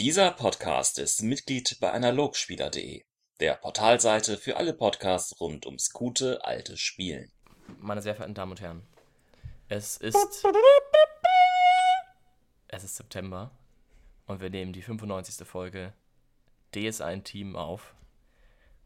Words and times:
Dieser 0.00 0.30
Podcast 0.30 1.00
ist 1.00 1.24
Mitglied 1.24 1.78
bei 1.80 1.90
Analogspieler.de, 1.90 3.02
der 3.40 3.54
Portalseite 3.54 4.36
für 4.36 4.56
alle 4.56 4.72
Podcasts 4.72 5.40
rund 5.40 5.66
ums 5.66 5.92
gute 5.92 6.44
alte 6.44 6.76
Spielen. 6.76 7.32
Meine 7.80 8.00
sehr 8.00 8.14
verehrten 8.14 8.34
Damen 8.34 8.52
und 8.52 8.60
Herren, 8.60 8.86
es 9.68 9.96
ist. 9.96 10.14
Es 12.68 12.84
ist 12.84 12.94
September 12.94 13.50
und 14.28 14.40
wir 14.40 14.50
nehmen 14.50 14.72
die 14.72 14.82
95. 14.82 15.44
Folge 15.44 15.92
DSA 16.76 17.10
in 17.10 17.24
Team 17.24 17.56
auf. 17.56 17.92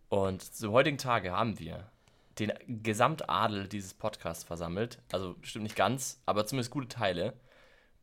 Und 0.08 0.42
zum 0.42 0.72
heutigen 0.72 0.96
Tage 0.96 1.32
haben 1.32 1.58
wir 1.58 1.90
den 2.38 2.54
Gesamtadel 2.82 3.68
dieses 3.68 3.92
Podcasts 3.92 4.44
versammelt. 4.44 4.98
Also 5.12 5.36
stimmt 5.42 5.64
nicht 5.64 5.76
ganz, 5.76 6.22
aber 6.24 6.46
zumindest 6.46 6.70
gute 6.70 6.88
Teile. 6.88 7.34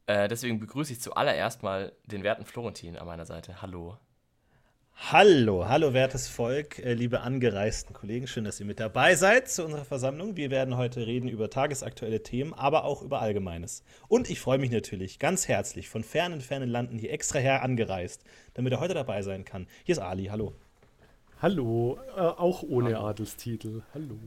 Äh, 0.09 0.27
deswegen 0.27 0.59
begrüße 0.59 0.93
ich 0.93 1.01
zuallererst 1.01 1.61
mal 1.61 1.91
den 2.05 2.23
werten 2.23 2.43
Florentin 2.43 2.97
an 2.97 3.05
meiner 3.05 3.27
Seite. 3.27 3.61
Hallo. 3.61 3.99
Hallo, 5.11 5.69
hallo 5.69 5.93
wertes 5.93 6.27
Volk, 6.27 6.79
äh, 6.79 6.95
liebe 6.95 7.21
angereisten 7.21 7.93
Kollegen, 7.93 8.25
schön, 8.25 8.43
dass 8.43 8.59
ihr 8.59 8.65
mit 8.65 8.79
dabei 8.79 9.13
seid 9.13 9.49
zu 9.49 9.63
unserer 9.63 9.85
Versammlung. 9.85 10.35
Wir 10.35 10.49
werden 10.49 10.77
heute 10.77 11.05
reden 11.05 11.29
über 11.29 11.51
tagesaktuelle 11.51 12.23
Themen, 12.23 12.55
aber 12.55 12.85
auch 12.85 13.03
über 13.03 13.21
Allgemeines. 13.21 13.83
Und 14.07 14.31
ich 14.31 14.39
freue 14.39 14.57
mich 14.57 14.71
natürlich 14.71 15.19
ganz 15.19 15.47
herzlich 15.47 15.89
von 15.89 16.03
fernen, 16.03 16.41
fernen 16.41 16.69
Landen 16.69 16.97
hier 16.97 17.13
extra 17.13 17.37
her 17.37 17.61
angereist, 17.61 18.23
damit 18.55 18.73
er 18.73 18.79
heute 18.79 18.95
dabei 18.95 19.21
sein 19.21 19.45
kann. 19.45 19.67
Hier 19.83 19.93
ist 19.93 19.99
Ali, 19.99 20.25
hallo. 20.25 20.55
Hallo, 21.39 21.99
äh, 22.17 22.21
auch 22.21 22.63
ohne 22.63 22.95
hallo. 22.95 23.09
Adelstitel. 23.09 23.83
Hallo. 23.93 24.17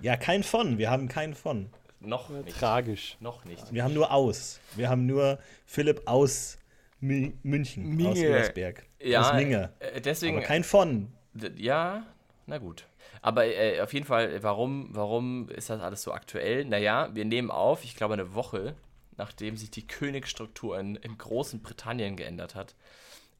Ja, 0.00 0.16
kein 0.16 0.44
von, 0.44 0.78
wir 0.78 0.92
haben 0.92 1.08
keinen 1.08 1.34
von. 1.34 1.70
Noch 2.00 2.28
nicht. 2.28 2.58
Tragisch. 2.58 3.16
Noch 3.20 3.44
nicht. 3.44 3.72
Wir 3.72 3.84
haben 3.84 3.94
nur 3.94 4.12
aus. 4.12 4.60
Wir 4.76 4.88
haben 4.88 5.06
nur 5.06 5.38
Philipp 5.66 6.02
aus 6.06 6.58
München, 7.00 7.96
Minge. 7.96 8.10
aus 8.10 8.18
Ebersberg. 8.18 8.86
Ja, 9.00 9.20
aus 9.22 9.34
Minge. 9.34 9.72
Äh, 9.78 10.00
deswegen. 10.00 10.38
Aber 10.38 10.46
kein 10.46 10.64
von. 10.64 11.12
Ja, 11.56 12.06
na 12.46 12.58
gut. 12.58 12.86
Aber 13.22 13.46
äh, 13.46 13.80
auf 13.80 13.92
jeden 13.92 14.06
Fall, 14.06 14.42
warum, 14.42 14.88
warum 14.92 15.48
ist 15.48 15.70
das 15.70 15.80
alles 15.80 16.02
so 16.02 16.12
aktuell? 16.12 16.64
Naja, 16.64 17.08
wir 17.14 17.24
nehmen 17.24 17.50
auf, 17.50 17.84
ich 17.84 17.96
glaube, 17.96 18.14
eine 18.14 18.34
Woche, 18.34 18.74
nachdem 19.16 19.56
sich 19.56 19.70
die 19.70 19.86
Königsstruktur 19.86 20.78
in, 20.78 20.96
in 20.96 21.18
großen 21.18 21.62
Britannien 21.62 22.16
geändert 22.16 22.54
hat. 22.54 22.74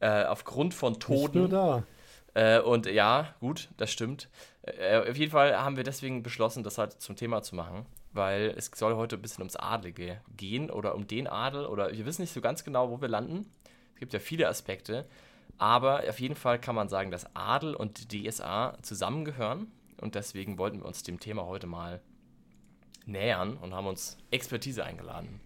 Äh, 0.00 0.24
aufgrund 0.24 0.74
von 0.74 0.98
Toten. 1.00 1.22
Nicht 1.22 1.34
nur 1.34 1.48
da. 1.48 1.82
Äh, 2.34 2.60
und 2.60 2.86
ja, 2.86 3.34
gut, 3.40 3.68
das 3.76 3.90
stimmt. 3.90 4.28
Äh, 4.62 5.10
auf 5.10 5.16
jeden 5.16 5.32
Fall 5.32 5.56
haben 5.58 5.76
wir 5.76 5.84
deswegen 5.84 6.22
beschlossen, 6.22 6.62
das 6.62 6.78
halt 6.78 7.00
zum 7.00 7.16
Thema 7.16 7.42
zu 7.42 7.56
machen, 7.56 7.86
weil 8.18 8.54
es 8.56 8.70
soll 8.74 8.96
heute 8.96 9.16
ein 9.16 9.22
bisschen 9.22 9.40
ums 9.40 9.56
Adlige 9.56 10.20
gehen 10.36 10.70
oder 10.70 10.94
um 10.94 11.06
den 11.06 11.26
Adel 11.26 11.64
oder 11.64 11.90
wir 11.90 12.04
wissen 12.04 12.20
nicht 12.20 12.34
so 12.34 12.42
ganz 12.42 12.64
genau, 12.64 12.90
wo 12.90 13.00
wir 13.00 13.08
landen. 13.08 13.46
Es 13.94 14.00
gibt 14.00 14.12
ja 14.12 14.18
viele 14.18 14.48
Aspekte, 14.48 15.06
aber 15.56 16.02
auf 16.06 16.20
jeden 16.20 16.36
Fall 16.36 16.60
kann 16.60 16.74
man 16.74 16.90
sagen, 16.90 17.10
dass 17.10 17.34
Adel 17.34 17.74
und 17.74 18.12
DSA 18.12 18.76
zusammengehören 18.82 19.72
und 20.00 20.14
deswegen 20.14 20.58
wollten 20.58 20.80
wir 20.80 20.86
uns 20.86 21.02
dem 21.02 21.18
Thema 21.18 21.46
heute 21.46 21.66
mal 21.66 22.02
nähern 23.06 23.56
und 23.56 23.74
haben 23.74 23.86
uns 23.86 24.18
Expertise 24.30 24.84
eingeladen. 24.84 25.40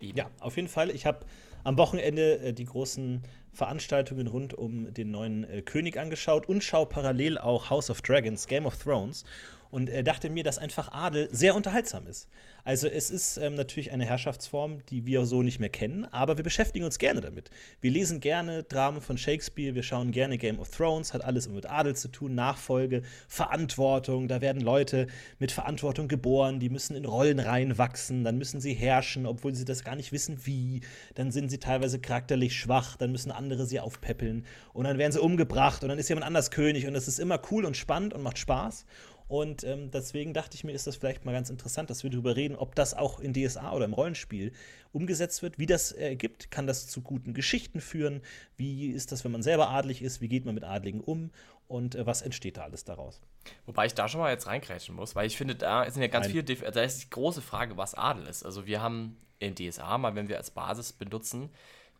Eben. 0.00 0.18
Ja, 0.18 0.30
auf 0.40 0.56
jeden 0.56 0.68
Fall. 0.68 0.90
Ich 0.90 1.06
habe 1.06 1.20
am 1.64 1.78
Wochenende 1.78 2.38
äh, 2.38 2.52
die 2.52 2.66
großen 2.66 3.22
Veranstaltungen 3.52 4.26
rund 4.26 4.54
um 4.54 4.92
den 4.92 5.10
neuen 5.10 5.44
äh, 5.44 5.62
König 5.62 5.98
angeschaut 5.98 6.48
und 6.48 6.62
schaue 6.62 6.86
parallel 6.86 7.38
auch 7.38 7.70
House 7.70 7.90
of 7.90 8.02
Dragons, 8.02 8.46
Game 8.46 8.66
of 8.66 8.76
Thrones 8.76 9.24
und 9.70 9.90
äh, 9.90 10.02
dachte 10.02 10.30
mir, 10.30 10.44
dass 10.44 10.58
einfach 10.58 10.92
Adel 10.92 11.28
sehr 11.32 11.54
unterhaltsam 11.54 12.06
ist. 12.06 12.28
Also 12.66 12.88
es 12.88 13.10
ist 13.10 13.36
ähm, 13.36 13.54
natürlich 13.54 13.92
eine 13.92 14.04
Herrschaftsform, 14.04 14.84
die 14.86 15.06
wir 15.06 15.24
so 15.24 15.42
nicht 15.42 15.60
mehr 15.60 15.68
kennen, 15.68 16.04
aber 16.06 16.36
wir 16.36 16.42
beschäftigen 16.42 16.84
uns 16.84 16.98
gerne 16.98 17.20
damit. 17.20 17.48
Wir 17.80 17.92
lesen 17.92 18.18
gerne 18.18 18.64
Dramen 18.64 19.00
von 19.00 19.16
Shakespeare, 19.16 19.76
wir 19.76 19.84
schauen 19.84 20.10
gerne 20.10 20.36
Game 20.36 20.58
of 20.58 20.70
Thrones, 20.70 21.14
hat 21.14 21.24
alles 21.24 21.48
mit 21.48 21.70
Adel 21.70 21.94
zu 21.94 22.08
tun, 22.08 22.34
Nachfolge, 22.34 23.02
Verantwortung, 23.28 24.26
da 24.26 24.40
werden 24.40 24.62
Leute 24.62 25.06
mit 25.38 25.52
Verantwortung 25.52 26.08
geboren, 26.08 26.58
die 26.58 26.68
müssen 26.68 26.96
in 26.96 27.04
Rollen 27.04 27.38
reinwachsen, 27.38 28.24
dann 28.24 28.36
müssen 28.36 28.60
sie 28.60 28.74
herrschen, 28.74 29.26
obwohl 29.26 29.54
sie 29.54 29.64
das 29.64 29.84
gar 29.84 29.94
nicht 29.94 30.10
wissen 30.10 30.44
wie, 30.44 30.80
dann 31.14 31.30
sind 31.30 31.50
sie 31.50 31.58
teilweise 31.58 32.00
charakterlich 32.00 32.56
schwach, 32.56 32.96
dann 32.96 33.12
müssen 33.12 33.30
andere 33.30 33.66
sie 33.66 33.78
aufpäppeln 33.78 34.44
und 34.72 34.84
dann 34.86 34.98
werden 34.98 35.12
sie 35.12 35.20
umgebracht 35.20 35.84
und 35.84 35.88
dann 35.88 35.98
ist 35.98 36.08
jemand 36.08 36.26
anders 36.26 36.50
König 36.50 36.86
und 36.88 36.94
das 36.94 37.06
ist 37.06 37.20
immer 37.20 37.40
cool 37.52 37.64
und 37.64 37.76
spannend 37.76 38.12
und 38.12 38.22
macht 38.22 38.38
Spaß. 38.38 38.86
Und 39.28 39.64
ähm, 39.64 39.90
deswegen 39.90 40.34
dachte 40.34 40.54
ich 40.54 40.62
mir, 40.62 40.72
ist 40.72 40.86
das 40.86 40.96
vielleicht 40.96 41.24
mal 41.24 41.32
ganz 41.32 41.50
interessant, 41.50 41.90
dass 41.90 42.04
wir 42.04 42.10
darüber 42.10 42.36
reden, 42.36 42.54
ob 42.54 42.74
das 42.74 42.94
auch 42.94 43.18
in 43.18 43.32
DSA 43.32 43.72
oder 43.72 43.84
im 43.84 43.92
Rollenspiel 43.92 44.52
umgesetzt 44.92 45.42
wird, 45.42 45.58
wie 45.58 45.66
das 45.66 45.92
ergibt. 45.92 46.44
Äh, 46.44 46.48
Kann 46.48 46.66
das 46.66 46.86
zu 46.86 47.00
guten 47.00 47.34
Geschichten 47.34 47.80
führen? 47.80 48.22
Wie 48.56 48.88
ist 48.90 49.10
das, 49.10 49.24
wenn 49.24 49.32
man 49.32 49.42
selber 49.42 49.70
adlig 49.70 50.00
ist? 50.00 50.20
Wie 50.20 50.28
geht 50.28 50.44
man 50.44 50.54
mit 50.54 50.64
Adligen 50.64 51.00
um? 51.00 51.30
Und 51.66 51.96
äh, 51.96 52.06
was 52.06 52.22
entsteht 52.22 52.56
da 52.56 52.62
alles 52.62 52.84
daraus? 52.84 53.20
Wobei 53.66 53.86
ich 53.86 53.94
da 53.94 54.08
schon 54.08 54.20
mal 54.20 54.30
jetzt 54.30 54.46
reingrätschen 54.46 54.94
muss, 54.94 55.16
weil 55.16 55.26
ich 55.26 55.36
finde, 55.36 55.56
da 55.56 55.90
sind 55.90 56.02
ja 56.02 56.08
ganz 56.08 56.28
viele, 56.28 56.44
Def 56.44 56.62
da 56.62 56.82
ist 56.82 57.02
die 57.02 57.10
große 57.10 57.42
Frage, 57.42 57.76
was 57.76 57.94
Adel 57.94 58.26
ist. 58.26 58.44
Also 58.44 58.66
wir 58.66 58.80
haben 58.80 59.16
in 59.38 59.54
DSA 59.54 59.98
mal, 59.98 60.14
wenn 60.14 60.28
wir 60.28 60.36
als 60.36 60.50
Basis 60.50 60.92
benutzen, 60.92 61.50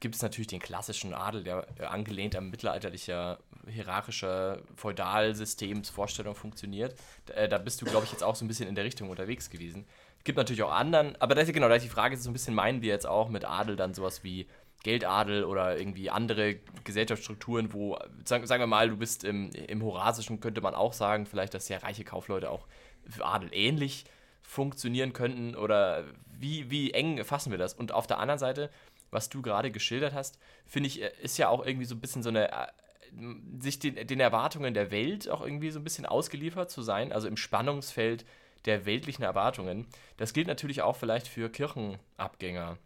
gibt 0.00 0.14
es 0.14 0.22
natürlich 0.22 0.48
den 0.48 0.60
klassischen 0.60 1.14
Adel, 1.14 1.44
der 1.44 1.66
äh, 1.78 1.84
angelehnt 1.84 2.36
am 2.36 2.50
mittelalterlicher 2.50 3.38
hierarchischer 3.68 4.60
Feudalsystemsvorstellung 4.76 6.34
funktioniert. 6.34 6.94
Da, 7.26 7.34
äh, 7.34 7.48
da 7.48 7.58
bist 7.58 7.80
du, 7.80 7.86
glaube 7.86 8.04
ich, 8.04 8.12
jetzt 8.12 8.22
auch 8.22 8.36
so 8.36 8.44
ein 8.44 8.48
bisschen 8.48 8.68
in 8.68 8.74
der 8.74 8.84
Richtung 8.84 9.10
unterwegs 9.10 9.50
gewesen. 9.50 9.86
Es 10.18 10.24
gibt 10.24 10.38
natürlich 10.38 10.62
auch 10.62 10.72
anderen, 10.72 11.20
aber 11.20 11.34
das 11.34 11.48
ist 11.48 11.54
genau, 11.54 11.68
da 11.68 11.76
ist 11.76 11.84
die 11.84 11.88
Frage, 11.88 12.14
ist 12.14 12.22
so 12.22 12.30
ein 12.30 12.32
bisschen 12.32 12.54
meinen 12.54 12.82
wir 12.82 12.88
jetzt 12.88 13.06
auch 13.06 13.28
mit 13.28 13.44
Adel 13.44 13.76
dann 13.76 13.94
sowas 13.94 14.24
wie 14.24 14.46
Geldadel 14.82 15.44
oder 15.44 15.78
irgendwie 15.78 16.10
andere 16.10 16.56
Gesellschaftsstrukturen, 16.84 17.72
wo, 17.72 17.98
sagen, 18.24 18.46
sagen 18.46 18.62
wir 18.62 18.66
mal, 18.68 18.88
du 18.88 18.96
bist 18.96 19.24
im, 19.24 19.50
im 19.50 19.82
Horasischen, 19.82 20.40
könnte 20.40 20.60
man 20.60 20.74
auch 20.74 20.92
sagen, 20.92 21.26
vielleicht, 21.26 21.54
dass 21.54 21.66
sehr 21.66 21.82
reiche 21.82 22.04
Kaufleute 22.04 22.50
auch 22.50 22.66
für 23.08 23.24
Adel 23.24 23.48
ähnlich 23.52 24.04
funktionieren 24.42 25.12
könnten 25.12 25.56
oder 25.56 26.04
wie, 26.38 26.70
wie 26.70 26.92
eng 26.92 27.24
fassen 27.24 27.50
wir 27.50 27.58
das? 27.58 27.74
Und 27.74 27.92
auf 27.92 28.06
der 28.06 28.18
anderen 28.18 28.38
Seite, 28.38 28.70
was 29.16 29.30
du 29.30 29.40
gerade 29.40 29.72
geschildert 29.72 30.12
hast, 30.12 30.38
finde 30.66 30.88
ich, 30.88 31.00
ist 31.00 31.38
ja 31.38 31.48
auch 31.48 31.64
irgendwie 31.64 31.86
so 31.86 31.94
ein 31.94 32.00
bisschen 32.00 32.22
so 32.22 32.28
eine, 32.28 32.50
sich 33.58 33.78
den, 33.78 34.06
den 34.06 34.20
Erwartungen 34.20 34.74
der 34.74 34.90
Welt 34.90 35.28
auch 35.30 35.40
irgendwie 35.40 35.70
so 35.70 35.80
ein 35.80 35.84
bisschen 35.84 36.04
ausgeliefert 36.04 36.70
zu 36.70 36.82
sein, 36.82 37.12
also 37.12 37.26
im 37.26 37.38
Spannungsfeld 37.38 38.26
der 38.66 38.84
weltlichen 38.84 39.24
Erwartungen. 39.24 39.86
Das 40.18 40.34
gilt 40.34 40.48
natürlich 40.48 40.82
auch 40.82 40.96
vielleicht 40.96 41.28
für 41.28 41.48
Kirchenabgänger 41.48 42.76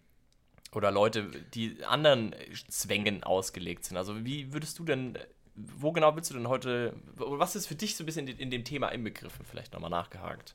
oder 0.72 0.92
Leute, 0.92 1.30
die 1.52 1.84
anderen 1.84 2.32
Zwängen 2.68 3.24
ausgelegt 3.24 3.84
sind. 3.84 3.96
Also 3.96 4.24
wie 4.24 4.52
würdest 4.52 4.78
du 4.78 4.84
denn, 4.84 5.18
wo 5.56 5.90
genau 5.90 6.14
willst 6.14 6.30
du 6.30 6.34
denn 6.34 6.48
heute, 6.48 6.94
was 7.16 7.56
ist 7.56 7.66
für 7.66 7.74
dich 7.74 7.96
so 7.96 8.04
ein 8.04 8.06
bisschen 8.06 8.28
in, 8.28 8.38
in 8.38 8.50
dem 8.50 8.64
Thema 8.64 8.88
inbegriffen, 8.90 9.44
vielleicht 9.44 9.72
nochmal 9.72 9.90
nachgehakt? 9.90 10.54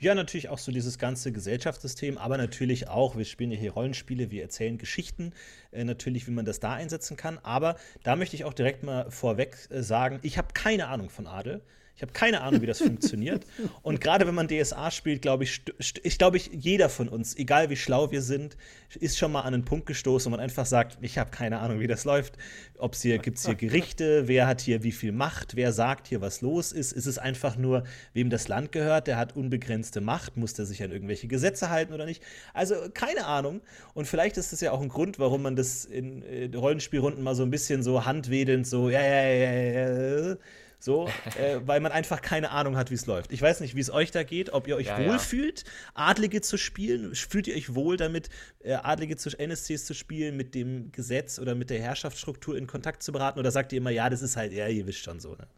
Ja, 0.00 0.14
natürlich 0.14 0.48
auch 0.48 0.58
so 0.58 0.72
dieses 0.72 0.98
ganze 0.98 1.32
Gesellschaftssystem, 1.32 2.18
aber 2.18 2.36
natürlich 2.36 2.88
auch, 2.88 3.16
wir 3.16 3.24
spielen 3.24 3.50
ja 3.50 3.58
hier 3.58 3.72
Rollenspiele, 3.72 4.30
wir 4.30 4.42
erzählen 4.42 4.78
Geschichten, 4.78 5.32
äh, 5.72 5.84
natürlich, 5.84 6.26
wie 6.26 6.32
man 6.32 6.44
das 6.44 6.60
da 6.60 6.74
einsetzen 6.74 7.16
kann. 7.16 7.38
Aber 7.42 7.76
da 8.02 8.16
möchte 8.16 8.36
ich 8.36 8.44
auch 8.44 8.54
direkt 8.54 8.82
mal 8.82 9.10
vorweg 9.10 9.56
äh, 9.70 9.82
sagen, 9.82 10.20
ich 10.22 10.38
habe 10.38 10.48
keine 10.54 10.88
Ahnung 10.88 11.10
von 11.10 11.26
Adel. 11.26 11.62
Ich 11.98 12.02
habe 12.02 12.12
keine 12.12 12.42
Ahnung, 12.42 12.62
wie 12.62 12.66
das 12.66 12.78
funktioniert. 12.78 13.44
Und 13.82 14.00
gerade 14.00 14.24
wenn 14.24 14.34
man 14.36 14.46
DSA 14.46 14.92
spielt, 14.92 15.20
glaube 15.20 15.42
ich, 15.42 15.62
ich 16.04 16.16
glaube 16.16 16.36
ich, 16.36 16.48
jeder 16.52 16.90
von 16.90 17.08
uns, 17.08 17.36
egal 17.36 17.70
wie 17.70 17.76
schlau 17.76 18.12
wir 18.12 18.22
sind, 18.22 18.56
ist 19.00 19.18
schon 19.18 19.32
mal 19.32 19.40
an 19.40 19.52
einen 19.52 19.64
Punkt 19.64 19.86
gestoßen, 19.86 20.30
wo 20.30 20.36
man 20.36 20.38
einfach 20.38 20.64
sagt, 20.64 20.98
ich 21.00 21.18
habe 21.18 21.32
keine 21.32 21.58
Ahnung, 21.58 21.80
wie 21.80 21.88
das 21.88 22.04
läuft. 22.04 22.38
Ob 22.78 22.92
es 22.92 23.02
hier 23.02 23.18
gibt 23.18 23.38
es 23.38 23.46
hier 23.46 23.56
Gerichte, 23.56 24.28
wer 24.28 24.46
hat 24.46 24.60
hier 24.60 24.84
wie 24.84 24.92
viel 24.92 25.10
Macht, 25.10 25.56
wer 25.56 25.72
sagt 25.72 26.06
hier, 26.06 26.20
was 26.20 26.40
los 26.40 26.70
ist. 26.70 26.92
Ist 26.92 27.06
es 27.06 27.18
einfach 27.18 27.56
nur, 27.56 27.82
wem 28.12 28.30
das 28.30 28.46
Land 28.46 28.70
gehört, 28.70 29.08
der 29.08 29.16
hat 29.16 29.34
unbegrenzte 29.34 30.00
Macht, 30.00 30.36
muss 30.36 30.54
der 30.54 30.66
sich 30.66 30.84
an 30.84 30.92
irgendwelche 30.92 31.26
Gesetze 31.26 31.68
halten 31.68 31.92
oder 31.92 32.06
nicht? 32.06 32.22
Also 32.54 32.76
keine 32.94 33.26
Ahnung. 33.26 33.60
Und 33.94 34.06
vielleicht 34.06 34.36
ist 34.36 34.52
das 34.52 34.60
ja 34.60 34.70
auch 34.70 34.82
ein 34.82 34.88
Grund, 34.88 35.18
warum 35.18 35.42
man 35.42 35.56
das 35.56 35.84
in, 35.84 36.54
Rollenspielrunden 36.54 37.24
mal 37.24 37.34
so 37.34 37.42
ein 37.42 37.50
bisschen 37.50 37.82
so 37.82 38.04
handwedelnd 38.04 38.68
so, 38.68 38.88
ja, 38.88 39.02
ja, 39.02 39.28
ja, 39.32 40.28
ja, 40.28 40.36
so, 40.80 41.08
äh, 41.36 41.60
weil 41.64 41.80
man 41.80 41.90
einfach 41.90 42.22
keine 42.22 42.50
Ahnung 42.50 42.76
hat, 42.76 42.90
wie 42.90 42.94
es 42.94 43.06
läuft. 43.06 43.32
Ich 43.32 43.42
weiß 43.42 43.60
nicht, 43.60 43.74
wie 43.74 43.80
es 43.80 43.90
euch 43.90 44.12
da 44.12 44.22
geht, 44.22 44.52
ob 44.52 44.68
ihr 44.68 44.76
euch 44.76 44.86
Ja, 44.86 44.98
wohl 44.98 45.06
ja. 45.06 45.18
fühlt, 45.18 45.64
Adlige 45.94 46.40
zu 46.40 46.56
spielen. 46.56 47.14
Fühlt 47.14 47.48
ihr 47.48 47.56
euch 47.56 47.74
wohl 47.74 47.96
damit, 47.96 48.28
äh, 48.60 48.74
Adlige 48.74 49.16
zu 49.16 49.30
NSCs 49.36 49.86
zu 49.86 49.94
spielen, 49.94 50.36
mit 50.36 50.54
dem 50.54 50.92
Gesetz 50.92 51.38
oder 51.40 51.54
mit 51.56 51.70
der 51.70 51.80
Herrschaftsstruktur 51.80 52.56
in 52.56 52.66
Kontakt 52.68 53.02
zu 53.02 53.10
beraten? 53.10 53.40
Oder 53.40 53.50
sagt 53.50 53.72
ihr 53.72 53.78
immer, 53.78 53.90
ja, 53.90 54.08
das 54.08 54.22
ist 54.22 54.36
halt, 54.36 54.52
ja, 54.52 54.68
ihr 54.68 54.86
wisst 54.86 55.00
schon 55.00 55.18
so, 55.18 55.30
ne? 55.32 55.48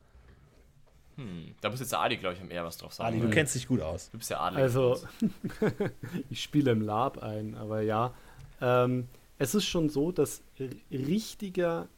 Hm, 1.17 1.55
da 1.61 1.69
muss 1.69 1.81
jetzt 1.81 1.93
der 1.93 2.01
Adi, 2.01 2.17
glaube 2.17 2.37
ich, 2.43 2.51
eher 2.51 2.65
was 2.65 2.79
drauf 2.79 2.95
sagen. 2.95 3.15
Ali, 3.15 3.21
du 3.21 3.29
kennst 3.29 3.55
dich 3.55 3.69
gut 3.69 3.83
aus. 3.83 4.11
du 4.11 4.17
bist 4.17 4.31
ja 4.31 4.41
Adel. 4.41 4.63
Also, 4.63 4.99
ich 6.31 6.43
spiele 6.43 6.71
im 6.71 6.81
Lab 6.81 7.19
ein, 7.19 7.55
aber 7.57 7.83
ja. 7.83 8.15
Ähm, 8.63 9.07
es 9.39 9.55
ist 9.55 9.67
schon 9.67 9.91
so, 9.91 10.13
dass 10.13 10.43
richtiger 10.91 11.89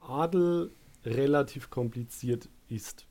Adel 0.00 0.70
relativ 1.04 1.70
kompliziert 1.70 2.48
ist. 2.68 3.06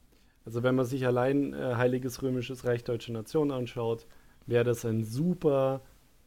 Also 0.46 0.64
wenn 0.64 0.76
man 0.76 0.86
sich 0.86 1.06
allein 1.06 1.54
äh, 1.54 1.76
Heiliges 1.76 2.22
Römisches 2.22 2.66
Reich 2.66 2.84
Deutsche 2.84 3.14
Nation 3.14 3.52
anschaut, 3.52 4.08
wäre 4.48 4.64
das 4.64 4.86
eine 4.86 5.04
super 5.04 5.82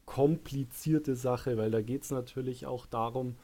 komplizierte 0.06 1.16
Sache, 1.16 1.56
weil 1.56 1.70
da 1.70 1.80
geht 1.80 2.04
es 2.04 2.10
natürlich 2.10 2.66
auch 2.66 2.86
darum, 2.86 3.36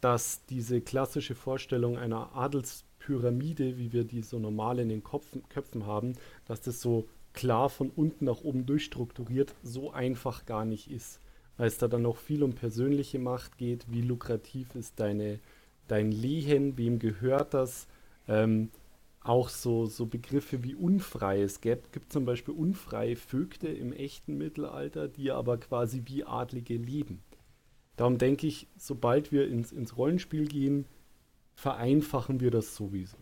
dass 0.00 0.44
diese 0.46 0.80
klassische 0.80 1.34
Vorstellung 1.34 1.96
einer 1.96 2.34
Adelspyramide, 2.34 3.78
wie 3.78 3.92
wir 3.92 4.04
die 4.04 4.22
so 4.22 4.38
normal 4.38 4.78
in 4.78 4.88
den 4.88 5.02
Kopfen, 5.02 5.42
Köpfen 5.48 5.86
haben, 5.86 6.14
dass 6.44 6.60
das 6.60 6.80
so 6.80 7.08
klar 7.32 7.68
von 7.68 7.90
unten 7.90 8.24
nach 8.24 8.40
oben 8.42 8.66
durchstrukturiert 8.66 9.54
so 9.62 9.92
einfach 9.92 10.46
gar 10.46 10.64
nicht 10.64 10.90
ist. 10.90 11.20
Weil 11.56 11.68
es 11.68 11.78
da 11.78 11.88
dann 11.88 12.02
noch 12.02 12.16
viel 12.16 12.42
um 12.42 12.52
persönliche 12.52 13.18
Macht 13.18 13.58
geht, 13.58 13.90
wie 13.90 14.02
lukrativ 14.02 14.74
ist 14.74 15.00
deine, 15.00 15.40
dein 15.88 16.12
Lehen, 16.12 16.76
wem 16.78 16.98
gehört 16.98 17.54
das, 17.54 17.88
ähm, 18.26 18.70
auch 19.20 19.48
so, 19.48 19.86
so 19.86 20.06
Begriffe 20.06 20.62
wie 20.64 20.74
unfrei. 20.74 21.42
Es 21.42 21.60
gibt, 21.60 21.92
gibt 21.92 22.12
zum 22.12 22.24
Beispiel 22.24 22.54
unfreie 22.54 23.16
Vögte 23.16 23.68
im 23.68 23.92
echten 23.92 24.38
Mittelalter, 24.38 25.08
die 25.08 25.30
aber 25.30 25.58
quasi 25.58 26.02
wie 26.06 26.24
Adlige 26.24 26.76
leben. 26.76 27.20
Darum 27.96 28.16
denke 28.16 28.46
ich, 28.46 28.68
sobald 28.76 29.32
wir 29.32 29.48
ins, 29.48 29.72
ins 29.72 29.96
Rollenspiel 29.96 30.46
gehen, 30.46 30.86
vereinfachen 31.54 32.40
wir 32.40 32.50
das 32.50 32.76
sowieso 32.76 33.18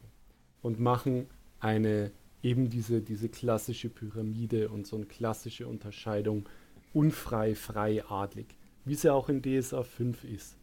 und 0.61 0.79
machen 0.79 1.27
eine 1.59 2.13
eben 2.43 2.69
diese, 2.69 3.01
diese 3.01 3.29
klassische 3.29 3.89
Pyramide 3.89 4.69
und 4.69 4.87
so 4.87 4.97
eine 4.97 5.07
klassische 5.07 5.67
Unterscheidung 5.67 6.47
unfrei, 6.93 7.55
frei, 7.55 8.05
adlig, 8.05 8.57
wie 8.85 8.93
es 8.93 9.03
ja 9.03 9.15
auch 9.15 9.29
in 9.29 9.43
DSA 9.43 9.83
5 9.83 10.25
ist. 10.25 10.57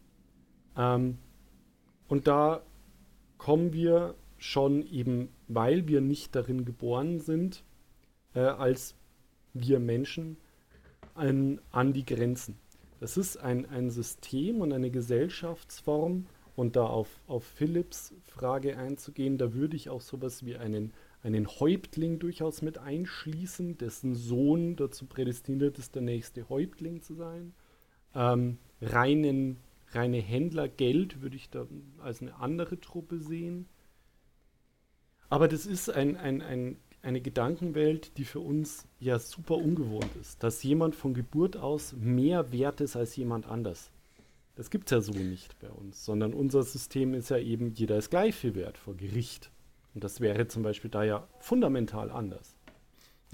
Ähm, 0.76 1.18
und 2.08 2.26
da 2.26 2.62
kommen 3.38 3.72
wir 3.72 4.14
schon 4.38 4.86
eben, 4.86 5.28
weil 5.48 5.88
wir 5.88 6.00
nicht 6.00 6.34
darin 6.34 6.64
geboren 6.64 7.20
sind, 7.20 7.64
äh, 8.34 8.40
als 8.40 8.94
wir 9.52 9.78
Menschen, 9.78 10.36
an, 11.14 11.60
an 11.70 11.92
die 11.92 12.04
Grenzen. 12.04 12.56
Das 13.00 13.16
ist 13.16 13.36
ein, 13.36 13.66
ein 13.66 13.90
System 13.90 14.60
und 14.60 14.72
eine 14.72 14.90
Gesellschaftsform, 14.90 16.26
und 16.56 16.76
da 16.76 16.86
auf, 16.86 17.20
auf 17.26 17.44
Philipps 17.44 18.14
Frage 18.22 18.76
einzugehen, 18.76 19.38
da 19.38 19.54
würde 19.54 19.76
ich 19.76 19.90
auch 19.90 20.00
sowas 20.00 20.44
wie 20.44 20.56
einen, 20.56 20.92
einen 21.22 21.48
Häuptling 21.48 22.18
durchaus 22.18 22.62
mit 22.62 22.78
einschließen, 22.78 23.78
dessen 23.78 24.14
Sohn 24.14 24.76
dazu 24.76 25.06
prädestiniert 25.06 25.78
ist, 25.78 25.94
der 25.94 26.02
nächste 26.02 26.48
Häuptling 26.48 27.02
zu 27.02 27.14
sein. 27.14 27.54
Ähm, 28.14 28.58
reinen, 28.80 29.58
reine 29.94 30.18
Händler 30.18 30.68
Geld 30.68 31.22
würde 31.22 31.36
ich 31.36 31.50
da 31.50 31.66
als 32.02 32.20
eine 32.20 32.36
andere 32.36 32.80
Truppe 32.80 33.18
sehen. 33.18 33.66
Aber 35.28 35.48
das 35.48 35.66
ist 35.66 35.90
ein, 35.90 36.16
ein, 36.16 36.42
ein, 36.42 36.76
eine 37.02 37.20
Gedankenwelt, 37.20 38.16
die 38.18 38.24
für 38.24 38.40
uns 38.40 38.86
ja 39.00 39.18
super 39.18 39.56
ungewohnt 39.56 40.10
ist, 40.20 40.42
dass 40.42 40.62
jemand 40.62 40.94
von 40.94 41.14
Geburt 41.14 41.56
aus 41.56 41.94
mehr 41.94 42.52
wert 42.52 42.80
ist 42.80 42.96
als 42.96 43.16
jemand 43.16 43.46
anders. 43.46 43.90
Das 44.56 44.70
gibt 44.70 44.86
es 44.86 44.90
ja 44.92 45.00
so 45.00 45.12
nicht 45.12 45.58
bei 45.58 45.68
uns, 45.68 46.04
sondern 46.04 46.32
unser 46.32 46.62
System 46.62 47.12
ist 47.14 47.30
ja 47.30 47.38
eben, 47.38 47.74
jeder 47.74 47.98
ist 47.98 48.10
gleich 48.10 48.34
viel 48.34 48.54
wert 48.54 48.78
vor 48.78 48.94
Gericht. 48.94 49.50
Und 49.94 50.04
das 50.04 50.20
wäre 50.20 50.46
zum 50.48 50.62
Beispiel 50.62 50.90
da 50.90 51.02
ja 51.02 51.26
fundamental 51.40 52.10
anders. 52.10 52.56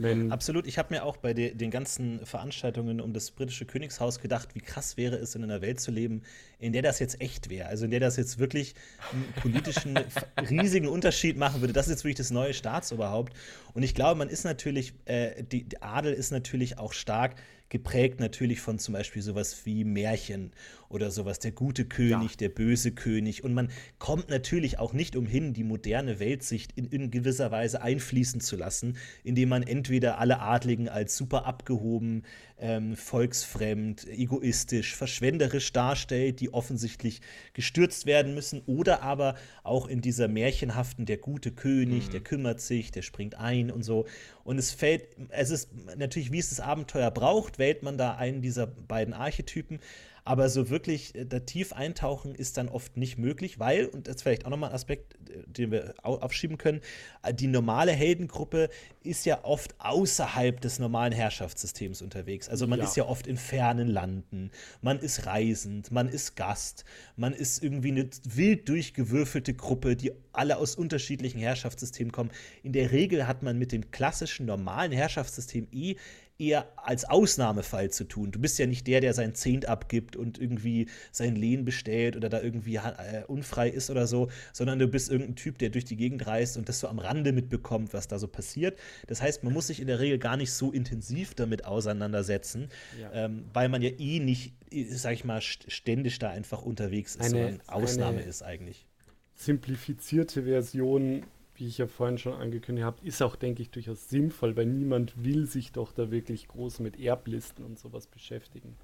Wenn 0.02 0.32
Absolut. 0.32 0.66
Ich 0.66 0.78
habe 0.78 0.94
mir 0.94 1.04
auch 1.04 1.16
bei 1.16 1.34
de 1.34 1.54
den 1.54 1.70
ganzen 1.70 2.24
Veranstaltungen 2.24 3.00
um 3.00 3.12
das 3.12 3.30
britische 3.30 3.64
Königshaus 3.64 4.20
gedacht, 4.20 4.54
wie 4.54 4.60
krass 4.60 4.96
wäre 4.96 5.16
es, 5.16 5.34
in 5.34 5.44
einer 5.44 5.60
Welt 5.60 5.80
zu 5.80 5.90
leben, 5.90 6.22
in 6.58 6.72
der 6.72 6.82
das 6.82 6.98
jetzt 6.98 7.20
echt 7.20 7.50
wäre. 7.50 7.68
Also 7.68 7.84
in 7.84 7.90
der 7.90 8.00
das 8.00 8.16
jetzt 8.16 8.38
wirklich 8.38 8.74
einen 9.12 9.32
politischen 9.40 9.98
riesigen 10.50 10.88
Unterschied 10.88 11.36
machen 11.36 11.60
würde. 11.60 11.72
Das 11.72 11.86
ist 11.86 11.92
jetzt 11.92 12.04
wirklich 12.04 12.16
das 12.16 12.30
neue 12.30 12.54
Staatsoberhaupt. 12.54 13.32
Und 13.74 13.82
ich 13.82 13.94
glaube, 13.94 14.18
man 14.18 14.28
ist 14.28 14.44
natürlich, 14.44 14.94
äh, 15.04 15.42
die, 15.42 15.64
die 15.64 15.82
Adel 15.82 16.12
ist 16.12 16.30
natürlich 16.30 16.78
auch 16.78 16.92
stark 16.92 17.36
geprägt 17.70 18.20
natürlich 18.20 18.60
von 18.60 18.78
zum 18.78 18.92
Beispiel 18.92 19.22
sowas 19.22 19.64
wie 19.64 19.84
Märchen 19.84 20.52
oder 20.90 21.12
sowas, 21.12 21.38
der 21.38 21.52
gute 21.52 21.84
König, 21.84 22.32
ja. 22.32 22.36
der 22.40 22.48
böse 22.48 22.90
König. 22.90 23.44
Und 23.44 23.54
man 23.54 23.70
kommt 24.00 24.28
natürlich 24.28 24.80
auch 24.80 24.92
nicht 24.92 25.14
umhin, 25.14 25.54
die 25.54 25.62
moderne 25.62 26.18
Weltsicht 26.18 26.72
in, 26.72 26.86
in 26.86 27.12
gewisser 27.12 27.52
Weise 27.52 27.80
einfließen 27.80 28.40
zu 28.40 28.56
lassen, 28.56 28.96
indem 29.22 29.50
man 29.50 29.62
entweder 29.62 30.18
alle 30.18 30.40
Adligen 30.40 30.88
als 30.88 31.16
super 31.16 31.46
abgehoben, 31.46 32.24
ähm, 32.58 32.96
volksfremd, 32.96 34.06
egoistisch, 34.08 34.96
verschwenderisch 34.96 35.72
darstellt, 35.72 36.40
die 36.40 36.52
offensichtlich 36.52 37.20
gestürzt 37.54 38.04
werden 38.04 38.34
müssen, 38.34 38.60
oder 38.66 39.02
aber 39.02 39.36
auch 39.62 39.86
in 39.86 40.00
dieser 40.00 40.26
märchenhaften, 40.26 41.06
der 41.06 41.18
gute 41.18 41.52
König, 41.52 42.08
mhm. 42.08 42.10
der 42.10 42.20
kümmert 42.20 42.60
sich, 42.60 42.90
der 42.90 43.02
springt 43.02 43.36
ein 43.36 43.70
und 43.70 43.84
so. 43.84 44.06
Und 44.44 44.58
es 44.58 44.70
fällt, 44.72 45.04
es 45.30 45.50
ist 45.50 45.68
natürlich, 45.96 46.32
wie 46.32 46.38
es 46.38 46.50
das 46.50 46.60
Abenteuer 46.60 47.10
braucht, 47.10 47.58
wählt 47.58 47.82
man 47.82 47.98
da 47.98 48.14
einen 48.16 48.42
dieser 48.42 48.66
beiden 48.66 49.14
Archetypen. 49.14 49.80
Aber 50.24 50.48
so 50.48 50.70
wirklich 50.70 51.14
äh, 51.14 51.24
da 51.24 51.40
tief 51.40 51.72
eintauchen 51.72 52.34
ist 52.34 52.56
dann 52.56 52.68
oft 52.68 52.96
nicht 52.96 53.18
möglich, 53.18 53.58
weil, 53.58 53.86
und 53.86 54.06
das 54.06 54.16
ist 54.16 54.22
vielleicht 54.22 54.46
auch 54.46 54.50
nochmal 54.50 54.70
ein 54.70 54.74
Aspekt, 54.74 55.14
äh, 55.30 55.42
den 55.46 55.70
wir 55.70 55.94
aufschieben 56.02 56.58
können, 56.58 56.80
äh, 57.22 57.32
die 57.34 57.46
normale 57.46 57.92
Heldengruppe 57.92 58.68
ist 59.02 59.26
ja 59.26 59.44
oft 59.44 59.74
außerhalb 59.78 60.60
des 60.60 60.78
normalen 60.78 61.12
Herrschaftssystems 61.12 62.02
unterwegs. 62.02 62.48
Also 62.48 62.66
man 62.66 62.78
ja. 62.78 62.84
ist 62.84 62.96
ja 62.96 63.06
oft 63.06 63.26
in 63.26 63.36
fernen 63.36 63.88
Landen, 63.88 64.50
man 64.82 64.98
ist 64.98 65.26
reisend, 65.26 65.90
man 65.90 66.08
ist 66.08 66.36
Gast, 66.36 66.84
man 67.16 67.32
ist 67.32 67.62
irgendwie 67.62 67.90
eine 67.90 68.10
wild 68.24 68.68
durchgewürfelte 68.68 69.54
Gruppe, 69.54 69.96
die 69.96 70.12
alle 70.32 70.58
aus 70.58 70.74
unterschiedlichen 70.74 71.40
Herrschaftssystemen 71.40 72.12
kommen. 72.12 72.30
In 72.62 72.72
der 72.72 72.92
Regel 72.92 73.26
hat 73.26 73.42
man 73.42 73.58
mit 73.58 73.72
dem 73.72 73.90
klassischen 73.90 74.46
normalen 74.46 74.92
Herrschaftssystem 74.92 75.66
eh 75.72 75.96
eher 76.40 76.72
als 76.76 77.04
Ausnahmefall 77.04 77.90
zu 77.90 78.04
tun. 78.04 78.32
Du 78.32 78.40
bist 78.40 78.58
ja 78.58 78.66
nicht 78.66 78.86
der, 78.86 79.00
der 79.00 79.14
sein 79.14 79.34
Zehnt 79.34 79.66
abgibt 79.66 80.16
und 80.16 80.40
irgendwie 80.40 80.88
sein 81.12 81.36
Lehen 81.36 81.64
bestellt 81.64 82.16
oder 82.16 82.28
da 82.28 82.40
irgendwie 82.40 82.76
äh, 82.76 83.24
unfrei 83.26 83.68
ist 83.68 83.90
oder 83.90 84.06
so, 84.06 84.28
sondern 84.52 84.78
du 84.78 84.88
bist 84.88 85.10
irgendein 85.10 85.36
Typ, 85.36 85.58
der 85.58 85.68
durch 85.68 85.84
die 85.84 85.96
Gegend 85.96 86.26
reist 86.26 86.56
und 86.56 86.68
das 86.68 86.80
so 86.80 86.88
am 86.88 86.98
Rande 86.98 87.32
mitbekommt, 87.32 87.92
was 87.92 88.08
da 88.08 88.18
so 88.18 88.26
passiert. 88.26 88.78
Das 89.06 89.20
heißt, 89.20 89.44
man 89.44 89.52
muss 89.52 89.66
sich 89.66 89.80
in 89.80 89.86
der 89.86 90.00
Regel 90.00 90.18
gar 90.18 90.36
nicht 90.36 90.52
so 90.52 90.72
intensiv 90.72 91.34
damit 91.34 91.64
auseinandersetzen, 91.64 92.68
ja. 93.00 93.12
ähm, 93.12 93.44
weil 93.52 93.68
man 93.68 93.82
ja 93.82 93.90
eh 93.98 94.20
nicht, 94.20 94.54
sag 94.90 95.12
ich 95.12 95.24
mal, 95.24 95.40
ständig 95.42 96.18
da 96.18 96.30
einfach 96.30 96.62
unterwegs 96.62 97.16
ist, 97.16 97.20
eine, 97.20 97.30
sondern 97.30 97.60
Ausnahme 97.66 98.22
ist 98.22 98.42
eigentlich. 98.42 98.86
Simplifizierte 99.34 100.44
Version 100.44 101.24
wie 101.60 101.66
ich 101.66 101.78
ja 101.78 101.86
vorhin 101.86 102.18
schon 102.18 102.32
angekündigt 102.32 102.84
habe, 102.84 103.06
ist 103.06 103.22
auch, 103.22 103.36
denke 103.36 103.62
ich, 103.62 103.70
durchaus 103.70 104.08
sinnvoll, 104.08 104.56
weil 104.56 104.66
niemand 104.66 105.22
will 105.22 105.46
sich 105.46 105.72
doch 105.72 105.92
da 105.92 106.10
wirklich 106.10 106.48
groß 106.48 106.80
mit 106.80 106.98
Erblisten 106.98 107.64
und 107.64 107.78
sowas 107.78 108.06
beschäftigen. 108.06 108.76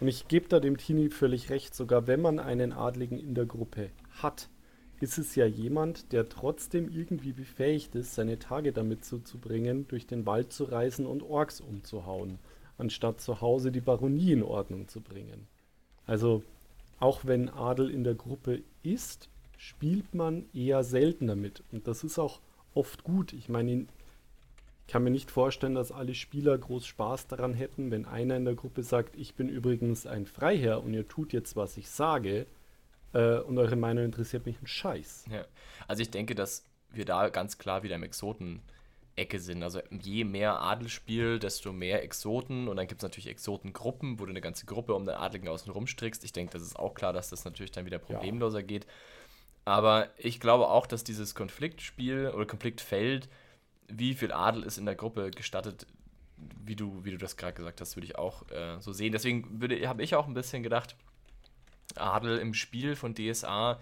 Und 0.00 0.08
ich 0.08 0.28
gebe 0.28 0.48
da 0.48 0.58
dem 0.58 0.78
Tini 0.78 1.10
völlig 1.10 1.50
recht, 1.50 1.74
sogar 1.74 2.06
wenn 2.06 2.20
man 2.20 2.38
einen 2.38 2.72
Adligen 2.72 3.18
in 3.18 3.34
der 3.34 3.46
Gruppe 3.46 3.90
hat, 4.22 4.48
ist 5.00 5.18
es 5.18 5.34
ja 5.34 5.46
jemand, 5.46 6.12
der 6.12 6.28
trotzdem 6.28 6.88
irgendwie 6.88 7.32
befähigt 7.32 7.94
ist, 7.96 8.14
seine 8.14 8.38
Tage 8.38 8.72
damit 8.72 9.04
zuzubringen, 9.04 9.86
durch 9.88 10.06
den 10.06 10.26
Wald 10.26 10.52
zu 10.52 10.64
reisen 10.64 11.06
und 11.06 11.22
Orks 11.22 11.60
umzuhauen, 11.60 12.38
anstatt 12.78 13.20
zu 13.20 13.40
Hause 13.40 13.72
die 13.72 13.80
Baronie 13.80 14.32
in 14.32 14.42
Ordnung 14.42 14.88
zu 14.88 15.00
bringen. 15.00 15.48
Also, 16.06 16.42
auch 17.00 17.24
wenn 17.24 17.48
Adel 17.48 17.90
in 17.90 18.04
der 18.04 18.14
Gruppe 18.14 18.62
ist, 18.84 19.28
spielt 19.62 20.12
man 20.12 20.46
eher 20.52 20.82
selten 20.82 21.28
damit. 21.28 21.62
Und 21.70 21.86
das 21.86 22.02
ist 22.02 22.18
auch 22.18 22.40
oft 22.74 23.04
gut. 23.04 23.32
Ich 23.32 23.48
meine, 23.48 23.72
ich 23.72 23.86
kann 24.88 25.04
mir 25.04 25.10
nicht 25.10 25.30
vorstellen, 25.30 25.76
dass 25.76 25.92
alle 25.92 26.16
Spieler 26.16 26.58
groß 26.58 26.84
Spaß 26.84 27.28
daran 27.28 27.54
hätten, 27.54 27.92
wenn 27.92 28.04
einer 28.04 28.36
in 28.36 28.44
der 28.44 28.56
Gruppe 28.56 28.82
sagt, 28.82 29.14
ich 29.16 29.36
bin 29.36 29.48
übrigens 29.48 30.04
ein 30.04 30.26
Freiherr 30.26 30.82
und 30.82 30.92
ihr 30.94 31.06
tut 31.06 31.32
jetzt, 31.32 31.54
was 31.54 31.76
ich 31.76 31.88
sage. 31.88 32.46
Äh, 33.12 33.38
und 33.38 33.56
eure 33.56 33.76
Meinung 33.76 34.04
interessiert 34.04 34.46
mich 34.46 34.60
ein 34.60 34.66
Scheiß. 34.66 35.26
Ja. 35.30 35.44
Also 35.86 36.02
ich 36.02 36.10
denke, 36.10 36.34
dass 36.34 36.64
wir 36.90 37.04
da 37.04 37.28
ganz 37.28 37.56
klar 37.56 37.84
wieder 37.84 37.94
im 37.94 38.02
Exoten 38.02 38.62
Ecke 39.14 39.38
sind. 39.38 39.62
Also 39.62 39.80
je 39.90 40.24
mehr 40.24 40.60
Adel 40.60 41.38
desto 41.38 41.72
mehr 41.72 42.02
Exoten 42.02 42.66
und 42.66 42.76
dann 42.76 42.88
gibt 42.88 43.00
es 43.00 43.04
natürlich 43.04 43.28
Exotengruppen, 43.28 44.18
wo 44.18 44.24
du 44.24 44.30
eine 44.30 44.40
ganze 44.40 44.66
Gruppe 44.66 44.94
um 44.94 45.04
den 45.04 45.14
Adligen 45.14 45.46
außen 45.46 45.70
rumstrickst. 45.70 46.24
Ich 46.24 46.32
denke, 46.32 46.54
das 46.54 46.62
ist 46.62 46.76
auch 46.76 46.94
klar, 46.94 47.12
dass 47.12 47.30
das 47.30 47.44
natürlich 47.44 47.70
dann 47.70 47.86
wieder 47.86 47.98
problemloser 47.98 48.60
ja. 48.60 48.66
geht. 48.66 48.86
Aber 49.64 50.08
ich 50.18 50.40
glaube 50.40 50.68
auch, 50.68 50.86
dass 50.86 51.04
dieses 51.04 51.34
Konfliktspiel 51.34 52.32
oder 52.34 52.46
Konfliktfeld, 52.46 53.28
wie 53.88 54.14
viel 54.14 54.32
Adel 54.32 54.64
ist 54.64 54.78
in 54.78 54.86
der 54.86 54.96
Gruppe 54.96 55.30
gestattet, 55.30 55.86
wie 56.64 56.74
du, 56.74 57.04
wie 57.04 57.12
du 57.12 57.18
das 57.18 57.36
gerade 57.36 57.54
gesagt 57.54 57.80
hast, 57.80 57.96
würde 57.96 58.06
ich 58.06 58.18
auch 58.18 58.48
äh, 58.50 58.80
so 58.80 58.92
sehen. 58.92 59.12
Deswegen 59.12 59.60
habe 59.86 60.02
ich 60.02 60.14
auch 60.14 60.26
ein 60.26 60.34
bisschen 60.34 60.62
gedacht, 60.62 60.96
Adel 61.94 62.38
im 62.38 62.54
Spiel 62.54 62.96
von 62.96 63.14
DSA 63.14 63.80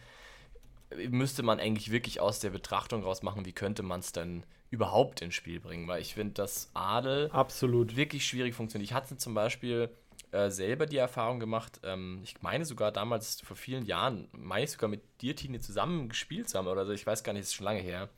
müsste 1.09 1.43
man 1.43 1.61
eigentlich 1.61 1.91
wirklich 1.91 2.21
aus 2.21 2.41
der 2.41 2.51
Betrachtung 2.51 3.05
raus 3.05 3.23
machen, 3.23 3.47
wie 3.47 3.53
könnte 3.53 3.83
man 3.83 4.01
es 4.01 4.13
denn 4.13 4.45
überhaupt 4.71 5.21
ins 5.21 5.35
Spiel 5.35 5.61
bringen, 5.61 5.89
weil 5.89 6.01
ich 6.01 6.15
finde, 6.15 6.35
dass 6.35 6.71
Adel 6.75 7.31
Absolut. 7.33 7.97
wirklich 7.97 8.27
schwierig 8.27 8.55
funktioniert. 8.55 8.91
Ich 8.91 8.95
hatte 8.95 9.17
zum 9.17 9.35
Beispiel 9.35 9.91
äh, 10.33 10.51
selber 10.51 10.87
die 10.87 10.97
Erfahrung 10.97 11.41
gemacht. 11.41 11.81
Ähm, 11.83 12.21
ich 12.23 12.41
meine 12.43 12.65
sogar 12.65 12.93
damals 12.93 13.41
vor 13.41 13.57
vielen 13.57 13.85
Jahren, 13.85 14.29
meine 14.33 14.65
ich 14.65 14.71
sogar 14.71 14.89
mit 14.89 15.03
dir, 15.21 15.35
Tine, 15.35 15.61
zusammen 15.61 16.09
gespielt 16.09 16.49
zu 16.49 16.59
haben 16.59 16.67
oder 16.67 16.87
so. 16.87 16.93
Ich 16.93 17.07
weiß 17.07 17.25
gar 17.25 17.33
nicht, 17.33 17.43
ist 17.43 17.55
schon 17.55 17.65
lange 17.65 17.81
her. 17.81 18.09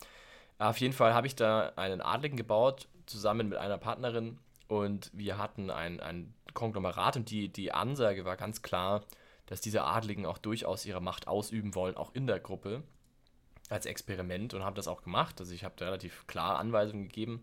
Auf 0.58 0.78
jeden 0.78 0.92
Fall 0.92 1.14
habe 1.14 1.26
ich 1.26 1.34
da 1.34 1.72
einen 1.76 2.00
Adligen 2.00 2.36
gebaut, 2.36 2.88
zusammen 3.06 3.48
mit 3.48 3.58
einer 3.58 3.78
Partnerin. 3.78 4.38
Und 4.68 5.10
wir 5.12 5.38
hatten 5.38 5.70
ein, 5.70 6.00
ein 6.00 6.34
Konglomerat 6.54 7.16
und 7.16 7.30
die, 7.30 7.48
die 7.48 7.72
Ansage 7.72 8.24
war 8.24 8.36
ganz 8.36 8.62
klar, 8.62 9.02
dass 9.46 9.60
diese 9.60 9.84
Adligen 9.84 10.24
auch 10.24 10.38
durchaus 10.38 10.86
ihre 10.86 11.02
Macht 11.02 11.28
ausüben 11.28 11.74
wollen, 11.74 11.96
auch 11.96 12.14
in 12.14 12.26
der 12.26 12.40
Gruppe, 12.40 12.82
als 13.68 13.86
Experiment 13.86 14.54
und 14.54 14.64
haben 14.64 14.76
das 14.76 14.88
auch 14.88 15.02
gemacht. 15.02 15.40
Also 15.40 15.52
ich 15.52 15.64
habe 15.64 15.74
da 15.76 15.86
relativ 15.86 16.26
klare 16.26 16.58
Anweisungen 16.58 17.04
gegeben. 17.04 17.42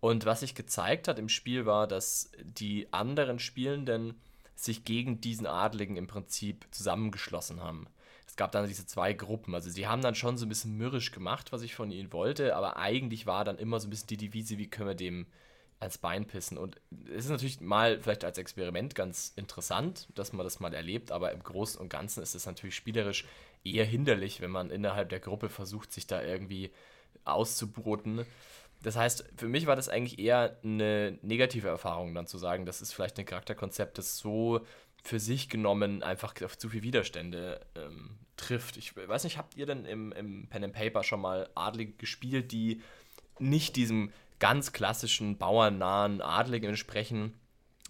Und 0.00 0.26
was 0.26 0.40
sich 0.40 0.54
gezeigt 0.54 1.08
hat 1.08 1.18
im 1.18 1.28
Spiel 1.28 1.66
war, 1.66 1.86
dass 1.86 2.30
die 2.42 2.92
anderen 2.92 3.38
Spielenden 3.38 4.20
sich 4.54 4.84
gegen 4.84 5.20
diesen 5.20 5.46
Adligen 5.46 5.96
im 5.96 6.06
Prinzip 6.06 6.66
zusammengeschlossen 6.70 7.62
haben. 7.62 7.86
Es 8.26 8.36
gab 8.36 8.52
dann 8.52 8.68
diese 8.68 8.86
zwei 8.86 9.12
Gruppen. 9.12 9.54
Also 9.54 9.70
sie 9.70 9.86
haben 9.86 10.02
dann 10.02 10.14
schon 10.14 10.36
so 10.36 10.46
ein 10.46 10.48
bisschen 10.48 10.76
mürrisch 10.76 11.12
gemacht, 11.12 11.52
was 11.52 11.62
ich 11.62 11.74
von 11.74 11.90
ihnen 11.90 12.12
wollte, 12.12 12.54
aber 12.54 12.76
eigentlich 12.76 13.26
war 13.26 13.44
dann 13.44 13.58
immer 13.58 13.80
so 13.80 13.86
ein 13.86 13.90
bisschen 13.90 14.08
die 14.08 14.16
Devise, 14.16 14.58
wie 14.58 14.68
können 14.68 14.88
wir 14.88 14.94
dem 14.94 15.26
als 15.80 15.98
Bein 15.98 16.26
pissen. 16.26 16.58
Und 16.58 16.80
es 17.08 17.24
ist 17.24 17.30
natürlich 17.30 17.60
mal 17.60 18.00
vielleicht 18.00 18.24
als 18.24 18.38
Experiment 18.38 18.94
ganz 18.94 19.32
interessant, 19.36 20.08
dass 20.14 20.32
man 20.32 20.44
das 20.44 20.60
mal 20.60 20.74
erlebt, 20.74 21.12
aber 21.12 21.32
im 21.32 21.42
Großen 21.42 21.80
und 21.80 21.88
Ganzen 21.88 22.22
ist 22.22 22.34
es 22.34 22.46
natürlich 22.46 22.74
spielerisch 22.74 23.24
eher 23.64 23.84
hinderlich, 23.84 24.40
wenn 24.40 24.50
man 24.50 24.70
innerhalb 24.70 25.08
der 25.08 25.20
Gruppe 25.20 25.48
versucht, 25.48 25.92
sich 25.92 26.06
da 26.06 26.22
irgendwie 26.22 26.70
auszubroten. 27.24 28.24
Das 28.82 28.96
heißt, 28.96 29.24
für 29.36 29.48
mich 29.48 29.66
war 29.66 29.76
das 29.76 29.88
eigentlich 29.88 30.18
eher 30.18 30.58
eine 30.62 31.18
negative 31.22 31.68
Erfahrung, 31.68 32.14
dann 32.14 32.26
zu 32.26 32.38
sagen, 32.38 32.64
das 32.64 32.80
ist 32.80 32.92
vielleicht 32.92 33.18
ein 33.18 33.26
Charakterkonzept, 33.26 33.98
das 33.98 34.18
so 34.18 34.60
für 35.02 35.18
sich 35.18 35.48
genommen 35.48 36.02
einfach 36.02 36.34
auf 36.42 36.58
zu 36.58 36.68
viel 36.68 36.82
Widerstände 36.82 37.60
ähm, 37.76 38.18
trifft. 38.36 38.76
Ich 38.76 38.94
weiß 38.96 39.24
nicht, 39.24 39.38
habt 39.38 39.56
ihr 39.56 39.66
denn 39.66 39.84
im, 39.84 40.12
im 40.12 40.48
Pen 40.48 40.64
and 40.64 40.74
Paper 40.74 41.02
schon 41.02 41.20
mal 41.20 41.48
Adlige 41.54 41.92
gespielt, 41.92 42.52
die 42.52 42.82
nicht 43.38 43.76
diesem 43.76 44.12
ganz 44.38 44.72
klassischen 44.72 45.38
bauernnahen 45.38 46.20
Adligen 46.20 46.70
entsprechen, 46.70 47.34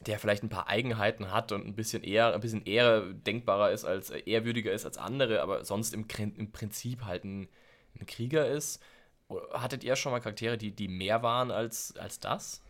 der 0.07 0.19
vielleicht 0.19 0.43
ein 0.43 0.49
paar 0.49 0.69
Eigenheiten 0.69 1.31
hat 1.31 1.53
und 1.53 1.67
ein 1.67 1.75
bisschen 1.75 2.03
eher, 2.03 2.33
ein 2.35 2.41
bisschen 2.41 2.65
eher 2.65 3.03
denkbarer 3.03 3.73
ist 3.73 3.85
als 3.85 4.11
ehrwürdiger 4.11 4.73
ist 4.73 4.85
als 4.85 4.97
andere, 4.97 5.43
aber 5.43 5.65
sonst 5.65 5.93
im, 5.93 6.07
im 6.37 6.53
Prinzip 6.53 7.05
halt 7.05 7.25
ein, 7.25 7.49
ein 7.99 8.07
Krieger 8.07 8.49
ist? 8.49 8.81
Hattet 9.53 9.85
ihr 9.85 9.95
schon 9.97 10.13
mal 10.13 10.21
Charaktere, 10.21 10.57
die, 10.57 10.71
die 10.71 10.89
mehr 10.89 11.23
waren 11.23 11.51
als, 11.51 11.95
als 11.97 12.19
das? 12.19 12.63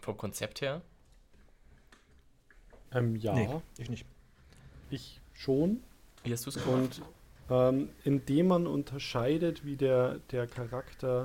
Vom 0.00 0.16
Konzept 0.16 0.60
her? 0.60 0.80
Ähm, 2.92 3.16
ja. 3.16 3.34
Nee, 3.34 3.60
ich 3.76 3.90
nicht. 3.90 4.06
Ich 4.90 5.20
schon. 5.34 5.82
Wie 6.24 6.32
hast 6.32 6.46
du 6.46 6.50
es 6.50 6.62
gemacht? 6.62 7.00
Und 7.00 7.02
ähm, 7.50 7.90
indem 8.04 8.48
man 8.48 8.66
unterscheidet, 8.66 9.64
wie 9.64 9.76
der, 9.76 10.20
der 10.30 10.46
Charakter 10.46 11.24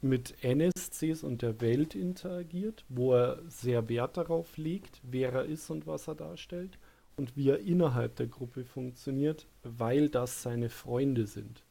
mit 0.00 0.44
NSCs 0.44 1.22
und 1.22 1.42
der 1.42 1.60
Welt 1.60 1.94
interagiert, 1.94 2.84
wo 2.88 3.14
er 3.14 3.40
sehr 3.48 3.88
Wert 3.88 4.16
darauf 4.16 4.56
legt, 4.56 5.00
wer 5.02 5.32
er 5.32 5.44
ist 5.44 5.70
und 5.70 5.86
was 5.86 6.08
er 6.08 6.14
darstellt, 6.14 6.78
und 7.16 7.36
wie 7.36 7.48
er 7.48 7.60
innerhalb 7.60 8.16
der 8.16 8.26
Gruppe 8.26 8.64
funktioniert, 8.64 9.46
weil 9.62 10.08
das 10.08 10.42
seine 10.42 10.68
Freunde 10.68 11.26
sind. 11.26 11.63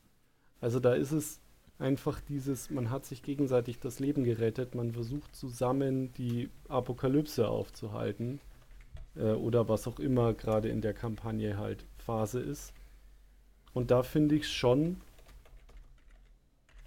Also 0.63 0.79
da 0.79 0.93
ist 0.93 1.11
es 1.11 1.41
einfach 1.77 2.21
dieses, 2.21 2.69
man 2.69 2.89
hat 2.89 3.05
sich 3.05 3.21
gegenseitig 3.21 3.79
das 3.79 3.99
Leben 3.99 4.23
gerettet, 4.23 4.75
man 4.75 4.93
versucht 4.93 5.35
zusammen 5.35 6.13
die 6.13 6.49
Apokalypse 6.69 7.49
aufzuhalten 7.49 8.39
äh, 9.17 9.33
oder 9.33 9.67
was 9.67 9.89
auch 9.89 9.99
immer 9.99 10.33
gerade 10.33 10.69
in 10.69 10.79
der 10.79 10.93
Kampagne 10.93 11.57
halt 11.57 11.83
Phase 11.97 12.39
ist. 12.39 12.71
Und 13.73 13.91
da 13.91 14.03
finde 14.03 14.35
ich 14.35 14.43
es 14.43 14.51
schon 14.51 15.01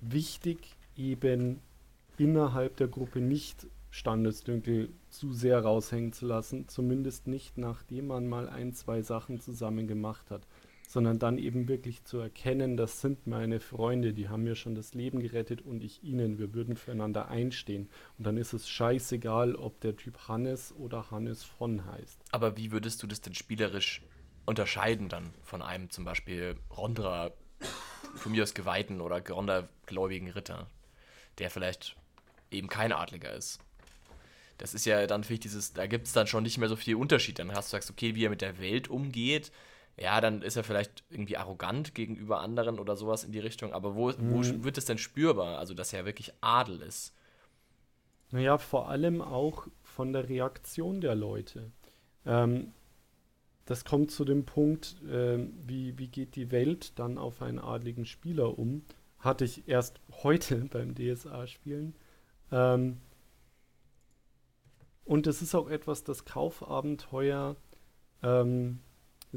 wichtig, 0.00 0.74
eben 0.96 1.60
innerhalb 2.16 2.78
der 2.78 2.88
Gruppe 2.88 3.20
nicht 3.20 3.66
Standesdünkel 3.90 4.88
zu 5.10 5.34
sehr 5.34 5.60
raushängen 5.60 6.14
zu 6.14 6.24
lassen, 6.24 6.66
zumindest 6.66 7.26
nicht 7.26 7.58
nachdem 7.58 8.06
man 8.06 8.26
mal 8.26 8.48
ein, 8.48 8.72
zwei 8.72 9.02
Sachen 9.02 9.38
zusammen 9.38 9.86
gemacht 9.86 10.30
hat 10.30 10.46
sondern 10.88 11.18
dann 11.18 11.38
eben 11.38 11.68
wirklich 11.68 12.04
zu 12.04 12.18
erkennen, 12.18 12.76
das 12.76 13.00
sind 13.00 13.26
meine 13.26 13.60
Freunde, 13.60 14.12
die 14.12 14.28
haben 14.28 14.44
mir 14.44 14.54
schon 14.54 14.74
das 14.74 14.94
Leben 14.94 15.20
gerettet 15.20 15.62
und 15.62 15.82
ich 15.82 16.02
ihnen, 16.02 16.38
wir 16.38 16.54
würden 16.54 16.76
füreinander 16.76 17.28
einstehen. 17.28 17.88
Und 18.18 18.26
dann 18.26 18.36
ist 18.36 18.52
es 18.52 18.68
scheißegal, 18.68 19.56
ob 19.56 19.80
der 19.80 19.96
Typ 19.96 20.28
Hannes 20.28 20.72
oder 20.76 21.10
Hannes 21.10 21.42
von 21.42 21.84
heißt. 21.84 22.20
Aber 22.30 22.56
wie 22.56 22.70
würdest 22.70 23.02
du 23.02 23.06
das 23.06 23.20
denn 23.20 23.34
spielerisch 23.34 24.02
unterscheiden 24.46 25.08
dann 25.08 25.30
von 25.42 25.60
einem 25.60 25.90
zum 25.90 26.04
Beispiel 26.04 26.56
Rondra, 26.76 27.32
von 28.14 28.32
mir 28.32 28.44
aus 28.44 28.54
Geweihten 28.54 29.00
oder 29.00 29.26
Rondra-gläubigen 29.26 30.30
Ritter, 30.30 30.70
der 31.38 31.50
vielleicht 31.50 31.96
eben 32.50 32.68
kein 32.68 32.92
Adliger 32.92 33.34
ist? 33.34 33.58
Das 34.58 34.72
ist 34.72 34.86
ja 34.86 35.06
dann, 35.06 35.22
finde 35.22 35.34
ich, 35.34 35.40
dieses, 35.40 35.74
da 35.74 35.86
gibt 35.86 36.06
es 36.06 36.12
dann 36.12 36.26
schon 36.26 36.44
nicht 36.44 36.58
mehr 36.58 36.68
so 36.68 36.76
viel 36.76 36.94
Unterschied. 36.94 37.38
Dann 37.38 37.52
hast 37.52 37.68
du 37.68 37.72
sagst, 37.72 37.90
okay, 37.90 38.14
wie 38.14 38.24
er 38.24 38.30
mit 38.30 38.40
der 38.40 38.58
Welt 38.58 38.88
umgeht, 38.88 39.52
ja, 39.98 40.20
dann 40.20 40.42
ist 40.42 40.56
er 40.56 40.64
vielleicht 40.64 41.04
irgendwie 41.10 41.36
arrogant 41.36 41.94
gegenüber 41.94 42.40
anderen 42.40 42.78
oder 42.78 42.96
sowas 42.96 43.24
in 43.24 43.32
die 43.32 43.38
Richtung. 43.38 43.72
Aber 43.72 43.94
wo, 43.94 44.10
mhm. 44.10 44.30
wo 44.30 44.64
wird 44.64 44.76
es 44.76 44.84
denn 44.84 44.98
spürbar? 44.98 45.58
Also, 45.58 45.74
dass 45.74 45.92
er 45.92 46.04
wirklich 46.04 46.34
Adel 46.40 46.82
ist? 46.82 47.14
Naja, 48.30 48.58
vor 48.58 48.88
allem 48.90 49.22
auch 49.22 49.68
von 49.82 50.12
der 50.12 50.28
Reaktion 50.28 51.00
der 51.00 51.14
Leute. 51.14 51.70
Ähm, 52.26 52.72
das 53.64 53.84
kommt 53.84 54.10
zu 54.10 54.24
dem 54.24 54.44
Punkt, 54.44 55.02
äh, 55.04 55.38
wie, 55.66 55.98
wie 55.98 56.08
geht 56.08 56.36
die 56.36 56.50
Welt 56.50 56.98
dann 56.98 57.16
auf 57.16 57.40
einen 57.40 57.58
adligen 57.58 58.04
Spieler 58.04 58.58
um? 58.58 58.82
Hatte 59.18 59.44
ich 59.44 59.66
erst 59.66 60.00
heute 60.22 60.56
beim 60.70 60.94
DSA-Spielen. 60.94 61.94
Ähm, 62.52 62.98
und 65.04 65.26
es 65.26 65.40
ist 65.40 65.54
auch 65.54 65.68
etwas, 65.70 66.04
das 66.04 66.24
Kaufabenteuer 66.24 67.56
ähm, 68.22 68.80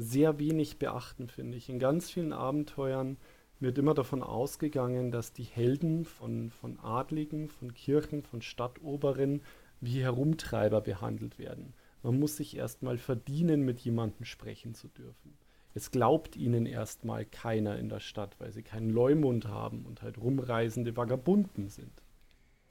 sehr 0.00 0.38
wenig 0.38 0.78
beachten, 0.78 1.28
finde 1.28 1.58
ich. 1.58 1.68
In 1.68 1.78
ganz 1.78 2.10
vielen 2.10 2.32
Abenteuern 2.32 3.18
wird 3.60 3.76
immer 3.76 3.94
davon 3.94 4.22
ausgegangen, 4.22 5.10
dass 5.10 5.32
die 5.32 5.44
Helden 5.44 6.04
von, 6.04 6.50
von 6.50 6.78
Adligen, 6.80 7.48
von 7.48 7.74
Kirchen, 7.74 8.22
von 8.22 8.40
Stadtoberen 8.40 9.42
wie 9.80 10.02
Herumtreiber 10.02 10.80
behandelt 10.80 11.38
werden. 11.38 11.74
Man 12.02 12.18
muss 12.18 12.36
sich 12.36 12.56
erstmal 12.56 12.96
verdienen, 12.96 13.62
mit 13.62 13.80
jemandem 13.80 14.24
sprechen 14.24 14.74
zu 14.74 14.88
dürfen. 14.88 15.36
Es 15.74 15.90
glaubt 15.90 16.34
ihnen 16.34 16.66
erstmal 16.66 17.24
keiner 17.26 17.78
in 17.78 17.88
der 17.88 18.00
Stadt, 18.00 18.34
weil 18.40 18.52
sie 18.52 18.62
keinen 18.62 18.90
Leumund 18.90 19.48
haben 19.48 19.84
und 19.84 20.02
halt 20.02 20.18
rumreisende 20.18 20.96
Vagabunden 20.96 21.68
sind. 21.68 22.02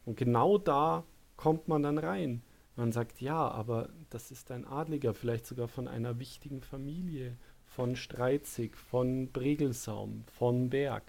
Und 0.06 0.18
genau 0.18 0.58
da 0.58 1.06
kommt 1.38 1.68
man 1.68 1.84
dann 1.84 1.98
rein. 2.00 2.42
Man 2.80 2.94
sagt, 2.94 3.20
ja, 3.20 3.36
aber 3.36 3.90
das 4.10 4.32
ist 4.32 4.52
ein 4.52 4.66
Adliger, 4.66 5.14
vielleicht 5.14 5.46
sogar 5.46 5.68
von 5.68 5.90
einer 5.90 6.18
wichtigen 6.18 6.62
Familie, 6.62 7.36
von 7.66 7.98
Streizig, 7.98 8.78
von 8.78 9.34
Bregelsaum, 9.34 10.24
von 10.28 10.70
Berg. 10.70 11.04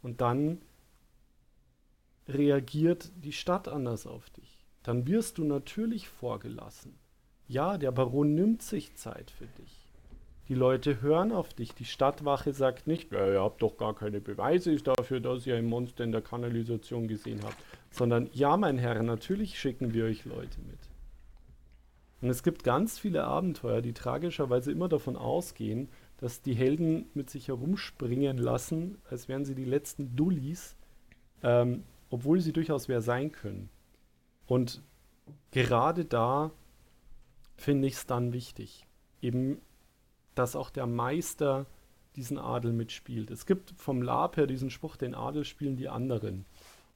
Und 0.00 0.22
dann 0.22 0.62
reagiert 2.26 3.12
die 3.14 3.32
Stadt 3.32 3.68
anders 3.68 4.06
auf 4.06 4.30
dich. 4.30 4.64
Dann 4.84 5.06
wirst 5.06 5.36
du 5.36 5.44
natürlich 5.44 6.08
vorgelassen. 6.08 6.98
Ja, 7.46 7.76
der 7.76 7.92
Baron 7.92 8.34
nimmt 8.34 8.62
sich 8.62 8.94
Zeit 8.94 9.30
für 9.30 9.48
dich. 9.48 9.86
Die 10.48 10.54
Leute 10.54 11.02
hören 11.02 11.32
auf 11.32 11.52
dich. 11.54 11.74
Die 11.74 11.84
Stadtwache 11.84 12.52
sagt 12.52 12.86
nicht, 12.86 13.10
ja, 13.10 13.32
ihr 13.32 13.42
habt 13.42 13.60
doch 13.62 13.76
gar 13.76 13.94
keine 13.94 14.20
Beweise 14.20 14.74
dafür, 14.76 15.18
dass 15.18 15.46
ihr 15.46 15.56
ein 15.56 15.66
Monster 15.66 16.04
in 16.04 16.12
der 16.12 16.22
Kanalisation 16.22 17.08
gesehen 17.08 17.40
habt, 17.42 17.56
sondern 17.90 18.30
ja, 18.32 18.56
mein 18.56 18.78
Herr, 18.78 19.02
natürlich 19.02 19.58
schicken 19.58 19.92
wir 19.92 20.04
euch 20.04 20.24
Leute 20.24 20.60
mit. 20.60 20.78
Und 22.20 22.30
es 22.30 22.42
gibt 22.42 22.64
ganz 22.64 22.98
viele 22.98 23.24
Abenteuer, 23.24 23.82
die 23.82 23.92
tragischerweise 23.92 24.72
immer 24.72 24.88
davon 24.88 25.16
ausgehen, 25.16 25.88
dass 26.18 26.40
die 26.40 26.54
Helden 26.54 27.10
mit 27.14 27.28
sich 27.28 27.48
herumspringen 27.48 28.38
lassen, 28.38 28.98
als 29.10 29.28
wären 29.28 29.44
sie 29.44 29.54
die 29.54 29.64
letzten 29.66 30.16
Dullis, 30.16 30.76
ähm, 31.42 31.84
obwohl 32.08 32.40
sie 32.40 32.52
durchaus 32.52 32.88
wer 32.88 33.02
sein 33.02 33.32
können. 33.32 33.68
Und 34.46 34.82
gerade 35.50 36.04
da 36.04 36.52
finde 37.56 37.88
ich 37.88 37.94
es 37.94 38.06
dann 38.06 38.32
wichtig, 38.32 38.86
eben, 39.20 39.60
dass 40.34 40.56
auch 40.56 40.70
der 40.70 40.86
Meister 40.86 41.66
diesen 42.16 42.38
Adel 42.38 42.72
mitspielt. 42.72 43.30
Es 43.30 43.44
gibt 43.44 43.74
vom 43.76 44.00
Lab 44.00 44.36
her 44.36 44.46
diesen 44.46 44.70
Spruch, 44.70 44.96
den 44.96 45.14
Adel 45.14 45.44
spielen 45.44 45.76
die 45.76 45.88
anderen. 45.88 46.46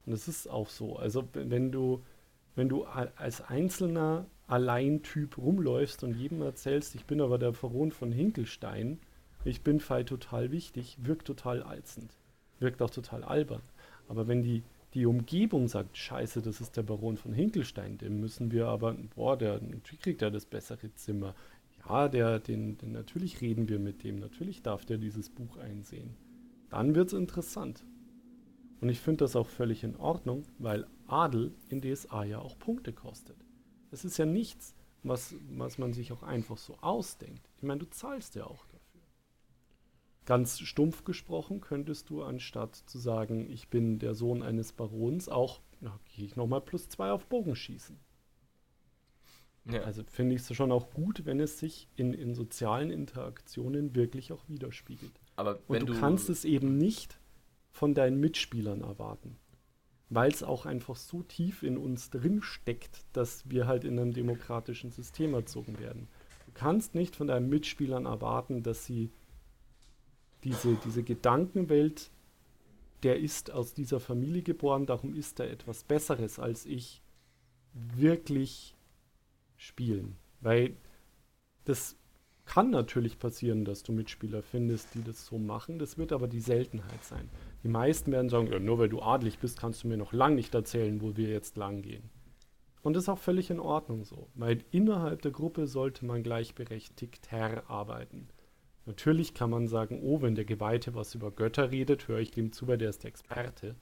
Und 0.06 0.12
es 0.12 0.28
ist 0.28 0.48
auch 0.48 0.68
so. 0.68 0.96
Also 0.96 1.28
wenn 1.34 1.70
du, 1.70 2.02
wenn 2.54 2.68
du 2.68 2.84
als 2.84 3.42
Einzelner 3.42 4.26
Alleintyp 4.50 5.38
rumläufst 5.38 6.02
und 6.02 6.16
jedem 6.16 6.42
erzählst, 6.42 6.96
ich 6.96 7.04
bin 7.04 7.20
aber 7.20 7.38
der 7.38 7.52
Baron 7.52 7.92
von 7.92 8.10
Hinkelstein, 8.10 8.98
ich 9.44 9.62
bin 9.62 9.78
Fei 9.78 10.02
total 10.02 10.50
wichtig, 10.50 10.98
wirkt 11.00 11.28
total 11.28 11.62
alzend. 11.62 12.18
Wirkt 12.58 12.82
auch 12.82 12.90
total 12.90 13.22
albern. 13.22 13.62
Aber 14.08 14.26
wenn 14.26 14.42
die, 14.42 14.64
die 14.92 15.06
Umgebung 15.06 15.68
sagt, 15.68 15.96
scheiße, 15.96 16.42
das 16.42 16.60
ist 16.60 16.76
der 16.76 16.82
Baron 16.82 17.16
von 17.16 17.32
Hinkelstein, 17.32 17.96
dem 17.98 18.18
müssen 18.18 18.50
wir 18.50 18.66
aber, 18.66 18.96
boah, 19.14 19.38
der, 19.38 19.60
kriegt 20.02 20.20
er 20.20 20.32
das 20.32 20.46
bessere 20.46 20.92
Zimmer. 20.94 21.36
Ja, 21.88 22.08
der, 22.08 22.40
den, 22.40 22.76
den, 22.76 22.90
natürlich 22.90 23.40
reden 23.40 23.68
wir 23.68 23.78
mit 23.78 24.02
dem, 24.02 24.16
natürlich 24.16 24.62
darf 24.62 24.84
der 24.84 24.98
dieses 24.98 25.30
Buch 25.30 25.58
einsehen. 25.58 26.16
Dann 26.70 26.96
wird 26.96 27.06
es 27.06 27.12
interessant. 27.12 27.84
Und 28.80 28.88
ich 28.88 28.98
finde 28.98 29.24
das 29.24 29.36
auch 29.36 29.46
völlig 29.46 29.84
in 29.84 29.94
Ordnung, 29.94 30.42
weil 30.58 30.86
Adel 31.06 31.52
in 31.68 31.80
DSA 31.80 32.24
ja 32.24 32.40
auch 32.40 32.58
Punkte 32.58 32.92
kostet. 32.92 33.36
Es 33.90 34.04
ist 34.04 34.18
ja 34.18 34.26
nichts, 34.26 34.74
was, 35.02 35.34
was 35.50 35.78
man 35.78 35.92
sich 35.92 36.12
auch 36.12 36.22
einfach 36.22 36.58
so 36.58 36.76
ausdenkt. 36.80 37.48
Ich 37.56 37.62
meine, 37.62 37.80
du 37.80 37.90
zahlst 37.90 38.34
ja 38.34 38.44
auch 38.44 38.66
dafür. 38.66 39.00
Ganz 40.26 40.60
stumpf 40.60 41.04
gesprochen 41.04 41.60
könntest 41.60 42.10
du, 42.10 42.22
anstatt 42.22 42.76
zu 42.76 42.98
sagen, 42.98 43.50
ich 43.50 43.68
bin 43.68 43.98
der 43.98 44.14
Sohn 44.14 44.42
eines 44.42 44.72
Barons, 44.72 45.28
auch, 45.28 45.60
na, 45.80 45.98
gehe 46.14 46.24
ich 46.24 46.36
nochmal 46.36 46.60
plus 46.60 46.88
zwei 46.88 47.10
auf 47.10 47.26
Bogenschießen. 47.26 47.98
Ja. 49.66 49.82
Also 49.82 50.04
finde 50.04 50.34
ich 50.34 50.42
es 50.42 50.54
schon 50.54 50.72
auch 50.72 50.90
gut, 50.90 51.26
wenn 51.26 51.40
es 51.40 51.58
sich 51.58 51.88
in, 51.96 52.14
in 52.14 52.34
sozialen 52.34 52.90
Interaktionen 52.90 53.94
wirklich 53.94 54.32
auch 54.32 54.48
widerspiegelt. 54.48 55.12
Aber 55.36 55.58
Und 55.68 55.80
du, 55.80 55.86
du 55.86 56.00
kannst 56.00 56.28
es 56.30 56.44
eben 56.44 56.76
nicht 56.76 57.18
von 57.70 57.94
deinen 57.94 58.20
Mitspielern 58.20 58.82
erwarten 58.82 59.39
weil 60.10 60.30
es 60.30 60.42
auch 60.42 60.66
einfach 60.66 60.96
so 60.96 61.22
tief 61.22 61.62
in 61.62 61.78
uns 61.78 62.10
drin 62.10 62.42
steckt, 62.42 63.04
dass 63.12 63.48
wir 63.48 63.66
halt 63.66 63.84
in 63.84 63.98
einem 63.98 64.12
demokratischen 64.12 64.90
System 64.90 65.34
erzogen 65.34 65.78
werden. 65.78 66.08
Du 66.46 66.52
kannst 66.52 66.96
nicht 66.96 67.14
von 67.14 67.28
deinen 67.28 67.48
Mitspielern 67.48 68.06
erwarten, 68.06 68.64
dass 68.64 68.84
sie 68.84 69.12
diese, 70.42 70.74
diese 70.84 71.04
Gedankenwelt, 71.04 72.10
der 73.04 73.20
ist 73.20 73.52
aus 73.52 73.72
dieser 73.72 74.00
Familie 74.00 74.42
geboren, 74.42 74.84
darum 74.84 75.14
ist 75.14 75.38
er 75.38 75.48
etwas 75.50 75.84
Besseres 75.84 76.40
als 76.40 76.66
ich, 76.66 77.02
wirklich 77.72 78.74
spielen. 79.56 80.16
Weil 80.40 80.76
das 81.64 81.96
kann 82.50 82.70
natürlich 82.70 83.20
passieren, 83.20 83.64
dass 83.64 83.84
du 83.84 83.92
Mitspieler 83.92 84.42
findest, 84.42 84.96
die 84.96 85.04
das 85.04 85.24
so 85.24 85.38
machen. 85.38 85.78
Das 85.78 85.98
wird 85.98 86.10
aber 86.12 86.26
die 86.26 86.40
Seltenheit 86.40 87.04
sein. 87.04 87.30
Die 87.62 87.68
meisten 87.68 88.10
werden 88.10 88.28
sagen, 88.28 88.48
ja, 88.50 88.58
nur 88.58 88.80
weil 88.80 88.88
du 88.88 89.00
adlig 89.00 89.38
bist, 89.38 89.60
kannst 89.60 89.84
du 89.84 89.88
mir 89.88 89.96
noch 89.96 90.12
lang 90.12 90.34
nicht 90.34 90.52
erzählen, 90.52 91.00
wo 91.00 91.16
wir 91.16 91.28
jetzt 91.28 91.56
lang 91.56 91.80
gehen. 91.80 92.10
Und 92.82 92.94
das 92.94 93.04
ist 93.04 93.08
auch 93.08 93.18
völlig 93.18 93.50
in 93.50 93.60
Ordnung 93.60 94.02
so, 94.02 94.26
weil 94.34 94.64
innerhalb 94.72 95.22
der 95.22 95.30
Gruppe 95.30 95.68
sollte 95.68 96.04
man 96.04 96.24
gleichberechtigt 96.24 97.32
arbeiten. 97.32 98.26
Natürlich 98.84 99.32
kann 99.32 99.50
man 99.50 99.68
sagen, 99.68 100.00
oh, 100.02 100.20
wenn 100.20 100.34
der 100.34 100.44
Geweihte 100.44 100.92
was 100.96 101.14
über 101.14 101.30
Götter 101.30 101.70
redet, 101.70 102.08
höre 102.08 102.18
ich 102.18 102.32
dem 102.32 102.50
zu, 102.50 102.66
weil 102.66 102.78
der 102.78 102.90
ist 102.90 103.04
der 103.04 103.10
Experte. 103.10 103.76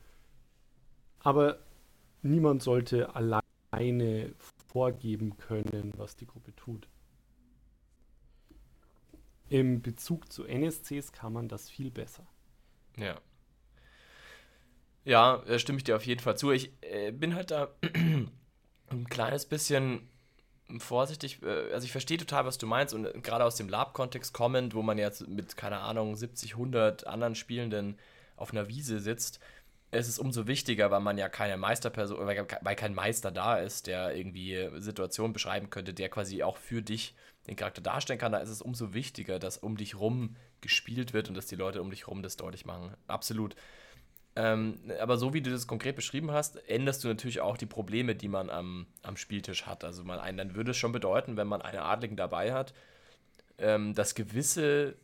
Aber 1.20 1.60
niemand 2.20 2.62
sollte 2.62 3.14
alleine 3.14 4.34
vorgeben 4.66 5.38
können, 5.38 5.94
was 5.96 6.16
die 6.16 6.26
Gruppe 6.26 6.54
tut. 6.54 6.86
Im 9.48 9.80
Bezug 9.80 10.30
zu 10.32 10.44
NSCs 10.44 11.12
kann 11.12 11.32
man 11.32 11.48
das 11.48 11.70
viel 11.70 11.90
besser. 11.90 12.26
Ja. 12.96 13.20
Ja, 15.04 15.42
da 15.46 15.58
stimme 15.58 15.78
ich 15.78 15.84
dir 15.84 15.96
auf 15.96 16.04
jeden 16.04 16.20
Fall 16.20 16.36
zu. 16.36 16.50
Ich 16.50 16.70
äh, 16.82 17.12
bin 17.12 17.34
halt 17.34 17.50
da 17.50 17.68
ein 17.82 19.08
kleines 19.08 19.46
bisschen 19.46 20.08
vorsichtig. 20.78 21.42
Äh, 21.42 21.72
also 21.72 21.84
ich 21.86 21.92
verstehe 21.92 22.18
total, 22.18 22.44
was 22.44 22.58
du 22.58 22.66
meinst 22.66 22.92
und 22.92 23.06
äh, 23.06 23.18
gerade 23.22 23.44
aus 23.44 23.56
dem 23.56 23.68
Lab-Kontext 23.68 24.34
kommend, 24.34 24.74
wo 24.74 24.82
man 24.82 24.98
jetzt 24.98 25.26
mit, 25.26 25.56
keine 25.56 25.78
Ahnung, 25.78 26.14
70, 26.14 26.52
100 26.52 27.06
anderen 27.06 27.34
Spielenden 27.34 27.98
auf 28.36 28.52
einer 28.52 28.68
Wiese 28.68 29.00
sitzt, 29.00 29.40
es 29.90 30.08
ist 30.08 30.18
umso 30.18 30.46
wichtiger, 30.46 30.90
weil 30.90 31.00
man 31.00 31.16
ja 31.16 31.30
keine 31.30 31.56
Meisterperson, 31.56 32.26
weil, 32.26 32.46
weil 32.60 32.76
kein 32.76 32.94
Meister 32.94 33.30
da 33.30 33.56
ist, 33.56 33.86
der 33.86 34.14
irgendwie 34.14 34.68
Situationen 34.76 35.32
beschreiben 35.32 35.70
könnte, 35.70 35.94
der 35.94 36.10
quasi 36.10 36.42
auch 36.42 36.58
für 36.58 36.82
dich 36.82 37.14
den 37.48 37.56
Charakter 37.56 37.82
darstellen 37.82 38.18
kann. 38.18 38.32
Da 38.32 38.38
ist 38.38 38.50
es 38.50 38.62
umso 38.62 38.94
wichtiger, 38.94 39.38
dass 39.38 39.58
um 39.58 39.76
dich 39.76 39.98
rum 39.98 40.36
gespielt 40.60 41.12
wird 41.12 41.28
und 41.28 41.36
dass 41.36 41.46
die 41.46 41.56
Leute 41.56 41.82
um 41.82 41.90
dich 41.90 42.06
rum 42.06 42.22
das 42.22 42.36
deutlich 42.36 42.64
machen. 42.66 42.94
Absolut. 43.06 43.56
Ähm, 44.36 44.76
aber 45.00 45.16
so 45.16 45.34
wie 45.34 45.40
du 45.40 45.50
das 45.50 45.66
konkret 45.66 45.96
beschrieben 45.96 46.30
hast, 46.30 46.56
änderst 46.68 47.02
du 47.02 47.08
natürlich 47.08 47.40
auch 47.40 47.56
die 47.56 47.66
Probleme, 47.66 48.14
die 48.14 48.28
man 48.28 48.50
am, 48.50 48.86
am 49.02 49.16
Spieltisch 49.16 49.66
hat. 49.66 49.82
Also 49.82 50.04
man 50.04 50.20
einen, 50.20 50.38
dann 50.38 50.54
würde 50.54 50.70
es 50.70 50.76
schon 50.76 50.92
bedeuten, 50.92 51.36
wenn 51.36 51.48
man 51.48 51.60
einen 51.60 51.80
Adligen 51.80 52.16
dabei 52.16 52.52
hat, 52.52 52.72
ähm, 53.58 53.94
dass 53.94 54.14
gewisse 54.14 54.96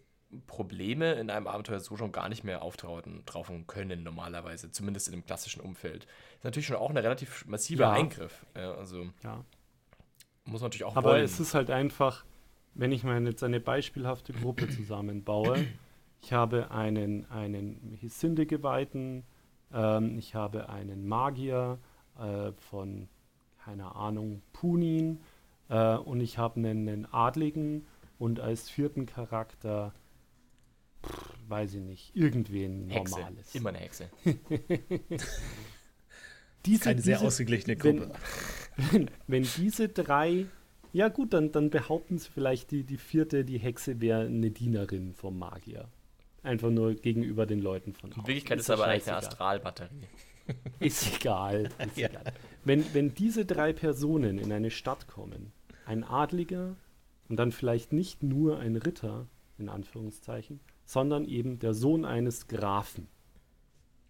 Probleme 0.46 1.14
in 1.14 1.30
einem 1.30 1.46
Abenteuer 1.46 1.80
so 1.80 1.96
schon 1.96 2.12
gar 2.12 2.28
nicht 2.28 2.44
mehr 2.44 2.62
auftauchen 2.62 3.66
können, 3.66 4.02
normalerweise, 4.02 4.70
zumindest 4.70 5.08
in 5.08 5.12
dem 5.12 5.26
klassischen 5.26 5.60
Umfeld. 5.60 6.06
Ist 6.36 6.44
natürlich 6.44 6.66
schon 6.66 6.76
auch 6.76 6.90
ein 6.90 6.96
relativ 6.96 7.44
massiver 7.46 7.84
ja. 7.84 7.92
Eingriff. 7.92 8.44
Ja, 8.56 8.74
also 8.74 9.06
ja. 9.22 9.44
muss 10.44 10.60
man 10.60 10.68
natürlich 10.68 10.84
auch 10.84 10.96
Aber 10.96 11.10
wollen. 11.10 11.24
es 11.24 11.40
ist 11.40 11.54
halt 11.54 11.70
einfach, 11.70 12.24
wenn 12.74 12.92
ich 12.92 13.04
mir 13.04 13.20
jetzt 13.20 13.42
eine 13.42 13.60
beispielhafte 13.60 14.32
Gruppe 14.32 14.68
zusammenbaue, 14.68 15.66
ich 16.22 16.32
habe 16.32 16.70
einen, 16.70 17.30
einen 17.30 17.96
Hisinde-Geweihten, 18.00 19.24
ähm, 19.72 20.18
ich 20.18 20.34
habe 20.34 20.68
einen 20.68 21.06
Magier 21.06 21.78
äh, 22.18 22.52
von, 22.70 23.08
keine 23.64 23.94
Ahnung, 23.94 24.42
Punin 24.52 25.20
äh, 25.68 25.96
und 25.96 26.20
ich 26.20 26.38
habe 26.38 26.56
einen, 26.56 26.88
einen 26.88 27.06
Adligen 27.12 27.86
und 28.18 28.40
als 28.40 28.70
vierten 28.70 29.06
Charakter, 29.06 29.92
pff, 31.04 31.34
weiß 31.48 31.74
ich 31.74 31.82
nicht, 31.82 32.16
irgendwen 32.16 32.88
Hexe. 32.88 33.16
Normales. 33.16 33.54
Immer 33.54 33.70
eine 33.70 33.78
Hexe. 33.78 34.08
diese, 36.66 36.90
eine 36.90 37.02
sehr 37.02 37.16
diese, 37.16 37.26
ausgeglichene 37.26 37.76
Gruppe. 37.76 38.12
Wenn, 38.76 38.92
wenn, 38.92 39.10
wenn, 39.26 39.42
diese 39.56 39.88
drei, 39.88 40.46
ja 40.94 41.08
gut, 41.08 41.32
dann, 41.32 41.50
dann 41.50 41.70
behaupten 41.70 42.18
sie 42.18 42.30
vielleicht, 42.32 42.70
die, 42.70 42.84
die 42.84 42.98
vierte, 42.98 43.44
die 43.44 43.58
Hexe 43.58 44.00
wäre 44.00 44.26
eine 44.26 44.52
Dienerin 44.52 45.12
vom 45.12 45.36
Magier. 45.36 45.88
Einfach 46.44 46.70
nur 46.70 46.94
gegenüber 46.94 47.46
den 47.46 47.60
Leuten 47.60 47.94
von 47.94 48.12
In 48.12 48.16
Wirklichkeit 48.18 48.58
ist, 48.58 48.66
ist 48.66 48.70
aber 48.70 48.86
eigentlich 48.86 49.08
eine 49.08 49.16
Astralbatterie. 49.16 50.06
Ist 50.78 51.16
egal. 51.16 51.70
Ist 51.84 51.96
ja. 51.96 52.08
egal. 52.10 52.32
Wenn, 52.64 52.94
wenn 52.94 53.12
diese 53.12 53.44
drei 53.44 53.72
Personen 53.72 54.38
in 54.38 54.52
eine 54.52 54.70
Stadt 54.70 55.08
kommen, 55.08 55.52
ein 55.84 56.04
Adliger 56.04 56.76
und 57.28 57.36
dann 57.40 57.50
vielleicht 57.50 57.92
nicht 57.92 58.22
nur 58.22 58.60
ein 58.60 58.76
Ritter, 58.76 59.26
in 59.58 59.68
Anführungszeichen, 59.68 60.60
sondern 60.84 61.24
eben 61.24 61.58
der 61.58 61.74
Sohn 61.74 62.04
eines 62.04 62.46
Grafen, 62.46 63.08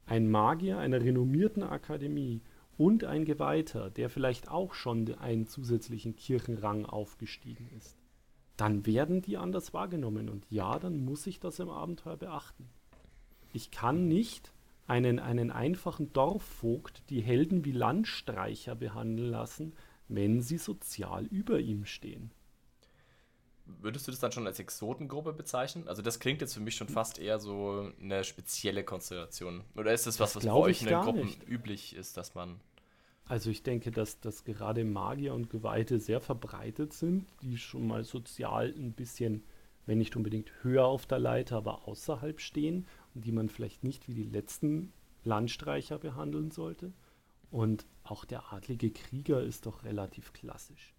ein 0.05 0.31
Magier 0.31 0.77
einer 0.77 1.01
renommierten 1.01 1.63
Akademie 1.63 2.43
und 2.77 3.05
ein 3.05 3.25
Geweihter, 3.25 3.91
der 3.91 4.11
vielleicht 4.11 4.49
auch 4.49 4.75
schon 4.75 5.13
einen 5.15 5.47
zusätzlichen 5.47 6.17
Kirchenrang 6.17 6.87
aufgestiegen 6.87 7.69
ist 7.77 7.97
dann 8.57 8.87
werden 8.87 9.21
die 9.23 9.37
anders 9.37 9.75
wahrgenommen. 9.75 10.29
Und 10.29 10.47
ja, 10.51 10.79
dann 10.79 11.05
muss 11.05 11.27
ich 11.27 11.41
das 11.41 11.59
im 11.59 11.69
Abenteuer 11.69 12.17
beachten. 12.17 12.69
Ich 13.53 13.71
kann 13.71 14.07
nicht 14.09 14.53
einen, 14.87 15.19
einen 15.19 15.51
einfachen 15.51 16.13
Dorfvogt 16.13 17.03
die 17.11 17.21
Helden 17.21 17.65
wie 17.65 17.73
Landstreicher 17.73 18.75
behandeln 18.75 19.31
lassen, 19.31 19.73
wenn 20.09 20.43
sie 20.43 20.59
sozial 20.59 21.25
über 21.27 21.59
ihm 21.59 21.85
stehen. 21.85 22.31
Würdest 23.67 24.07
du 24.07 24.11
das 24.11 24.21
dann 24.21 24.33
schon 24.33 24.47
als 24.47 24.59
Exotengruppe 24.59 25.33
bezeichnen? 25.33 25.89
Also 25.89 26.03
das 26.03 26.21
klingt 26.21 26.41
jetzt 26.43 26.55
für 26.55 26.61
mich 26.61 26.77
schon 26.77 26.89
fast 26.89 27.19
eher 27.19 27.39
so 27.39 27.91
eine 28.01 28.23
spezielle 28.25 28.85
Konstellation. 28.85 29.65
Oder 29.75 29.93
ist 29.93 30.07
das 30.07 30.21
was, 30.21 30.35
das 30.35 30.45
was 30.45 30.53
bei 30.53 30.59
euch 30.59 30.83
in 30.83 30.89
den 30.89 31.01
Gruppen 31.01 31.27
nicht. 31.27 31.49
üblich 31.49 31.97
ist, 31.97 32.17
dass 32.17 32.35
man 32.35 32.61
also 33.27 33.51
ich 33.51 33.63
denke, 33.63 33.91
dass, 33.91 34.21
dass 34.21 34.45
gerade 34.45 34.85
Magier 34.85 35.33
und 35.35 35.49
Geweihte 35.49 35.99
sehr 35.99 36.21
verbreitet 36.21 36.93
sind, 36.93 37.27
die 37.41 37.57
schon 37.57 37.87
mal 37.87 38.05
sozial 38.05 38.75
ein 38.77 38.93
bisschen, 38.93 39.45
wenn 39.87 39.99
nicht 39.99 40.15
unbedingt 40.15 40.53
höher 40.63 40.85
auf 40.85 41.07
der 41.07 41.19
Leiter, 41.19 41.57
aber 41.57 41.89
außerhalb 41.89 42.41
stehen 42.41 42.87
und 43.15 43.25
die 43.25 43.33
man 43.33 43.49
vielleicht 43.49 43.83
nicht 43.83 44.09
wie 44.09 44.15
die 44.15 44.25
letzten 44.25 44.93
Landstreicher 45.25 45.99
behandeln 45.99 46.51
sollte. 46.51 46.93
Und 47.51 47.87
auch 48.03 48.27
der 48.27 48.53
adlige 48.53 48.91
Krieger 48.91 49.43
ist 49.43 49.65
doch 49.65 49.85
relativ 49.85 50.35
klassisch. 50.35 50.94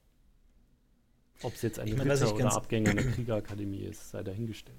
Ob 1.41 1.53
es 1.53 1.61
jetzt 1.61 1.79
ein 1.79 1.87
ich 1.87 1.97
mein, 1.97 2.09
Ritter 2.09 2.33
oder 2.33 2.55
Abgänger 2.55 2.91
einer 2.91 3.03
Kriegerakademie 3.03 3.83
ist, 3.83 4.11
sei 4.11 4.23
dahingestellt. 4.23 4.77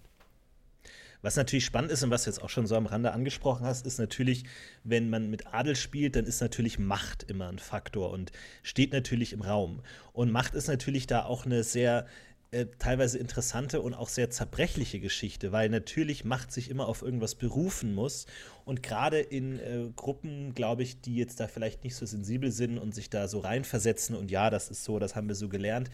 Was 1.23 1.37
natürlich 1.37 1.65
spannend 1.65 1.91
ist 1.91 2.03
und 2.03 2.11
was 2.11 2.25
du 2.25 2.31
jetzt 2.31 2.43
auch 2.43 2.51
schon 2.51 2.67
so 2.67 2.77
am 2.77 2.87
Rande 2.87 3.13
angesprochen 3.13 3.67
hast, 3.67 3.87
ist 3.87 3.99
natürlich, 3.99 4.45
wenn 4.85 5.11
man 5.11 5.31
mit 5.31 5.53
Adel 5.53 5.75
spielt, 5.75 6.17
dann 6.17 6.25
ist 6.25 6.41
natürlich 6.41 6.79
Macht 6.79 7.25
immer 7.25 7.49
ein 7.49 7.59
Faktor 7.59 8.11
und 8.11 8.33
steht 8.63 8.93
natürlich 8.93 9.33
im 9.33 9.43
Raum. 9.43 9.81
Und 10.13 10.31
Macht 10.31 10.55
ist 10.55 10.69
natürlich 10.69 11.07
da 11.07 11.25
auch 11.25 11.47
eine 11.47 11.65
sehr 11.65 12.07
äh, 12.53 12.67
teilweise 12.79 13.19
interessante 13.19 13.81
und 13.81 13.95
auch 13.95 14.09
sehr 14.09 14.31
zerbrechliche 14.31 15.01
Geschichte, 15.01 15.51
weil 15.53 15.69
natürlich 15.69 16.25
Macht 16.25 16.53
sich 16.53 16.71
immer 16.71 16.87
auf 16.87 17.03
irgendwas 17.03 17.35
berufen 17.35 17.93
muss. 17.95 18.27
Und 18.65 18.83
gerade 18.83 19.19
in 19.19 19.59
äh, 19.59 19.91
Gruppen, 19.97 20.55
glaube 20.55 20.85
ich, 20.85 21.01
die 21.01 21.17
jetzt 21.17 21.41
da 21.41 21.49
vielleicht 21.49 21.83
nicht 21.83 21.97
so 21.97 22.07
sensibel 22.07 22.53
sind 22.53 22.79
und 22.79 22.95
sich 22.95 23.11
da 23.11 23.27
so 23.27 23.41
reinversetzen 23.41 24.15
und 24.15 24.31
ja, 24.31 24.49
das 24.49 24.71
ist 24.71 24.85
so, 24.85 24.99
das 24.99 25.17
haben 25.17 25.29
wir 25.29 25.35
so 25.35 25.49
gelernt, 25.49 25.91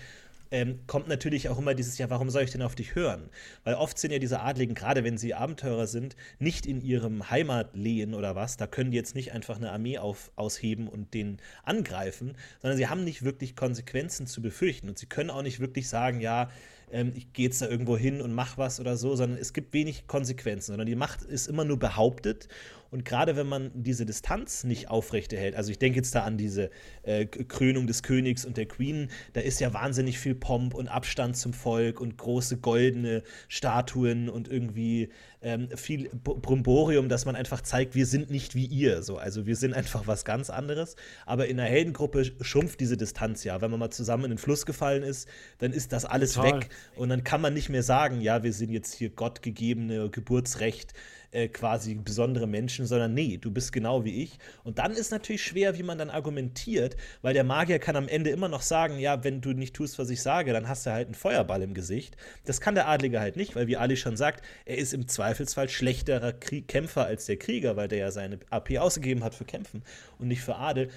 ähm, 0.53 0.81
kommt 0.87 1.09
natürlich 1.09 1.49
auch 1.49 1.59
immer 1.59 1.75
dieses, 1.75 1.99
ja, 1.99 2.11
warum 2.11 2.31
soll 2.31 2.43
ich 2.43 2.53
denn 2.53 2.63
auf 2.63 2.75
dich 2.75 2.95
hören? 2.95 3.31
Weil 3.65 3.75
oft 3.75 3.99
sind 3.99 4.13
ja 4.13 4.19
diese 4.19 4.41
Adligen, 4.41 4.75
gerade 4.75 5.03
wenn 5.03 5.17
sie 5.17 5.35
Abenteurer 5.35 5.87
sind, 5.87 6.15
nicht 6.39 6.67
in 6.67 6.83
ihrem 6.83 7.31
Heimatlehen 7.31 8.15
oder 8.15 8.37
was, 8.37 8.59
da 8.59 8.67
können 8.67 8.91
die 8.91 8.97
jetzt 8.99 9.15
nicht 9.15 9.33
einfach 9.33 9.57
eine 9.57 9.73
Armee 9.73 9.99
auf, 9.99 10.31
ausheben 10.37 10.89
und 10.89 11.15
den 11.15 11.39
angreifen, 11.65 12.37
sondern 12.61 12.77
sie 12.77 12.87
haben 12.87 13.03
nicht 13.03 13.25
wirklich 13.25 13.57
Konsequenzen 13.57 14.27
zu 14.27 14.43
befürchten 14.43 14.89
und 14.89 14.99
sie 14.99 15.07
können 15.07 15.31
auch 15.31 15.43
nicht 15.43 15.59
wirklich 15.59 15.89
sagen, 15.89 16.21
ja, 16.21 16.51
ähm, 16.93 17.13
ich 17.17 17.33
gehe 17.33 17.47
jetzt 17.47 17.63
da 17.63 17.69
irgendwo 17.69 17.97
hin 17.97 18.21
und 18.21 18.35
mach 18.35 18.59
was 18.59 18.79
oder 18.79 18.97
so, 18.97 19.17
sondern 19.17 19.39
es 19.39 19.55
gibt 19.55 19.73
wenig 19.73 20.07
Konsequenzen, 20.07 20.73
sondern 20.73 20.87
die 20.87 20.95
Macht 20.95 21.23
ist 21.23 21.49
immer 21.49 21.65
nur 21.65 21.79
behauptet 21.79 22.49
Und 22.93 23.07
gerade 23.07 23.37
wenn 23.37 23.47
man 23.47 23.71
diese 23.75 24.05
Distanz 24.05 24.65
nicht 24.65 24.91
aufrechterhält, 24.91 25.57
also 25.57 25.71
ich 25.71 25.79
denke 25.79 25.97
jetzt 25.97 26.15
da 26.15 26.25
an 26.25 26.37
diese 26.37 26.71
äh, 27.03 27.25
Krönung 27.25 27.87
des 27.87 28.03
Königs 28.03 28.45
und 28.45 28.59
der 28.59 28.67
Queen, 28.67 29.09
da 29.33 29.41
ist 29.41 29.61
ja 29.61 29.73
wahnsinnig 29.73 30.19
viel 30.19 30.35
Pomp 30.35 30.75
und 30.75 30.89
Abstand 30.89 31.39
zum 31.39 31.55
Volk 31.55 32.01
und 32.03 32.19
große 32.19 32.59
goldene 32.59 33.23
Statuen 33.49 34.29
und 34.29 34.47
irgendwie 34.47 35.09
ähm, 35.41 35.69
viel 35.75 36.11
Bromborium, 36.23 37.09
dass 37.09 37.25
man 37.25 37.35
einfach 37.35 37.63
zeigt, 37.63 37.95
wir 37.95 38.05
sind 38.05 38.31
nicht 38.31 38.55
wie 38.55 38.67
ihr. 38.67 39.03
So. 39.03 39.17
Also 39.17 39.47
wir 39.47 39.57
sind 39.57 39.73
einfach 39.73 40.07
was 40.07 40.27
ganz 40.27 40.51
anderes. 40.51 40.95
Aber 41.25 41.49
in 41.49 41.59
einer 41.59 41.69
Heldengruppe 41.69 42.25
schrumpft 42.43 42.79
diese 42.81 42.99
Distanz 42.99 43.43
ja. 43.43 43.61
Wenn 43.63 43.71
man 43.71 43.81
mal 43.81 43.91
zusammen 43.91 44.25
in 44.25 44.31
den 44.33 44.39
Fluss 44.39 44.67
gefallen 44.67 45.03
ist, 45.03 45.29
dann 45.59 45.73
ist 45.73 45.93
das 45.93 46.05
alles 46.05 46.35
Total. 46.35 46.61
weg. 46.61 46.69
Und 46.95 47.09
dann 47.09 47.25
kann 47.25 47.41
man 47.41 47.55
nicht 47.55 47.71
mehr 47.71 47.83
sagen, 47.83 48.21
ja, 48.21 48.43
wir 48.43 48.53
sind 48.53 48.71
jetzt 48.71 48.93
hier 48.93 49.09
gottgegebene 49.09 50.11
Geburtsrecht 50.11 50.93
äh, 51.33 51.49
quasi 51.49 51.95
besondere 51.95 52.47
Menschen, 52.47 52.87
sondern 52.87 53.15
nee, 53.15 53.39
du 53.39 53.51
bist 53.51 53.73
genau 53.73 54.05
wie 54.05 54.23
ich. 54.23 54.39
Und 54.65 54.79
dann 54.79 54.93
ist 54.93 55.11
natürlich 55.11 55.43
schwer, 55.43 55.77
wie 55.79 55.83
man 55.83 55.99
dann 55.99 56.11
argumentiert, 56.11 56.97
weil 57.23 57.35
der 57.35 57.45
Magier 57.45 57.79
kann 57.79 57.97
am 57.97 58.07
Ende 58.07 58.31
immer 58.31 58.49
noch 58.49 58.63
sagen, 58.63 58.99
ja, 58.99 59.25
wenn 59.25 59.41
du 59.41 59.53
nicht 59.53 59.75
tust, 59.75 59.99
was 59.99 60.11
ich 60.11 60.23
sage, 60.23 60.53
dann 60.53 60.69
hast 60.69 60.87
du 60.87 60.93
halt 60.93 61.07
einen 61.07 61.15
Feuerball 61.15 61.63
im 61.63 61.75
Gesicht. 61.75 62.17
Das 62.45 62.61
kann 62.61 62.75
der 62.75 62.89
Adlige 62.89 63.21
halt 63.21 63.37
nicht, 63.37 63.57
weil 63.57 63.67
wie 63.67 63.77
Ali 63.77 63.97
schon 63.97 64.17
sagt, 64.17 64.45
er 64.65 64.79
ist 64.79 64.93
im 64.93 65.09
Zweifelsfall 65.09 65.69
schlechterer 65.69 66.33
Krieg 66.33 66.69
Kämpfer 66.69 67.07
als 67.07 67.27
der 67.27 67.39
Krieger, 67.39 67.77
weil 67.77 67.89
der 67.89 67.99
ja 67.99 68.11
seine 68.11 68.39
AP 68.51 68.79
ausgegeben 68.79 69.25
hat 69.25 69.35
für 69.35 69.45
Kämpfen 69.45 69.83
und 70.19 70.29
nicht 70.29 70.43
für 70.43 70.57
Adel. 70.57 70.91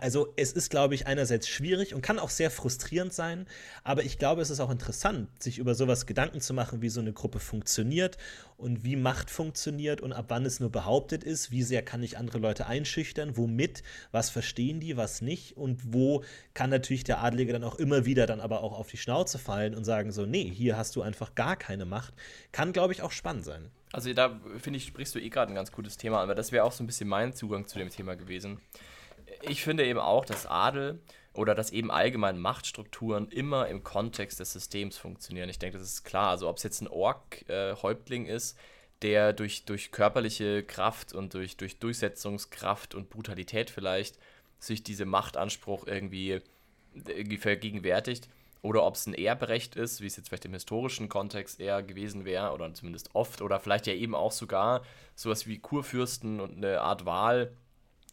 Also 0.00 0.32
es 0.36 0.52
ist, 0.52 0.70
glaube 0.70 0.94
ich, 0.94 1.06
einerseits 1.06 1.48
schwierig 1.48 1.94
und 1.94 2.02
kann 2.02 2.18
auch 2.18 2.30
sehr 2.30 2.50
frustrierend 2.50 3.12
sein, 3.12 3.46
aber 3.84 4.04
ich 4.04 4.18
glaube, 4.18 4.42
es 4.42 4.50
ist 4.50 4.60
auch 4.60 4.70
interessant, 4.70 5.28
sich 5.42 5.58
über 5.58 5.74
sowas 5.74 6.06
Gedanken 6.06 6.40
zu 6.40 6.54
machen, 6.54 6.82
wie 6.82 6.88
so 6.88 7.00
eine 7.00 7.12
Gruppe 7.12 7.38
funktioniert 7.38 8.18
und 8.56 8.84
wie 8.84 8.96
Macht 8.96 9.30
funktioniert 9.30 10.00
und 10.00 10.12
ab 10.12 10.26
wann 10.28 10.46
es 10.46 10.60
nur 10.60 10.70
behauptet 10.70 11.24
ist, 11.24 11.50
wie 11.50 11.62
sehr 11.62 11.82
kann 11.82 12.02
ich 12.02 12.18
andere 12.18 12.38
Leute 12.38 12.66
einschüchtern, 12.66 13.36
womit, 13.36 13.82
was 14.12 14.30
verstehen 14.30 14.80
die, 14.80 14.96
was 14.96 15.22
nicht 15.22 15.56
und 15.56 15.92
wo 15.92 16.24
kann 16.54 16.70
natürlich 16.70 17.04
der 17.04 17.22
Adlige 17.22 17.52
dann 17.52 17.64
auch 17.64 17.76
immer 17.76 18.04
wieder 18.04 18.26
dann 18.26 18.40
aber 18.40 18.62
auch 18.62 18.78
auf 18.78 18.88
die 18.88 18.96
Schnauze 18.96 19.38
fallen 19.38 19.74
und 19.74 19.84
sagen 19.84 20.12
so, 20.12 20.26
nee, 20.26 20.50
hier 20.50 20.76
hast 20.76 20.96
du 20.96 21.02
einfach 21.02 21.34
gar 21.34 21.56
keine 21.56 21.84
Macht. 21.84 22.14
Kann, 22.52 22.72
glaube 22.72 22.92
ich, 22.92 23.02
auch 23.02 23.12
spannend 23.12 23.44
sein. 23.44 23.70
Also 23.92 24.12
da 24.12 24.40
finde 24.58 24.78
ich, 24.78 24.86
sprichst 24.86 25.14
du 25.14 25.18
eh 25.18 25.28
gerade 25.28 25.52
ein 25.52 25.54
ganz 25.54 25.72
gutes 25.72 25.96
Thema 25.96 26.20
an, 26.20 26.28
weil 26.28 26.34
das 26.34 26.52
wäre 26.52 26.64
auch 26.64 26.72
so 26.72 26.82
ein 26.82 26.86
bisschen 26.86 27.08
mein 27.08 27.32
Zugang 27.32 27.66
zu 27.66 27.78
dem 27.78 27.88
Thema 27.88 28.16
gewesen 28.16 28.60
ich 29.42 29.62
finde 29.62 29.86
eben 29.86 29.98
auch, 29.98 30.24
dass 30.24 30.46
Adel 30.46 31.00
oder 31.36 31.54
dass 31.54 31.70
eben 31.70 31.90
allgemein 31.90 32.38
Machtstrukturen 32.38 33.28
immer 33.28 33.68
im 33.68 33.84
Kontext 33.84 34.40
des 34.40 34.52
Systems 34.52 34.96
funktionieren. 34.96 35.48
Ich 35.48 35.58
denke, 35.58 35.78
das 35.78 35.88
ist 35.88 36.04
klar. 36.04 36.30
Also 36.30 36.48
ob 36.48 36.56
es 36.56 36.62
jetzt 36.62 36.80
ein 36.80 36.88
Ork-Häuptling 36.88 38.26
äh, 38.26 38.34
ist, 38.34 38.58
der 39.02 39.32
durch, 39.32 39.64
durch 39.64 39.92
körperliche 39.92 40.62
Kraft 40.62 41.12
und 41.12 41.34
durch, 41.34 41.56
durch 41.56 41.78
Durchsetzungskraft 41.78 42.94
und 42.94 43.10
Brutalität 43.10 43.70
vielleicht 43.70 44.18
sich 44.58 44.82
diese 44.82 45.04
Machtanspruch 45.04 45.86
irgendwie, 45.86 46.40
irgendwie 46.94 47.36
vergegenwärtigt. 47.36 48.28
Oder 48.62 48.84
ob 48.84 48.94
es 48.94 49.06
ein 49.06 49.14
Erbrecht 49.14 49.76
ist, 49.76 50.00
wie 50.00 50.06
es 50.06 50.16
jetzt 50.16 50.28
vielleicht 50.28 50.46
im 50.46 50.54
historischen 50.54 51.08
Kontext 51.08 51.60
eher 51.60 51.82
gewesen 51.82 52.24
wäre, 52.24 52.52
oder 52.52 52.72
zumindest 52.72 53.14
oft, 53.14 53.42
oder 53.42 53.60
vielleicht 53.60 53.86
ja 53.86 53.92
eben 53.92 54.14
auch 54.14 54.32
sogar 54.32 54.82
sowas 55.14 55.46
wie 55.46 55.58
Kurfürsten 55.58 56.40
und 56.40 56.56
eine 56.56 56.80
Art 56.80 57.04
Wahl 57.04 57.52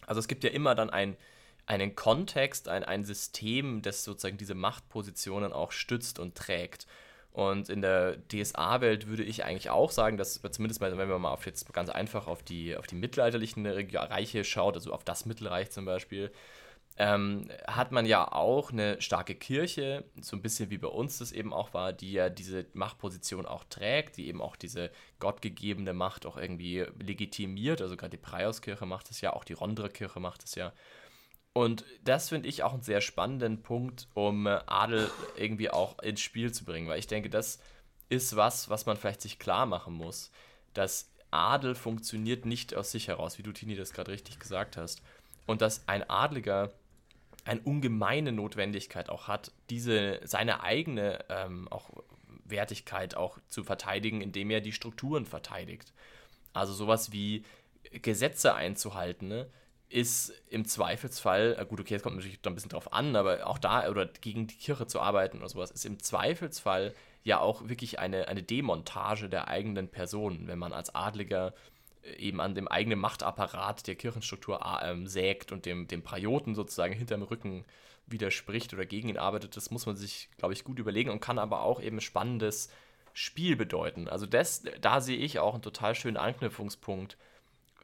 also 0.08 0.20
es 0.20 0.28
gibt 0.28 0.44
ja 0.44 0.50
immer 0.50 0.76
dann 0.76 0.90
ein, 0.90 1.18
einen 1.66 1.96
Kontext, 1.96 2.68
ein, 2.68 2.84
ein 2.84 3.04
System, 3.04 3.82
das 3.82 4.04
sozusagen 4.04 4.38
diese 4.38 4.56
Machtpositionen 4.56 5.54
auch 5.54 5.72
stützt 5.72 6.20
und 6.20 6.36
trägt. 6.36 6.88
Und 7.32 7.70
in 7.70 7.82
der 7.82 8.18
DSA-Welt 8.28 9.08
würde 9.08 9.24
ich 9.24 9.44
eigentlich 9.44 9.72
auch 9.72 9.90
sagen, 9.90 10.18
dass 10.18 10.40
zumindest 10.52 10.82
mal, 10.82 10.96
wenn 10.96 11.10
man 11.10 11.22
mal 11.22 11.32
auf 11.32 11.48
jetzt 11.48 11.74
ganz 11.74 11.90
einfach 11.90 12.28
auf 12.28 12.44
die, 12.44 12.78
auf 12.78 12.86
die 12.86 12.96
mittelalterlichen 12.96 13.66
Reiche 13.66 14.44
schaut, 14.44 14.76
also 14.76 14.94
auf 14.94 15.04
das 15.04 15.26
Mittelreich 15.26 15.72
zum 15.72 15.86
Beispiel, 15.86 16.32
ähm, 16.98 17.50
hat 17.68 17.92
man 17.92 18.06
ja 18.06 18.32
auch 18.32 18.72
eine 18.72 19.02
starke 19.02 19.34
Kirche, 19.36 20.04
so 20.22 20.36
ein 20.36 20.42
bisschen 20.42 20.70
wie 20.70 20.78
bei 20.78 20.88
uns 20.88 21.18
das 21.18 21.32
eben 21.32 21.52
auch 21.52 21.74
war, 21.74 21.92
die 21.92 22.12
ja 22.14 22.30
diese 22.30 22.68
Machtposition 22.74 23.46
auch 23.46 23.64
trägt, 23.64 24.18
die 24.18 24.28
eben 24.28 24.42
auch 24.42 24.56
diese 24.56 24.92
gottgegebene 25.20 25.94
Macht 25.94 26.26
auch 26.26 26.38
irgendwie 26.38 26.86
legitimiert. 27.00 27.82
Also 27.82 27.98
gerade 27.98 28.12
die 28.12 28.22
Preiauskirche 28.22 28.86
macht 28.86 29.10
es 29.10 29.22
ja, 29.22 29.34
auch 29.34 29.44
die 29.44 29.54
Rondra-Kirche 29.54 30.20
macht 30.20 30.44
es 30.44 30.56
ja. 30.56 30.72
Und 31.54 31.86
das 32.04 32.30
finde 32.30 32.50
ich 32.50 32.64
auch 32.64 32.74
einen 32.74 32.82
sehr 32.82 33.02
spannenden 33.02 33.62
Punkt, 33.62 34.08
um 34.14 34.48
Adel 34.48 35.10
irgendwie 35.36 35.70
auch 35.70 36.00
ins 36.00 36.22
Spiel 36.22 36.52
zu 36.52 36.66
bringen, 36.66 36.88
weil 36.88 37.00
ich 37.00 37.08
denke, 37.08 37.30
das 37.30 37.60
ist 38.10 38.36
was, 38.36 38.70
was 38.70 38.86
man 38.86 38.98
vielleicht 38.98 39.22
sich 39.22 39.40
klar 39.40 39.66
machen 39.66 39.94
muss, 39.94 40.32
dass 40.74 41.12
Adel 41.32 41.74
funktioniert 41.74 42.46
nicht 42.46 42.76
aus 42.76 42.92
sich 42.92 43.08
heraus, 43.08 43.38
wie 43.38 43.44
du 43.44 43.52
Tini 43.52 43.76
das 43.76 43.94
gerade 43.94 44.12
richtig 44.12 44.40
gesagt 44.40 44.78
hast. 44.78 45.02
Und 45.46 45.62
dass 45.62 45.88
ein 45.88 46.10
Adliger 46.10 46.72
eine 47.46 47.62
ungemeine 47.62 48.32
Notwendigkeit 48.32 49.10
auch 49.10 49.28
hat, 49.28 49.52
diese 49.70 50.20
seine 50.24 50.64
eigene 50.64 51.26
ähm, 51.30 51.68
auch 51.70 51.90
Wertigkeit 52.46 53.16
auch 53.16 53.40
zu 53.50 53.64
verteidigen, 53.64 54.22
indem 54.22 54.50
er 54.50 54.62
die 54.62 54.72
Strukturen 54.72 55.26
verteidigt. 55.26 55.94
Also 56.54 56.74
sowas 56.74 57.12
wie 57.12 57.44
Gesetze 57.92 58.54
einzuhalten, 58.54 59.28
ne, 59.28 59.50
ist 59.90 60.34
im 60.50 60.66
Zweifelsfall, 60.66 61.66
gut, 61.68 61.80
okay, 61.80 61.96
es 61.96 62.04
kommt 62.04 62.16
natürlich 62.16 62.42
da 62.42 62.50
ein 62.50 62.56
bisschen 62.56 62.72
drauf 62.72 62.92
an, 62.94 63.16
aber 63.16 63.46
auch 63.46 63.60
da, 63.60 63.88
oder 63.90 64.08
gegen 64.08 64.48
die 64.48 64.56
Kirche 64.56 64.88
zu 64.88 65.00
arbeiten 65.00 65.38
oder 65.38 65.50
sowas, 65.50 65.72
ist 65.72 65.86
im 65.86 66.00
Zweifelsfall 66.00 66.94
ja 67.24 67.40
auch 67.40 67.70
wirklich 67.70 68.00
eine, 68.00 68.28
eine 68.28 68.44
Demontage 68.44 69.30
der 69.30 69.48
eigenen 69.48 69.88
Person, 69.90 70.48
wenn 70.48 70.60
man 70.60 70.74
als 70.74 70.94
Adliger 70.96 71.54
eben 72.18 72.42
an 72.42 72.56
dem 72.56 72.68
eigenen 72.68 73.00
Machtapparat 73.00 73.88
der 73.88 73.96
Kirchenstruktur 73.96 74.60
ähm, 74.84 75.08
sägt 75.08 75.52
und 75.52 75.66
dem, 75.66 75.88
dem 75.88 76.04
Prioten 76.04 76.56
sozusagen 76.56 76.94
hinterm 76.94 77.24
Rücken 77.24 77.66
widerspricht 78.06 78.74
oder 78.74 78.86
gegen 78.86 79.10
ihn 79.10 79.18
arbeitet, 79.18 79.56
das 79.56 79.72
muss 79.72 79.86
man 79.86 79.96
sich, 79.96 80.30
glaube 80.38 80.54
ich, 80.54 80.64
gut 80.64 80.80
überlegen 80.80 81.10
und 81.10 81.22
kann 81.22 81.40
aber 81.40 81.62
auch 81.62 81.82
eben 81.82 82.02
spannendes 82.02 82.70
Spiel 83.14 83.56
bedeuten. 83.56 84.08
Also 84.08 84.26
das, 84.26 84.64
da 84.82 85.00
sehe 85.00 85.18
ich 85.18 85.40
auch 85.40 85.54
einen 85.54 85.64
total 85.64 85.96
schönen 85.96 86.18
Anknüpfungspunkt 86.18 87.18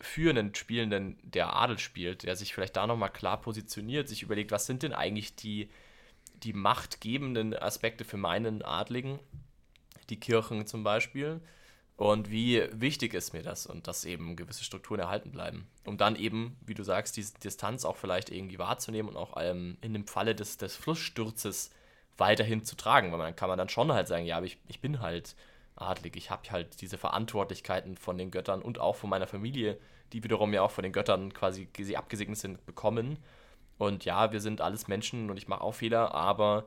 für 0.02 0.30
einen 0.30 0.56
Spielenden, 0.56 1.18
der 1.24 1.56
Adel 1.56 1.78
spielt, 1.78 2.24
der 2.24 2.36
sich 2.36 2.54
vielleicht 2.54 2.78
da 2.78 2.88
nochmal 2.88 3.12
klar 3.12 3.40
positioniert, 3.42 4.08
sich 4.08 4.24
überlegt, 4.24 4.52
was 4.52 4.66
sind 4.66 4.84
denn 4.84 4.94
eigentlich 4.94 5.36
die, 5.36 5.70
die 6.44 6.54
machtgebenden 6.54 7.54
Aspekte 7.54 8.06
für 8.06 8.18
meinen 8.18 8.62
Adligen, 8.62 9.20
die 10.10 10.20
Kirchen 10.20 10.66
zum 10.66 10.84
Beispiel, 10.84 11.42
und 12.00 12.32
wie 12.32 12.64
wichtig 12.72 13.14
ist 13.14 13.34
mir 13.34 13.44
das 13.44 13.66
und 13.66 13.86
dass 13.86 14.06
eben 14.06 14.38
gewisse 14.38 14.64
Strukturen 14.64 15.02
erhalten 15.02 15.32
bleiben. 15.32 15.68
Um 15.86 15.98
dann 15.98 16.16
eben, 16.16 16.56
wie 16.66 16.74
du 16.74 16.82
sagst, 16.82 17.18
diese 17.18 17.38
Distanz 17.40 17.84
auch 17.84 17.98
vielleicht 17.98 18.30
irgendwie 18.30 18.58
wahrzunehmen 18.58 19.10
und 19.10 19.18
auch 19.18 19.36
ähm, 19.38 19.78
in 19.82 19.92
dem 19.92 20.08
Falle 20.08 20.34
des, 20.34 20.56
des 20.56 20.78
Flusssturzes 20.78 21.72
weiterhin 22.16 22.64
zu 22.64 22.78
tragen. 22.78 23.12
Weil 23.12 23.18
man 23.18 23.36
kann 23.36 23.50
man 23.50 23.58
dann 23.58 23.68
schon 23.68 23.92
halt 23.92 24.08
sagen, 24.08 24.26
ja, 24.26 24.38
aber 24.38 24.46
ich, 24.46 24.60
ich 24.70 24.80
bin 24.80 25.02
halt 25.02 25.36
adlig, 25.76 26.16
ich 26.16 26.32
habe 26.32 26.50
halt 26.52 26.80
diese 26.80 26.98
Verantwortlichkeiten 26.98 27.98
von 27.98 28.18
den 28.18 28.32
Göttern 28.32 28.62
und 28.62 28.80
auch 28.80 28.96
von 28.96 29.10
meiner 29.10 29.28
Familie, 29.28 29.78
die 30.14 30.24
wiederum 30.24 30.54
ja 30.54 30.62
auch 30.62 30.72
von 30.72 30.84
den 30.84 30.94
Göttern 30.94 31.34
quasi 31.34 31.68
abgesegnet 31.98 32.38
sind, 32.38 32.66
bekommen. 32.66 33.18
Und 33.78 34.06
ja, 34.06 34.32
wir 34.32 34.40
sind 34.40 34.62
alles 34.62 34.88
Menschen 34.88 35.30
und 35.30 35.36
ich 35.36 35.50
mache 35.50 35.60
auch 35.66 35.74
Fehler, 35.74 36.16
aber 36.16 36.64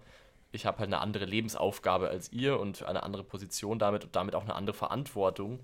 ich 0.53 0.67
habe 0.67 0.79
halt 0.79 0.89
eine 0.89 1.01
andere 1.01 1.25
Lebensaufgabe 1.25 2.09
als 2.09 2.31
ihr 2.31 2.61
und 2.61 2.85
eine 2.85 3.03
andere 3.03 3.25
Position 3.25 3.79
damit 3.79 4.05
und 4.05 4.15
damit 4.15 4.35
auch 4.35 4.43
eine 4.43 4.55
andere 4.55 4.77
Verantwortung 4.77 5.61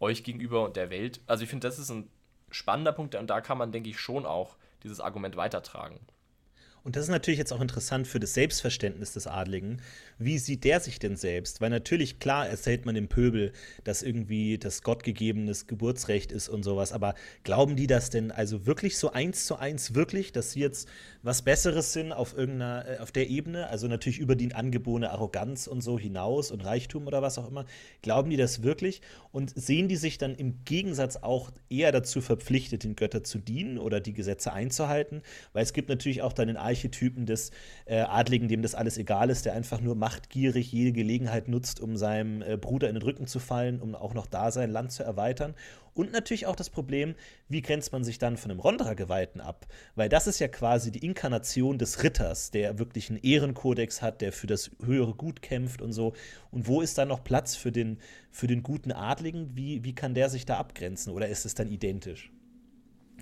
euch 0.00 0.24
gegenüber 0.24 0.64
und 0.64 0.76
der 0.76 0.90
Welt. 0.90 1.20
Also 1.26 1.44
ich 1.44 1.50
finde, 1.50 1.68
das 1.68 1.78
ist 1.78 1.90
ein 1.90 2.10
spannender 2.50 2.92
Punkt 2.92 3.14
und 3.14 3.28
da 3.28 3.40
kann 3.40 3.58
man, 3.58 3.72
denke 3.72 3.90
ich, 3.90 4.00
schon 4.00 4.26
auch 4.26 4.56
dieses 4.82 5.00
Argument 5.00 5.36
weitertragen. 5.36 6.00
Und 6.84 6.96
das 6.96 7.04
ist 7.04 7.10
natürlich 7.10 7.38
jetzt 7.38 7.52
auch 7.52 7.60
interessant 7.60 8.08
für 8.08 8.18
das 8.18 8.34
Selbstverständnis 8.34 9.12
des 9.12 9.28
Adligen. 9.28 9.80
Wie 10.18 10.38
sieht 10.38 10.64
der 10.64 10.80
sich 10.80 10.98
denn 10.98 11.16
selbst? 11.16 11.60
Weil 11.60 11.70
natürlich, 11.70 12.18
klar, 12.18 12.48
erzählt 12.48 12.86
man 12.86 12.96
dem 12.96 13.08
Pöbel, 13.08 13.52
dass 13.84 14.02
irgendwie 14.02 14.58
das 14.58 14.82
gottgegebenes 14.82 15.68
Geburtsrecht 15.68 16.32
ist 16.32 16.48
und 16.48 16.64
sowas. 16.64 16.92
Aber 16.92 17.14
glauben 17.44 17.76
die 17.76 17.86
das 17.86 18.10
denn 18.10 18.32
also 18.32 18.66
wirklich 18.66 18.98
so 18.98 19.12
eins 19.12 19.46
zu 19.46 19.56
eins 19.56 19.94
wirklich, 19.94 20.32
dass 20.32 20.52
sie 20.52 20.60
jetzt 20.60 20.88
was 21.22 21.42
Besseres 21.42 21.92
sind 21.92 22.12
auf 22.12 22.36
irgendeiner, 22.36 22.84
äh, 22.88 22.98
auf 22.98 23.12
der 23.12 23.30
Ebene? 23.30 23.68
Also 23.68 23.86
natürlich 23.86 24.18
über 24.18 24.34
die 24.34 24.52
angeborene 24.52 25.10
Arroganz 25.10 25.68
und 25.68 25.82
so 25.82 25.98
hinaus 25.98 26.50
und 26.50 26.64
Reichtum 26.64 27.06
oder 27.06 27.22
was 27.22 27.38
auch 27.38 27.48
immer. 27.48 27.64
Glauben 28.02 28.30
die 28.30 28.36
das 28.36 28.64
wirklich? 28.64 29.02
Und 29.30 29.52
sehen 29.54 29.86
die 29.86 29.96
sich 29.96 30.18
dann 30.18 30.34
im 30.34 30.64
Gegensatz 30.64 31.16
auch 31.16 31.52
eher 31.70 31.92
dazu 31.92 32.20
verpflichtet, 32.20 32.82
den 32.82 32.96
Göttern 32.96 33.24
zu 33.24 33.38
dienen 33.38 33.78
oder 33.78 34.00
die 34.00 34.12
Gesetze 34.12 34.52
einzuhalten? 34.52 35.22
Weil 35.52 35.62
es 35.62 35.72
gibt 35.72 35.88
natürlich 35.88 36.22
auch 36.22 36.32
dann 36.32 36.48
in 36.48 36.56
Archetypen 36.72 37.26
des 37.26 37.50
äh, 37.84 38.00
Adligen, 38.00 38.48
dem 38.48 38.62
das 38.62 38.74
alles 38.74 38.96
egal 38.96 39.30
ist, 39.30 39.44
der 39.44 39.52
einfach 39.52 39.80
nur 39.80 39.94
machtgierig 39.94 40.72
jede 40.72 40.92
Gelegenheit 40.92 41.48
nutzt, 41.48 41.80
um 41.80 41.96
seinem 41.96 42.42
äh, 42.42 42.56
Bruder 42.56 42.88
in 42.88 42.94
den 42.94 43.02
Rücken 43.02 43.26
zu 43.26 43.38
fallen, 43.38 43.80
um 43.80 43.94
auch 43.94 44.14
noch 44.14 44.26
da 44.26 44.50
sein 44.50 44.70
Land 44.70 44.92
zu 44.92 45.02
erweitern. 45.02 45.54
Und 45.94 46.12
natürlich 46.12 46.46
auch 46.46 46.56
das 46.56 46.70
Problem, 46.70 47.14
wie 47.48 47.60
grenzt 47.60 47.92
man 47.92 48.02
sich 48.02 48.18
dann 48.18 48.38
von 48.38 48.50
einem 48.50 48.60
Rondra-Geweihten 48.60 49.42
ab? 49.42 49.66
Weil 49.94 50.08
das 50.08 50.26
ist 50.26 50.38
ja 50.38 50.48
quasi 50.48 50.90
die 50.90 51.04
Inkarnation 51.04 51.76
des 51.76 52.02
Ritters, 52.02 52.50
der 52.50 52.78
wirklich 52.78 53.10
einen 53.10 53.20
Ehrenkodex 53.22 54.00
hat, 54.00 54.22
der 54.22 54.32
für 54.32 54.46
das 54.46 54.70
höhere 54.82 55.14
Gut 55.14 55.42
kämpft 55.42 55.82
und 55.82 55.92
so. 55.92 56.14
Und 56.50 56.66
wo 56.66 56.80
ist 56.80 56.96
dann 56.96 57.08
noch 57.08 57.22
Platz 57.22 57.54
für 57.54 57.72
den, 57.72 57.98
für 58.30 58.46
den 58.46 58.62
guten 58.62 58.90
Adligen? 58.90 59.54
Wie, 59.54 59.84
wie 59.84 59.94
kann 59.94 60.14
der 60.14 60.30
sich 60.30 60.46
da 60.46 60.56
abgrenzen? 60.56 61.12
Oder 61.12 61.28
ist 61.28 61.44
es 61.44 61.54
dann 61.54 61.68
identisch? 61.68 62.32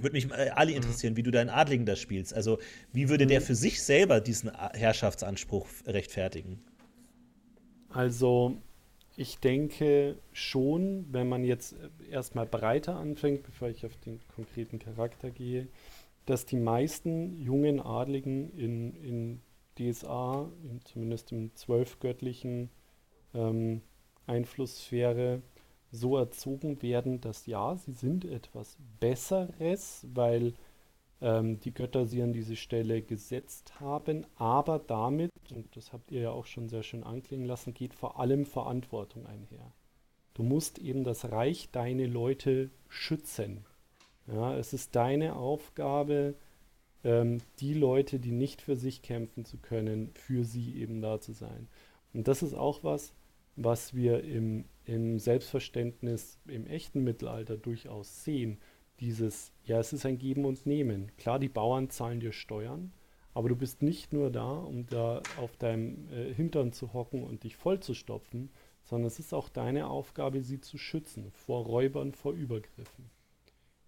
Würde 0.03 0.13
mich 0.13 0.31
äh, 0.31 0.51
Ali 0.55 0.73
mhm. 0.73 0.79
interessieren, 0.79 1.13
mhm. 1.15 1.17
wie 1.19 1.23
du 1.23 1.31
deinen 1.31 1.51
Adligen 1.51 1.87
da 1.87 1.97
spielst. 1.97 2.35
Also, 2.35 2.59
wie 2.93 3.09
würde 3.09 3.27
der 3.27 3.41
mhm. 3.41 3.45
für 3.45 3.55
sich 3.55 3.83
selber 3.83 4.21
diesen 4.21 4.51
Herrschaftsanspruch 4.55 5.67
rechtfertigen? 5.87 6.61
Also, 7.89 8.57
ich 9.17 9.39
denke 9.39 10.17
schon, 10.33 11.07
wenn 11.11 11.29
man 11.29 11.45
jetzt 11.45 11.75
erstmal 12.11 12.47
breiter 12.47 12.97
anfängt, 12.97 13.43
bevor 13.43 13.69
ich 13.69 13.85
auf 13.85 13.97
den 13.97 14.21
konkreten 14.35 14.79
Charakter 14.79 15.31
gehe, 15.31 15.69
dass 16.27 16.47
die 16.47 16.57
meisten 16.57 17.41
jungen 17.41 17.81
Adligen 17.81 18.51
in, 18.57 18.95
in 19.03 19.41
DSA, 19.79 20.51
in, 20.63 20.81
zumindest 20.85 21.33
im 21.33 21.55
zwölfgöttlichen 21.55 22.71
ähm, 23.35 23.83
Einflusssphäre, 24.27 25.43
so 25.91 26.17
erzogen 26.17 26.83
werden, 26.83 27.21
dass 27.21 27.47
ja, 27.47 27.77
sie 27.77 27.93
sind 27.93 28.25
etwas 28.25 28.77
Besseres, 29.01 30.07
weil 30.15 30.55
ähm, 31.21 31.61
die 31.61 31.75
Götter 31.75 32.07
sie 32.07 32.23
an 32.23 32.33
diese 32.33 32.57
Stelle 32.57 33.03
gesetzt 33.03 33.81
haben, 33.81 34.27
aber 34.37 34.79
damit, 34.79 35.31
und 35.55 35.77
das 35.77 35.93
habt 35.93 36.11
ihr 36.13 36.21
ja 36.23 36.31
auch 36.31 36.47
schon 36.47 36.69
sehr 36.69 36.83
schön 36.83 37.05
anklingen 37.05 37.47
lassen, 37.47 37.75
geht 37.75 37.95
vor 37.95 38.19
allem 38.21 38.47
Verantwortung 38.47 39.27
einher. 39.27 39.73
Du 40.35 40.43
musst 40.43 40.79
eben 40.79 41.05
das 41.05 41.31
Reich 41.31 41.69
deine 41.73 42.07
Leute 42.07 42.71
schützen. 42.89 43.65
Ja, 44.27 44.57
es 44.57 44.73
ist 44.73 44.95
deine 44.95 45.35
Aufgabe, 45.37 46.35
ähm, 47.03 47.39
die 47.59 47.75
Leute, 47.75 48.21
die 48.21 48.33
nicht 48.33 48.63
für 48.63 48.77
sich 48.77 49.03
kämpfen 49.03 49.45
zu 49.45 49.59
können, 49.59 50.11
für 50.15 50.45
sie 50.45 50.77
eben 50.77 51.01
da 51.01 51.21
zu 51.21 51.33
sein. 51.33 51.69
Und 52.15 52.29
das 52.29 52.43
ist 52.43 52.55
auch 52.55 52.85
was, 52.85 53.13
was 53.57 53.95
wir 53.95 54.25
im, 54.25 54.65
im 54.91 55.21
Selbstverständnis 55.21 56.41
im 56.49 56.67
echten 56.67 57.05
Mittelalter 57.05 57.57
durchaus 57.57 58.25
sehen. 58.25 58.59
Dieses, 58.99 59.53
ja, 59.65 59.79
es 59.79 59.93
ist 59.93 60.05
ein 60.05 60.19
Geben 60.19 60.45
und 60.45 60.67
Nehmen. 60.67 61.13
Klar, 61.17 61.39
die 61.39 61.49
Bauern 61.49 61.91
zahlen 61.91 62.19
dir 62.19 62.33
Steuern, 62.33 62.93
aber 63.33 63.49
du 63.49 63.57
bist 63.57 63.83
nicht 63.83 64.13
nur 64.13 64.31
da, 64.31 64.51
um 64.51 64.87
da 64.87 65.23
auf 65.39 65.57
deinem 65.57 66.09
äh, 66.11 66.35
Hintern 66.35 66.73
zu 66.73 66.93
hocken 66.93 67.23
und 67.23 67.45
dich 67.45 67.57
vollzustopfen, 67.57 68.51
sondern 68.83 69.07
es 69.07 69.21
ist 69.21 69.33
auch 69.33 69.49
deine 69.49 69.87
Aufgabe, 69.87 70.43
sie 70.43 70.61
zu 70.61 70.77
schützen 70.77 71.31
vor 71.31 71.65
Räubern, 71.65 72.13
vor 72.13 72.33
Übergriffen. 72.33 73.11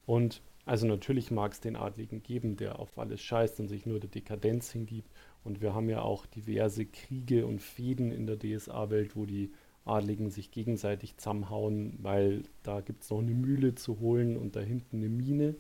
Und 0.06 0.40
also 0.64 0.86
natürlich 0.86 1.32
mag 1.32 1.52
es 1.52 1.60
den 1.60 1.74
Adligen 1.74 2.22
geben, 2.22 2.56
der 2.56 2.78
auf 2.78 2.96
alles 2.96 3.20
scheißt 3.20 3.58
und 3.58 3.66
sich 3.66 3.86
nur 3.86 3.98
der 3.98 4.10
Dekadenz 4.10 4.70
hingibt. 4.70 5.10
Und 5.42 5.60
wir 5.60 5.74
haben 5.74 5.88
ja 5.88 6.02
auch 6.02 6.26
diverse 6.26 6.86
Kriege 6.86 7.44
und 7.44 7.60
Fäden 7.60 8.12
in 8.12 8.28
der 8.28 8.38
DSA-Welt, 8.38 9.16
wo 9.16 9.26
die 9.26 9.50
Adligen 9.84 10.30
sich 10.30 10.50
gegenseitig 10.50 11.16
zusammenhauen, 11.16 11.98
weil 12.02 12.44
da 12.62 12.80
gibt 12.80 13.02
es 13.02 13.10
noch 13.10 13.18
eine 13.18 13.34
Mühle 13.34 13.74
zu 13.74 14.00
holen 14.00 14.36
und 14.36 14.56
da 14.56 14.60
hinten 14.60 14.98
eine 14.98 15.08
Mine. 15.08 15.56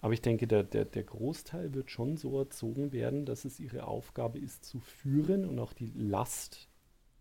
Aber 0.00 0.12
ich 0.12 0.22
denke, 0.22 0.46
der, 0.46 0.62
der, 0.62 0.84
der 0.84 1.02
Großteil 1.02 1.74
wird 1.74 1.90
schon 1.90 2.16
so 2.16 2.38
erzogen 2.38 2.92
werden, 2.92 3.26
dass 3.26 3.44
es 3.44 3.58
ihre 3.58 3.86
Aufgabe 3.86 4.38
ist, 4.38 4.64
zu 4.64 4.78
führen 4.80 5.44
und 5.44 5.58
auch 5.58 5.72
die 5.72 5.92
Last 5.96 6.68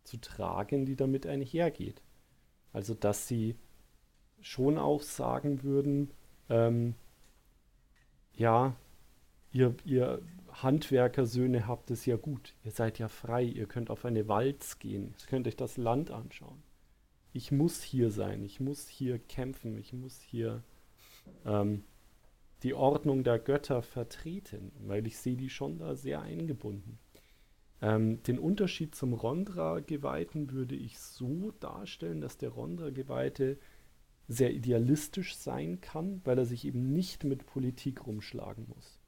zu 0.04 0.18
tragen, 0.18 0.86
die 0.86 0.96
damit 0.96 1.26
einhergeht. 1.26 2.02
Also, 2.74 2.94
dass 2.94 3.28
sie 3.28 3.56
schon 4.42 4.78
auch 4.78 5.02
sagen 5.02 5.64
würden, 5.64 6.12
ähm, 6.50 6.94
ja, 8.36 8.76
ihr, 9.52 9.76
ihr 9.84 10.22
Handwerkersöhne 10.64 11.68
habt 11.68 11.92
es 11.92 12.06
ja 12.06 12.16
gut. 12.16 12.56
Ihr 12.64 12.72
seid 12.72 13.00
ja 13.00 13.08
frei. 13.08 13.44
Ihr 13.44 13.68
könnt 13.68 13.90
auf 13.90 14.06
eine 14.06 14.28
Walz 14.28 14.80
gehen. 14.80 15.14
Ihr 15.20 15.28
könnt 15.28 15.48
euch 15.48 15.56
das 15.56 15.78
Land 15.78 16.12
anschauen. 16.12 16.64
Ich 17.34 17.52
muss 17.52 17.84
hier 17.84 18.10
sein. 18.10 18.44
Ich 18.44 18.60
muss 18.60 18.88
hier 18.88 19.20
kämpfen. 19.20 19.78
Ich 19.78 19.94
muss 19.94 20.20
hier 20.22 20.64
ähm, 21.46 21.84
die 22.64 22.74
Ordnung 22.74 23.24
der 23.24 23.40
Götter 23.40 23.82
vertreten, 23.82 24.72
weil 24.80 25.06
ich 25.06 25.18
sehe 25.18 25.36
die 25.36 25.50
schon 25.50 25.78
da 25.78 25.96
sehr 25.96 26.22
eingebunden. 26.22 26.98
Ähm, 27.82 28.24
den 28.24 28.40
Unterschied 28.40 28.96
zum 28.96 29.14
Rondra-Geweihten 29.14 30.52
würde 30.52 30.76
ich 30.76 30.98
so 30.98 31.52
darstellen, 31.60 32.22
dass 32.22 32.38
der 32.38 32.50
Rondra-Geweihte 32.50 33.60
sehr 34.28 34.52
idealistisch 34.52 35.36
sein 35.36 35.80
kann, 35.80 36.22
weil 36.24 36.40
er 36.40 36.46
sich 36.46 36.66
eben 36.66 36.92
nicht 36.92 37.24
mit 37.24 37.46
Politik 37.46 38.08
rumschlagen 38.08 38.68
muss. 38.76 39.00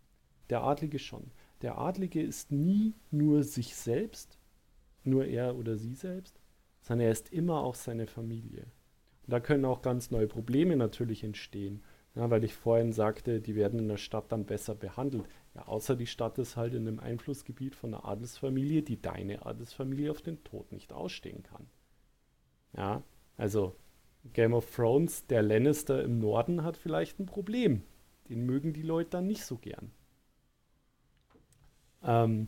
Der 0.49 0.63
Adlige 0.63 0.99
schon. 0.99 1.31
Der 1.61 1.77
Adlige 1.77 2.21
ist 2.21 2.51
nie 2.51 2.95
nur 3.11 3.43
sich 3.43 3.75
selbst, 3.75 4.39
nur 5.03 5.25
er 5.25 5.55
oder 5.55 5.77
sie 5.77 5.93
selbst, 5.93 6.39
sondern 6.81 7.07
er 7.07 7.11
ist 7.11 7.31
immer 7.31 7.63
auch 7.63 7.75
seine 7.75 8.07
Familie. 8.07 8.65
Und 9.23 9.33
da 9.33 9.39
können 9.39 9.65
auch 9.65 9.81
ganz 9.81 10.11
neue 10.11 10.27
Probleme 10.27 10.75
natürlich 10.75 11.23
entstehen, 11.23 11.83
ja, 12.15 12.29
weil 12.29 12.43
ich 12.43 12.55
vorhin 12.55 12.91
sagte, 12.91 13.39
die 13.39 13.55
werden 13.55 13.79
in 13.79 13.87
der 13.87 13.97
Stadt 13.97 14.31
dann 14.31 14.45
besser 14.45 14.75
behandelt. 14.75 15.25
Ja, 15.53 15.67
außer 15.67 15.95
die 15.95 16.07
Stadt 16.07 16.37
ist 16.39 16.57
halt 16.57 16.73
in 16.73 16.87
einem 16.87 16.99
Einflussgebiet 16.99 17.75
von 17.75 17.93
einer 17.93 18.05
Adelsfamilie, 18.05 18.81
die 18.81 19.01
deine 19.01 19.45
Adelsfamilie 19.45 20.11
auf 20.11 20.21
den 20.21 20.43
Tod 20.43 20.71
nicht 20.71 20.91
ausstehen 20.91 21.43
kann. 21.43 21.67
Ja, 22.75 23.03
also 23.37 23.75
Game 24.33 24.53
of 24.53 24.73
Thrones, 24.75 25.27
der 25.27 25.43
Lannister 25.43 26.03
im 26.03 26.19
Norden 26.19 26.63
hat 26.63 26.77
vielleicht 26.77 27.19
ein 27.19 27.25
Problem. 27.25 27.83
Den 28.27 28.45
mögen 28.45 28.73
die 28.73 28.81
Leute 28.81 29.11
dann 29.11 29.27
nicht 29.27 29.43
so 29.43 29.57
gern. 29.57 29.91
Ähm, 32.03 32.47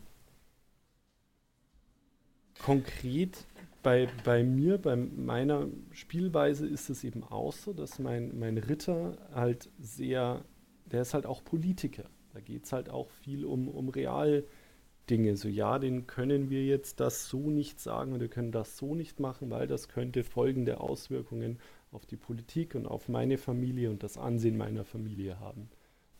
konkret 2.58 3.46
bei, 3.82 4.08
bei 4.24 4.44
mir, 4.44 4.78
bei 4.78 4.96
meiner 4.96 5.68
Spielweise 5.90 6.66
ist 6.66 6.88
es 6.88 7.04
eben 7.04 7.24
auch 7.24 7.52
so, 7.52 7.72
dass 7.72 7.98
mein, 7.98 8.38
mein 8.38 8.58
Ritter 8.58 9.18
halt 9.34 9.70
sehr, 9.80 10.44
der 10.86 11.02
ist 11.02 11.14
halt 11.14 11.26
auch 11.26 11.44
Politiker. 11.44 12.04
Da 12.32 12.40
geht 12.40 12.64
es 12.64 12.72
halt 12.72 12.88
auch 12.88 13.10
viel 13.10 13.44
um, 13.44 13.68
um 13.68 13.88
Realdinge. 13.88 15.36
So, 15.36 15.48
ja, 15.48 15.78
den 15.78 16.06
können 16.06 16.48
wir 16.48 16.64
jetzt 16.64 17.00
das 17.00 17.28
so 17.28 17.50
nicht 17.50 17.80
sagen 17.80 18.18
wir 18.20 18.28
können 18.28 18.52
das 18.52 18.78
so 18.78 18.94
nicht 18.94 19.20
machen, 19.20 19.50
weil 19.50 19.66
das 19.66 19.88
könnte 19.88 20.22
folgende 20.24 20.80
Auswirkungen 20.80 21.58
auf 21.90 22.06
die 22.06 22.16
Politik 22.16 22.74
und 22.74 22.86
auf 22.86 23.08
meine 23.08 23.36
Familie 23.36 23.90
und 23.90 24.02
das 24.02 24.16
Ansehen 24.16 24.56
meiner 24.56 24.84
Familie 24.84 25.40
haben 25.40 25.68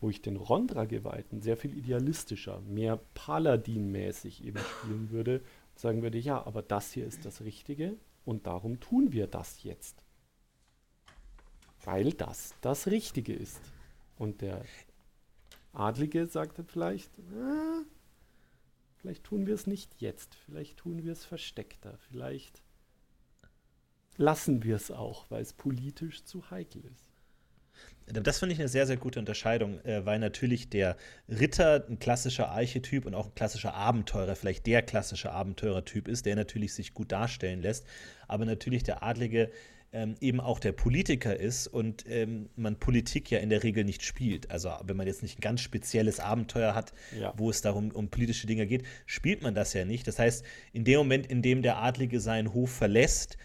ich 0.09 0.21
den 0.21 0.35
Rondra-Geweihten 0.35 1.41
sehr 1.41 1.57
viel 1.57 1.77
idealistischer, 1.77 2.61
mehr 2.61 2.99
Paladin-mäßig 3.13 4.43
eben 4.43 4.59
spielen 4.59 5.11
würde 5.11 5.41
sagen 5.75 6.01
würde, 6.01 6.17
ja, 6.17 6.45
aber 6.45 6.61
das 6.61 6.91
hier 6.91 7.05
ist 7.05 7.25
das 7.25 7.41
Richtige 7.41 7.97
und 8.25 8.47
darum 8.47 8.79
tun 8.79 9.11
wir 9.11 9.27
das 9.27 9.63
jetzt. 9.63 10.03
Weil 11.83 12.13
das 12.13 12.55
das 12.61 12.87
Richtige 12.87 13.33
ist. 13.33 13.61
Und 14.17 14.41
der 14.41 14.63
Adlige 15.73 16.27
sagte 16.27 16.63
vielleicht, 16.63 17.17
äh, 17.17 17.83
vielleicht 18.97 19.23
tun 19.23 19.47
wir 19.47 19.55
es 19.55 19.67
nicht 19.67 19.99
jetzt, 19.99 20.35
vielleicht 20.35 20.77
tun 20.77 21.03
wir 21.03 21.11
es 21.11 21.25
versteckter, 21.25 21.97
vielleicht 22.09 22.61
lassen 24.17 24.63
wir 24.63 24.75
es 24.75 24.91
auch, 24.91 25.29
weil 25.29 25.41
es 25.41 25.53
politisch 25.53 26.23
zu 26.23 26.49
heikel 26.51 26.85
ist. 26.85 27.12
Das 28.07 28.39
finde 28.39 28.53
ich 28.53 28.59
eine 28.59 28.67
sehr, 28.67 28.85
sehr 28.85 28.97
gute 28.97 29.19
Unterscheidung, 29.19 29.83
äh, 29.85 30.05
weil 30.05 30.19
natürlich 30.19 30.69
der 30.69 30.97
Ritter 31.29 31.85
ein 31.87 31.99
klassischer 31.99 32.49
Archetyp 32.49 33.05
und 33.05 33.15
auch 33.15 33.27
ein 33.27 33.35
klassischer 33.35 33.73
Abenteurer, 33.73 34.35
vielleicht 34.35 34.65
der 34.65 34.81
klassische 34.81 35.31
Abenteurertyp 35.31 36.07
ist, 36.07 36.25
der 36.25 36.35
natürlich 36.35 36.73
sich 36.73 36.93
gut 36.93 37.11
darstellen 37.11 37.61
lässt, 37.61 37.85
aber 38.27 38.45
natürlich 38.45 38.83
der 38.83 39.03
Adlige 39.03 39.49
ähm, 39.93 40.15
eben 40.19 40.39
auch 40.39 40.59
der 40.59 40.71
Politiker 40.71 41.39
ist 41.39 41.67
und 41.67 42.05
ähm, 42.09 42.49
man 42.55 42.77
Politik 42.77 43.29
ja 43.29 43.39
in 43.39 43.49
der 43.49 43.63
Regel 43.63 43.83
nicht 43.83 44.03
spielt. 44.03 44.49
Also 44.49 44.71
wenn 44.83 44.97
man 44.97 45.05
jetzt 45.05 45.21
nicht 45.21 45.37
ein 45.37 45.41
ganz 45.41 45.61
spezielles 45.61 46.19
Abenteuer 46.19 46.73
hat, 46.73 46.93
ja. 47.17 47.33
wo 47.37 47.49
es 47.51 47.61
darum 47.61 47.91
um 47.91 48.09
politische 48.09 48.47
Dinge 48.47 48.65
geht, 48.65 48.83
spielt 49.05 49.43
man 49.43 49.53
das 49.53 49.73
ja 49.73 49.85
nicht. 49.85 50.07
Das 50.07 50.17
heißt, 50.17 50.43
in 50.73 50.83
dem 50.83 50.97
Moment, 50.97 51.27
in 51.27 51.43
dem 51.43 51.61
der 51.61 51.77
Adlige 51.77 52.19
seinen 52.19 52.53
Hof 52.53 52.71
verlässt, 52.71 53.37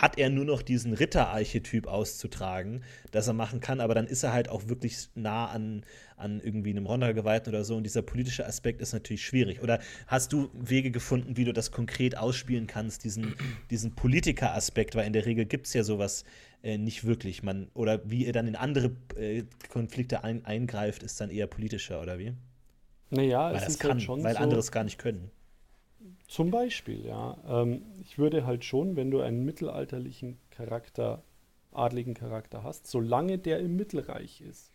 hat 0.00 0.18
er 0.18 0.30
nur 0.30 0.44
noch 0.44 0.62
diesen 0.62 0.94
Ritterarchetyp 0.94 1.86
auszutragen, 1.86 2.82
das 3.10 3.26
er 3.26 3.32
machen 3.32 3.60
kann, 3.60 3.80
aber 3.80 3.94
dann 3.94 4.06
ist 4.06 4.22
er 4.22 4.32
halt 4.32 4.48
auch 4.48 4.68
wirklich 4.68 5.08
nah 5.14 5.46
an, 5.46 5.84
an 6.16 6.40
irgendwie 6.40 6.70
einem 6.70 6.86
Rondergeweihten 6.86 7.52
oder 7.52 7.64
so 7.64 7.76
und 7.76 7.84
dieser 7.84 8.02
politische 8.02 8.46
Aspekt 8.46 8.80
ist 8.80 8.92
natürlich 8.92 9.24
schwierig. 9.24 9.62
Oder 9.62 9.80
hast 10.06 10.32
du 10.32 10.50
Wege 10.54 10.90
gefunden, 10.90 11.36
wie 11.36 11.44
du 11.44 11.52
das 11.52 11.70
konkret 11.70 12.16
ausspielen 12.16 12.66
kannst, 12.66 13.04
diesen, 13.04 13.34
diesen 13.70 13.94
Politiker-Aspekt, 13.94 14.94
weil 14.94 15.06
in 15.06 15.12
der 15.12 15.26
Regel 15.26 15.44
gibt 15.44 15.66
es 15.66 15.74
ja 15.74 15.84
sowas 15.84 16.24
äh, 16.62 16.78
nicht 16.78 17.04
wirklich. 17.04 17.42
Man, 17.42 17.68
oder 17.74 18.00
wie 18.08 18.26
er 18.26 18.32
dann 18.32 18.46
in 18.46 18.56
andere 18.56 18.92
äh, 19.16 19.44
Konflikte 19.68 20.24
ein, 20.24 20.44
eingreift, 20.44 21.02
ist 21.02 21.20
dann 21.20 21.30
eher 21.30 21.46
politischer, 21.46 22.00
oder 22.00 22.18
wie? 22.18 22.34
Naja, 23.10 23.48
weil 23.48 23.56
es 23.56 23.64
das 23.64 23.72
ist 23.74 23.80
kann, 23.80 23.90
halt 23.92 24.02
schon 24.02 24.24
weil 24.24 24.34
so, 24.34 24.40
andere 24.40 24.60
es 24.60 24.72
gar 24.72 24.84
nicht 24.84 24.98
können. 24.98 25.30
Zum 26.32 26.50
Beispiel, 26.50 27.04
ja. 27.04 27.36
Ähm, 27.46 27.82
ich 28.00 28.16
würde 28.16 28.46
halt 28.46 28.64
schon, 28.64 28.96
wenn 28.96 29.10
du 29.10 29.20
einen 29.20 29.44
mittelalterlichen 29.44 30.38
Charakter, 30.48 31.22
adligen 31.72 32.14
Charakter 32.14 32.62
hast, 32.62 32.86
solange 32.86 33.36
der 33.36 33.58
im 33.58 33.76
Mittelreich 33.76 34.40
ist, 34.40 34.72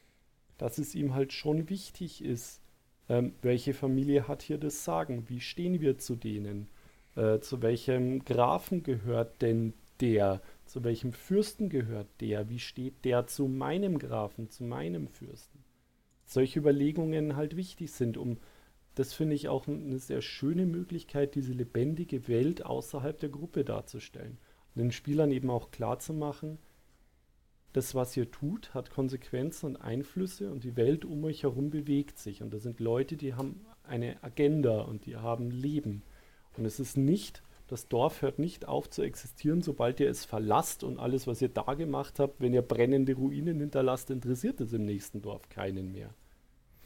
dass 0.60 0.78
es 0.78 0.94
ihm 0.94 1.16
halt 1.16 1.34
schon 1.34 1.68
wichtig 1.68 2.24
ist, 2.24 2.62
ähm, 3.10 3.34
welche 3.42 3.74
Familie 3.74 4.28
hat 4.28 4.44
hier 4.44 4.60
das 4.60 4.84
Sagen, 4.84 5.30
wie 5.30 5.40
stehen 5.40 5.82
wir 5.82 5.98
zu 5.98 6.16
denen, 6.16 6.68
äh, 7.16 7.40
zu 7.40 7.64
welchem 7.64 8.24
Grafen 8.24 8.84
gehört 8.84 9.42
denn 9.42 9.74
der, 10.00 10.44
zu 10.68 10.84
welchem 10.84 11.12
Fürsten 11.12 11.70
gehört 11.70 12.08
der, 12.22 12.50
wie 12.50 12.60
steht 12.60 13.04
der 13.04 13.26
zu 13.26 13.48
meinem 13.48 13.98
Grafen, 13.98 14.52
zu 14.52 14.64
meinem 14.64 15.08
Fürsten. 15.08 15.64
Solche 16.24 16.60
Überlegungen 16.60 17.36
halt 17.36 17.56
wichtig 17.56 17.94
sind, 17.94 18.16
um 18.16 18.38
das 18.98 19.14
finde 19.14 19.36
ich 19.36 19.48
auch 19.48 19.68
eine 19.68 20.00
sehr 20.00 20.24
schöne 20.24 20.66
Möglichkeit, 20.66 21.36
diese 21.36 21.54
lebendige 21.54 22.28
Welt 22.28 22.66
außerhalb 22.66 23.20
der 23.20 23.30
Gruppe 23.30 23.64
darzustellen. 23.64 24.40
Und 24.74 24.82
den 24.82 24.92
Spielern 24.92 25.32
eben 25.32 25.52
auch 25.52 25.70
klar 25.70 26.00
zu 26.00 26.16
machen, 26.16 26.58
das, 27.74 27.94
was 27.94 28.18
ihr 28.18 28.32
tut, 28.32 28.74
hat 28.74 28.90
Konsequenzen 28.90 29.68
und 29.68 29.76
Einflüsse 29.76 30.52
und 30.52 30.64
die 30.64 30.76
Welt 30.76 31.06
um 31.06 31.24
euch 31.26 31.44
herum 31.44 31.70
bewegt 31.70 32.18
sich. 32.18 32.42
Und 32.42 32.52
da 32.52 32.58
sind 32.58 32.80
Leute, 32.80 33.18
die 33.18 33.36
haben 33.36 33.68
eine 33.84 34.24
Agenda 34.24 34.82
und 34.82 35.06
die 35.06 35.16
haben 35.16 35.52
Leben. 35.52 36.02
Und 36.58 36.66
es 36.66 36.80
ist 36.80 36.98
nicht, 36.98 37.44
das 37.68 37.90
Dorf 37.90 38.24
hört 38.24 38.40
nicht 38.40 38.68
auf 38.68 38.90
zu 38.90 39.04
existieren, 39.04 39.62
sobald 39.62 40.00
ihr 40.00 40.10
es 40.10 40.26
verlasst 40.26 40.84
und 40.84 40.98
alles, 40.98 41.28
was 41.28 41.40
ihr 41.40 41.50
da 41.50 41.76
gemacht 41.76 42.18
habt, 42.18 42.42
wenn 42.42 42.54
ihr 42.56 42.64
brennende 42.64 43.14
Ruinen 43.14 43.60
hinterlasst, 43.60 44.10
interessiert 44.10 44.60
es 44.60 44.74
im 44.74 44.86
nächsten 44.86 45.22
Dorf 45.22 45.50
keinen 45.50 45.92
mehr 45.92 46.16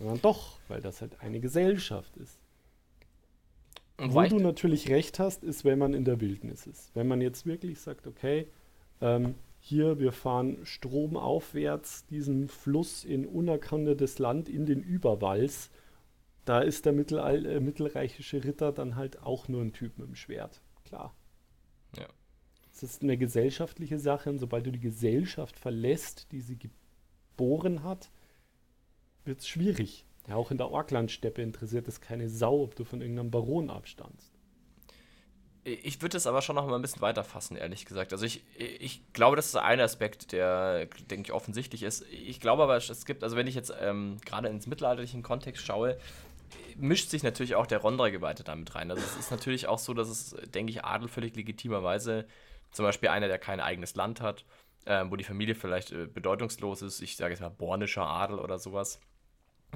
sondern 0.01 0.21
doch, 0.21 0.57
weil 0.67 0.81
das 0.81 1.01
halt 1.01 1.21
eine 1.21 1.39
Gesellschaft 1.39 2.17
ist. 2.17 2.39
Und 3.97 4.15
Wo 4.15 4.23
du 4.23 4.39
natürlich 4.39 4.89
recht 4.89 5.19
hast, 5.19 5.43
ist, 5.43 5.63
wenn 5.63 5.77
man 5.77 5.93
in 5.93 6.05
der 6.05 6.19
Wildnis 6.19 6.65
ist. 6.65 6.89
Wenn 6.95 7.07
man 7.07 7.21
jetzt 7.21 7.45
wirklich 7.45 7.79
sagt, 7.79 8.07
okay, 8.07 8.47
ähm, 8.99 9.35
hier, 9.59 9.99
wir 9.99 10.11
fahren 10.11 10.57
stromaufwärts 10.63 12.07
diesen 12.07 12.47
Fluss 12.47 13.03
in 13.03 13.27
unerkandetes 13.27 14.17
Land 14.17 14.49
in 14.49 14.65
den 14.65 14.81
Überwalls, 14.81 15.69
da 16.45 16.61
ist 16.61 16.87
der 16.87 16.93
mittelall, 16.93 17.45
äh, 17.45 17.59
mittelreichische 17.59 18.43
Ritter 18.43 18.71
dann 18.71 18.95
halt 18.95 19.21
auch 19.21 19.47
nur 19.47 19.61
ein 19.61 19.73
Typ 19.73 19.99
mit 19.99 20.07
dem 20.07 20.15
Schwert. 20.15 20.61
Klar. 20.83 21.13
Ja. 21.95 22.07
Es 22.73 22.81
ist 22.81 23.03
eine 23.03 23.17
gesellschaftliche 23.17 23.99
Sache 23.99 24.31
und 24.31 24.39
sobald 24.39 24.65
du 24.65 24.71
die 24.71 24.79
Gesellschaft 24.79 25.59
verlässt, 25.59 26.31
die 26.31 26.41
sie 26.41 26.57
geboren 26.57 27.83
hat, 27.83 28.09
wird 29.25 29.39
es 29.39 29.47
schwierig. 29.47 30.05
Ja, 30.27 30.35
auch 30.35 30.51
in 30.51 30.57
der 30.57 30.69
Orklandsteppe 30.69 31.41
interessiert 31.41 31.87
es 31.87 31.99
keine 32.01 32.29
Sau, 32.29 32.63
ob 32.63 32.75
du 32.75 32.83
von 32.83 33.01
irgendeinem 33.01 33.31
Baron 33.31 33.69
abstammst. 33.69 34.31
Ich 35.63 36.01
würde 36.01 36.17
es 36.17 36.25
aber 36.25 36.41
schon 36.41 36.55
noch 36.55 36.65
mal 36.65 36.75
ein 36.75 36.81
bisschen 36.81 37.01
weiter 37.01 37.23
fassen, 37.23 37.55
ehrlich 37.55 37.85
gesagt. 37.85 38.13
Also 38.13 38.25
ich, 38.25 38.43
ich 38.57 39.01
glaube, 39.13 39.35
das 39.35 39.47
ist 39.47 39.55
ein 39.55 39.79
Aspekt, 39.79 40.31
der, 40.31 40.87
denke 41.09 41.27
ich, 41.27 41.33
offensichtlich 41.33 41.83
ist. 41.83 42.03
Ich 42.09 42.39
glaube 42.39 42.63
aber, 42.63 42.77
es 42.77 43.05
gibt, 43.05 43.23
also 43.23 43.35
wenn 43.35 43.45
ich 43.45 43.53
jetzt 43.53 43.71
ähm, 43.79 44.17
gerade 44.25 44.47
ins 44.47 44.65
mittelalterlichen 44.65 45.21
Kontext 45.21 45.63
schaue, 45.63 45.99
mischt 46.77 47.09
sich 47.09 47.21
natürlich 47.21 47.55
auch 47.55 47.67
der 47.67 47.77
Rondra-Geweihte 47.79 48.43
damit 48.43 48.73
rein. 48.73 48.89
Also 48.89 49.03
es 49.03 49.17
ist 49.17 49.31
natürlich 49.31 49.67
auch 49.67 49.77
so, 49.77 49.93
dass 49.93 50.09
es, 50.09 50.35
denke 50.51 50.71
ich, 50.71 50.83
Adel 50.83 51.07
völlig 51.07 51.35
legitimerweise, 51.35 52.25
zum 52.71 52.85
Beispiel 52.85 53.09
einer, 53.09 53.27
der 53.27 53.37
kein 53.37 53.59
eigenes 53.59 53.95
Land 53.95 54.19
hat, 54.21 54.45
äh, 54.85 55.05
wo 55.09 55.15
die 55.15 55.23
Familie 55.23 55.53
vielleicht 55.53 55.91
äh, 55.91 56.07
bedeutungslos 56.07 56.81
ist, 56.81 57.01
ich 57.01 57.17
sage 57.17 57.33
jetzt 57.33 57.41
mal 57.41 57.49
bornischer 57.49 58.07
Adel 58.07 58.39
oder 58.39 58.57
sowas, 58.57 58.99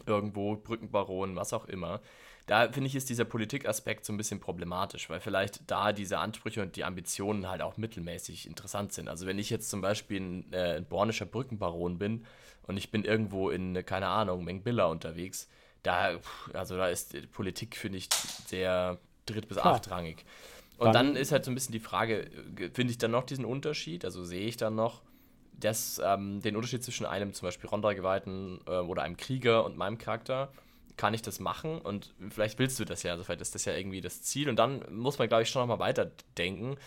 irgendwo, 0.05 0.55
Brückenbaron, 0.55 1.36
was 1.36 1.53
auch 1.53 1.65
immer. 1.65 2.01
Da 2.47 2.71
finde 2.71 2.88
ich, 2.88 2.95
ist 2.95 3.10
dieser 3.10 3.25
Politikaspekt 3.25 4.05
so 4.05 4.13
ein 4.13 4.17
bisschen 4.17 4.39
problematisch, 4.39 5.10
weil 5.10 5.19
vielleicht 5.19 5.62
da 5.65 5.93
diese 5.93 6.19
Ansprüche 6.19 6.62
und 6.62 6.75
die 6.75 6.84
Ambitionen 6.84 7.49
halt 7.49 7.62
auch 7.63 7.77
mittelmäßig 7.77 8.45
interessant 8.45 8.93
sind. 8.93 9.10
Also 9.10 9.25
wenn 9.25 9.39
ich 9.39 9.49
jetzt 9.49 9.69
zum 9.69 9.81
Beispiel 9.81 10.21
ein, 10.21 10.53
äh, 10.53 10.77
ein 10.77 10.86
bornischer 10.86 11.25
Brückenbaron 11.25 11.97
bin 11.97 12.25
und 12.67 12.77
ich 12.77 12.91
bin 12.91 13.03
irgendwo 13.03 13.49
in, 13.49 13.84
keine 13.86 14.08
Ahnung, 14.08 14.43
Mengbilla 14.43 14.86
unterwegs, 14.86 15.49
da, 15.81 16.19
also 16.53 16.77
da 16.77 16.88
ist 16.88 17.13
die 17.13 17.21
Politik, 17.21 17.75
finde 17.77 17.97
ich, 17.97 18.10
sehr 18.47 18.99
dritt- 19.25 19.47
bis 19.47 19.58
achtrangig. 19.58 20.23
Und 20.77 20.93
dann, 20.93 21.13
dann 21.13 21.15
ist 21.15 21.31
halt 21.31 21.45
so 21.45 21.51
ein 21.51 21.55
bisschen 21.55 21.73
die 21.73 21.79
Frage, 21.79 22.29
finde 22.73 22.91
ich 22.91 22.97
dann 22.97 23.12
noch 23.12 23.23
diesen 23.23 23.45
Unterschied? 23.45 24.03
Also 24.05 24.23
sehe 24.23 24.45
ich 24.45 24.58
dann 24.58 24.75
noch 24.75 25.01
das, 25.59 26.01
ähm, 26.03 26.41
den 26.41 26.55
Unterschied 26.55 26.83
zwischen 26.83 27.05
einem 27.05 27.33
zum 27.33 27.47
Beispiel 27.47 27.69
Ronda-Geweihten 27.69 28.59
äh, 28.67 28.79
oder 28.79 29.03
einem 29.03 29.17
Krieger 29.17 29.65
und 29.65 29.77
meinem 29.77 29.97
Charakter, 29.97 30.51
kann 30.97 31.13
ich 31.13 31.21
das 31.21 31.39
machen 31.39 31.79
und 31.79 32.13
vielleicht 32.29 32.57
willst 32.57 32.79
du 32.79 32.85
das 32.85 33.03
ja, 33.03 33.11
also 33.11 33.23
vielleicht 33.23 33.41
ist 33.41 33.53
das 33.53 33.65
ja 33.65 33.73
irgendwie 33.73 33.99
das 33.99 34.21
Ziel 34.21 34.49
und 34.49 34.55
dann 34.55 34.81
muss 34.89 35.19
man, 35.19 35.27
glaube 35.27 35.43
ich, 35.43 35.49
schon 35.49 35.61
nochmal 35.61 35.79
weiterdenken. 35.79 36.77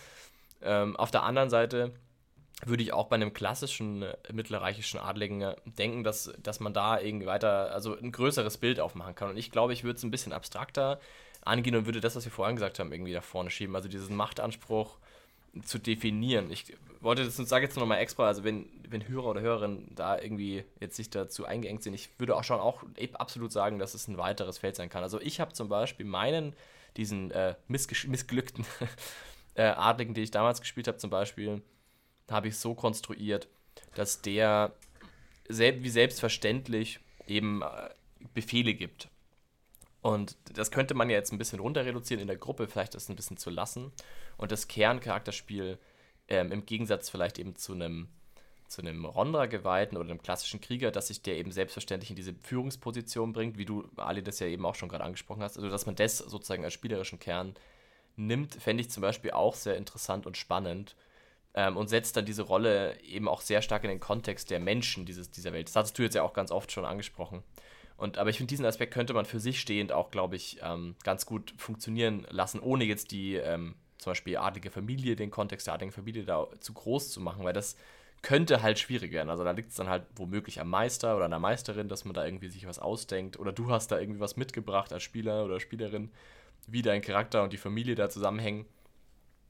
Ähm, 0.62 0.96
auf 0.96 1.10
der 1.10 1.24
anderen 1.24 1.50
Seite 1.50 1.92
würde 2.64 2.82
ich 2.82 2.92
auch 2.92 3.06
bei 3.06 3.16
einem 3.16 3.32
klassischen 3.32 4.02
äh, 4.02 4.16
mittelreichischen 4.32 4.98
Adligen 4.98 5.42
äh, 5.42 5.56
denken, 5.64 6.04
dass, 6.04 6.32
dass 6.42 6.60
man 6.60 6.72
da 6.72 6.98
irgendwie 6.98 7.26
weiter, 7.26 7.72
also 7.72 7.96
ein 7.96 8.10
größeres 8.10 8.58
Bild 8.58 8.80
aufmachen 8.80 9.14
kann. 9.14 9.30
Und 9.30 9.36
ich 9.36 9.50
glaube, 9.50 9.72
ich 9.72 9.84
würde 9.84 9.98
es 9.98 10.02
ein 10.02 10.10
bisschen 10.10 10.32
abstrakter 10.32 10.98
angehen 11.42 11.76
und 11.76 11.86
würde 11.86 12.00
das, 12.00 12.16
was 12.16 12.24
wir 12.24 12.32
vorhin 12.32 12.56
gesagt 12.56 12.78
haben, 12.78 12.92
irgendwie 12.92 13.12
da 13.12 13.20
vorne 13.20 13.50
schieben. 13.50 13.76
Also 13.76 13.88
diesen 13.88 14.16
Machtanspruch 14.16 14.96
zu 15.64 15.78
definieren. 15.78 16.50
Ich 16.50 16.76
wollte 17.00 17.24
das 17.24 17.38
und 17.38 17.48
sage 17.48 17.64
jetzt 17.64 17.76
nochmal 17.76 17.98
extra, 17.98 18.26
also 18.26 18.44
wenn, 18.44 18.66
wenn 18.88 19.06
Hörer 19.06 19.26
oder 19.26 19.40
Hörerinnen 19.40 19.94
da 19.94 20.18
irgendwie 20.18 20.64
jetzt 20.80 20.96
sich 20.96 21.10
dazu 21.10 21.44
eingeengt 21.44 21.82
sind, 21.82 21.94
ich 21.94 22.10
würde 22.18 22.36
auch 22.36 22.44
schon 22.44 22.60
auch 22.60 22.82
absolut 23.14 23.52
sagen, 23.52 23.78
dass 23.78 23.94
es 23.94 24.08
ein 24.08 24.18
weiteres 24.18 24.58
Feld 24.58 24.76
sein 24.76 24.88
kann. 24.88 25.02
Also 25.02 25.20
ich 25.20 25.40
habe 25.40 25.52
zum 25.52 25.68
Beispiel 25.68 26.06
meinen, 26.06 26.54
diesen 26.96 27.30
äh, 27.30 27.54
missglückten 27.68 28.64
äh, 29.54 29.62
Adligen, 29.62 30.14
den 30.14 30.24
ich 30.24 30.30
damals 30.30 30.60
gespielt 30.60 30.88
habe, 30.88 30.98
zum 30.98 31.10
Beispiel, 31.10 31.62
habe 32.30 32.48
ich 32.48 32.58
so 32.58 32.74
konstruiert, 32.74 33.48
dass 33.94 34.20
der 34.20 34.72
sel 35.48 35.82
wie 35.82 35.88
selbstverständlich 35.88 37.00
eben 37.26 37.62
äh, 37.62 37.90
Befehle 38.34 38.74
gibt. 38.74 39.08
Und 40.00 40.36
das 40.54 40.70
könnte 40.70 40.94
man 40.94 41.10
ja 41.10 41.16
jetzt 41.16 41.32
ein 41.32 41.38
bisschen 41.38 41.60
runter 41.60 41.84
reduzieren 41.84 42.20
in 42.20 42.28
der 42.28 42.36
Gruppe, 42.36 42.68
vielleicht 42.68 42.94
das 42.94 43.08
ein 43.08 43.16
bisschen 43.16 43.36
zu 43.36 43.50
lassen. 43.50 43.92
Und 44.36 44.52
das 44.52 44.68
Kerncharakterspiel 44.68 45.78
ähm, 46.28 46.52
im 46.52 46.66
Gegensatz 46.66 47.08
vielleicht 47.10 47.38
eben 47.38 47.56
zu 47.56 47.72
einem 47.72 48.08
zu 48.68 48.82
einem 48.82 49.06
Rondra-Geweihten 49.06 49.96
oder 49.96 50.10
einem 50.10 50.22
klassischen 50.22 50.60
Krieger, 50.60 50.90
dass 50.90 51.08
sich 51.08 51.22
der 51.22 51.38
eben 51.38 51.50
selbstverständlich 51.50 52.10
in 52.10 52.16
diese 52.16 52.34
Führungsposition 52.34 53.32
bringt, 53.32 53.56
wie 53.56 53.64
du, 53.64 53.88
Ali, 53.96 54.22
das 54.22 54.40
ja 54.40 54.46
eben 54.46 54.66
auch 54.66 54.74
schon 54.74 54.90
gerade 54.90 55.04
angesprochen 55.04 55.42
hast. 55.42 55.56
Also, 55.56 55.70
dass 55.70 55.86
man 55.86 55.94
das 55.94 56.18
sozusagen 56.18 56.64
als 56.64 56.74
spielerischen 56.74 57.18
Kern 57.18 57.54
nimmt, 58.16 58.54
fände 58.56 58.82
ich 58.82 58.90
zum 58.90 59.00
Beispiel 59.00 59.30
auch 59.30 59.54
sehr 59.54 59.76
interessant 59.76 60.26
und 60.26 60.36
spannend 60.36 60.96
ähm, 61.54 61.76
und 61.76 61.88
setzt 61.88 62.16
dann 62.16 62.26
diese 62.26 62.42
Rolle 62.42 63.00
eben 63.00 63.26
auch 63.26 63.40
sehr 63.40 63.62
stark 63.62 63.84
in 63.84 63.90
den 63.90 64.00
Kontext 64.00 64.50
der 64.50 64.60
Menschen 64.60 65.06
dieses, 65.06 65.30
dieser 65.30 65.52
Welt. 65.52 65.68
Das 65.68 65.76
hattest 65.76 65.98
du 65.98 66.02
jetzt 66.02 66.14
ja 66.14 66.22
auch 66.22 66.34
ganz 66.34 66.50
oft 66.50 66.70
schon 66.70 66.84
angesprochen. 66.84 67.42
Und, 67.98 68.16
aber 68.16 68.30
ich 68.30 68.36
finde, 68.38 68.48
diesen 68.48 68.64
Aspekt 68.64 68.94
könnte 68.94 69.12
man 69.12 69.24
für 69.24 69.40
sich 69.40 69.60
stehend 69.60 69.92
auch, 69.92 70.10
glaube 70.10 70.36
ich, 70.36 70.60
ähm, 70.62 70.94
ganz 71.02 71.26
gut 71.26 71.52
funktionieren 71.58 72.26
lassen, 72.30 72.60
ohne 72.60 72.84
jetzt 72.84 73.10
die 73.10 73.34
ähm, 73.34 73.74
zum 73.98 74.12
Beispiel 74.12 74.36
adlige 74.36 74.70
Familie, 74.70 75.16
den 75.16 75.30
Kontext 75.30 75.66
der 75.66 75.74
adligen 75.74 75.92
Familie 75.92 76.24
da 76.24 76.46
zu 76.60 76.72
groß 76.72 77.10
zu 77.10 77.20
machen, 77.20 77.44
weil 77.44 77.52
das 77.52 77.76
könnte 78.22 78.62
halt 78.62 78.78
schwierig 78.78 79.12
werden. 79.12 79.30
Also 79.30 79.42
da 79.42 79.50
liegt 79.50 79.70
es 79.70 79.76
dann 79.76 79.88
halt 79.88 80.04
womöglich 80.14 80.60
am 80.60 80.70
Meister 80.70 81.16
oder 81.16 81.24
an 81.24 81.32
der 81.32 81.40
Meisterin, 81.40 81.88
dass 81.88 82.04
man 82.04 82.14
da 82.14 82.24
irgendwie 82.24 82.48
sich 82.48 82.66
was 82.66 82.78
ausdenkt. 82.78 83.38
Oder 83.38 83.52
du 83.52 83.70
hast 83.70 83.88
da 83.88 83.98
irgendwie 83.98 84.20
was 84.20 84.36
mitgebracht 84.36 84.92
als 84.92 85.02
Spieler 85.02 85.44
oder 85.44 85.58
Spielerin, 85.58 86.12
wie 86.68 86.82
dein 86.82 87.02
Charakter 87.02 87.42
und 87.42 87.52
die 87.52 87.58
Familie 87.58 87.96
da 87.96 88.08
zusammenhängen. 88.08 88.64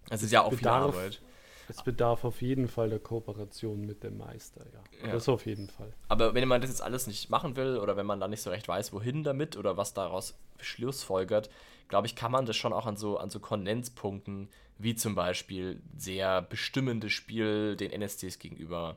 Es 0.08 0.22
ist 0.22 0.32
ja 0.32 0.42
auch 0.42 0.50
bedarf, 0.50 0.94
viel 0.94 1.00
Arbeit. 1.00 1.22
Es 1.68 1.82
bedarf 1.82 2.24
auf 2.24 2.40
jeden 2.40 2.68
Fall 2.68 2.88
der 2.90 2.98
Kooperation 2.98 3.84
mit 3.84 4.02
dem 4.02 4.16
Meister, 4.18 4.64
ja. 4.72 5.06
ja. 5.06 5.12
Das 5.12 5.28
auf 5.28 5.46
jeden 5.46 5.68
Fall. 5.68 5.92
Aber 6.08 6.34
wenn 6.34 6.48
man 6.48 6.60
das 6.60 6.70
jetzt 6.70 6.82
alles 6.82 7.06
nicht 7.06 7.30
machen 7.30 7.56
will 7.56 7.78
oder 7.78 7.96
wenn 7.96 8.06
man 8.06 8.20
da 8.20 8.28
nicht 8.28 8.42
so 8.42 8.50
recht 8.50 8.66
weiß, 8.66 8.92
wohin 8.92 9.22
damit 9.22 9.56
oder 9.56 9.76
was 9.76 9.94
daraus 9.94 10.38
schlussfolgert, 10.60 11.50
glaube 11.88 12.06
ich, 12.06 12.16
kann 12.16 12.32
man 12.32 12.46
das 12.46 12.56
schon 12.56 12.72
auch 12.72 12.86
an 12.86 12.96
so, 12.96 13.18
an 13.18 13.30
so 13.30 13.40
Kondenzpunkten, 13.40 14.48
wie 14.78 14.94
zum 14.94 15.14
Beispiel 15.14 15.80
sehr 15.96 16.42
bestimmendes 16.42 17.12
Spiel 17.12 17.76
den 17.76 17.90
NSCs 17.90 18.38
gegenüber 18.38 18.96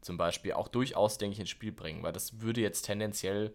zum 0.00 0.16
Beispiel 0.16 0.52
auch 0.52 0.68
durchaus, 0.68 1.16
denke 1.16 1.34
ich, 1.34 1.40
ins 1.40 1.50
Spiel 1.50 1.72
bringen, 1.72 2.02
weil 2.02 2.12
das 2.12 2.40
würde 2.40 2.60
jetzt 2.60 2.82
tendenziell 2.82 3.52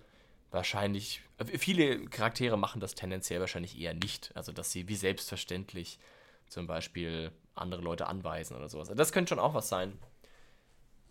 wahrscheinlich, 0.49 1.21
viele 1.45 2.05
Charaktere 2.05 2.57
machen 2.57 2.79
das 2.79 2.95
tendenziell 2.95 3.41
wahrscheinlich 3.41 3.79
eher 3.79 3.93
nicht, 3.93 4.31
also 4.35 4.53
dass 4.53 4.71
sie 4.71 4.87
wie 4.87 4.95
selbstverständlich 4.95 5.99
zum 6.47 6.65
Beispiel 6.65 7.31
andere 7.57 7.81
Leute 7.81 8.07
anweisen 8.07 8.55
oder 8.55 8.69
sowas. 8.69 8.91
Das 8.95 9.11
könnte 9.11 9.29
schon 9.29 9.39
auch 9.39 9.53
was 9.53 9.69
sein, 9.69 9.97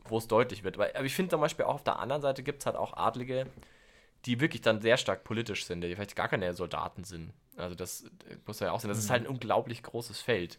wo 0.04 0.18
es 0.18 0.28
deutlich 0.28 0.64
wird. 0.64 0.76
aber 0.76 1.04
ich 1.04 1.14
finde 1.14 1.30
zum 1.30 1.40
Beispiel 1.40 1.64
auch 1.64 1.74
auf 1.74 1.84
der 1.84 1.98
anderen 1.98 2.22
Seite 2.22 2.42
gibt 2.42 2.60
es 2.60 2.66
halt 2.66 2.76
auch 2.76 2.96
Adlige, 2.96 3.46
die 4.24 4.40
wirklich 4.40 4.62
dann 4.62 4.80
sehr 4.80 4.96
stark 4.96 5.24
politisch 5.24 5.64
sind, 5.64 5.80
die 5.80 5.94
vielleicht 5.94 6.16
gar 6.16 6.28
keine 6.28 6.52
Soldaten 6.54 7.04
sind. 7.04 7.32
Also 7.56 7.74
das 7.74 8.04
muss 8.46 8.60
ja 8.60 8.72
auch 8.72 8.80
sein. 8.80 8.88
Das 8.88 8.98
ist 8.98 9.10
halt 9.10 9.22
ein 9.22 9.28
unglaublich 9.28 9.82
großes 9.82 10.20
Feld. 10.20 10.58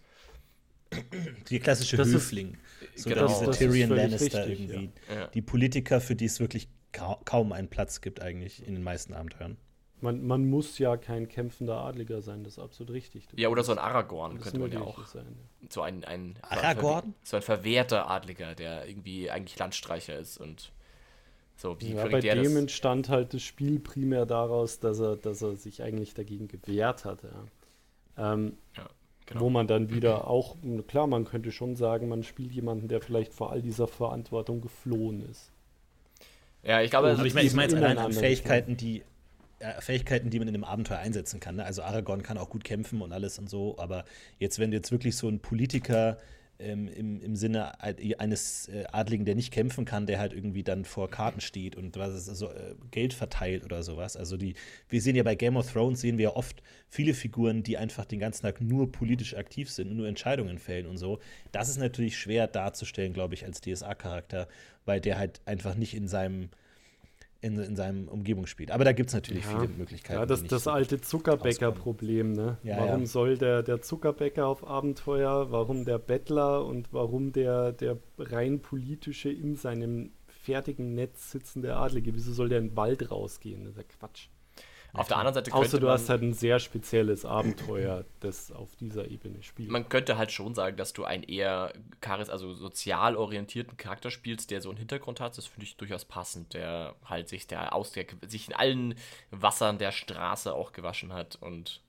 Die 1.50 1.60
klassische 1.60 1.98
das 1.98 2.08
Höfling. 2.08 2.58
Ist, 2.96 3.04
so 3.04 3.10
genau, 3.10 3.28
diese 3.28 3.52
Tyrion 3.52 3.90
Lannister 3.90 4.48
richtig, 4.48 4.70
irgendwie. 4.70 4.92
Ja. 5.14 5.28
Die 5.28 5.42
Politiker, 5.42 6.00
für 6.00 6.16
die 6.16 6.26
es 6.26 6.40
wirklich 6.40 6.70
kaum 6.92 7.52
einen 7.52 7.68
Platz 7.70 8.02
gibt 8.02 8.22
eigentlich 8.22 8.66
in 8.66 8.74
den 8.74 8.84
meisten 8.84 9.14
Abenteuern. 9.14 9.58
Man, 10.00 10.28
man 10.28 10.48
muss 10.48 10.78
ja 10.78 10.96
kein 10.96 11.28
kämpfender 11.28 11.78
Adliger 11.78 12.22
sein, 12.22 12.44
das 12.44 12.54
ist 12.54 12.60
absolut 12.60 12.94
richtig. 12.94 13.28
Du 13.28 13.38
ja, 13.38 13.50
oder 13.50 13.64
so 13.64 13.72
ein 13.72 13.80
Aragorn 13.80 14.40
könnte 14.40 14.60
man 14.60 14.72
ja 14.72 14.82
auch. 14.82 15.06
Sein, 15.08 15.26
ja. 15.26 15.68
So 15.70 15.82
ein, 15.82 16.04
ein 16.04 16.36
Aragorn? 16.44 17.16
So 17.24 17.38
ein 17.38 17.42
verwehrter 17.42 18.08
Adliger, 18.10 18.54
der 18.54 18.88
irgendwie 18.88 19.32
eigentlich 19.32 19.58
Landstreicher 19.58 20.18
ist 20.18 20.38
und 20.38 20.72
so. 21.56 21.82
Wie 21.82 21.94
ja, 21.94 22.08
bei 22.08 22.20
dem 22.20 22.56
entstand 22.58 23.10
halt 23.10 23.34
das 23.34 23.42
Spiel 23.42 23.80
primär 23.80 24.28
daraus, 24.28 24.80
dass 24.80 25.00
er, 25.00 25.16
dass 25.16 25.42
er 25.42 25.56
sich 25.56 25.82
eigentlich 25.82 26.14
dagegen 26.14 26.48
gewehrt 26.48 27.04
hat. 27.04 27.24
Ja. 27.24 28.34
Ähm, 28.34 28.58
ja. 28.76 28.88
Genau. 29.26 29.42
Wo 29.42 29.50
man 29.50 29.68
dann 29.68 29.90
wieder 29.90 30.30
auch, 30.30 30.56
klar, 30.88 31.06
man 31.06 31.26
könnte 31.26 31.52
schon 31.52 31.76
sagen, 31.76 32.08
man 32.08 32.24
spielt 32.24 32.54
jemanden, 32.54 32.88
der 32.88 33.02
vielleicht 33.02 33.34
vor 33.34 33.52
all 33.52 33.62
dieser 33.62 33.86
Verantwortung 33.86 34.62
geflohen 34.62 35.22
ist. 35.30 35.52
Ja, 36.64 36.82
ich 36.82 36.92
glaube, 36.92 37.08
also 37.08 37.26
ich 37.26 37.34
meine, 37.34 37.48
ich 37.48 37.54
meine 37.54 37.76
allein 37.76 37.98
an 37.98 38.14
Fähigkeiten, 38.14 38.78
die 38.78 39.04
Fähigkeiten, 39.80 40.30
die 40.30 40.40
man 40.40 40.48
in 40.48 40.56
einem 40.56 40.64
Abenteuer 40.64 41.00
einsetzen 41.00 41.40
kann. 41.40 41.56
Ne? 41.56 41.66
Also 41.66 41.82
Aragorn 41.82 42.24
kann 42.24 42.38
auch 42.38 42.50
gut 42.50 42.64
kämpfen 42.64 43.02
und 43.02 43.12
alles 43.12 43.40
und 43.40 43.50
so, 43.50 43.78
aber 43.80 44.06
jetzt, 44.40 44.60
wenn 44.60 44.72
du 44.72 44.78
jetzt 44.78 44.92
wirklich 44.92 45.16
so 45.16 45.28
ein 45.28 45.40
Politiker 45.40 46.18
ähm, 46.60 46.88
im, 46.88 47.22
im 47.22 47.36
Sinne 47.36 47.80
eines 47.82 48.68
äh, 48.68 48.86
Adligen, 48.92 49.26
der 49.26 49.36
nicht 49.36 49.52
kämpfen 49.52 49.86
kann, 49.86 50.08
der 50.08 50.20
halt 50.20 50.34
irgendwie 50.34 50.64
dann 50.64 50.86
vor 50.86 51.10
Karten 51.10 51.42
steht 51.42 51.76
und 51.76 51.98
was 51.98 52.16
ist, 52.16 52.30
also, 52.30 52.50
äh, 52.50 52.76
Geld 52.92 53.14
verteilt 53.14 53.64
oder 53.64 53.84
sowas. 53.84 54.18
Also 54.18 54.38
die, 54.38 54.56
wir 54.90 55.02
sehen 55.02 55.16
ja 55.16 55.24
bei 55.24 55.36
Game 55.36 55.58
of 55.58 55.72
Thrones, 55.72 56.02
sehen 56.02 56.18
wir 56.18 56.24
ja 56.24 56.36
oft 56.36 56.64
viele 56.90 57.14
Figuren, 57.14 57.64
die 57.64 57.78
einfach 57.78 58.06
den 58.06 58.20
ganzen 58.20 58.44
Tag 58.44 58.62
nur 58.62 58.92
politisch 58.92 59.36
aktiv 59.36 59.70
sind 59.70 59.90
und 59.90 59.98
nur 59.98 60.08
Entscheidungen 60.08 60.58
fällen 60.58 60.88
und 60.88 60.98
so. 60.98 61.20
Das 61.52 61.70
ist 61.70 61.78
natürlich 61.78 62.18
schwer 62.18 62.48
darzustellen, 62.48 63.14
glaube 63.14 63.36
ich, 63.36 63.46
als 63.46 63.62
DSA-Charakter, 63.62 64.48
weil 64.86 65.00
der 65.00 65.18
halt 65.18 65.42
einfach 65.46 65.76
nicht 65.76 65.94
in 65.94 66.08
seinem 66.08 66.50
in, 67.48 67.60
in 67.60 67.76
seinem 67.76 68.08
Umgebung 68.08 68.46
spielt. 68.46 68.72
Aber 68.72 68.84
da 68.84 68.92
gibt 68.92 69.10
es 69.10 69.16
natürlich 69.16 69.46
ja. 69.46 69.60
viele 69.60 69.74
Möglichkeiten. 69.74 70.20
Ja, 70.20 70.26
das, 70.26 70.44
das 70.44 70.66
so 70.66 70.72
alte 70.72 71.02
Zuckerbäcker-Problem. 71.02 72.34
Ne? 72.34 72.58
Ja, 72.64 72.78
warum 72.78 73.02
ja. 73.02 73.08
soll 73.08 73.38
der, 73.38 73.64
der 73.64 73.82
Zuckerbäcker 73.82 74.46
auf 74.48 74.68
Abenteuer, 74.68 75.52
warum 75.52 75.86
der 75.86 75.98
Bettler 75.98 76.66
und 76.66 76.94
warum 76.94 77.32
der, 77.32 77.72
der 77.72 77.98
rein 78.20 78.60
politische 78.60 79.30
in 79.32 79.56
seinem 79.56 80.12
fertigen 80.28 80.94
Netz 80.94 81.32
sitzende 81.32 81.76
Adlige, 81.76 82.14
wieso 82.14 82.32
soll 82.32 82.50
der 82.50 82.60
in 82.60 82.70
den 82.70 82.78
Wald 82.78 83.12
rausgehen? 83.12 83.66
Das 83.66 83.72
ist 83.72 83.78
ja 83.78 83.84
Quatsch. 83.84 84.28
Auf 84.98 85.08
der 85.08 85.18
anderen 85.18 85.34
Seite 85.34 85.52
könnte 85.52 85.68
Außer 85.68 85.80
du 85.80 85.90
hast 85.90 86.10
halt 86.10 86.22
ein 86.22 86.34
sehr 86.34 86.60
spezielles 86.60 87.26
Abenteuer, 87.26 88.06
das 88.20 88.52
auf 88.52 88.76
dieser 88.76 89.10
Ebene 89.10 89.44
spielt. 89.44 89.70
Man 89.70 89.90
könnte 89.90 90.18
halt 90.18 90.32
schon 90.32 90.56
sagen, 90.56 90.78
dass 90.78 90.94
du 90.94 91.04
einen 91.04 91.24
eher 91.24 91.74
charis 92.02 92.30
also 92.30 92.54
sozial 92.54 93.16
orientierten 93.16 93.78
Charakter 93.78 94.12
spielst, 94.12 94.52
der 94.52 94.62
so 94.62 94.70
einen 94.70 94.78
Hintergrund 94.78 95.20
hat. 95.20 95.38
Das 95.38 95.46
finde 95.46 95.66
ich 95.66 95.78
durchaus 95.78 96.06
passend, 96.06 96.54
der 96.54 96.96
halt 97.06 97.30
sich 97.30 97.48
der 97.48 97.74
aus 97.74 97.92
der, 97.92 98.06
sich 98.28 98.48
in 98.48 98.56
allen 98.56 98.96
Wassern 99.32 99.78
der 99.78 99.92
Straße 99.92 100.54
auch 100.54 100.72
gewaschen 100.72 101.14
hat 101.14 101.38
und 101.40 101.82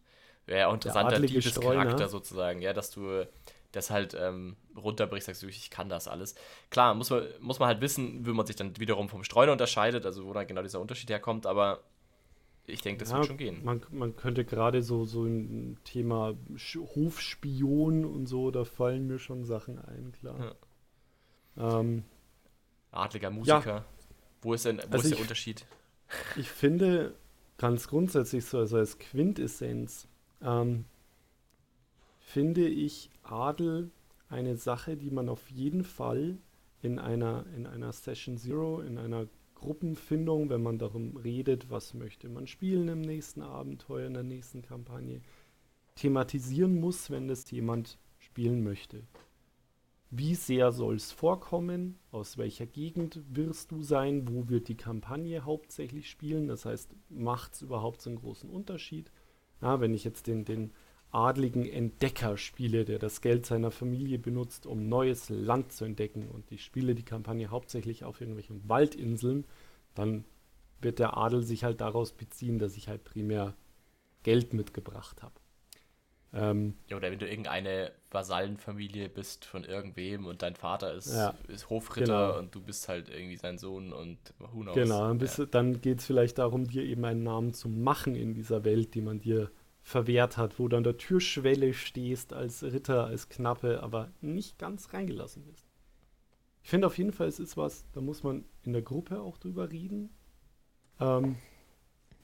wäre 0.47 0.69
auch 0.69 0.75
interessanter 0.75 1.21
Diebescharakter 1.21 2.05
ne? 2.05 2.09
sozusagen, 2.09 2.63
ja, 2.63 2.73
dass 2.73 2.91
du 2.91 3.27
das 3.73 3.91
halt 3.91 4.17
ähm, 4.19 4.57
runterbrichst, 4.77 5.27
sagst 5.27 5.43
du, 5.43 5.47
ich 5.47 5.71
kann 5.71 5.89
das 5.89 6.09
alles. 6.09 6.35
Klar, 6.71 6.95
muss 6.95 7.11
man, 7.11 7.25
muss 7.41 7.59
man 7.59 7.69
halt 7.69 7.81
wissen, 7.81 8.27
wie 8.27 8.33
man 8.33 8.47
sich 8.47 8.57
dann 8.57 8.79
wiederum 8.79 9.09
vom 9.09 9.25
Streuner 9.25 9.53
unterscheidet, 9.53 10.07
also 10.07 10.25
wo 10.25 10.33
dann 10.33 10.47
genau 10.47 10.63
dieser 10.63 10.81
Unterschied 10.81 11.11
herkommt, 11.11 11.47
aber 11.47 11.83
ich 12.69 12.83
denke, 12.83 13.01
das 13.01 13.11
ja, 13.11 13.19
wird 13.19 13.27
schon 13.27 13.37
gehen. 13.39 13.65
Man, 13.65 13.83
man 13.91 14.15
könnte 14.15 14.45
gerade 14.45 14.83
so, 14.83 15.05
so 15.05 15.25
ein 15.25 15.79
Thema 15.85 16.37
Hofspion 16.75 18.05
und 18.05 18.27
so, 18.27 18.51
da 18.51 18.65
fallen 18.65 19.07
mir 19.07 19.19
schon 19.19 19.45
Sachen 19.45 19.79
ein, 19.79 20.13
klar. 20.13 20.57
Ja. 21.57 21.81
Ähm, 21.81 22.05
Adliger 22.91 23.31
Musiker. 23.31 23.67
Ja. 23.67 23.85
Wo 24.43 24.55
ist 24.55 24.65
denn 24.65 24.79
wo 24.79 24.93
also 24.93 24.97
ist 24.97 25.11
der 25.11 25.17
ich, 25.17 25.23
Unterschied? 25.23 25.67
Ich 26.37 26.49
finde 26.49 27.15
ganz 27.57 27.89
grundsätzlich 27.89 28.45
so, 28.45 28.59
also 28.59 28.77
als 28.77 28.99
Quintessenz, 28.99 30.09
ähm, 30.43 30.85
finde 32.21 32.69
ich 32.69 33.11
Adel 33.23 33.91
eine 34.29 34.57
Sache, 34.57 34.97
die 34.97 35.11
man 35.11 35.29
auf 35.29 35.51
jeden 35.51 35.85
Fall 35.85 36.39
in 36.83 36.99
einer, 36.99 37.47
in 37.57 37.67
einer 37.67 37.93
Session 37.93 38.37
Zero, 38.37 38.81
in 38.81 38.99
einer 38.99 39.27
Gruppenfindung, 39.59 40.49
wenn 40.51 40.63
man 40.63 40.79
darum 40.79 41.17
redet, 41.17 41.71
was 41.71 41.95
möchte 41.95 42.29
man 42.29 42.47
spielen 42.47 42.89
im 42.89 43.01
nächsten 43.01 43.43
Abenteuer, 43.43 44.07
in 44.07 44.15
der 44.15 44.23
nächsten 44.23 44.63
Kampagne, 44.63 45.21
thematisieren 45.95 46.81
muss, 46.81 47.11
wenn 47.11 47.29
das 47.29 47.51
jemand 47.51 47.99
spielen 48.19 48.63
möchte. 48.63 49.03
Wie 50.11 50.35
sehr 50.35 50.73
soll 50.73 50.97
es 50.97 51.13
vorkommen? 51.13 51.99
Aus 52.13 52.39
welcher 52.39 52.67
Gegend 52.67 53.21
wirst 53.29 53.73
du 53.73 53.83
sein? 53.83 54.27
Wo 54.27 54.49
wird 54.49 54.69
die 54.69 54.77
Kampagne 54.77 55.45
hauptsächlich 55.45 56.09
spielen? 56.09 56.49
Das 56.49 56.65
heißt, 56.65 56.95
macht 57.11 57.55
es 57.55 57.63
überhaupt 57.63 58.01
so 58.01 58.09
einen 58.09 58.19
großen 58.19 58.49
Unterschied? 58.49 59.13
Ja, 59.61 59.81
wenn 59.81 59.93
ich 59.93 60.05
jetzt 60.05 60.27
den, 60.27 60.47
den 60.47 60.73
adligen 61.11 61.67
Entdecker 61.67 62.37
spiele, 62.37 62.85
der 62.85 62.99
das 62.99 63.21
Geld 63.21 63.47
seiner 63.47 63.71
Familie 63.71 64.19
benutzt, 64.19 64.67
um 64.67 64.89
neues 64.89 65.31
Land 65.31 65.73
zu 65.73 65.85
entdecken 65.85 66.29
und 66.29 66.51
ich 66.53 66.65
spiele 66.65 66.95
die 66.95 67.05
Kampagne 67.05 67.51
hauptsächlich 67.51 68.05
auf 68.05 68.21
irgendwelchen 68.21 68.69
Waldinseln, 68.69 69.45
dann 69.95 70.25
wird 70.81 70.99
der 70.99 71.17
Adel 71.17 71.43
sich 71.43 71.65
halt 71.65 71.81
daraus 71.81 72.13
beziehen, 72.13 72.59
dass 72.59 72.77
ich 72.77 72.89
halt 72.89 73.05
primär 73.05 73.55
Geld 74.23 74.53
mitgebracht 74.53 75.23
habe. 75.23 75.35
Ähm, 76.35 76.75
ja, 76.89 76.99
oder 76.99 77.11
wenn 77.11 77.19
du 77.19 77.27
irgendeine 77.27 77.91
Vasallenfamilie 78.11 79.09
bist 79.09 79.47
von 79.47 79.65
irgendwem 79.65 80.27
und 80.27 80.43
dein 80.43 80.57
Vater 80.57 80.93
ist, 80.93 81.15
ja, 81.15 81.35
ist 81.49 81.71
Hofritter 81.71 82.29
genau. 82.29 82.39
und 82.39 82.55
du 82.55 82.61
bist 82.61 82.87
halt 82.89 83.09
irgendwie 83.09 83.37
sein 83.37 83.57
Sohn 83.57 83.95
und 83.95 84.19
who 84.39 84.61
knows. 84.61 84.75
Genau, 84.75 85.15
dann, 85.15 85.19
ja. 85.19 85.47
dann 85.47 85.81
geht 85.81 86.01
es 86.01 86.07
vielleicht 86.07 86.37
darum, 86.37 86.69
dir 86.69 86.83
eben 86.83 87.05
einen 87.07 87.23
Namen 87.23 87.55
zu 87.55 87.71
machen 87.71 88.15
in 88.15 88.35
dieser 88.35 88.65
Welt, 88.65 88.95
die 88.95 89.01
man 89.01 89.21
dir 89.21 89.51
verwehrt 89.89 90.37
hat, 90.37 90.59
wo 90.59 90.69
du 90.69 90.77
an 90.77 90.85
der 90.85 90.99
Türschwelle 90.99 91.73
stehst 91.73 92.35
als 92.35 92.63
Ritter, 92.63 93.07
als 93.07 93.31
Knappe, 93.31 93.83
aber 93.83 94.13
nicht 94.21 94.59
ganz 94.59 94.93
reingelassen 94.93 95.45
bist. 95.45 95.67
Ich 96.63 96.69
finde 96.69 96.87
auf 96.87 96.99
jeden 96.99 97.13
Fall, 97.13 97.27
es 97.27 97.41
ist 97.41 97.57
was, 97.57 97.87
da 97.93 98.03
muss 98.03 98.23
man 98.23 98.45
in 98.65 98.75
der 98.75 98.83
Gruppe 98.83 99.23
auch 99.23 99.39
drüber 99.39 99.73
reden, 99.73 100.11
ähm, 101.01 101.37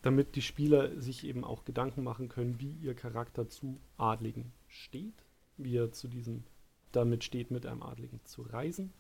damit 0.03 0.37
die 0.37 0.43
Spieler 0.43 1.01
sich 1.01 1.25
eben 1.25 1.43
auch 1.43 1.65
Gedanken 1.65 2.05
machen 2.05 2.29
können, 2.29 2.61
wie 2.61 2.73
ihr 2.83 2.95
Charakter 2.95 3.49
zu 3.49 3.81
Adligen 3.97 4.53
steht, 4.69 5.25
wie 5.57 5.79
er 5.79 5.91
zu 5.91 6.07
diesem 6.09 6.45
damit 6.93 7.25
steht, 7.25 7.51
mit 7.51 7.65
einem 7.65 7.83
Adligen 7.83 8.21
zu 8.25 8.43
reisen. 8.43 8.93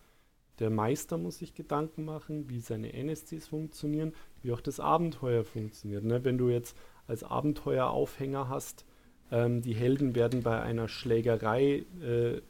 Der 0.59 0.71
Meister 0.71 1.19
muss 1.19 1.39
sich 1.39 1.55
Gedanken 1.55 2.07
machen, 2.07 2.49
wie 2.49 2.61
seine 2.61 2.95
NSCs 2.95 3.47
funktionieren, 3.47 4.15
wie 4.41 4.53
auch 4.53 4.62
das 4.62 4.81
Abenteuer 4.81 5.45
funktioniert. 5.45 6.05
Ne? 6.05 6.25
Wenn 6.25 6.39
du 6.39 6.49
jetzt 6.49 6.77
als 7.07 7.25
Abenteueraufhänger 7.25 8.49
hast. 8.49 8.85
Ähm, 9.31 9.63
die 9.63 9.75
Helden 9.75 10.15
werden 10.15 10.43
bei 10.43 10.61
einer 10.61 10.89
Schlägerei 10.89 11.85
äh, 12.03 12.41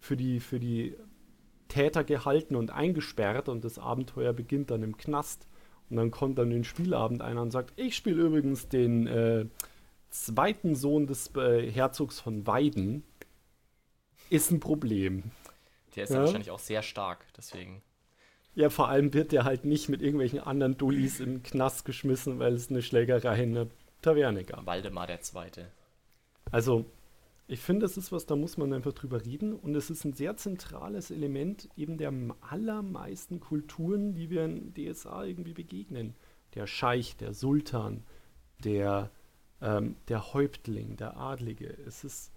für, 0.00 0.16
die, 0.16 0.40
für 0.40 0.60
die 0.60 0.96
Täter 1.68 2.04
gehalten 2.04 2.56
und 2.56 2.70
eingesperrt 2.70 3.48
und 3.48 3.64
das 3.64 3.78
Abenteuer 3.78 4.32
beginnt 4.32 4.70
dann 4.70 4.82
im 4.82 4.96
Knast. 4.96 5.46
Und 5.88 5.96
dann 5.96 6.10
kommt 6.10 6.38
dann 6.38 6.50
den 6.50 6.64
Spielabend 6.64 7.22
einer 7.22 7.42
und 7.42 7.50
sagt, 7.50 7.72
ich 7.76 7.96
spiele 7.96 8.22
übrigens 8.22 8.68
den 8.68 9.06
äh, 9.06 9.46
zweiten 10.10 10.74
Sohn 10.74 11.06
des 11.06 11.34
äh, 11.36 11.70
Herzogs 11.70 12.20
von 12.20 12.46
Weiden. 12.46 13.04
Ist 14.28 14.50
ein 14.50 14.60
Problem. 14.60 15.24
Der 15.94 16.04
ist 16.04 16.10
ja? 16.10 16.20
wahrscheinlich 16.20 16.50
auch 16.50 16.58
sehr 16.58 16.82
stark, 16.82 17.24
deswegen. 17.36 17.82
Ja, 18.54 18.70
vor 18.70 18.88
allem 18.88 19.12
wird 19.14 19.32
der 19.32 19.44
halt 19.44 19.64
nicht 19.64 19.88
mit 19.88 20.02
irgendwelchen 20.02 20.40
anderen 20.40 20.76
Dullis 20.76 21.18
den 21.18 21.42
Knast 21.42 21.84
geschmissen, 21.84 22.38
weil 22.38 22.54
es 22.54 22.70
eine 22.70 22.82
Schlägerei 22.82 23.42
in 23.42 23.54
der 23.54 23.66
Taverne 24.02 24.44
gab. 24.44 24.66
Waldemar 24.66 25.06
der 25.06 25.20
Zweite. 25.20 25.70
Also, 26.50 26.86
ich 27.48 27.60
finde, 27.60 27.82
das 27.82 27.96
ist 27.96 28.10
was, 28.12 28.26
da 28.26 28.34
muss 28.34 28.56
man 28.56 28.72
einfach 28.72 28.92
drüber 28.92 29.24
reden. 29.24 29.52
Und 29.52 29.74
es 29.74 29.90
ist 29.90 30.04
ein 30.04 30.12
sehr 30.12 30.36
zentrales 30.36 31.10
Element 31.10 31.68
eben 31.76 31.96
der 31.96 32.12
allermeisten 32.40 33.40
Kulturen, 33.40 34.14
die 34.14 34.30
wir 34.30 34.44
in 34.44 34.74
DSA 34.74 35.24
irgendwie 35.24 35.54
begegnen. 35.54 36.14
Der 36.54 36.66
Scheich, 36.66 37.16
der 37.16 37.34
Sultan, 37.34 38.02
der, 38.64 39.10
ähm, 39.60 39.96
der 40.08 40.32
Häuptling, 40.32 40.96
der 40.96 41.16
Adlige. 41.16 41.68
Es 41.86 42.04
ist 42.04 42.32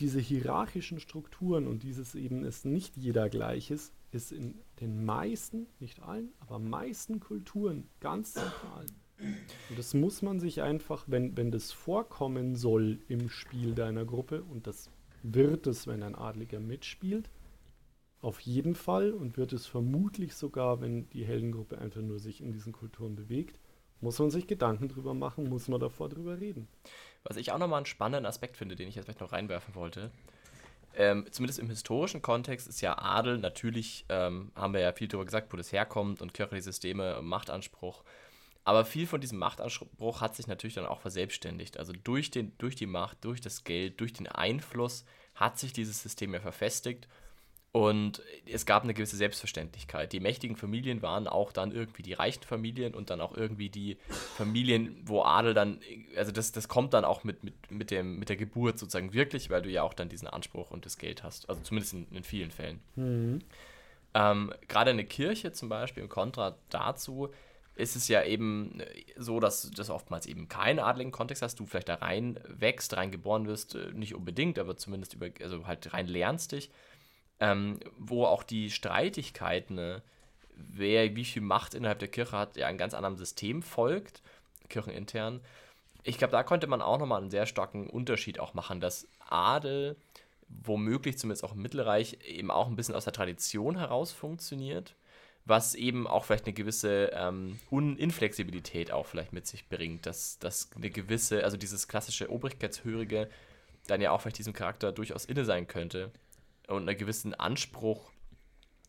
diese 0.00 0.20
hierarchischen 0.20 1.00
Strukturen 1.00 1.66
und 1.66 1.82
dieses 1.82 2.14
eben 2.14 2.44
ist 2.44 2.66
nicht 2.66 2.96
jeder 2.96 3.30
gleich 3.30 3.70
ist, 3.70 3.94
ist 4.10 4.32
in 4.32 4.60
den 4.80 5.04
meisten, 5.04 5.66
nicht 5.80 6.02
allen, 6.02 6.32
aber 6.40 6.58
meisten 6.58 7.20
Kulturen 7.20 7.88
ganz 8.00 8.34
zentral. 8.34 8.86
Das 9.76 9.94
muss 9.94 10.22
man 10.22 10.40
sich 10.40 10.62
einfach, 10.62 11.04
wenn, 11.06 11.36
wenn 11.36 11.50
das 11.50 11.72
vorkommen 11.72 12.54
soll 12.54 12.98
im 13.08 13.28
Spiel 13.28 13.74
deiner 13.74 14.04
Gruppe, 14.04 14.42
und 14.42 14.66
das 14.66 14.90
wird 15.22 15.66
es, 15.66 15.86
wenn 15.86 16.02
ein 16.02 16.14
Adliger 16.14 16.60
mitspielt, 16.60 17.30
auf 18.20 18.40
jeden 18.40 18.74
Fall 18.74 19.12
und 19.12 19.36
wird 19.36 19.52
es 19.52 19.66
vermutlich 19.66 20.34
sogar, 20.34 20.80
wenn 20.80 21.08
die 21.10 21.24
Heldengruppe 21.24 21.78
einfach 21.78 22.02
nur 22.02 22.18
sich 22.18 22.40
in 22.40 22.52
diesen 22.52 22.72
Kulturen 22.72 23.14
bewegt, 23.14 23.58
muss 24.00 24.18
man 24.18 24.30
sich 24.30 24.46
Gedanken 24.46 24.88
drüber 24.88 25.14
machen, 25.14 25.48
muss 25.48 25.68
man 25.68 25.80
davor 25.80 26.08
drüber 26.08 26.40
reden. 26.40 26.68
Was 27.24 27.36
ich 27.36 27.52
auch 27.52 27.58
nochmal 27.58 27.78
einen 27.78 27.86
spannenden 27.86 28.26
Aspekt 28.26 28.56
finde, 28.56 28.76
den 28.76 28.88
ich 28.88 28.94
jetzt 28.94 29.04
vielleicht 29.04 29.20
noch 29.20 29.32
reinwerfen 29.32 29.74
wollte, 29.74 30.10
ähm, 30.98 31.26
zumindest 31.30 31.58
im 31.58 31.68
historischen 31.68 32.22
Kontext 32.22 32.66
ist 32.68 32.80
ja 32.80 32.98
Adel 32.98 33.38
natürlich, 33.38 34.06
ähm, 34.08 34.50
haben 34.54 34.72
wir 34.72 34.80
ja 34.80 34.92
viel 34.92 35.08
darüber 35.08 35.26
gesagt, 35.26 35.52
wo 35.52 35.56
das 35.56 35.72
herkommt 35.72 36.22
und 36.22 36.32
kirchliche 36.32 36.62
Systeme, 36.62 37.20
Machtanspruch 37.22 38.02
Aber 38.66 38.84
viel 38.84 39.06
von 39.06 39.20
diesem 39.20 39.38
Machtanspruch 39.38 40.20
hat 40.20 40.34
sich 40.34 40.48
natürlich 40.48 40.74
dann 40.74 40.86
auch 40.86 41.00
verselbstständigt. 41.00 41.78
Also 41.78 41.92
durch, 41.92 42.32
den, 42.32 42.50
durch 42.58 42.74
die 42.74 42.86
Macht, 42.86 43.24
durch 43.24 43.40
das 43.40 43.62
Geld, 43.62 44.00
durch 44.00 44.12
den 44.12 44.26
Einfluss 44.26 45.04
hat 45.36 45.56
sich 45.56 45.72
dieses 45.72 46.02
System 46.02 46.34
ja 46.34 46.40
verfestigt 46.40 47.06
und 47.70 48.22
es 48.44 48.66
gab 48.66 48.82
eine 48.82 48.92
gewisse 48.92 49.16
Selbstverständlichkeit. 49.16 50.12
Die 50.12 50.18
mächtigen 50.18 50.56
Familien 50.56 51.00
waren 51.00 51.28
auch 51.28 51.52
dann 51.52 51.70
irgendwie 51.70 52.02
die 52.02 52.14
reichen 52.14 52.42
Familien 52.42 52.92
und 52.92 53.08
dann 53.10 53.20
auch 53.20 53.36
irgendwie 53.36 53.70
die 53.70 53.98
Familien, 54.36 55.00
wo 55.04 55.22
Adel 55.22 55.54
dann, 55.54 55.78
also 56.16 56.32
das, 56.32 56.50
das 56.50 56.66
kommt 56.66 56.92
dann 56.92 57.04
auch 57.04 57.22
mit, 57.22 57.44
mit, 57.44 57.70
mit, 57.70 57.92
dem, 57.92 58.18
mit 58.18 58.30
der 58.30 58.36
Geburt 58.36 58.80
sozusagen 58.80 59.12
wirklich, 59.12 59.48
weil 59.48 59.62
du 59.62 59.70
ja 59.70 59.84
auch 59.84 59.94
dann 59.94 60.08
diesen 60.08 60.26
Anspruch 60.26 60.72
und 60.72 60.86
das 60.86 60.98
Geld 60.98 61.22
hast. 61.22 61.48
Also 61.48 61.62
zumindest 61.62 61.94
in, 61.94 62.08
in 62.10 62.24
vielen 62.24 62.50
Fällen. 62.50 62.80
Mhm. 62.96 63.42
Ähm, 64.14 64.52
Gerade 64.66 64.90
eine 64.90 65.04
Kirche 65.04 65.52
zum 65.52 65.68
Beispiel, 65.68 66.02
im 66.02 66.08
Kontra 66.08 66.56
dazu, 66.70 67.30
ist 67.76 67.94
es 67.94 68.08
ja 68.08 68.24
eben 68.24 68.82
so, 69.16 69.38
dass 69.38 69.70
das 69.70 69.90
oftmals 69.90 70.26
eben 70.26 70.48
keinen 70.48 70.80
adligen 70.80 71.12
Kontext 71.12 71.42
hast, 71.42 71.60
du 71.60 71.66
vielleicht 71.66 71.88
da 71.88 71.94
rein 71.96 72.40
wächst, 72.48 72.96
rein 72.96 73.10
geboren 73.10 73.46
wirst, 73.46 73.74
äh, 73.74 73.92
nicht 73.92 74.14
unbedingt, 74.14 74.58
aber 74.58 74.76
zumindest 74.76 75.14
über, 75.14 75.28
also 75.40 75.66
halt 75.66 75.92
rein 75.92 76.08
lernst 76.08 76.52
dich 76.52 76.70
ähm, 77.40 77.80
wo 77.98 78.24
auch 78.24 78.42
die 78.42 78.70
Streitigkeiten, 78.70 79.76
ne, 79.76 80.02
wer 80.54 81.14
wie 81.16 81.24
viel 81.24 81.42
Macht 81.42 81.74
innerhalb 81.74 81.98
der 81.98 82.08
Kirche 82.08 82.36
hat, 82.36 82.56
ja 82.56 82.66
einem 82.66 82.78
ganz 82.78 82.94
anderen 82.94 83.16
System 83.16 83.62
folgt, 83.62 84.22
kirchenintern. 84.68 85.40
Ich 86.02 86.18
glaube, 86.18 86.32
da 86.32 86.42
konnte 86.42 86.66
man 86.66 86.82
auch 86.82 86.98
nochmal 86.98 87.20
einen 87.20 87.30
sehr 87.30 87.46
starken 87.46 87.90
Unterschied 87.90 88.40
auch 88.40 88.54
machen, 88.54 88.80
dass 88.80 89.08
Adel 89.28 89.96
womöglich 90.48 91.18
zumindest 91.18 91.44
auch 91.44 91.52
im 91.52 91.62
Mittelreich 91.62 92.18
eben 92.24 92.50
auch 92.50 92.68
ein 92.68 92.76
bisschen 92.76 92.94
aus 92.94 93.04
der 93.04 93.12
Tradition 93.12 93.78
heraus 93.78 94.12
funktioniert, 94.12 94.94
was 95.46 95.76
eben 95.76 96.08
auch 96.08 96.24
vielleicht 96.24 96.46
eine 96.46 96.54
gewisse 96.54 97.10
ähm, 97.14 97.58
Inflexibilität 97.70 98.90
auch 98.90 99.06
vielleicht 99.06 99.32
mit 99.32 99.46
sich 99.46 99.68
bringt, 99.68 100.04
dass, 100.04 100.38
dass 100.40 100.70
eine 100.74 100.90
gewisse, 100.90 101.44
also 101.44 101.56
dieses 101.56 101.86
klassische 101.86 102.30
Obrigkeitshörige 102.30 103.30
dann 103.86 104.00
ja 104.00 104.10
auch 104.10 104.20
vielleicht 104.20 104.38
diesem 104.38 104.52
Charakter 104.52 104.90
durchaus 104.90 105.24
inne 105.24 105.44
sein 105.44 105.68
könnte 105.68 106.10
und 106.66 106.88
einen 106.88 106.98
gewissen 106.98 107.32
Anspruch. 107.32 108.10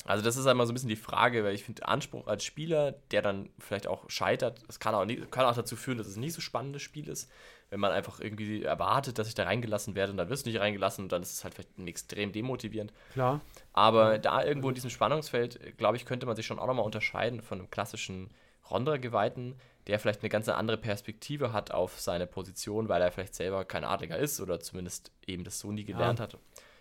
Also 0.06 0.24
das 0.24 0.36
ist 0.36 0.48
einmal 0.48 0.66
so 0.66 0.72
ein 0.72 0.76
bisschen 0.76 0.90
die 0.90 0.96
Frage, 0.96 1.44
weil 1.44 1.54
ich 1.54 1.64
finde, 1.64 1.88
Anspruch 1.88 2.26
als 2.26 2.44
Spieler, 2.44 2.94
der 3.12 3.22
dann 3.22 3.50
vielleicht 3.60 3.86
auch 3.86 4.10
scheitert, 4.10 4.64
das 4.68 4.80
kann 4.80 4.96
auch, 4.96 5.06
nicht, 5.06 5.30
kann 5.32 5.46
auch 5.46 5.56
dazu 5.56 5.76
führen, 5.76 6.00
dass 6.00 6.08
es 6.08 6.18
nicht 6.18 6.34
so 6.34 6.42
spannendes 6.42 6.82
Spiel 6.82 7.08
ist, 7.08 7.30
wenn 7.70 7.80
man 7.80 7.92
einfach 7.92 8.20
irgendwie 8.20 8.64
erwartet, 8.64 9.20
dass 9.20 9.28
ich 9.28 9.36
da 9.36 9.44
reingelassen 9.44 9.96
werde 9.96 10.12
und 10.12 10.18
dann 10.18 10.30
wirst 10.30 10.46
du 10.46 10.50
nicht 10.50 10.60
reingelassen 10.60 11.06
und 11.06 11.12
dann 11.12 11.22
ist 11.22 11.34
es 11.34 11.44
halt 11.44 11.54
vielleicht 11.54 11.78
extrem 11.86 12.32
demotivierend. 12.32 12.94
Klar. 13.14 13.42
Aber 13.74 14.14
ja. 14.14 14.18
da 14.20 14.44
irgendwo 14.44 14.70
in 14.70 14.76
diesem 14.76 14.90
Spannungsfeld, 14.90 15.78
glaube 15.78 15.98
ich, 15.98 16.06
könnte 16.06 16.26
man 16.26 16.36
sich 16.36 16.46
schon 16.46 16.60
auch 16.60 16.68
nochmal 16.68 16.86
unterscheiden 16.86 17.42
von 17.42 17.60
einem 17.60 17.70
klassischen 17.70 18.30
Rondra-Geweihten, 18.70 19.56
der 19.88 20.00
vielleicht 20.00 20.22
eine 20.22 20.30
ganz 20.30 20.48
andere 20.50 20.78
Perspektive 20.78 21.54
hat 21.54 21.72
auf 21.72 22.00
seine 22.00 22.28
Position, 22.28 22.90
weil 22.90 23.02
er 23.02 23.12
vielleicht 23.12 23.36
selber 23.36 23.66
kein 23.66 23.84
Adliger 23.84 24.18
ist 24.18 24.40
oder 24.42 24.60
zumindest 24.60 25.12
eben 25.26 25.44
das 25.44 25.60
so 25.60 25.72
nie 25.72 25.86
gelernt 25.86 26.20
ja. 26.20 26.24
hat. 26.24 26.38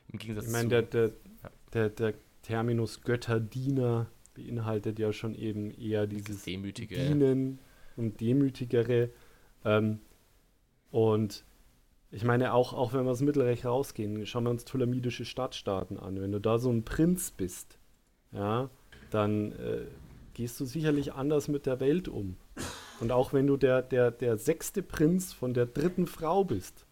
Im 0.08 0.18
Gegensatz 0.18 0.46
ich 0.46 0.52
meine, 0.52 0.68
der, 0.68 0.82
der, 0.82 1.10
der, 1.72 1.88
der 1.90 2.14
Terminus 2.42 3.02
Götterdiener 3.02 4.06
beinhaltet 4.34 4.98
ja 4.98 5.12
schon 5.12 5.34
eben 5.34 5.70
eher 5.72 6.06
dieses 6.06 6.44
Demütige. 6.44 6.94
Dienen 6.94 7.58
und 7.96 8.20
Demütigere. 8.20 9.10
Ähm, 9.64 10.00
und 10.90 11.44
ich 12.10 12.24
meine, 12.24 12.54
auch, 12.54 12.72
auch 12.72 12.92
wenn 12.92 13.04
wir 13.04 13.10
aus 13.10 13.20
Mittelreich 13.20 13.64
rausgehen, 13.64 14.26
schauen 14.26 14.44
wir 14.44 14.50
uns 14.50 14.64
ptolemidische 14.64 15.24
Stadtstaaten 15.24 15.98
an. 15.98 16.20
Wenn 16.20 16.32
du 16.32 16.40
da 16.40 16.58
so 16.58 16.70
ein 16.70 16.84
Prinz 16.84 17.30
bist, 17.30 17.78
ja, 18.32 18.70
dann 19.10 19.52
äh, 19.52 19.86
gehst 20.34 20.58
du 20.60 20.64
sicherlich 20.64 21.12
anders 21.12 21.48
mit 21.48 21.66
der 21.66 21.80
Welt 21.80 22.08
um. 22.08 22.36
Und 23.00 23.12
auch 23.12 23.32
wenn 23.32 23.46
du 23.46 23.56
der, 23.56 23.82
der, 23.82 24.10
der 24.10 24.38
sechste 24.38 24.82
Prinz 24.82 25.32
von 25.32 25.52
der 25.52 25.66
dritten 25.66 26.06
Frau 26.06 26.44
bist, 26.44 26.86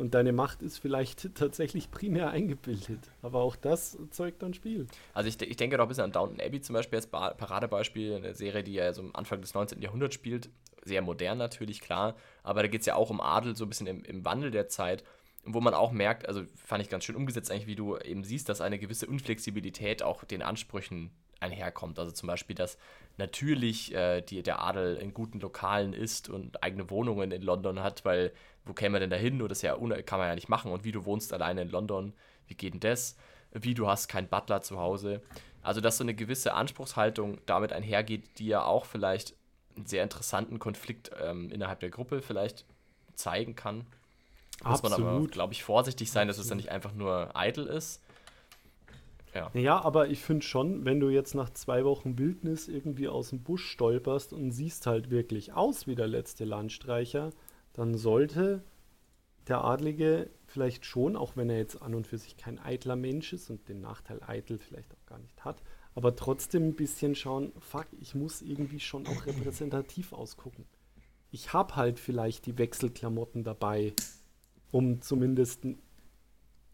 und 0.00 0.14
deine 0.14 0.32
Macht 0.32 0.62
ist 0.62 0.78
vielleicht 0.78 1.34
tatsächlich 1.34 1.90
primär 1.90 2.30
eingebildet. 2.30 3.10
Aber 3.22 3.40
auch 3.42 3.54
das 3.54 3.98
zeugt 4.10 4.42
dann 4.42 4.54
Spiel. 4.54 4.86
Also 5.12 5.28
ich, 5.28 5.40
ich 5.42 5.56
denke 5.56 5.76
doch 5.76 5.84
ein 5.84 5.88
bisschen 5.88 6.04
an 6.04 6.12
Downton 6.12 6.40
Abbey 6.40 6.60
zum 6.60 6.74
Beispiel 6.74 6.96
als 6.96 7.06
Paradebeispiel, 7.06 8.14
eine 8.14 8.34
Serie, 8.34 8.64
die 8.64 8.74
ja 8.74 8.92
so 8.92 9.02
am 9.02 9.10
Anfang 9.14 9.40
des 9.42 9.52
19. 9.52 9.82
Jahrhunderts 9.82 10.14
spielt. 10.14 10.48
Sehr 10.84 11.02
modern 11.02 11.38
natürlich, 11.38 11.80
klar. 11.80 12.16
Aber 12.42 12.62
da 12.62 12.68
geht 12.68 12.80
es 12.80 12.86
ja 12.86 12.94
auch 12.94 13.10
um 13.10 13.20
Adel, 13.20 13.56
so 13.56 13.64
ein 13.64 13.68
bisschen 13.68 13.86
im, 13.86 14.04
im 14.04 14.24
Wandel 14.24 14.50
der 14.50 14.68
Zeit. 14.68 15.04
Wo 15.44 15.60
man 15.60 15.72
auch 15.72 15.90
merkt, 15.90 16.28
also 16.28 16.42
fand 16.54 16.82
ich 16.82 16.90
ganz 16.90 17.04
schön 17.04 17.16
umgesetzt 17.16 17.50
eigentlich, 17.50 17.66
wie 17.66 17.74
du 17.74 17.96
eben 17.96 18.24
siehst, 18.24 18.50
dass 18.50 18.60
eine 18.60 18.78
gewisse 18.78 19.06
Unflexibilität 19.06 20.02
auch 20.02 20.24
den 20.24 20.42
Ansprüchen 20.42 21.10
einherkommt. 21.40 21.98
Also 21.98 22.12
zum 22.12 22.26
Beispiel, 22.26 22.54
dass 22.54 22.78
natürlich 23.16 23.94
äh, 23.94 24.20
die, 24.20 24.42
der 24.42 24.62
Adel 24.62 24.96
in 24.96 25.14
guten 25.14 25.40
Lokalen 25.40 25.94
ist 25.94 26.28
und 26.28 26.62
eigene 26.62 26.90
Wohnungen 26.90 27.32
in 27.32 27.42
London 27.42 27.82
hat, 27.82 28.04
weil 28.04 28.32
wo 28.64 28.74
käme 28.74 28.92
man 28.92 29.00
denn 29.00 29.10
da 29.10 29.16
hin? 29.16 29.38
Nur 29.38 29.48
das 29.48 29.62
ja 29.62 29.74
kann 29.74 30.18
man 30.18 30.28
ja 30.28 30.34
nicht 30.34 30.48
machen. 30.48 30.70
Und 30.70 30.84
wie 30.84 30.92
du 30.92 31.04
wohnst 31.04 31.32
alleine 31.32 31.62
in 31.62 31.70
London, 31.70 32.12
wie 32.46 32.54
geht 32.54 32.74
denn 32.74 32.80
das? 32.80 33.16
Wie 33.52 33.74
du 33.74 33.88
hast 33.88 34.08
keinen 34.08 34.28
Butler 34.28 34.60
zu 34.60 34.78
Hause. 34.78 35.22
Also, 35.62 35.80
dass 35.80 35.98
so 35.98 36.04
eine 36.04 36.14
gewisse 36.14 36.54
Anspruchshaltung 36.54 37.38
damit 37.46 37.72
einhergeht, 37.72 38.38
die 38.38 38.46
ja 38.46 38.64
auch 38.64 38.84
vielleicht 38.84 39.34
einen 39.76 39.86
sehr 39.86 40.02
interessanten 40.02 40.58
Konflikt 40.58 41.10
ähm, 41.20 41.50
innerhalb 41.50 41.80
der 41.80 41.90
Gruppe 41.90 42.22
vielleicht 42.22 42.64
zeigen 43.14 43.54
kann. 43.54 43.86
Muss 44.62 44.82
Absolut. 44.82 44.98
man 44.98 45.16
aber, 45.16 45.26
glaube 45.28 45.52
ich, 45.52 45.64
vorsichtig 45.64 46.10
sein, 46.10 46.28
dass 46.28 46.38
es 46.38 46.48
dann 46.48 46.58
nicht 46.58 46.70
einfach 46.70 46.92
nur 46.92 47.34
eitel 47.34 47.66
ist. 47.66 48.02
Ja. 49.34 49.50
ja, 49.54 49.80
aber 49.80 50.08
ich 50.08 50.20
finde 50.20 50.44
schon, 50.44 50.84
wenn 50.84 50.98
du 50.98 51.08
jetzt 51.08 51.34
nach 51.34 51.50
zwei 51.50 51.84
Wochen 51.84 52.18
Wildnis 52.18 52.66
irgendwie 52.66 53.08
aus 53.08 53.30
dem 53.30 53.42
Busch 53.42 53.64
stolperst 53.70 54.32
und 54.32 54.50
siehst 54.50 54.86
halt 54.86 55.10
wirklich 55.10 55.52
aus 55.52 55.86
wie 55.86 55.94
der 55.94 56.08
letzte 56.08 56.44
Landstreicher, 56.44 57.30
dann 57.72 57.96
sollte 57.96 58.64
der 59.46 59.64
Adlige 59.64 60.30
vielleicht 60.46 60.84
schon, 60.84 61.16
auch 61.16 61.36
wenn 61.36 61.48
er 61.48 61.58
jetzt 61.58 61.80
an 61.80 61.94
und 61.94 62.06
für 62.06 62.18
sich 62.18 62.36
kein 62.36 62.58
eitler 62.58 62.96
Mensch 62.96 63.32
ist 63.32 63.50
und 63.50 63.68
den 63.68 63.80
Nachteil 63.80 64.20
eitel 64.26 64.58
vielleicht 64.58 64.92
auch 64.94 65.06
gar 65.06 65.18
nicht 65.18 65.44
hat, 65.44 65.62
aber 65.94 66.14
trotzdem 66.16 66.68
ein 66.68 66.74
bisschen 66.74 67.14
schauen, 67.14 67.52
fuck, 67.58 67.86
ich 68.00 68.14
muss 68.14 68.42
irgendwie 68.42 68.80
schon 68.80 69.06
auch 69.06 69.26
repräsentativ 69.26 70.12
ausgucken. 70.12 70.64
Ich 71.32 71.52
habe 71.52 71.76
halt 71.76 71.98
vielleicht 72.00 72.46
die 72.46 72.58
Wechselklamotten 72.58 73.44
dabei, 73.44 73.92
um 74.72 75.00
zumindest 75.00 75.66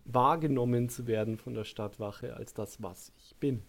wahrgenommen 0.05 0.89
zu 0.89 1.07
werden 1.07 1.37
von 1.39 1.55
der 1.55 1.65
Stadtwache 1.65 2.35
als 2.35 2.55
das, 2.55 2.83
was 2.83 3.13
ich 3.19 3.37
bin. 3.37 3.63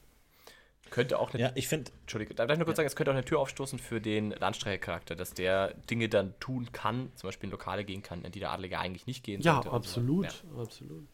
Könnte 0.89 1.19
auch 1.19 1.33
eine. 1.33 1.43
Ja, 1.43 1.51
ich 1.55 1.67
finde. 1.67 1.91
Entschuldige, 2.01 2.33
darf 2.33 2.49
ich 2.49 2.57
nur 2.57 2.65
kurz 2.65 2.75
ja. 2.75 2.77
sagen, 2.77 2.87
es 2.87 2.95
könnte 2.95 3.11
auch 3.11 3.15
eine 3.15 3.25
Tür 3.25 3.39
aufstoßen 3.39 3.79
für 3.79 3.99
den 3.99 4.31
Landstreichercharakter, 4.31 5.15
dass 5.15 5.33
der 5.33 5.73
Dinge 5.89 6.07
dann 6.07 6.39
tun 6.39 6.71
kann, 6.71 7.11
zum 7.15 7.27
Beispiel 7.27 7.47
in 7.47 7.51
Lokale 7.51 7.83
gehen 7.83 8.03
kann, 8.03 8.23
in 8.23 8.31
die 8.31 8.39
der 8.39 8.51
Adlige 8.51 8.79
eigentlich 8.79 9.05
nicht 9.05 9.23
gehen 9.23 9.41
ja, 9.41 9.55
sollte. 9.55 9.71
Absolut, 9.71 10.31
so. 10.31 10.47
ja, 10.55 10.61
absolut. 10.63 11.07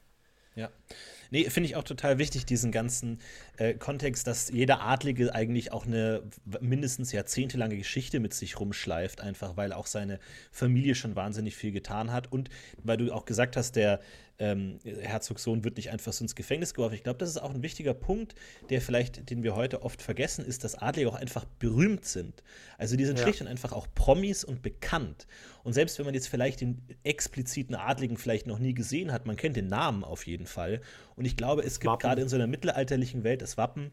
Ja. 0.56 0.70
Nee, 1.32 1.49
finde 1.49 1.68
ich 1.68 1.76
auch 1.76 1.84
total 1.84 2.20
wichtig, 2.20 2.45
diesen 2.45 2.72
ganzen 2.72 3.20
äh, 3.58 3.74
Kontext, 3.74 4.28
dass 4.28 4.49
jeder 4.49 4.82
Adlige 4.82 5.34
eigentlich 5.34 5.72
auch 5.72 5.88
eine 5.88 6.22
mindestens 6.62 7.12
jahrzehntelange 7.12 7.76
Geschichte 7.76 8.20
mit 8.20 8.36
sich 8.36 8.60
rumschleift, 8.60 9.20
einfach 9.20 9.58
weil 9.58 9.74
auch 9.74 9.88
seine 9.88 10.20
Familie 10.51 10.93
schon 10.93 11.16
wahnsinnig 11.16 11.56
viel 11.56 11.72
getan 11.72 12.12
hat. 12.12 12.32
Und 12.32 12.49
weil 12.84 12.97
du 12.97 13.12
auch 13.12 13.26
gesagt 13.26 13.58
hast, 13.58 13.76
der 13.76 13.99
ähm, 14.40 14.80
Herzogssohn 14.84 15.64
wird 15.64 15.78
nicht 15.78 15.92
einfach 15.92 16.12
so 16.14 16.24
ins 16.24 16.36
Gefängnis 16.36 16.74
geworfen. 16.74 16.96
Ich 16.96 17.04
glaube, 17.04 17.20
das 17.20 17.30
ist 17.30 17.38
auch 17.38 17.54
ein 17.54 17.62
wichtiger 17.62 17.94
Punkt, 17.94 18.36
der 18.70 18.82
vielleicht, 18.82 19.30
den 19.30 19.44
wir 19.44 19.56
heute 19.56 19.84
oft 19.84 20.02
vergessen, 20.02 20.46
ist, 20.46 20.64
dass 20.64 20.76
Adlige 20.76 21.10
auch 21.10 21.16
einfach 21.16 21.46
berühmt 21.60 22.06
sind. 22.06 22.44
Also 22.78 22.96
die 22.96 23.06
sind 23.06 23.20
ja. 23.20 23.24
schlicht 23.24 23.42
und 23.42 23.48
einfach 23.48 23.72
auch 23.72 23.88
Promis 23.94 24.44
und 24.44 24.62
bekannt. 24.62 25.28
Und 25.64 25.74
selbst 25.74 25.98
wenn 26.00 26.06
man 26.06 26.14
jetzt 26.14 26.28
vielleicht 26.28 26.62
den 26.62 26.82
expliziten 27.04 27.76
Adligen 27.76 28.18
vielleicht 28.18 28.48
noch 28.48 28.60
nie 28.60 28.74
gesehen 28.74 29.12
hat, 29.12 29.26
man 29.26 29.36
kennt 29.36 29.56
den 29.56 29.68
Namen 29.68 30.04
auf 30.04 30.26
jeden 30.26 30.48
Fall. 30.48 30.82
Und 31.16 31.26
ich 31.26 31.38
glaube, 31.38 31.64
es 31.64 31.80
gibt 31.80 32.00
gerade 32.00 32.22
in 32.22 32.30
so 32.30 32.36
einer 32.36 32.48
mittelalterlichen 32.48 33.24
Welt 33.24 33.42
das 33.42 33.58
Wappen 33.58 33.92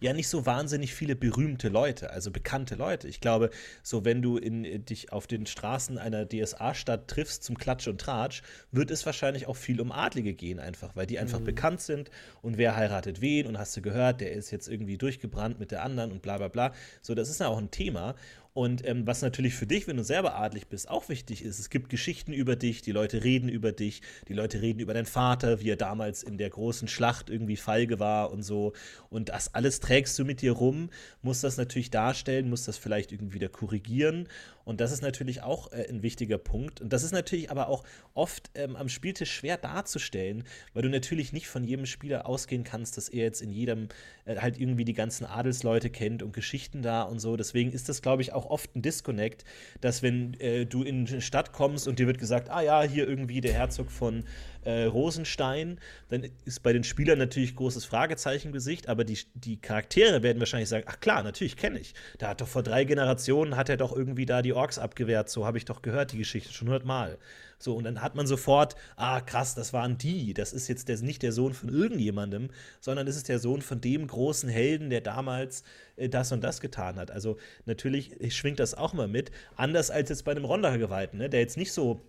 ja 0.00 0.12
nicht 0.12 0.28
so 0.28 0.46
wahnsinnig 0.46 0.94
viele 0.94 1.16
berühmte 1.16 1.68
Leute, 1.68 2.10
also 2.10 2.30
bekannte 2.30 2.74
Leute. 2.74 3.08
Ich 3.08 3.20
glaube, 3.20 3.50
so 3.82 4.04
wenn 4.04 4.22
du 4.22 4.36
in, 4.36 4.64
äh, 4.64 4.78
dich 4.78 5.12
auf 5.12 5.26
den 5.26 5.46
Straßen 5.46 5.98
einer 5.98 6.26
DSA-Stadt 6.28 7.08
triffst 7.08 7.44
zum 7.44 7.58
Klatsch 7.58 7.88
und 7.88 8.00
Tratsch, 8.00 8.42
wird 8.72 8.90
es 8.90 9.06
wahrscheinlich 9.06 9.46
auch 9.46 9.56
viel 9.56 9.80
um 9.80 9.92
Adlige 9.92 10.34
gehen, 10.34 10.60
einfach, 10.60 10.96
weil 10.96 11.06
die 11.06 11.18
einfach 11.18 11.40
mhm. 11.40 11.44
bekannt 11.44 11.80
sind 11.80 12.10
und 12.42 12.58
wer 12.58 12.76
heiratet 12.76 13.20
wen 13.20 13.46
und 13.46 13.58
hast 13.58 13.76
du 13.76 13.82
gehört, 13.82 14.20
der 14.20 14.32
ist 14.32 14.50
jetzt 14.50 14.68
irgendwie 14.68 14.98
durchgebrannt 14.98 15.58
mit 15.58 15.70
der 15.70 15.82
anderen 15.82 16.12
und 16.12 16.22
bla 16.22 16.38
bla 16.38 16.48
bla. 16.48 16.72
So, 17.02 17.14
das 17.14 17.28
ist 17.28 17.40
ja 17.40 17.48
auch 17.48 17.58
ein 17.58 17.70
Thema. 17.70 18.14
Und 18.52 18.86
ähm, 18.86 19.06
was 19.06 19.22
natürlich 19.22 19.54
für 19.54 19.66
dich, 19.66 19.86
wenn 19.86 19.96
du 19.96 20.02
selber 20.02 20.36
adlig 20.36 20.66
bist, 20.66 20.90
auch 20.90 21.08
wichtig 21.08 21.44
ist, 21.44 21.60
es 21.60 21.70
gibt 21.70 21.88
Geschichten 21.88 22.32
über 22.32 22.56
dich, 22.56 22.82
die 22.82 22.90
Leute 22.90 23.22
reden 23.22 23.48
über 23.48 23.70
dich, 23.70 24.02
die 24.26 24.32
Leute 24.32 24.60
reden 24.60 24.80
über 24.80 24.92
deinen 24.92 25.06
Vater, 25.06 25.60
wie 25.60 25.70
er 25.70 25.76
damals 25.76 26.22
in 26.24 26.36
der 26.36 26.50
großen 26.50 26.88
Schlacht 26.88 27.30
irgendwie 27.30 27.56
Feige 27.56 28.00
war 28.00 28.32
und 28.32 28.42
so. 28.42 28.72
Und 29.08 29.28
das 29.28 29.54
alles 29.54 29.78
trägst 29.78 30.18
du 30.18 30.24
mit 30.24 30.42
dir 30.42 30.52
rum, 30.52 30.90
musst 31.22 31.44
das 31.44 31.58
natürlich 31.58 31.90
darstellen, 31.90 32.50
musst 32.50 32.66
das 32.66 32.76
vielleicht 32.76 33.12
irgendwie 33.12 33.34
wieder 33.34 33.48
korrigieren. 33.48 34.28
Und 34.70 34.80
das 34.80 34.92
ist 34.92 35.02
natürlich 35.02 35.42
auch 35.42 35.72
äh, 35.72 35.88
ein 35.88 36.04
wichtiger 36.04 36.38
Punkt. 36.38 36.80
Und 36.80 36.92
das 36.92 37.02
ist 37.02 37.10
natürlich 37.10 37.50
aber 37.50 37.66
auch 37.66 37.82
oft 38.14 38.52
ähm, 38.54 38.76
am 38.76 38.88
Spieltisch 38.88 39.32
schwer 39.32 39.56
darzustellen, 39.56 40.44
weil 40.74 40.82
du 40.82 40.88
natürlich 40.88 41.32
nicht 41.32 41.48
von 41.48 41.64
jedem 41.64 41.86
Spieler 41.86 42.24
ausgehen 42.24 42.62
kannst, 42.62 42.96
dass 42.96 43.08
er 43.08 43.24
jetzt 43.24 43.42
in 43.42 43.50
jedem 43.50 43.88
äh, 44.26 44.36
halt 44.36 44.60
irgendwie 44.60 44.84
die 44.84 44.92
ganzen 44.92 45.26
Adelsleute 45.26 45.90
kennt 45.90 46.22
und 46.22 46.32
Geschichten 46.32 46.82
da 46.82 47.02
und 47.02 47.18
so. 47.18 47.36
Deswegen 47.36 47.72
ist 47.72 47.88
das, 47.88 48.00
glaube 48.00 48.22
ich, 48.22 48.32
auch 48.32 48.46
oft 48.46 48.76
ein 48.76 48.82
Disconnect, 48.82 49.44
dass 49.80 50.04
wenn 50.04 50.34
äh, 50.34 50.66
du 50.66 50.84
in 50.84 51.08
eine 51.08 51.20
Stadt 51.20 51.50
kommst 51.50 51.88
und 51.88 51.98
dir 51.98 52.06
wird 52.06 52.18
gesagt, 52.20 52.48
ah 52.48 52.60
ja, 52.60 52.82
hier 52.82 53.08
irgendwie 53.08 53.40
der 53.40 53.54
Herzog 53.54 53.90
von 53.90 54.22
äh, 54.64 54.84
Rosenstein, 54.84 55.78
dann 56.08 56.28
ist 56.44 56.62
bei 56.62 56.72
den 56.72 56.84
Spielern 56.84 57.18
natürlich 57.18 57.56
großes 57.56 57.84
Fragezeichen 57.84 58.52
Gesicht, 58.52 58.88
aber 58.88 59.04
die, 59.04 59.18
die 59.34 59.56
Charaktere 59.56 60.22
werden 60.22 60.38
wahrscheinlich 60.38 60.68
sagen, 60.68 60.84
ach 60.86 61.00
klar, 61.00 61.22
natürlich 61.22 61.56
kenne 61.56 61.78
ich. 61.78 61.94
Da 62.18 62.28
hat 62.28 62.40
doch 62.40 62.48
vor 62.48 62.62
drei 62.62 62.84
Generationen 62.84 63.56
hat 63.56 63.68
er 63.68 63.76
doch 63.76 63.96
irgendwie 63.96 64.26
da 64.26 64.42
die 64.42 64.52
Orks 64.60 64.78
abgewehrt, 64.78 65.30
so 65.30 65.46
habe 65.46 65.56
ich 65.56 65.64
doch 65.64 65.80
gehört 65.80 66.12
die 66.12 66.18
Geschichte 66.18 66.52
schon 66.52 66.68
hundertmal. 66.68 67.18
So, 67.58 67.74
und 67.74 67.84
dann 67.84 68.00
hat 68.00 68.14
man 68.14 68.26
sofort, 68.26 68.74
ah, 68.96 69.20
krass, 69.20 69.54
das 69.54 69.72
waren 69.72 69.98
die. 69.98 70.34
Das 70.34 70.52
ist 70.52 70.68
jetzt 70.68 70.88
der, 70.88 70.98
nicht 71.00 71.22
der 71.22 71.32
Sohn 71.32 71.52
von 71.52 71.68
irgendjemandem, 71.68 72.48
sondern 72.80 73.06
das 73.06 73.16
ist 73.16 73.28
der 73.28 73.38
Sohn 73.38 73.62
von 73.62 73.80
dem 73.80 74.06
großen 74.06 74.48
Helden, 74.48 74.90
der 74.90 75.00
damals 75.00 75.62
äh, 75.96 76.08
das 76.08 76.32
und 76.32 76.42
das 76.42 76.60
getan 76.60 76.96
hat. 76.96 77.10
Also 77.10 77.38
natürlich 77.66 78.34
schwingt 78.34 78.60
das 78.60 78.74
auch 78.74 78.92
mal 78.92 79.08
mit. 79.08 79.30
Anders 79.56 79.90
als 79.90 80.08
jetzt 80.08 80.24
bei 80.24 80.32
einem 80.32 80.44
Ronda-Geweihten, 80.44 81.18
ne, 81.18 81.28
der 81.28 81.40
jetzt 81.40 81.56
nicht 81.56 81.72
so 81.72 82.00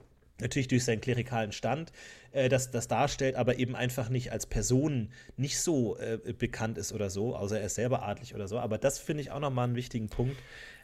natürlich 0.42 0.68
durch 0.68 0.84
seinen 0.84 1.02
klerikalen 1.02 1.52
Stand 1.52 1.92
äh, 2.32 2.50
das, 2.50 2.72
das 2.72 2.88
darstellt, 2.88 3.36
aber 3.36 3.58
eben 3.60 3.76
einfach 3.76 4.10
nicht 4.10 4.32
als 4.32 4.46
Person 4.46 5.10
nicht 5.38 5.60
so 5.60 5.98
äh, 5.98 6.18
bekannt 6.34 6.78
ist 6.78 6.92
oder 6.94 7.10
so, 7.10 7.36
außer 7.36 7.60
er 7.60 7.68
ist 7.68 7.76
selber 7.76 8.04
adlig 8.04 8.36
oder 8.36 8.48
so. 8.48 8.60
Aber 8.60 8.78
das 8.78 9.00
finde 9.00 9.22
ich 9.22 9.32
auch 9.32 9.40
nochmal 9.40 9.66
einen 9.66 9.76
wichtigen 9.76 10.10
Punkt, 10.10 10.38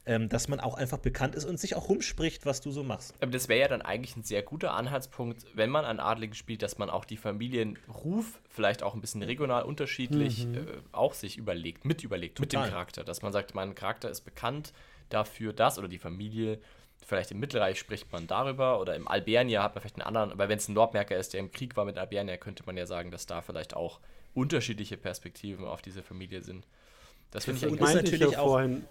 ähm, 0.08 0.30
dass 0.30 0.48
man 0.48 0.62
auch 0.62 0.76
einfach 0.76 0.98
bekannt 0.98 1.36
ist 1.36 1.44
und 1.44 1.60
sich 1.60 1.76
auch 1.76 1.90
rumspricht, 1.90 2.46
was 2.46 2.62
du 2.62 2.72
so 2.72 2.82
machst. 2.82 3.14
Aber 3.20 3.32
das 3.32 3.50
wäre 3.50 3.60
ja 3.60 3.68
dann 3.68 3.82
eigentlich 3.82 4.16
ein 4.16 4.24
sehr 4.24 4.42
guter 4.42 4.74
Anhaltspunkt, 4.74 5.46
wenn 5.54 5.70
man 5.70 5.84
an 5.84 6.00
Adligen 6.00 6.34
spielt, 6.34 6.64
dass 6.64 6.78
man 6.78 6.90
auch 6.90 7.04
die 7.04 7.18
Familienruf 7.18 8.40
vielleicht 8.50 8.84
auch 8.84 8.96
ein 8.96 9.02
bisschen 9.02 9.22
regional 9.22 9.64
unterschiedlich 9.64 10.48
mhm. 10.48 10.56
äh, 10.56 10.62
auch 10.94 11.14
sich 11.14 11.38
überlegt, 11.38 11.84
mit 11.84 12.04
überlegt, 12.04 12.38
Total. 12.38 12.62
mit 12.62 12.70
dem 12.70 12.72
Charakter. 12.72 13.04
Dass 13.04 13.22
man 13.22 13.34
sagt, 13.34 13.54
mein 13.54 13.76
Charakter 13.76 14.10
ist 14.10 14.22
bekannt 14.22 14.72
dafür, 15.10 15.52
das 15.52 15.78
oder 15.78 15.90
die 15.90 16.00
Familie 16.00 16.60
vielleicht 17.06 17.32
im 17.32 17.40
Mittelreich 17.40 17.78
spricht 17.78 18.12
man 18.12 18.28
darüber 18.28 18.80
oder 18.80 18.96
im 18.96 19.08
Albernia 19.08 19.62
hat 19.62 19.76
man 19.76 19.82
vielleicht 19.82 19.96
einen 19.96 20.08
anderen, 20.08 20.32
aber 20.32 20.50
wenn 20.50 20.58
es 20.58 20.68
ein 20.68 20.74
Nordmerker 20.74 21.16
ist, 21.16 21.34
der 21.34 21.42
im 21.42 21.52
Krieg 21.52 21.78
war 21.78 21.86
mit 21.86 21.98
Albernia, 21.98 22.38
könnte 22.38 22.64
man 22.66 22.76
ja 22.76 22.86
sagen, 22.86 23.12
dass 23.12 23.26
da 23.26 23.42
vielleicht 23.42 23.76
auch 23.76 24.00
unterschiedliche 24.34 24.98
Perspektiven 24.98 25.66
auf 25.66 25.82
diese 25.82 26.02
Familie 26.02 26.42
sind. 26.42 26.66
Das 27.32 27.46
finde 27.46 27.60
ich 27.60 27.66
eigentlich 27.66 27.96
natürlich 27.96 28.38
auch 28.38 28.50
vorhin 28.50 28.86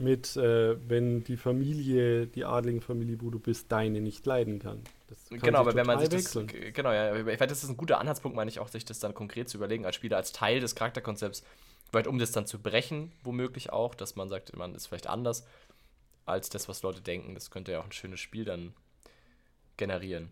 mit, 0.00 0.36
äh, 0.36 0.76
wenn 0.88 1.24
die 1.24 1.36
Familie, 1.36 2.26
die 2.26 2.44
adligen 2.44 2.80
Familie, 2.80 3.20
wo 3.20 3.30
du 3.30 3.38
bist, 3.38 3.70
deine 3.70 4.00
nicht 4.00 4.26
leiden 4.26 4.58
kann. 4.58 4.82
kann 5.28 5.40
genau, 5.40 5.60
aber 5.60 5.74
wenn 5.74 5.86
man 5.86 6.00
sich 6.00 6.08
das, 6.08 6.32
genau, 6.72 6.92
ja, 6.92 7.14
ich 7.14 7.24
finde, 7.24 7.46
das 7.46 7.62
ist 7.62 7.68
ein 7.68 7.76
guter 7.76 8.00
Anhaltspunkt, 8.00 8.36
meine 8.36 8.50
ich 8.50 8.58
auch, 8.58 8.68
sich 8.68 8.84
das 8.84 8.98
dann 8.98 9.14
konkret 9.14 9.48
zu 9.48 9.58
überlegen 9.58 9.86
als 9.86 9.96
Spieler, 9.96 10.16
als 10.16 10.32
Teil 10.32 10.60
des 10.60 10.74
Charakterkonzepts, 10.74 11.44
vielleicht 11.90 12.06
um 12.06 12.18
das 12.18 12.32
dann 12.32 12.46
zu 12.46 12.58
brechen, 12.58 13.12
womöglich 13.22 13.70
auch, 13.70 13.94
dass 13.94 14.16
man 14.16 14.28
sagt, 14.28 14.56
man 14.56 14.74
ist 14.74 14.86
vielleicht 14.86 15.06
anders 15.06 15.46
als 16.26 16.48
das, 16.48 16.68
was 16.68 16.82
Leute 16.82 17.00
denken. 17.00 17.34
Das 17.34 17.50
könnte 17.50 17.72
ja 17.72 17.80
auch 17.80 17.86
ein 17.86 17.92
schönes 17.92 18.20
Spiel 18.20 18.44
dann 18.44 18.72
generieren. 19.76 20.30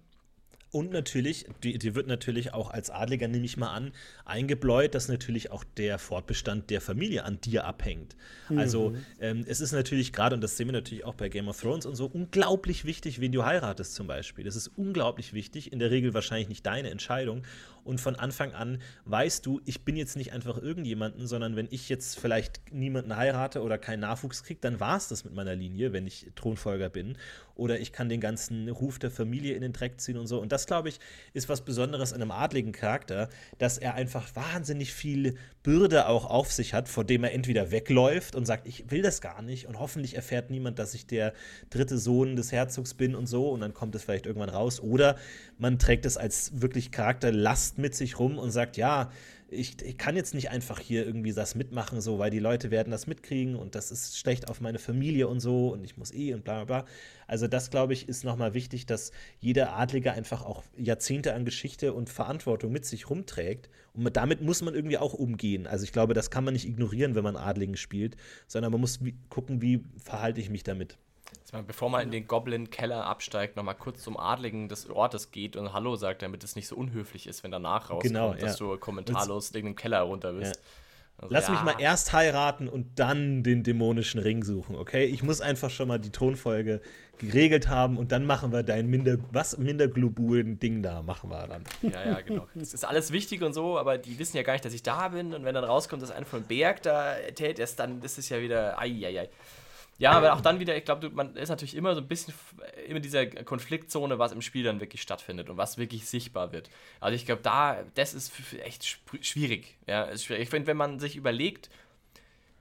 Und 0.71 0.93
natürlich, 0.93 1.47
die, 1.63 1.79
die, 1.79 1.95
wird 1.95 2.07
natürlich 2.07 2.53
auch 2.53 2.71
als 2.71 2.91
Adliger, 2.91 3.27
nehme 3.27 3.45
ich 3.45 3.57
mal 3.57 3.73
an, 3.73 3.93
eingebläut, 4.25 4.95
dass 4.95 5.09
natürlich 5.09 5.51
auch 5.51 5.65
der 5.65 5.99
Fortbestand 5.99 6.69
der 6.71 6.81
Familie 6.81 7.25
an 7.25 7.41
dir 7.41 7.65
abhängt. 7.65 8.17
Mhm. 8.51 8.59
Also 8.59 8.97
ähm, 9.21 9.45
es 9.47 9.61
ist 9.61 9.73
natürlich 9.73 10.13
gerade, 10.13 10.35
und 10.35 10.43
das 10.43 10.57
sehen 10.57 10.69
wir 10.69 10.73
natürlich 10.73 11.05
auch 11.05 11.15
bei 11.15 11.29
Game 11.31 11.49
of 11.49 11.61
Thrones 11.61 11.87
und 11.87 11.95
so, 11.95 12.07
unglaublich 12.07 12.85
wichtig, 12.85 13.21
wen 13.21 13.33
du 13.33 13.45
heiratest 13.45 13.95
zum 13.95 14.07
Beispiel. 14.07 14.45
Das 14.45 14.57
ist 14.57 14.69
unglaublich 14.77 15.33
wichtig, 15.33 15.73
in 15.73 15.79
der 15.79 15.91
Regel 15.91 16.13
wahrscheinlich 16.13 16.49
nicht 16.49 16.67
deine 16.67 16.91
Entscheidung 16.91 17.43
und 17.89 18.03
von 18.03 18.17
Anfang 18.17 18.53
an 18.53 18.83
weißt 19.07 19.47
du, 19.47 19.63
ich 19.65 19.83
bin 19.83 19.97
jetzt 19.97 20.15
nicht 20.15 20.35
einfach 20.35 20.61
irgendjemanden, 20.61 21.27
sondern 21.27 21.57
wenn 21.57 21.69
ich 21.71 21.89
jetzt 21.89 22.21
vielleicht 22.21 22.61
niemanden 22.71 23.17
heirate 23.17 23.63
oder 23.63 23.79
keinen 23.79 24.01
Nachwuchs 24.01 24.43
kriege, 24.45 24.61
dann 24.61 24.79
war 24.79 24.99
es 24.99 25.09
das 25.09 25.25
mit 25.25 25.33
meiner 25.33 25.55
Linie, 25.55 25.95
wenn 25.95 26.07
ich 26.07 26.31
Thronfolger 26.37 26.91
bin. 26.91 27.17
Oder 27.55 27.81
ich 27.81 27.91
kann 27.91 28.09
den 28.09 28.21
ganzen 28.21 28.69
Ruf 28.69 29.01
der 29.01 29.11
Familie 29.11 29.55
in 29.55 29.63
den 29.63 29.73
Dreck 29.73 30.01
ziehen 30.01 30.17
und 30.17 30.29
so. 30.29 30.41
Und 30.41 30.53
das, 30.53 30.67
glaube 30.67 30.91
ich, 30.91 31.01
ist 31.33 31.49
was 31.49 31.63
Besonderes 31.63 32.13
an 32.13 32.23
einem 32.23 32.31
adligen 32.31 32.71
Charakter, 32.71 33.31
dass 33.59 33.79
er 33.79 33.95
einfach 33.95 34.37
wahnsinnig 34.37 34.93
viel 34.93 35.37
Bürde 35.65 36.09
auch 36.09 36.27
auf 36.27 36.53
sich 36.53 36.73
hat, 36.73 36.89
vor 36.89 37.05
dem 37.05 37.25
er 37.25 37.33
entweder 37.33 37.73
wegläuft 37.73 38.37
und 38.37 38.45
sagt, 38.47 38.69
ich 38.69 38.91
will 38.91 39.03
das 39.03 39.21
gar 39.21 39.43
nicht 39.43 39.67
und 39.67 39.79
hoffentlich 39.79 40.15
erfährt 40.15 40.51
niemand, 40.51 40.79
dass 40.79 40.95
ich 40.95 41.07
der 41.07 41.33
dritte 41.71 41.99
Sohn 41.99 42.37
des 42.37 42.53
Herzogs 42.53 42.95
bin 42.95 43.15
und 43.15 43.27
so 43.27 43.51
und 43.51 43.61
dann 43.61 43.75
kommt 43.75 43.95
es 43.97 44.05
vielleicht 44.05 44.27
irgendwann 44.27 44.51
raus. 44.51 44.81
Oder 44.81 45.17
man 45.59 45.79
trägt 45.81 46.07
es 46.07 46.17
als 46.17 46.61
wirklich 46.61 46.93
Charakterlast 46.93 47.78
mit 47.79 47.95
sich 47.95 48.19
rum 48.19 48.39
und 48.39 48.51
sagt, 48.51 48.77
ja, 48.77 49.11
ich, 49.51 49.81
ich, 49.83 49.97
kann 49.97 50.15
jetzt 50.15 50.35
nicht 50.35 50.51
einfach 50.51 50.79
hier 50.79 51.07
irgendwie 51.07 51.33
das 51.33 51.55
mitmachen, 51.55 52.03
so, 52.03 52.19
weil 52.19 52.31
die 52.31 52.39
Leute 52.39 52.71
werden 52.71 52.91
das 52.91 53.07
mitkriegen 53.07 53.57
und 53.57 53.75
das 53.75 53.91
ist 53.91 54.19
schlecht 54.19 54.49
auf 54.51 54.61
meine 54.61 54.79
Familie 54.79 55.27
und 55.27 55.41
so 55.41 55.73
und 55.73 55.85
ich 55.85 55.97
muss 55.97 56.13
eh 56.13 56.35
und 56.35 56.45
bla 56.45 56.65
bla 56.65 56.83
bla. 56.83 56.91
Also 57.27 57.49
das, 57.49 57.71
glaube 57.71 57.95
ich, 57.95 58.09
ist 58.09 58.25
nochmal 58.25 58.53
wichtig, 58.53 58.85
dass 58.85 59.11
jeder 59.41 59.75
Adlige 59.75 60.13
einfach 60.13 60.45
auch 60.45 60.63
Jahrzehnte 60.77 61.33
an 61.33 61.47
Geschichte 61.47 61.95
und 61.95 62.11
Verantwortung 62.11 62.73
mit 62.73 62.85
sich 62.85 63.09
rumträgt 63.09 63.71
und 63.95 64.17
damit 64.17 64.43
muss 64.43 64.61
man 64.61 64.75
irgendwie 64.75 64.99
auch 64.99 65.15
umgehen. 65.15 65.67
Also 65.67 65.85
ich 65.85 65.93
glaube, 65.93 66.13
das 66.13 66.31
kann 66.31 66.45
man 66.45 66.53
nicht 66.53 66.69
ignorieren, 66.69 67.15
wenn 67.15 67.25
man 67.25 67.37
Adligen 67.37 67.77
spielt, 67.77 68.17
sondern 68.47 68.71
man 68.71 68.83
muss 68.83 69.01
gucken, 69.31 69.63
wie 69.63 69.83
verhalte 69.97 70.43
ich 70.43 70.51
mich 70.51 70.63
damit. 70.63 70.99
Bevor 71.67 71.89
man 71.89 72.03
in 72.03 72.11
den 72.11 72.27
Goblin-Keller 72.27 73.07
absteigt, 73.07 73.57
nochmal 73.57 73.75
kurz 73.75 74.03
zum 74.03 74.19
Adligen 74.19 74.69
des 74.69 74.91
Ortes 74.91 75.31
geht 75.31 75.57
und 75.57 75.73
Hallo 75.73 75.97
sagt, 75.97 76.21
damit 76.23 76.45
es 76.45 76.57
nicht 76.57 76.69
so 76.69 76.77
unhöflich 76.77 77.27
ist, 77.27 77.43
wenn 77.43 77.51
danach 77.51 77.85
rauskommt, 77.85 78.03
genau, 78.03 78.33
ja. 78.33 78.39
dass 78.39 78.57
du 78.57 78.77
kommentarlos 78.77 79.51
in 79.53 79.65
den 79.65 79.77
Keller 79.77 80.03
runter 80.03 80.35
bist. 80.35 80.57
Ja. 80.57 80.63
Also, 81.21 81.35
Lass 81.35 81.49
ja. 81.49 81.55
mich 81.55 81.63
mal 81.63 81.81
erst 81.81 82.13
heiraten 82.13 82.69
und 82.69 83.01
dann 83.01 83.43
den 83.43 83.65
dämonischen 83.65 84.21
Ring 84.21 84.45
suchen, 84.45 84.77
okay? 84.77 85.05
Ich 85.07 85.25
muss 85.25 85.41
einfach 85.41 85.69
schon 85.69 85.89
mal 85.89 85.99
die 85.99 86.11
Tonfolge 86.11 86.81
geregelt 87.19 87.69
haben 87.69 87.97
und 87.97 88.13
dann 88.13 88.25
machen 88.25 88.53
wir 88.53 88.63
dein 88.63 88.87
minder, 88.87 89.17
was 89.33 89.59
minderglobulen 89.59 90.61
Ding 90.61 90.81
da, 90.81 91.03
machen 91.03 91.31
wir 91.31 91.49
dann. 91.49 91.65
Ja, 91.83 92.07
ja, 92.07 92.21
genau. 92.21 92.47
Das 92.55 92.73
ist 92.73 92.85
alles 92.85 93.11
wichtig 93.11 93.43
und 93.43 93.53
so, 93.53 93.79
aber 93.79 93.99
die 93.99 94.17
wissen 94.21 94.37
ja 94.37 94.45
gar 94.45 94.53
nicht, 94.53 94.65
dass 94.65 94.73
ich 94.73 94.85
da 94.85 95.09
bin 95.09 95.35
und 95.35 95.45
wenn 95.45 95.57
dann 95.57 95.65
rauskommt, 95.65 96.03
dass 96.03 96.13
einer 96.13 96.27
von 96.27 96.45
Berg 96.45 96.83
da 96.83 97.17
täte, 97.35 97.63
ist 97.63 97.81
dann 97.81 98.01
ist 98.03 98.19
es 98.19 98.29
ja 98.29 98.41
wieder, 98.41 98.79
ai, 98.79 99.05
ai, 99.05 99.21
ai. 99.21 99.29
Ja, 99.99 100.13
aber 100.13 100.33
auch 100.33 100.41
dann 100.41 100.61
wieder, 100.61 100.77
ich 100.77 100.85
glaube, 100.85 101.11
man 101.11 101.35
ist 101.35 101.49
natürlich 101.49 101.75
immer 101.75 101.95
so 101.95 102.01
ein 102.01 102.07
bisschen 102.07 102.33
immer 102.87 103.01
dieser 103.01 103.27
Konfliktzone, 103.27 104.19
was 104.21 104.31
im 104.31 104.43
Spiel 104.43 104.63
dann 104.63 104.79
wirklich 104.81 105.03
stattfindet 105.03 105.51
und 105.51 105.57
was 105.57 105.77
wirklich 105.77 106.07
sichtbar 106.07 106.53
wird. 106.53 106.71
Also 107.01 107.17
ich 107.17 107.27
glaube, 107.27 107.43
da, 107.43 107.79
das 107.97 108.15
ist 108.15 108.33
echt 108.65 109.01
schwierig. 109.21 109.77
Ja, 109.89 110.05
ist 110.05 110.25
schwierig. 110.25 110.45
Ich 110.45 110.51
finde, 110.51 110.69
wenn 110.69 110.77
man 110.77 111.01
sich 111.01 111.17
überlegt, 111.17 111.69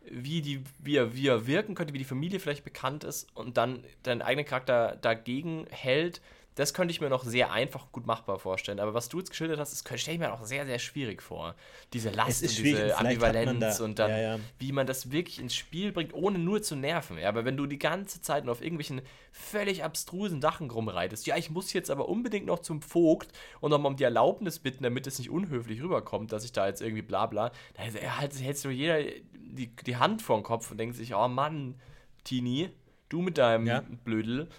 wie, 0.10 0.42
die, 0.42 0.64
wie, 0.80 0.96
er, 0.96 1.16
wie 1.16 1.28
er 1.28 1.46
wirken 1.46 1.76
könnte, 1.76 1.94
wie 1.94 2.00
die 2.00 2.06
Familie 2.06 2.40
vielleicht 2.40 2.64
bekannt 2.64 3.04
ist 3.04 3.28
und 3.36 3.58
dann 3.58 3.84
deinen 4.04 4.24
eigenen 4.24 4.46
Charakter 4.46 4.98
dagegen 5.00 5.68
hält, 5.70 6.22
das 6.58 6.74
könnte 6.74 6.92
ich 6.92 7.02
mir 7.02 7.10
noch 7.10 7.24
sehr 7.24 7.52
einfach 7.52 7.92
gut 7.92 8.08
machbar 8.08 8.40
vorstellen. 8.40 8.80
Aber 8.80 8.96
was 8.96 9.10
du 9.10 9.20
jetzt 9.20 9.30
geschildert 9.30 9.60
hast, 9.60 9.72
das 9.72 10.02
stelle 10.02 10.16
ich 10.16 10.20
mir 10.20 10.34
auch 10.34 10.44
sehr, 10.44 10.66
sehr 10.66 10.80
schwierig 10.80 11.22
vor. 11.22 11.56
Diese 11.94 12.10
Last 12.10 12.42
und 12.42 12.58
diese 12.58 12.98
Ambivalenz 12.98 13.78
da, 13.78 13.84
und 13.84 14.00
dann, 14.00 14.10
ja, 14.10 14.18
ja. 14.18 14.40
wie 14.58 14.72
man 14.72 14.88
das 14.88 15.12
wirklich 15.12 15.40
ins 15.40 15.54
Spiel 15.54 15.92
bringt, 15.92 16.16
ohne 16.16 16.40
nur 16.40 16.64
zu 16.64 16.76
nerven. 16.76 17.20
Ja, 17.20 17.30
aber 17.30 17.46
wenn 17.46 17.58
du 17.58 17.68
die 17.68 17.78
ganze 17.78 18.24
Zeit 18.24 18.46
nur 18.46 18.54
auf 18.54 18.64
irgendwelchen 18.64 19.04
völlig 19.32 19.84
abstrusen 19.84 20.42
Sachen 20.42 20.72
rumreitest, 20.72 21.28
ja, 21.28 21.38
ich 21.38 21.52
muss 21.52 21.74
jetzt 21.74 21.92
aber 21.92 22.10
unbedingt 22.10 22.48
noch 22.48 22.60
zum 22.60 22.82
Vogt 22.82 23.32
und 23.60 23.70
nochmal 23.70 23.92
um 23.92 23.96
die 23.96 24.04
Erlaubnis 24.04 24.58
bitten, 24.58 24.84
damit 24.84 25.06
es 25.06 25.20
nicht 25.20 25.30
unhöflich 25.30 25.84
rüberkommt, 25.84 26.32
dass 26.32 26.44
ich 26.44 26.54
da 26.54 26.66
jetzt 26.66 26.82
irgendwie 26.82 27.04
bla 27.04 27.28
bla, 27.28 27.52
da 27.76 27.84
hältst 27.84 28.66
du 28.66 28.70
jeder 28.70 28.98
die, 29.34 29.76
die 29.76 29.98
Hand 29.98 30.24
vor 30.24 30.38
den 30.40 30.44
Kopf 30.44 30.72
und 30.72 30.80
denkt 30.80 30.96
sich, 30.96 31.14
oh 31.14 31.28
Mann, 31.28 31.76
Tini, 32.24 32.72
du 33.10 33.22
mit 33.22 33.38
deinem 33.38 33.68
ja. 33.68 33.84
Blödel, 34.04 34.50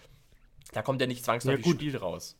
da 0.73 0.83
kommt 0.83 1.01
ja 1.01 1.07
nicht 1.07 1.25
zwangsläufig 1.25 1.67
ja, 1.67 1.73
Spiel 1.73 1.97
raus. 1.97 2.37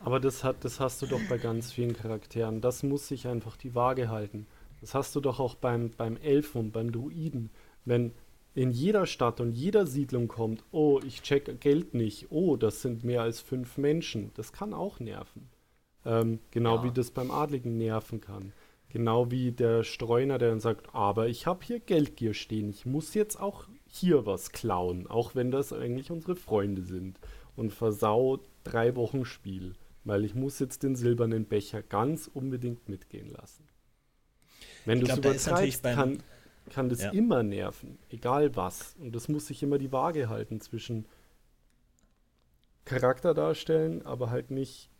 Aber 0.00 0.18
das, 0.18 0.44
hat, 0.44 0.64
das 0.64 0.80
hast 0.80 1.02
du 1.02 1.06
doch 1.06 1.20
bei 1.28 1.38
ganz 1.38 1.72
vielen 1.72 1.94
Charakteren. 1.94 2.60
Das 2.60 2.82
muss 2.82 3.08
sich 3.08 3.26
einfach 3.26 3.56
die 3.56 3.74
Waage 3.74 4.08
halten. 4.08 4.46
Das 4.80 4.94
hast 4.94 5.14
du 5.14 5.20
doch 5.20 5.40
auch 5.40 5.54
beim, 5.54 5.90
beim 5.90 6.16
Elfen 6.16 6.58
und 6.58 6.72
beim 6.72 6.90
Druiden. 6.90 7.50
Wenn 7.84 8.12
in 8.54 8.70
jeder 8.70 9.06
Stadt 9.06 9.40
und 9.40 9.52
jeder 9.52 9.86
Siedlung 9.86 10.26
kommt, 10.26 10.64
oh, 10.72 11.00
ich 11.06 11.22
check 11.22 11.60
Geld 11.60 11.94
nicht, 11.94 12.28
oh, 12.30 12.56
das 12.56 12.80
sind 12.80 13.04
mehr 13.04 13.22
als 13.22 13.40
fünf 13.40 13.76
Menschen. 13.76 14.30
Das 14.34 14.52
kann 14.52 14.72
auch 14.72 15.00
nerven. 15.00 15.50
Ähm, 16.06 16.40
genau 16.50 16.76
ja. 16.76 16.84
wie 16.84 16.92
das 16.92 17.10
beim 17.10 17.30
Adligen 17.30 17.76
nerven 17.76 18.22
kann. 18.22 18.52
Genau 18.88 19.30
wie 19.30 19.52
der 19.52 19.84
Streuner, 19.84 20.38
der 20.38 20.48
dann 20.48 20.60
sagt, 20.60 20.94
aber 20.94 21.28
ich 21.28 21.46
habe 21.46 21.64
hier 21.64 21.78
Geldgier 21.78 22.34
stehen, 22.34 22.70
ich 22.70 22.86
muss 22.86 23.14
jetzt 23.14 23.38
auch 23.38 23.68
hier 23.86 24.26
was 24.26 24.50
klauen, 24.50 25.06
auch 25.06 25.34
wenn 25.34 25.50
das 25.50 25.72
eigentlich 25.72 26.10
unsere 26.10 26.34
Freunde 26.34 26.82
sind 26.82 27.18
und 27.56 27.72
versau 27.72 28.40
drei 28.64 28.96
Wochen 28.96 29.24
Spiel, 29.24 29.74
weil 30.04 30.24
ich 30.24 30.34
muss 30.34 30.58
jetzt 30.58 30.82
den 30.82 30.96
silbernen 30.96 31.46
Becher 31.46 31.82
ganz 31.82 32.28
unbedingt 32.32 32.88
mitgehen 32.88 33.30
lassen. 33.30 33.68
Wenn 34.84 35.00
du 35.00 35.06
es 35.06 35.18
übertreibst, 35.18 35.82
kann, 35.82 36.22
kann 36.70 36.88
das 36.88 37.02
ja. 37.02 37.10
immer 37.10 37.42
nerven, 37.42 37.98
egal 38.08 38.56
was. 38.56 38.94
Und 38.98 39.14
das 39.14 39.28
muss 39.28 39.46
sich 39.46 39.62
immer 39.62 39.78
die 39.78 39.92
Waage 39.92 40.28
halten 40.28 40.60
zwischen 40.60 41.06
Charakter 42.84 43.34
darstellen, 43.34 44.04
aber 44.04 44.30
halt 44.30 44.50
nicht 44.50 44.90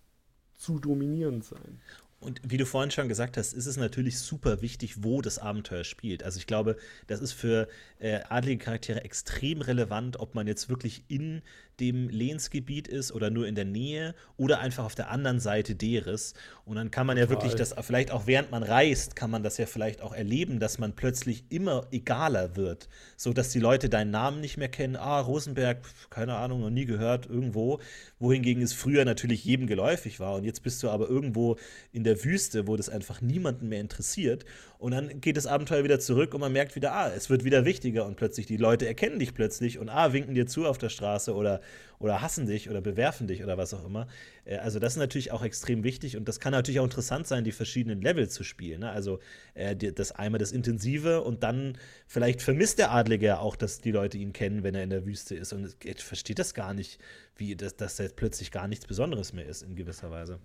zu 0.55 0.79
dominierend 0.79 1.45
sein. 1.45 1.81
Und 2.21 2.43
wie 2.45 2.59
du 2.59 2.67
vorhin 2.67 2.91
schon 2.91 3.09
gesagt 3.09 3.39
hast, 3.39 3.55
ist 3.55 3.65
es 3.65 3.79
natürlich 3.79 4.19
super 4.19 4.61
wichtig, 4.61 5.03
wo 5.03 5.23
das 5.23 5.39
Abenteuer 5.39 5.85
spielt. 5.85 6.23
Also 6.23 6.39
ich 6.39 6.47
glaube, 6.47 6.77
das 7.07 7.21
ist 7.21 7.33
für 7.33 7.67
äh, 7.99 8.21
adlige 8.29 8.63
Charaktere 8.63 9.03
extrem 9.05 9.63
relevant, 9.63 10.21
ob 10.21 10.35
man 10.35 10.47
jetzt 10.47 10.69
wirklich 10.69 11.05
in 11.09 11.41
dem 11.81 12.09
Lehnsgebiet 12.09 12.87
ist 12.87 13.13
oder 13.13 13.31
nur 13.31 13.47
in 13.47 13.55
der 13.55 13.65
Nähe 13.65 14.15
oder 14.37 14.61
einfach 14.61 14.85
auf 14.85 14.95
der 14.95 15.11
anderen 15.11 15.41
Seite 15.41 15.75
deres. 15.75 16.35
Und 16.65 16.77
dann 16.77 16.91
kann 16.91 17.07
man 17.07 17.17
Total. 17.17 17.29
ja 17.29 17.31
wirklich 17.31 17.55
das, 17.55 17.75
vielleicht 17.81 18.11
auch 18.11 18.27
während 18.27 18.51
man 18.51 18.63
reist, 18.63 19.17
kann 19.17 19.31
man 19.31 19.43
das 19.43 19.59
ja 19.59 19.67
vielleicht 19.67 20.03
auch 20.03 20.13
erleben, 20.13 20.61
dass 20.61 20.79
man 20.79 20.95
plötzlich 20.95 21.45
immer 21.49 21.87
egaler 21.91 22.57
wird. 22.57 22.89
So 23.17 23.33
dass 23.33 23.51
die 23.51 23.61
Leute 23.61 23.89
deinen 23.89 24.11
Namen 24.11 24.41
nicht 24.41 24.57
mehr 24.57 24.69
kennen. 24.69 24.97
Ah, 24.97 25.21
Rosenberg, 25.21 25.79
keine 26.11 26.37
Ahnung, 26.37 26.61
noch 26.61 26.71
nie 26.71 26.85
gehört, 26.85 27.27
irgendwo. 27.27 27.81
Wohingegen 28.19 28.63
es 28.63 28.73
früher 28.73 29.05
natürlich 29.05 29.45
jedem 29.45 29.67
geläufig 29.67 30.21
war. 30.21 30.35
Und 30.35 30.45
jetzt 30.45 30.63
bist 30.63 30.83
du 30.83 30.91
aber 30.91 31.09
irgendwo 31.09 31.57
in 31.93 32.05
der 32.05 32.23
Wüste, 32.25 32.67
wo 32.67 32.77
das 32.77 32.89
einfach 32.89 33.21
niemanden 33.21 33.69
mehr 33.69 33.81
interessiert. 33.81 34.45
Und 34.81 34.93
dann 34.93 35.21
geht 35.21 35.37
das 35.37 35.47
Abenteuer 35.47 35.85
wieder 35.85 36.01
zurück 36.01 36.33
und 36.33 36.41
man 36.41 36.55
merkt 36.55 36.75
wieder, 36.75 36.95
ah, 36.95 37.13
es 37.15 37.29
wird 37.29 37.45
wieder 37.45 37.67
wichtiger 37.67 38.07
und 38.07 38.17
plötzlich 38.17 38.47
die 38.47 38.57
Leute 38.57 38.87
erkennen 38.87 39.19
dich 39.19 39.35
plötzlich 39.35 39.79
und 39.79 39.91
ah, 39.91 40.15
winken 40.15 40.35
dir 40.35 40.47
zu 40.47 40.67
auf 40.67 40.79
der 40.79 40.89
Straße 40.89 41.35
oder, 41.35 41.61
oder 41.99 42.23
hassen 42.23 42.47
dich 42.47 42.71
oder 42.71 42.81
bewerfen 42.81 43.27
dich 43.27 43.45
oder 43.45 43.59
was 43.59 43.75
auch 43.75 43.85
immer. 43.85 44.09
Äh, 44.47 44.57
also 44.57 44.79
das 44.79 44.95
ist 44.95 44.99
natürlich 44.99 45.33
auch 45.33 45.43
extrem 45.43 45.85
wichtig 45.85 46.17
und 46.17 46.27
das 46.29 46.41
kann 46.41 46.53
natürlich 46.53 46.81
auch 46.81 46.85
interessant 46.85 47.27
sein, 47.27 47.45
die 47.45 47.53
verschiedenen 47.53 48.01
Level 48.01 48.31
zu 48.31 48.43
spielen. 48.43 48.81
Ne? 48.81 48.91
Also 48.91 49.21
äh, 49.53 49.77
das 49.77 50.13
einmal 50.13 50.39
das 50.39 50.51
Intensive 50.51 51.21
und 51.21 51.43
dann 51.43 51.77
vielleicht 52.07 52.41
vermisst 52.41 52.79
der 52.79 52.91
Adlige 52.91 53.27
ja 53.27 53.39
auch, 53.39 53.57
dass 53.57 53.83
die 53.83 53.93
Leute 53.93 54.17
ihn 54.17 54.33
kennen, 54.33 54.63
wenn 54.63 54.75
er 54.75 54.83
in 54.83 54.89
der 54.91 55.05
Wüste 55.05 55.35
ist 55.35 55.53
und 55.53 55.77
versteht 55.99 56.39
das 56.39 56.55
gar 56.55 56.73
nicht, 56.73 56.99
wie 57.37 57.55
das, 57.55 57.77
dass 57.77 58.01
er 58.01 58.09
plötzlich 58.09 58.51
gar 58.51 58.67
nichts 58.67 58.87
Besonderes 58.87 59.35
mehr 59.35 59.45
ist 59.45 59.61
in 59.61 59.77
gewisser 59.77 60.11
Weise. 60.11 60.39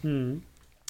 Hm. 0.00 0.40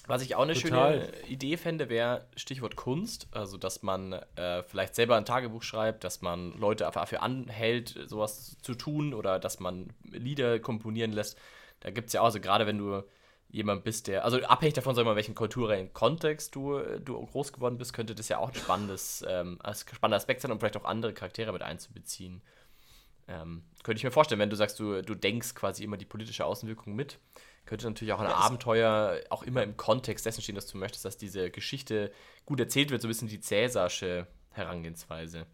Was 0.06 0.22
ich 0.22 0.34
auch 0.36 0.42
eine 0.42 0.54
Total. 0.54 1.00
schöne 1.00 1.26
Idee 1.28 1.56
fände, 1.56 1.88
wäre 1.88 2.26
Stichwort 2.36 2.76
Kunst. 2.76 3.28
Also, 3.32 3.56
dass 3.56 3.82
man 3.82 4.12
äh, 4.36 4.62
vielleicht 4.62 4.94
selber 4.94 5.16
ein 5.16 5.24
Tagebuch 5.24 5.62
schreibt, 5.62 6.04
dass 6.04 6.22
man 6.22 6.52
Leute 6.52 6.84
dafür 6.84 7.22
anhält, 7.22 7.98
sowas 8.06 8.56
zu 8.62 8.74
tun 8.74 9.14
oder 9.14 9.38
dass 9.38 9.60
man 9.60 9.88
Lieder 10.04 10.58
komponieren 10.60 11.12
lässt. 11.12 11.38
Da 11.80 11.90
gibt 11.90 12.08
es 12.08 12.12
ja 12.12 12.20
auch, 12.20 12.26
also 12.26 12.40
gerade 12.40 12.66
wenn 12.66 12.78
du 12.78 13.02
jemand 13.48 13.84
bist, 13.84 14.08
der, 14.08 14.24
also 14.24 14.40
abhängig 14.42 14.74
davon, 14.74 14.94
sag 14.94 15.04
mal, 15.04 15.16
welchen 15.16 15.34
kulturellen 15.34 15.92
Kontext 15.92 16.54
du, 16.54 16.78
du 16.98 17.24
groß 17.26 17.52
geworden 17.52 17.78
bist, 17.78 17.92
könnte 17.92 18.14
das 18.14 18.28
ja 18.28 18.38
auch 18.38 18.48
ein 18.48 18.54
spannendes, 18.54 19.24
ähm, 19.28 19.58
spannender 19.92 20.16
Aspekt 20.16 20.40
sein, 20.40 20.50
um 20.50 20.58
vielleicht 20.58 20.76
auch 20.76 20.84
andere 20.84 21.12
Charaktere 21.12 21.52
mit 21.52 21.62
einzubeziehen. 21.62 22.42
Ähm, 23.28 23.64
könnte 23.82 23.98
ich 23.98 24.04
mir 24.04 24.10
vorstellen, 24.10 24.40
wenn 24.40 24.50
du 24.50 24.56
sagst, 24.56 24.78
du, 24.78 25.02
du 25.02 25.14
denkst 25.14 25.54
quasi 25.54 25.84
immer 25.84 25.96
die 25.96 26.04
politische 26.04 26.44
Außenwirkung 26.44 26.94
mit 26.94 27.18
könnte 27.66 27.86
natürlich 27.86 28.12
auch 28.12 28.20
ein 28.20 28.28
ja, 28.28 28.36
Abenteuer 28.36 29.20
auch 29.28 29.42
immer 29.42 29.62
im 29.62 29.76
Kontext 29.76 30.24
dessen 30.24 30.40
stehen, 30.40 30.54
dass 30.54 30.66
du 30.66 30.78
möchtest, 30.78 31.04
dass 31.04 31.16
diese 31.16 31.50
Geschichte 31.50 32.12
gut 32.44 32.60
erzählt 32.60 32.90
wird, 32.90 33.02
so 33.02 33.08
ein 33.08 33.10
bisschen 33.10 33.28
die 33.28 33.40
Cäsarsche 33.40 34.26
Herangehensweise. 34.52 35.46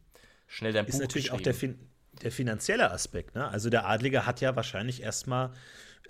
Schnell 0.46 0.72
dein 0.72 0.86
ist 0.86 0.92
Buch 0.92 1.00
natürlich 1.00 1.32
auch 1.32 1.40
der, 1.40 1.54
fin 1.54 1.78
der 2.22 2.30
finanzielle 2.30 2.90
Aspekt. 2.90 3.34
Ne? 3.34 3.48
Also 3.48 3.70
der 3.70 3.88
Adlige 3.88 4.26
hat 4.26 4.40
ja 4.40 4.54
wahrscheinlich 4.54 5.02
erstmal 5.02 5.52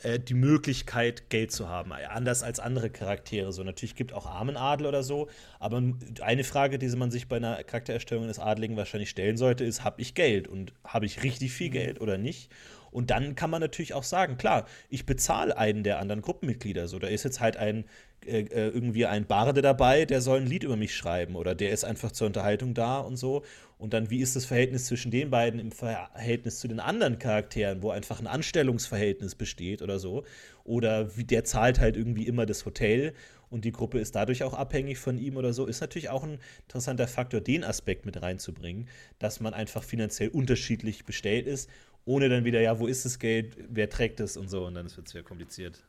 äh, 0.02 0.18
die 0.18 0.34
Möglichkeit, 0.34 1.30
Geld 1.30 1.52
zu 1.52 1.68
haben. 1.68 1.92
Anders 1.92 2.42
als 2.42 2.58
andere 2.58 2.90
Charaktere. 2.90 3.52
So 3.52 3.62
natürlich 3.62 3.94
gibt 3.94 4.12
auch 4.12 4.26
Armenadel 4.26 4.86
oder 4.86 5.02
so. 5.02 5.28
Aber 5.58 5.82
eine 6.20 6.44
Frage, 6.44 6.78
die 6.78 6.88
man 6.96 7.10
sich 7.10 7.28
bei 7.28 7.36
einer 7.36 7.62
Charaktererstellung 7.62 8.26
des 8.26 8.38
Adligen 8.38 8.76
wahrscheinlich 8.76 9.10
stellen 9.10 9.36
sollte, 9.36 9.64
ist: 9.64 9.84
Habe 9.84 10.00
ich 10.02 10.14
Geld 10.14 10.48
und 10.48 10.72
habe 10.84 11.06
ich 11.06 11.22
richtig 11.22 11.52
viel 11.52 11.68
mhm. 11.68 11.72
Geld 11.72 12.00
oder 12.00 12.18
nicht? 12.18 12.50
Und 12.92 13.10
dann 13.10 13.34
kann 13.34 13.50
man 13.50 13.60
natürlich 13.60 13.94
auch 13.94 14.04
sagen, 14.04 14.36
klar, 14.36 14.66
ich 14.88 15.06
bezahle 15.06 15.56
einen 15.56 15.82
der 15.82 15.98
anderen 15.98 16.22
Gruppenmitglieder. 16.22 16.86
So, 16.86 17.00
da 17.00 17.08
ist 17.08 17.24
jetzt 17.24 17.40
halt 17.40 17.56
ein 17.56 17.84
äh, 18.26 18.42
äh, 18.42 18.68
irgendwie 18.68 19.06
ein 19.06 19.26
Barde 19.26 19.62
dabei, 19.62 20.04
der 20.04 20.20
soll 20.20 20.40
ein 20.40 20.46
Lied 20.46 20.62
über 20.62 20.76
mich 20.76 20.94
schreiben 20.94 21.34
oder 21.34 21.56
der 21.56 21.72
ist 21.72 21.84
einfach 21.84 22.12
zur 22.12 22.28
Unterhaltung 22.28 22.72
da 22.72 23.00
und 23.00 23.16
so. 23.16 23.42
Und 23.78 23.94
dann, 23.94 24.10
wie 24.10 24.20
ist 24.20 24.36
das 24.36 24.44
Verhältnis 24.44 24.86
zwischen 24.86 25.10
den 25.10 25.30
beiden 25.30 25.58
im 25.58 25.72
Verhältnis 25.72 26.60
zu 26.60 26.68
den 26.68 26.78
anderen 26.78 27.18
Charakteren, 27.18 27.82
wo 27.82 27.90
einfach 27.90 28.20
ein 28.20 28.28
Anstellungsverhältnis 28.28 29.34
besteht 29.34 29.82
oder 29.82 29.98
so? 29.98 30.22
Oder 30.62 31.16
wie 31.16 31.24
der 31.24 31.42
zahlt 31.42 31.80
halt 31.80 31.96
irgendwie 31.96 32.28
immer 32.28 32.46
das 32.46 32.64
Hotel 32.64 33.12
und 33.50 33.64
die 33.64 33.72
Gruppe 33.72 33.98
ist 33.98 34.14
dadurch 34.14 34.44
auch 34.44 34.54
abhängig 34.54 34.98
von 34.98 35.18
ihm 35.18 35.36
oder 35.36 35.52
so, 35.52 35.66
ist 35.66 35.80
natürlich 35.80 36.08
auch 36.08 36.22
ein 36.22 36.38
interessanter 36.62 37.08
Faktor, 37.08 37.40
den 37.40 37.64
Aspekt 37.64 38.06
mit 38.06 38.22
reinzubringen, 38.22 38.88
dass 39.18 39.40
man 39.40 39.52
einfach 39.52 39.82
finanziell 39.82 40.28
unterschiedlich 40.28 41.04
bestellt 41.04 41.48
ist 41.48 41.68
ohne 42.04 42.28
dann 42.28 42.44
wieder, 42.44 42.60
ja, 42.60 42.78
wo 42.78 42.86
ist 42.86 43.04
das 43.04 43.18
Geld, 43.18 43.56
wer 43.68 43.88
trägt 43.88 44.20
es 44.20 44.36
und 44.36 44.48
so 44.48 44.66
und 44.66 44.74
dann 44.74 44.94
wird 44.94 45.06
es 45.06 45.14
wieder 45.14 45.24
kompliziert. 45.24 45.82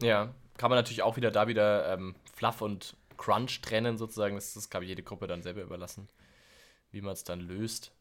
Ja, 0.00 0.34
kann 0.56 0.70
man 0.70 0.78
natürlich 0.78 1.02
auch 1.02 1.16
wieder 1.16 1.30
da 1.30 1.48
wieder 1.48 1.92
ähm, 1.92 2.14
Fluff 2.34 2.60
und 2.62 2.96
Crunch 3.16 3.60
trennen 3.60 3.98
sozusagen. 3.98 4.36
Das, 4.36 4.54
das 4.54 4.70
kann 4.70 4.82
jede 4.82 5.02
Gruppe 5.02 5.26
dann 5.26 5.42
selber 5.42 5.62
überlassen, 5.62 6.08
wie 6.92 7.00
man 7.00 7.12
es 7.12 7.24
dann 7.24 7.40
löst. 7.40 7.92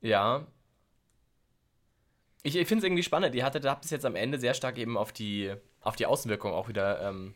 Ja. 0.00 0.46
Ich, 2.42 2.54
ich 2.54 2.68
finde 2.68 2.80
es 2.80 2.84
irgendwie 2.84 3.02
spannend. 3.02 3.34
Ihr 3.34 3.44
hattet 3.44 3.64
habt 3.64 3.84
es 3.84 3.90
jetzt 3.90 4.04
am 4.04 4.14
Ende 4.14 4.38
sehr 4.38 4.54
stark 4.54 4.78
eben 4.78 4.96
auf 4.96 5.12
die, 5.12 5.52
auf 5.80 5.96
die 5.96 6.06
Außenwirkung 6.06 6.52
auch 6.52 6.68
wieder 6.68 7.08
ähm, 7.08 7.34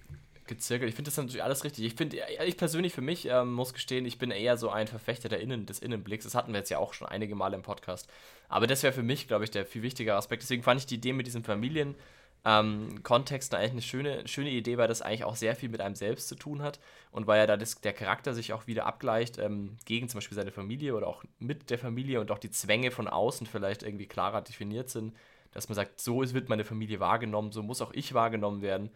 gezirkelt. 0.53 0.89
Ich 0.89 0.95
finde 0.95 1.11
das 1.11 1.17
natürlich 1.17 1.43
alles 1.43 1.65
richtig. 1.65 1.85
Ich 1.85 1.95
finde, 1.95 2.19
ich 2.45 2.57
persönlich 2.57 2.93
für 2.93 3.01
mich 3.01 3.27
ähm, 3.27 3.53
muss 3.53 3.73
gestehen, 3.73 4.05
ich 4.05 4.19
bin 4.19 4.31
eher 4.31 4.57
so 4.57 4.71
ein 4.71 4.87
Verfechter 4.87 5.29
der 5.29 5.41
Innen, 5.41 5.67
des 5.67 5.79
Innenblicks. 5.79 6.25
Das 6.25 6.35
hatten 6.35 6.53
wir 6.53 6.59
jetzt 6.59 6.71
ja 6.71 6.79
auch 6.79 6.93
schon 6.93 7.09
einige 7.09 7.35
Male 7.35 7.57
im 7.57 7.63
Podcast. 7.63 8.09
Aber 8.49 8.67
das 8.67 8.83
wäre 8.83 8.93
für 8.93 9.03
mich, 9.03 9.29
glaube 9.29 9.45
ich, 9.45 9.51
der 9.51 9.65
viel 9.65 9.83
wichtigere 9.83 10.17
Aspekt. 10.17 10.43
Deswegen 10.43 10.63
fand 10.63 10.81
ich 10.81 10.87
die 10.87 10.97
Idee 10.97 11.15
mit 11.15 11.27
diesem 11.27 11.43
Familienkontext 11.43 13.53
ähm, 13.53 13.59
eigentlich 13.59 13.73
eine 13.73 13.83
schöne, 13.83 14.29
schöne 14.29 14.51
Idee, 14.51 14.77
weil 14.77 14.89
das 14.89 15.01
eigentlich 15.01 15.25
auch 15.25 15.37
sehr 15.37 15.57
viel 15.57 15.71
mit 15.71 15.81
einem 15.81 15.95
selbst 15.95 16.29
zu 16.29 16.35
tun 16.35 16.63
hat 16.63 16.79
und 17.11 17.27
weil 17.27 17.39
ja 17.39 17.47
da 17.47 17.57
das, 17.57 17.81
der 17.81 17.95
Charakter 17.95 18.35
sich 18.35 18.53
auch 18.53 18.67
wieder 18.67 18.87
abgleicht 18.87 19.39
ähm, 19.39 19.77
gegen 19.87 20.09
zum 20.09 20.19
Beispiel 20.19 20.37
seine 20.37 20.53
Familie 20.53 20.95
oder 20.95 21.07
auch 21.07 21.25
mit 21.39 21.71
der 21.71 21.79
Familie 21.79 22.21
und 22.21 22.31
auch 22.31 22.39
die 22.39 22.51
Zwänge 22.51 22.91
von 22.91 23.09
außen 23.09 23.47
vielleicht 23.47 23.83
irgendwie 23.83 24.07
klarer 24.07 24.43
definiert 24.43 24.91
sind, 24.91 25.15
dass 25.53 25.69
man 25.69 25.77
sagt, 25.77 26.01
so 26.01 26.23
wird 26.35 26.49
meine 26.49 26.65
Familie 26.65 27.01
wahrgenommen, 27.01 27.53
so 27.53 27.63
muss 27.63 27.83
auch 27.83 27.93
ich 27.93 28.15
wahrgenommen 28.15 28.63
werden 28.63 28.91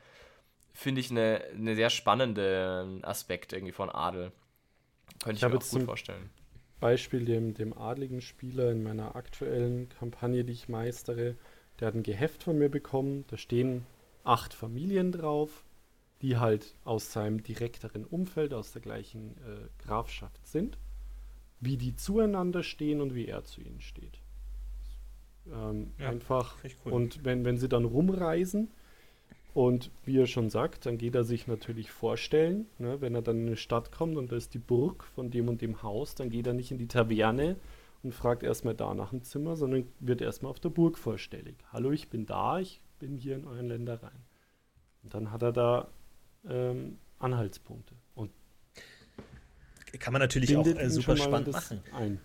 finde 0.76 1.00
ich 1.00 1.10
eine, 1.10 1.42
eine 1.54 1.74
sehr 1.74 1.90
spannende 1.90 3.00
Aspekt 3.02 3.52
irgendwie 3.52 3.72
von 3.72 3.88
Adel. 3.88 4.30
Könnte 5.22 5.38
ich, 5.38 5.42
ich 5.42 5.48
mir 5.48 5.58
auch 5.58 5.70
gut 5.70 5.82
vorstellen. 5.82 6.30
Beispiel 6.80 7.24
dem, 7.24 7.54
dem 7.54 7.76
adligen 7.76 8.20
Spieler 8.20 8.70
in 8.70 8.82
meiner 8.82 9.16
aktuellen 9.16 9.88
Kampagne, 9.88 10.44
die 10.44 10.52
ich 10.52 10.68
meistere, 10.68 11.36
der 11.80 11.88
hat 11.88 11.94
ein 11.94 12.02
Geheft 12.02 12.42
von 12.42 12.58
mir 12.58 12.68
bekommen. 12.68 13.24
Da 13.28 13.38
stehen 13.38 13.86
acht 14.24 14.52
Familien 14.52 15.12
drauf, 15.12 15.64
die 16.20 16.36
halt 16.36 16.74
aus 16.84 17.12
seinem 17.12 17.42
direkteren 17.42 18.04
Umfeld, 18.04 18.52
aus 18.52 18.72
der 18.72 18.82
gleichen 18.82 19.36
äh, 19.38 19.82
Grafschaft 19.82 20.46
sind, 20.46 20.78
wie 21.60 21.78
die 21.78 21.96
zueinander 21.96 22.62
stehen 22.62 23.00
und 23.00 23.14
wie 23.14 23.26
er 23.26 23.44
zu 23.44 23.62
ihnen 23.62 23.80
steht. 23.80 24.20
Ähm, 25.50 25.92
ja, 25.98 26.10
einfach. 26.10 26.56
Cool. 26.84 26.92
Und 26.92 27.24
wenn, 27.24 27.46
wenn 27.46 27.56
sie 27.56 27.68
dann 27.68 27.86
rumreisen, 27.86 28.70
und 29.56 29.90
wie 30.04 30.18
er 30.18 30.26
schon 30.26 30.50
sagt, 30.50 30.84
dann 30.84 30.98
geht 30.98 31.14
er 31.14 31.24
sich 31.24 31.46
natürlich 31.46 31.90
vorstellen, 31.90 32.66
ne, 32.76 33.00
wenn 33.00 33.14
er 33.14 33.22
dann 33.22 33.38
in 33.38 33.46
eine 33.46 33.56
Stadt 33.56 33.90
kommt 33.90 34.18
und 34.18 34.30
da 34.30 34.36
ist 34.36 34.52
die 34.52 34.58
Burg 34.58 35.04
von 35.14 35.30
dem 35.30 35.48
und 35.48 35.62
dem 35.62 35.82
Haus, 35.82 36.14
dann 36.14 36.28
geht 36.28 36.46
er 36.46 36.52
nicht 36.52 36.72
in 36.72 36.76
die 36.76 36.88
Taverne 36.88 37.56
und 38.02 38.14
fragt 38.14 38.42
erstmal 38.42 38.74
da 38.74 38.92
nach 38.92 39.10
dem 39.10 39.22
Zimmer, 39.22 39.56
sondern 39.56 39.86
wird 39.98 40.20
erstmal 40.20 40.50
auf 40.50 40.60
der 40.60 40.68
Burg 40.68 40.98
vorstellig. 40.98 41.54
Hallo, 41.72 41.90
ich 41.90 42.10
bin 42.10 42.26
da, 42.26 42.58
ich 42.58 42.82
bin 42.98 43.16
hier 43.16 43.34
in 43.34 43.46
euren 43.46 43.68
Ländereien. 43.68 44.26
Und 45.02 45.14
dann 45.14 45.30
hat 45.30 45.40
er 45.40 45.52
da 45.52 45.88
ähm, 46.46 46.98
Anhaltspunkte. 47.18 47.94
Und 48.14 48.32
kann 49.98 50.12
man 50.12 50.20
natürlich 50.20 50.54
auch 50.54 50.66
äh, 50.66 50.90
super 50.90 51.16
spannend 51.16 51.52
machen. 51.52 51.80
Ein. 51.94 52.20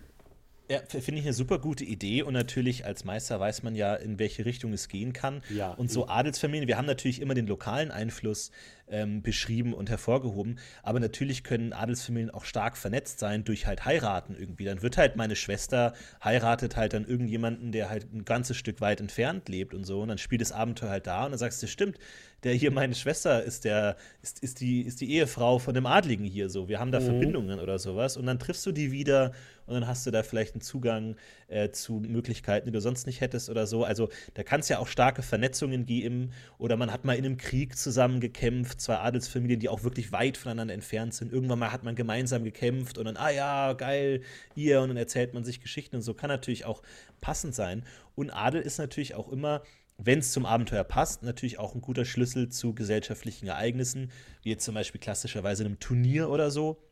Ja, 0.72 0.80
finde 0.88 1.20
ich 1.20 1.26
eine 1.26 1.34
super 1.34 1.58
gute 1.58 1.84
Idee 1.84 2.22
und 2.22 2.32
natürlich 2.32 2.86
als 2.86 3.04
Meister 3.04 3.38
weiß 3.38 3.62
man 3.62 3.74
ja, 3.74 3.94
in 3.94 4.18
welche 4.18 4.46
Richtung 4.46 4.72
es 4.72 4.88
gehen 4.88 5.12
kann. 5.12 5.42
Ja, 5.50 5.72
und 5.72 5.90
so 5.90 6.08
Adelsfamilien, 6.08 6.66
wir 6.66 6.78
haben 6.78 6.86
natürlich 6.86 7.20
immer 7.20 7.34
den 7.34 7.46
lokalen 7.46 7.90
Einfluss 7.90 8.50
ähm, 8.88 9.22
beschrieben 9.22 9.74
und 9.74 9.90
hervorgehoben, 9.90 10.58
aber 10.82 10.98
natürlich 10.98 11.44
können 11.44 11.74
Adelsfamilien 11.74 12.30
auch 12.30 12.46
stark 12.46 12.78
vernetzt 12.78 13.18
sein 13.18 13.44
durch 13.44 13.66
halt 13.66 13.84
heiraten 13.84 14.34
irgendwie. 14.34 14.64
Dann 14.64 14.80
wird 14.80 14.96
halt 14.96 15.16
meine 15.16 15.36
Schwester 15.36 15.92
heiratet 16.24 16.76
halt 16.76 16.94
dann 16.94 17.06
irgendjemanden, 17.06 17.72
der 17.72 17.90
halt 17.90 18.12
ein 18.12 18.24
ganzes 18.24 18.56
Stück 18.56 18.80
weit 18.80 19.00
entfernt 19.00 19.50
lebt 19.50 19.74
und 19.74 19.84
so 19.84 20.00
und 20.00 20.08
dann 20.08 20.18
spielt 20.18 20.40
das 20.40 20.52
Abenteuer 20.52 20.88
halt 20.88 21.06
da 21.06 21.26
und 21.26 21.32
dann 21.32 21.38
sagst 21.38 21.62
du, 21.62 21.66
stimmt, 21.66 21.98
der 22.44 22.54
hier 22.54 22.70
meine 22.72 22.94
Schwester 22.94 23.42
ist 23.42 23.64
der 23.64 23.96
ist, 24.22 24.42
ist 24.42 24.60
die 24.60 24.82
ist 24.82 25.00
die 25.00 25.12
Ehefrau 25.12 25.58
von 25.58 25.74
dem 25.74 25.86
Adligen 25.86 26.24
hier 26.24 26.48
so. 26.48 26.68
Wir 26.68 26.80
haben 26.80 26.92
da 26.92 27.00
mhm. 27.00 27.04
Verbindungen 27.04 27.60
oder 27.60 27.78
sowas 27.78 28.16
und 28.16 28.26
dann 28.26 28.38
triffst 28.38 28.66
du 28.66 28.72
die 28.72 28.90
wieder 28.90 29.32
und 29.72 29.80
dann 29.80 29.88
hast 29.88 30.06
du 30.06 30.10
da 30.10 30.22
vielleicht 30.22 30.54
einen 30.54 30.60
Zugang 30.60 31.16
äh, 31.48 31.70
zu 31.70 31.94
Möglichkeiten, 31.94 32.66
die 32.66 32.72
du 32.72 32.80
sonst 32.80 33.06
nicht 33.06 33.20
hättest 33.20 33.48
oder 33.48 33.66
so. 33.66 33.84
Also 33.84 34.08
da 34.34 34.42
kann 34.42 34.60
es 34.60 34.68
ja 34.68 34.78
auch 34.78 34.86
starke 34.86 35.22
Vernetzungen 35.22 35.86
geben 35.86 36.32
oder 36.58 36.76
man 36.76 36.92
hat 36.92 37.04
mal 37.04 37.16
in 37.16 37.24
einem 37.24 37.36
Krieg 37.36 37.76
zusammen 37.76 38.20
gekämpft, 38.20 38.80
zwei 38.80 38.98
Adelsfamilien, 38.98 39.60
die 39.60 39.68
auch 39.68 39.82
wirklich 39.82 40.12
weit 40.12 40.36
voneinander 40.36 40.74
entfernt 40.74 41.14
sind. 41.14 41.32
Irgendwann 41.32 41.58
mal 41.58 41.72
hat 41.72 41.82
man 41.84 41.94
gemeinsam 41.94 42.44
gekämpft 42.44 42.98
und 42.98 43.06
dann, 43.06 43.16
ah 43.16 43.30
ja, 43.30 43.72
geil, 43.72 44.22
ihr 44.54 44.80
und 44.80 44.88
dann 44.88 44.96
erzählt 44.96 45.34
man 45.34 45.44
sich 45.44 45.60
Geschichten 45.60 45.96
und 45.96 46.02
so. 46.02 46.14
Kann 46.14 46.28
natürlich 46.28 46.64
auch 46.64 46.82
passend 47.20 47.54
sein. 47.54 47.84
Und 48.14 48.30
Adel 48.30 48.60
ist 48.60 48.78
natürlich 48.78 49.14
auch 49.14 49.30
immer 49.30 49.62
wenn 50.04 50.18
es 50.18 50.32
zum 50.32 50.46
Abenteuer 50.46 50.82
passt, 50.82 51.22
natürlich 51.22 51.58
auch 51.60 51.76
ein 51.76 51.80
guter 51.80 52.04
Schlüssel 52.04 52.48
zu 52.48 52.74
gesellschaftlichen 52.74 53.46
Ereignissen, 53.46 54.10
wie 54.42 54.50
jetzt 54.50 54.64
zum 54.64 54.74
Beispiel 54.74 55.00
klassischerweise 55.00 55.64
einem 55.64 55.78
Turnier 55.78 56.28
oder 56.28 56.50
so 56.50 56.82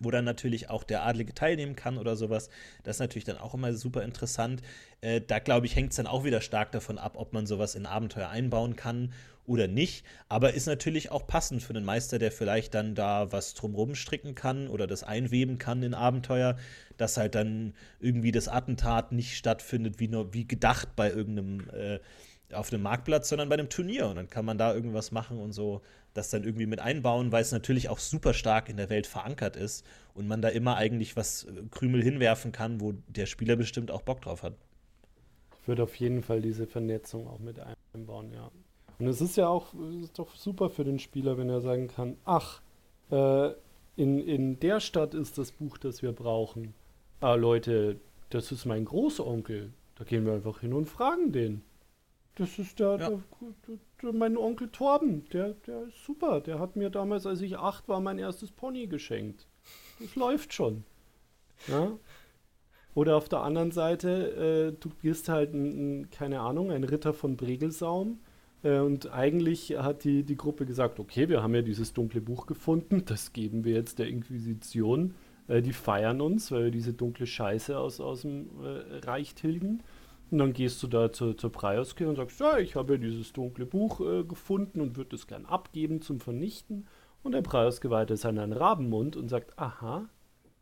wo 0.00 0.10
dann 0.10 0.24
natürlich 0.24 0.70
auch 0.70 0.84
der 0.84 1.04
Adlige 1.04 1.34
teilnehmen 1.34 1.76
kann 1.76 1.98
oder 1.98 2.16
sowas. 2.16 2.48
Das 2.82 2.96
ist 2.96 3.00
natürlich 3.00 3.24
dann 3.24 3.38
auch 3.38 3.54
immer 3.54 3.72
super 3.74 4.02
interessant. 4.02 4.62
Äh, 5.00 5.20
da 5.20 5.38
glaube 5.38 5.66
ich, 5.66 5.76
hängt 5.76 5.90
es 5.90 5.96
dann 5.96 6.06
auch 6.06 6.24
wieder 6.24 6.40
stark 6.40 6.72
davon 6.72 6.98
ab, 6.98 7.14
ob 7.16 7.32
man 7.32 7.46
sowas 7.46 7.74
in 7.74 7.86
Abenteuer 7.86 8.28
einbauen 8.28 8.76
kann 8.76 9.12
oder 9.46 9.66
nicht. 9.66 10.04
Aber 10.28 10.52
ist 10.54 10.66
natürlich 10.66 11.10
auch 11.10 11.26
passend 11.26 11.62
für 11.62 11.74
einen 11.74 11.84
Meister, 11.84 12.18
der 12.18 12.30
vielleicht 12.30 12.74
dann 12.74 12.94
da 12.94 13.32
was 13.32 13.54
drumrum 13.54 13.94
stricken 13.94 14.34
kann 14.34 14.68
oder 14.68 14.86
das 14.86 15.02
einweben 15.02 15.58
kann 15.58 15.82
in 15.82 15.94
Abenteuer, 15.94 16.56
dass 16.98 17.16
halt 17.16 17.34
dann 17.34 17.74
irgendwie 17.98 18.32
das 18.32 18.48
Attentat 18.48 19.12
nicht 19.12 19.36
stattfindet, 19.36 19.98
wie, 19.98 20.08
nur, 20.08 20.34
wie 20.34 20.46
gedacht 20.46 20.94
bei 20.94 21.10
irgendeinem. 21.10 21.68
Äh, 21.70 21.98
auf 22.52 22.72
einem 22.72 22.82
Marktplatz, 22.82 23.28
sondern 23.28 23.48
bei 23.48 23.54
einem 23.56 23.68
Turnier. 23.68 24.08
Und 24.08 24.16
dann 24.16 24.30
kann 24.30 24.44
man 24.44 24.58
da 24.58 24.72
irgendwas 24.74 25.10
machen 25.10 25.38
und 25.38 25.52
so 25.52 25.82
das 26.14 26.30
dann 26.30 26.44
irgendwie 26.44 26.66
mit 26.66 26.80
einbauen, 26.80 27.32
weil 27.32 27.42
es 27.42 27.52
natürlich 27.52 27.88
auch 27.88 27.98
super 27.98 28.34
stark 28.34 28.68
in 28.68 28.76
der 28.76 28.90
Welt 28.90 29.06
verankert 29.06 29.56
ist 29.56 29.84
und 30.14 30.26
man 30.26 30.42
da 30.42 30.48
immer 30.48 30.76
eigentlich 30.76 31.16
was 31.16 31.44
äh, 31.44 31.62
Krümel 31.70 32.02
hinwerfen 32.02 32.52
kann, 32.52 32.80
wo 32.80 32.94
der 33.06 33.26
Spieler 33.26 33.56
bestimmt 33.56 33.90
auch 33.90 34.02
Bock 34.02 34.22
drauf 34.22 34.42
hat. 34.42 34.54
Ich 35.62 35.68
würde 35.68 35.82
auf 35.82 35.94
jeden 35.96 36.22
Fall 36.22 36.40
diese 36.40 36.66
Vernetzung 36.66 37.28
auch 37.28 37.38
mit 37.38 37.56
einbauen, 37.94 38.32
ja. 38.32 38.50
Und 38.98 39.06
es 39.06 39.20
ist 39.20 39.36
ja 39.36 39.48
auch 39.48 39.74
ist 40.02 40.18
doch 40.18 40.34
super 40.34 40.70
für 40.70 40.84
den 40.84 40.98
Spieler, 40.98 41.38
wenn 41.38 41.48
er 41.48 41.60
sagen 41.60 41.88
kann, 41.88 42.16
ach, 42.24 42.60
äh, 43.10 43.50
in, 43.96 44.20
in 44.20 44.60
der 44.60 44.80
Stadt 44.80 45.14
ist 45.14 45.38
das 45.38 45.52
Buch, 45.52 45.78
das 45.78 46.02
wir 46.02 46.12
brauchen. 46.12 46.74
Ah, 47.20 47.34
Leute, 47.34 48.00
das 48.30 48.52
ist 48.52 48.64
mein 48.64 48.84
Großonkel. 48.84 49.72
Da 49.96 50.04
gehen 50.04 50.24
wir 50.24 50.34
einfach 50.34 50.60
hin 50.60 50.72
und 50.72 50.86
fragen 50.86 51.32
den. 51.32 51.62
Das 52.38 52.58
ist 52.58 52.78
der, 52.78 52.96
ja. 52.98 53.10
der, 53.10 53.20
der, 54.02 54.12
mein 54.12 54.36
Onkel 54.36 54.68
Torben. 54.68 55.24
Der, 55.32 55.54
der 55.66 55.82
ist 55.82 56.04
super. 56.04 56.40
Der 56.40 56.60
hat 56.60 56.76
mir 56.76 56.88
damals, 56.88 57.26
als 57.26 57.40
ich 57.40 57.58
acht 57.58 57.88
war, 57.88 58.00
mein 58.00 58.18
erstes 58.18 58.52
Pony 58.52 58.86
geschenkt. 58.86 59.48
Das 59.98 60.14
läuft 60.14 60.54
schon. 60.54 60.84
Ja? 61.66 61.98
Oder 62.94 63.16
auf 63.16 63.28
der 63.28 63.40
anderen 63.40 63.72
Seite, 63.72 64.72
äh, 64.72 64.80
du 64.80 64.90
bist 65.02 65.28
halt, 65.28 65.52
ein, 65.52 66.00
ein, 66.00 66.10
keine 66.10 66.40
Ahnung, 66.40 66.70
ein 66.70 66.84
Ritter 66.84 67.12
von 67.12 67.36
Bregelsaum. 67.36 68.20
Äh, 68.62 68.78
und 68.78 69.12
eigentlich 69.12 69.76
hat 69.76 70.04
die, 70.04 70.22
die 70.22 70.36
Gruppe 70.36 70.64
gesagt, 70.64 71.00
okay, 71.00 71.28
wir 71.28 71.42
haben 71.42 71.54
ja 71.54 71.62
dieses 71.62 71.92
dunkle 71.92 72.20
Buch 72.20 72.46
gefunden, 72.46 73.04
das 73.04 73.32
geben 73.32 73.64
wir 73.64 73.74
jetzt 73.74 73.98
der 73.98 74.08
Inquisition. 74.08 75.14
Äh, 75.48 75.62
die 75.62 75.72
feiern 75.72 76.20
uns, 76.20 76.52
weil 76.52 76.64
wir 76.64 76.70
diese 76.70 76.92
dunkle 76.92 77.26
Scheiße 77.26 77.76
aus, 77.76 78.00
aus 78.00 78.22
dem 78.22 78.48
äh, 78.62 78.98
Reich 79.06 79.34
tilgen. 79.34 79.82
Und 80.30 80.38
dann 80.38 80.52
gehst 80.52 80.82
du 80.82 80.86
da 80.86 81.10
zur, 81.10 81.36
zur 81.36 81.50
Preioske 81.50 82.08
und 82.08 82.16
sagst, 82.16 82.40
ja, 82.40 82.58
ich 82.58 82.76
habe 82.76 82.94
ja 82.94 82.98
dieses 82.98 83.32
dunkle 83.32 83.64
Buch 83.64 84.00
äh, 84.00 84.24
gefunden 84.24 84.80
und 84.80 84.96
würde 84.96 85.16
es 85.16 85.26
gern 85.26 85.46
abgeben 85.46 86.02
zum 86.02 86.20
Vernichten. 86.20 86.86
Und 87.22 87.32
der 87.32 87.42
Preioske 87.42 87.90
weiter 87.90 88.16
seinen 88.16 88.52
Rabenmund 88.52 89.16
und 89.16 89.28
sagt, 89.28 89.58
aha, 89.58 90.08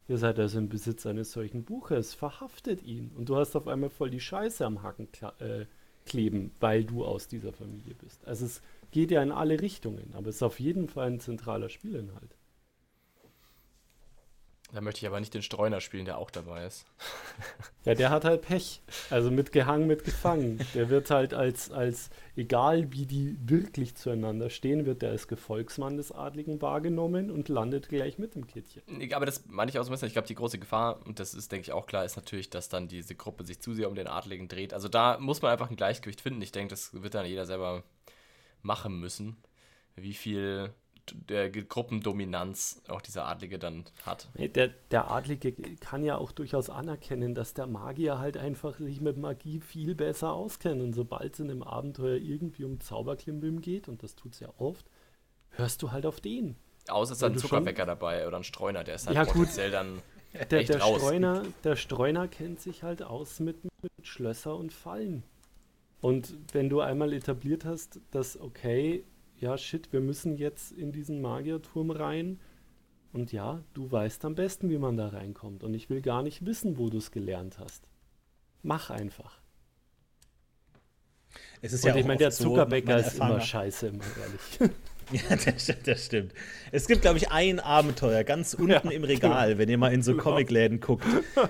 ihr 0.09 0.19
seid 0.19 0.39
also 0.39 0.59
im 0.59 0.69
Besitz 0.69 1.05
eines 1.07 1.33
solchen 1.33 1.65
Buches, 1.65 2.15
verhaftet 2.15 2.83
ihn. 2.83 3.11
Und 3.17 3.29
du 3.29 3.37
hast 3.37 3.57
auf 3.57 3.67
einmal 3.67 3.91
voll 3.91 4.11
die 4.11 4.21
Scheiße 4.21 4.65
am 4.65 4.83
Haken 4.83 5.09
äh, 5.41 5.67
kleben, 6.07 6.53
weil 6.61 6.85
du 6.85 7.05
aus 7.05 7.29
dieser 7.29 7.53
Familie 7.53 7.95
bist. 7.95 8.27
Also 8.27 8.47
es 8.47 8.63
geht 8.93 9.11
ja 9.11 9.23
in 9.23 9.33
alle 9.33 9.61
Richtungen, 9.61 10.13
aber 10.15 10.29
es 10.29 10.37
ist 10.37 10.43
auf 10.43 10.61
jeden 10.61 10.89
Fall 10.89 11.09
ein 11.09 11.21
zentraler 11.21 11.69
Spielinhalt. 11.69 12.36
Da 14.73 14.81
möchte 14.81 14.99
ich 14.99 15.07
aber 15.07 15.21
nicht 15.21 15.33
den 15.33 15.43
Streuner 15.43 15.81
spielen, 15.81 16.07
der 16.07 16.19
auch 16.19 16.31
dabei 16.31 16.67
ist. 16.67 16.87
Ja, 17.85 17.95
der 17.95 18.11
hat 18.11 18.25
halt 18.25 18.43
Pech. 18.43 18.83
Also 19.11 19.31
mit 19.31 19.53
gehangen, 19.53 19.87
mit 19.87 20.03
gefangen. 20.03 20.59
Der 20.75 20.91
wird 20.91 21.09
halt 21.09 21.35
als, 21.35 21.71
als, 21.71 22.11
egal 22.35 22.91
wie 22.91 23.07
die 23.07 23.37
wirklich 23.39 23.95
zueinander 23.95 24.51
stehen, 24.51 24.87
wird 24.87 25.03
der 25.03 25.11
als 25.11 25.29
Gefolgsmann 25.29 25.97
des 25.97 26.11
Adligen 26.11 26.61
wahrgenommen 26.61 27.31
und 27.31 27.49
landet 27.49 27.89
gleich 27.89 28.19
mit 28.19 28.35
dem 28.35 28.49
Kittchen. 28.49 28.83
Aber 29.15 29.25
das 29.25 29.47
meine 29.47 29.71
ich 29.71 29.79
auch 29.79 29.85
so 29.85 29.91
ein 29.91 29.93
bisschen. 29.93 30.09
Ich 30.09 30.15
glaube, 30.15 30.27
die 30.27 30.35
große 30.35 30.59
Gefahr, 30.59 30.99
und 31.07 31.21
das 31.21 31.33
ist, 31.33 31.53
denke 31.53 31.63
ich, 31.63 31.73
auch 31.73 31.87
klar, 31.87 32.05
ist 32.05 32.17
natürlich, 32.17 32.51
dass 32.51 32.69
dann 32.69 32.89
diese 32.89 33.15
Gruppe 33.15 33.45
sich 33.45 33.61
zu 33.61 33.73
sehr 33.73 33.89
um 33.89 33.95
den 33.95 34.09
Adligen 34.09 34.49
dreht. 34.49 34.75
Also 34.75 34.89
da 34.89 35.17
muss 35.21 35.41
man 35.41 35.53
einfach 35.53 35.71
ein 35.71 35.77
Gleichgewicht 35.77 36.21
finden. 36.21 36.43
Ich 36.43 36.51
denke, 36.51 36.71
das 36.71 36.93
wird 36.93 37.15
dann 37.15 37.25
jeder 37.25 37.47
selber 37.47 37.85
machen 38.63 38.99
müssen. 38.99 39.37
Wie 39.95 40.15
viel 40.15 40.75
der 41.29 41.51
Gruppendominanz 41.51 42.83
auch 42.89 43.01
dieser 43.01 43.27
Adlige 43.27 43.59
dann 43.59 43.85
hat. 44.05 44.29
Der, 44.37 44.69
der 44.91 45.11
Adlige 45.11 45.53
kann 45.81 46.05
ja 46.05 46.17
auch 46.17 46.33
durchaus 46.33 46.71
anerkennen, 46.71 47.35
dass 47.35 47.55
der 47.55 47.67
Magier 47.67 48.19
halt 48.19 48.37
einfach 48.37 48.79
sich 48.79 49.01
mit 49.01 49.17
Magie 49.17 49.61
viel 49.61 49.95
besser 49.95 50.33
auskennt. 50.33 50.83
Und 50.83 50.95
sobald 50.95 51.35
es 51.35 51.41
in 51.41 51.51
einem 51.51 51.63
Abenteuer 51.63 52.17
irgendwie 52.17 52.65
um 52.65 52.81
Zauberklimbim 52.81 53.61
geht, 53.61 53.89
und 53.89 54.03
das 54.03 54.15
tut 54.17 54.35
es 54.35 54.41
ja 54.41 54.49
oft, 54.59 54.87
hörst 55.51 55.83
du 55.83 55.93
halt 55.93 56.07
auf 56.07 56.21
den. 56.21 56.57
Außer 56.89 57.13
es 57.13 57.19
ist 57.19 57.25
ein 57.25 57.37
Zuckerbäcker 57.39 57.83
schon... 57.83 57.89
dabei 57.89 58.27
oder 58.27 58.37
ein 58.37 58.45
Streuner, 58.45 58.85
der 58.85 58.95
ist 58.95 59.07
halt 59.07 59.17
ja, 59.17 59.25
potenziell 59.25 59.71
dann 59.71 60.03
der, 60.51 60.65
der 60.65 60.81
Streuner, 60.81 61.45
der 61.65 61.77
Streuner 61.77 62.29
kennt 62.29 62.61
sich 62.61 62.83
halt 62.83 63.03
aus 63.03 63.41
mit, 63.41 63.65
mit 63.65 63.93
Schlösser 64.03 64.57
und 64.57 64.73
Fallen. 64.73 65.23
Und 66.01 66.35
wenn 66.53 66.69
du 66.69 66.81
einmal 66.81 67.13
etabliert 67.13 67.65
hast, 67.65 68.01
dass, 68.11 68.39
okay, 68.39 69.05
ja, 69.39 69.57
shit, 69.59 69.93
wir 69.93 70.01
müssen 70.01 70.37
jetzt 70.37 70.73
in 70.73 70.93
diesen 70.93 71.21
Magierturm 71.21 71.91
rein. 71.91 72.41
Und 73.13 73.33
ja, 73.33 73.63
du 73.73 73.91
weißt 73.91 74.25
am 74.25 74.35
besten, 74.35 74.69
wie 74.69 74.79
man 74.79 74.97
da 74.97 75.09
reinkommt. 75.09 75.65
Und 75.65 75.75
ich 75.75 75.89
will 75.89 76.03
gar 76.03 76.23
nicht 76.23 76.45
wissen, 76.45 76.79
wo 76.79 76.91
du 76.91 76.99
es 76.99 77.11
gelernt 77.11 77.59
hast. 77.59 77.89
Mach 78.63 78.91
einfach. 78.91 79.41
Es 81.63 81.73
ist 81.73 81.85
Und 81.85 81.91
ja 81.91 81.97
ich 81.97 82.07
meine, 82.07 82.19
der 82.19 82.31
Zuckerbäcker 82.31 83.01
so, 83.01 83.09
ist 83.09 83.17
immer 83.17 83.41
scheiße, 83.41 83.89
immer 83.89 84.05
ehrlich. 84.21 84.73
Ja, 85.13 85.37
das, 85.45 85.73
das 85.85 86.05
stimmt. 86.07 86.33
Es 86.73 86.89
gibt, 86.89 87.03
glaube 87.03 87.19
ich, 87.19 87.31
ein 87.31 87.61
Abenteuer 87.61 88.25
ganz 88.25 88.55
unten 88.55 88.71
ja, 88.71 88.91
im 88.91 89.05
Regal, 89.05 89.57
wenn 89.59 89.69
ihr 89.69 89.79
mal 89.79 89.93
in 89.93 90.03
so 90.03 90.17
Comicläden 90.17 90.81
guckt. 90.81 91.05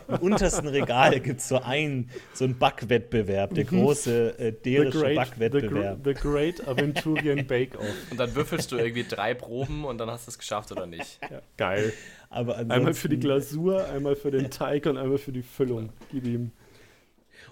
Im 0.08 0.16
untersten 0.16 0.68
Regal 0.68 1.20
gibt 1.20 1.40
es 1.40 1.48
so 1.48 1.60
ein 1.62 2.10
so 2.34 2.44
einen 2.44 2.58
Backwettbewerb, 2.58 3.54
der 3.54 3.64
mhm. 3.64 3.68
große 3.68 4.38
äh, 4.38 4.52
derische 4.52 5.14
Backwettbewerb. 5.14 6.00
The, 6.04 6.12
the, 6.12 6.20
Great 6.20 6.68
Aventurian 6.68 7.46
Bake 7.46 7.78
Off. 7.78 8.10
Und 8.10 8.20
dann 8.20 8.34
würfelst 8.34 8.72
du 8.72 8.76
irgendwie 8.76 9.04
drei 9.04 9.34
Proben 9.34 9.84
und 9.84 9.98
dann 9.98 10.10
hast 10.10 10.26
du 10.26 10.30
es 10.30 10.38
geschafft 10.38 10.70
oder 10.72 10.86
nicht. 10.86 11.18
Ja. 11.22 11.40
Geil. 11.56 11.92
Aber 12.28 12.58
einmal 12.58 12.92
für 12.92 13.08
die 13.08 13.18
Glasur, 13.18 13.88
einmal 13.88 14.16
für 14.16 14.30
den 14.30 14.50
Teig 14.50 14.86
und 14.86 14.98
einmal 14.98 15.18
für 15.18 15.32
die 15.32 15.42
Füllung. 15.42 15.90
Gib 16.10 16.26
ihm. 16.26 16.52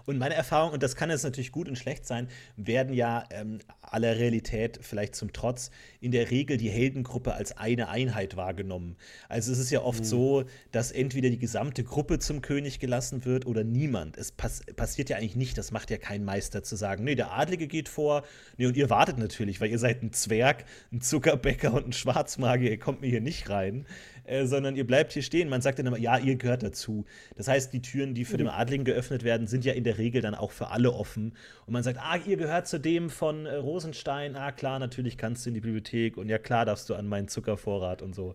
Und 0.06 0.18
meine 0.18 0.34
Erfahrung, 0.34 0.72
und 0.72 0.82
das 0.82 0.96
kann 0.96 1.10
jetzt 1.10 1.24
natürlich 1.24 1.52
gut 1.52 1.68
und 1.68 1.76
schlecht 1.76 2.06
sein, 2.06 2.28
werden 2.56 2.92
ja 2.94 3.24
ähm, 3.30 3.58
aller 3.80 4.16
Realität 4.16 4.78
vielleicht 4.82 5.14
zum 5.14 5.32
Trotz 5.32 5.70
in 6.00 6.12
der 6.12 6.30
Regel 6.30 6.56
die 6.56 6.70
Heldengruppe 6.70 7.34
als 7.34 7.56
eine 7.56 7.88
Einheit 7.88 8.36
wahrgenommen. 8.36 8.96
Also 9.28 9.52
es 9.52 9.58
ist 9.58 9.70
ja 9.70 9.82
oft 9.82 10.00
mhm. 10.00 10.04
so, 10.04 10.44
dass 10.72 10.92
entweder 10.92 11.30
die 11.30 11.38
gesamte 11.38 11.84
Gruppe 11.84 12.18
zum 12.18 12.42
König 12.42 12.80
gelassen 12.80 13.24
wird 13.24 13.46
oder 13.46 13.64
niemand. 13.64 14.16
Es 14.16 14.32
pass 14.32 14.62
passiert 14.76 15.10
ja 15.10 15.16
eigentlich 15.16 15.36
nicht, 15.36 15.56
das 15.58 15.70
macht 15.70 15.90
ja 15.90 15.98
kein 15.98 16.24
Meister 16.24 16.62
zu 16.62 16.76
sagen, 16.76 17.04
nee, 17.04 17.14
der 17.14 17.32
Adlige 17.32 17.66
geht 17.66 17.88
vor, 17.88 18.24
nee, 18.56 18.66
und 18.66 18.76
ihr 18.76 18.90
wartet 18.90 19.18
natürlich, 19.18 19.60
weil 19.60 19.70
ihr 19.70 19.78
seid 19.78 20.02
ein 20.02 20.12
Zwerg, 20.12 20.64
ein 20.92 21.00
Zuckerbäcker 21.00 21.72
und 21.72 21.88
ein 21.88 21.92
Schwarzmagier, 21.92 22.70
ihr 22.70 22.78
kommt 22.78 23.00
mir 23.00 23.08
hier 23.08 23.20
nicht 23.20 23.48
rein. 23.48 23.86
Äh, 24.26 24.46
sondern 24.46 24.74
ihr 24.74 24.86
bleibt 24.86 25.12
hier 25.12 25.22
stehen. 25.22 25.48
Man 25.48 25.60
sagt 25.60 25.78
dann 25.78 25.86
immer, 25.86 25.98
ja, 25.98 26.18
ihr 26.18 26.36
gehört 26.36 26.62
dazu. 26.62 27.04
Das 27.36 27.46
heißt, 27.46 27.72
die 27.72 27.82
Türen, 27.82 28.14
die 28.14 28.24
für 28.24 28.34
mhm. 28.34 28.38
den 28.38 28.48
Adligen 28.48 28.84
geöffnet 28.84 29.22
werden, 29.22 29.46
sind 29.46 29.64
ja 29.64 29.74
in 29.74 29.84
der 29.84 29.98
Regel 29.98 30.22
dann 30.22 30.34
auch 30.34 30.50
für 30.50 30.68
alle 30.68 30.92
offen. 30.92 31.34
Und 31.66 31.72
man 31.72 31.82
sagt, 31.82 31.98
ah, 32.00 32.16
ihr 32.26 32.36
gehört 32.36 32.66
zu 32.66 32.80
dem 32.80 33.10
von 33.10 33.44
äh, 33.44 33.56
Rosenstein. 33.56 34.34
Ah, 34.36 34.52
klar, 34.52 34.78
natürlich 34.78 35.18
kannst 35.18 35.44
du 35.44 35.50
in 35.50 35.54
die 35.54 35.60
Bibliothek. 35.60 36.16
Und 36.16 36.28
ja, 36.28 36.38
klar 36.38 36.64
darfst 36.64 36.88
du 36.88 36.94
an 36.94 37.06
meinen 37.06 37.28
Zuckervorrat 37.28 38.00
und 38.00 38.14
so. 38.14 38.34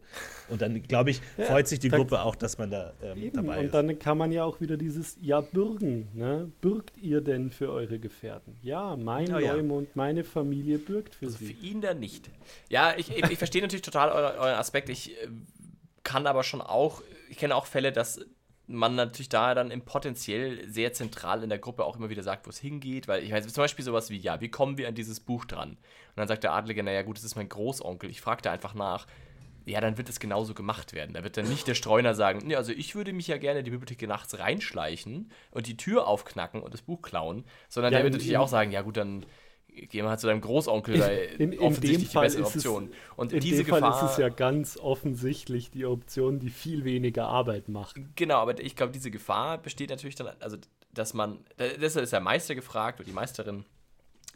Und 0.50 0.62
dann, 0.62 0.82
glaube 0.84 1.10
ich, 1.10 1.22
ja, 1.38 1.46
freut 1.46 1.68
sich 1.68 1.80
die 1.80 1.90
Gruppe 1.90 2.22
auch, 2.22 2.36
dass 2.36 2.58
man 2.60 2.70
da 2.70 2.94
ähm, 3.02 3.32
dabei 3.34 3.64
ist. 3.64 3.66
Und 3.66 3.74
dann 3.74 4.00
kann 4.00 4.18
man 4.18 4.32
ja 4.32 4.44
auch 4.44 4.62
wieder 4.62 4.78
dieses, 4.78 5.18
ja, 5.22 5.42
bürgen. 5.42 6.08
Ne? 6.14 6.52
Bürgt 6.62 6.98
ihr 6.98 7.22
denn 7.22 7.50
für 7.50 7.72
eure 7.72 7.98
Gefährten? 7.98 8.56
Ja, 8.62 8.96
mein 8.96 9.30
oh, 9.30 9.40
Neumond, 9.40 9.88
ja. 9.88 9.92
meine 9.96 10.24
Familie 10.24 10.78
bürgt 10.78 11.16
für 11.16 11.26
also 11.26 11.38
sie. 11.40 11.54
Für 11.54 11.66
ihn 11.66 11.82
dann 11.82 12.00
nicht. 12.00 12.30
Ja, 12.70 12.94
ich, 12.96 13.10
ich, 13.10 13.24
ich 13.30 13.38
verstehe 13.40 13.62
natürlich 13.64 13.82
total 13.82 14.10
euren, 14.12 14.38
euren 14.38 14.56
Aspekt. 14.56 14.90
Ich 14.90 15.12
äh, 15.12 15.28
kann 16.04 16.28
aber 16.28 16.44
schon 16.44 16.62
auch, 16.62 17.02
ich 17.30 17.38
kenne 17.38 17.56
auch 17.56 17.66
Fälle, 17.66 17.92
dass 17.92 18.20
man 18.70 18.96
natürlich 18.96 19.30
da 19.30 19.56
dann 19.56 19.72
im 19.72 19.82
potenziell 19.82 20.70
sehr 20.70 20.94
zentral 20.94 21.44
in 21.44 21.50
der 21.50 21.58
Gruppe 21.58 21.84
auch 21.84 21.98
immer 21.98 22.10
wieder 22.10 22.22
sagt, 22.22 22.46
wo 22.46 22.52
es 22.52 22.60
hingeht, 22.60 23.08
weil 23.08 23.24
ich 23.24 23.32
weiß 23.32 23.48
zum 23.48 23.64
Beispiel 23.64 23.84
sowas 23.84 24.12
wie, 24.12 24.18
ja, 24.18 24.42
wie 24.42 24.50
kommen 24.50 24.78
wir 24.78 24.88
an 24.88 24.96
dieses 24.96 25.20
Buch 25.20 25.46
dran? 25.46 25.72
Und 25.72 26.18
dann 26.18 26.28
sagt 26.28 26.44
der 26.44 26.54
Adlige, 26.54 26.84
naja 26.84 27.02
gut, 27.02 27.18
das 27.18 27.24
ist 27.24 27.36
mein 27.36 27.50
Großonkel, 27.50 28.10
ich 28.10 28.22
frage 28.22 28.44
da 28.44 28.52
einfach 28.52 28.76
nach. 28.76 29.08
Ja, 29.66 29.82
dann 29.82 29.98
wird 29.98 30.10
es 30.10 30.20
genauso 30.20 30.54
gemacht 30.54 30.94
werden. 30.94 31.14
Da 31.14 31.24
wird 31.24 31.38
dann 31.38 31.48
nicht 31.48 31.68
der 31.68 31.76
Streuner 31.76 32.16
sagen, 32.16 32.42
nee, 32.46 32.56
also 32.56 32.72
ich 32.72 32.96
würde 32.96 33.14
mich 33.14 33.28
ja 33.28 33.38
gerne 33.38 33.60
in 33.60 33.66
die 33.66 33.72
Bibliothek 33.72 34.08
nachts 34.08 34.40
reinschleichen 34.40 35.32
und 35.52 35.68
die 35.68 35.78
Tür 35.78 36.08
aufknacken 36.08 36.62
und 36.62 36.74
das 36.74 36.82
Buch 36.82 37.02
klauen, 37.02 37.46
sondern 37.68 37.94
ja, 37.94 38.00
der 38.00 38.06
wird 38.06 38.14
natürlich 38.14 38.38
auch 38.38 38.48
sagen, 38.48 38.72
ja 38.72 38.82
gut, 38.82 38.98
dann 38.98 39.26
geh 39.88 40.02
mal 40.02 40.18
zu 40.18 40.28
deinem 40.28 40.42
Großonkel, 40.42 41.00
weil 41.00 41.18
in, 41.38 41.54
in 41.54 41.60
offensichtlich 41.60 42.10
dem 42.10 42.12
Fall 42.12 42.28
die 42.30 42.38
bessere 42.38 42.46
Option. 42.48 42.90
Es, 42.92 43.18
und 43.18 43.34
in 43.34 43.40
diese 43.40 43.64
dem 43.64 43.66
Gefahr, 43.66 43.94
Fall 43.94 44.06
ist 44.06 44.12
es 44.12 44.18
ja 44.18 44.30
ganz 44.30 44.78
offensichtlich 44.78 45.72
die 45.72 45.86
Option, 45.86 46.40
die 46.40 46.50
viel 46.50 46.84
weniger 46.84 47.28
Arbeit 47.28 47.70
macht. 47.70 47.98
Genau, 48.16 48.38
aber 48.38 48.60
ich 48.60 48.76
glaube, 48.76 48.92
diese 48.92 49.12
Gefahr 49.12 49.58
besteht 49.58 49.90
natürlich 49.90 50.16
dann, 50.16 50.30
also 50.40 50.58
dass 50.94 51.14
man, 51.14 51.40
deshalb 51.58 52.04
ist 52.04 52.14
der 52.14 52.20
Meister 52.20 52.56
gefragt 52.56 53.00
oder 53.00 53.06
die 53.06 53.14
Meisterin, 53.14 53.66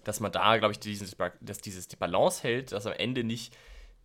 dass 0.03 0.19
man 0.19 0.31
da, 0.31 0.57
glaube 0.57 0.73
ich, 0.73 0.79
dieses, 0.79 1.15
dass 1.41 1.57
dieses 1.59 1.87
die 1.87 1.95
Balance 1.95 2.43
hält, 2.43 2.71
dass 2.71 2.85
am 2.85 2.93
Ende 2.93 3.23
nicht 3.23 3.55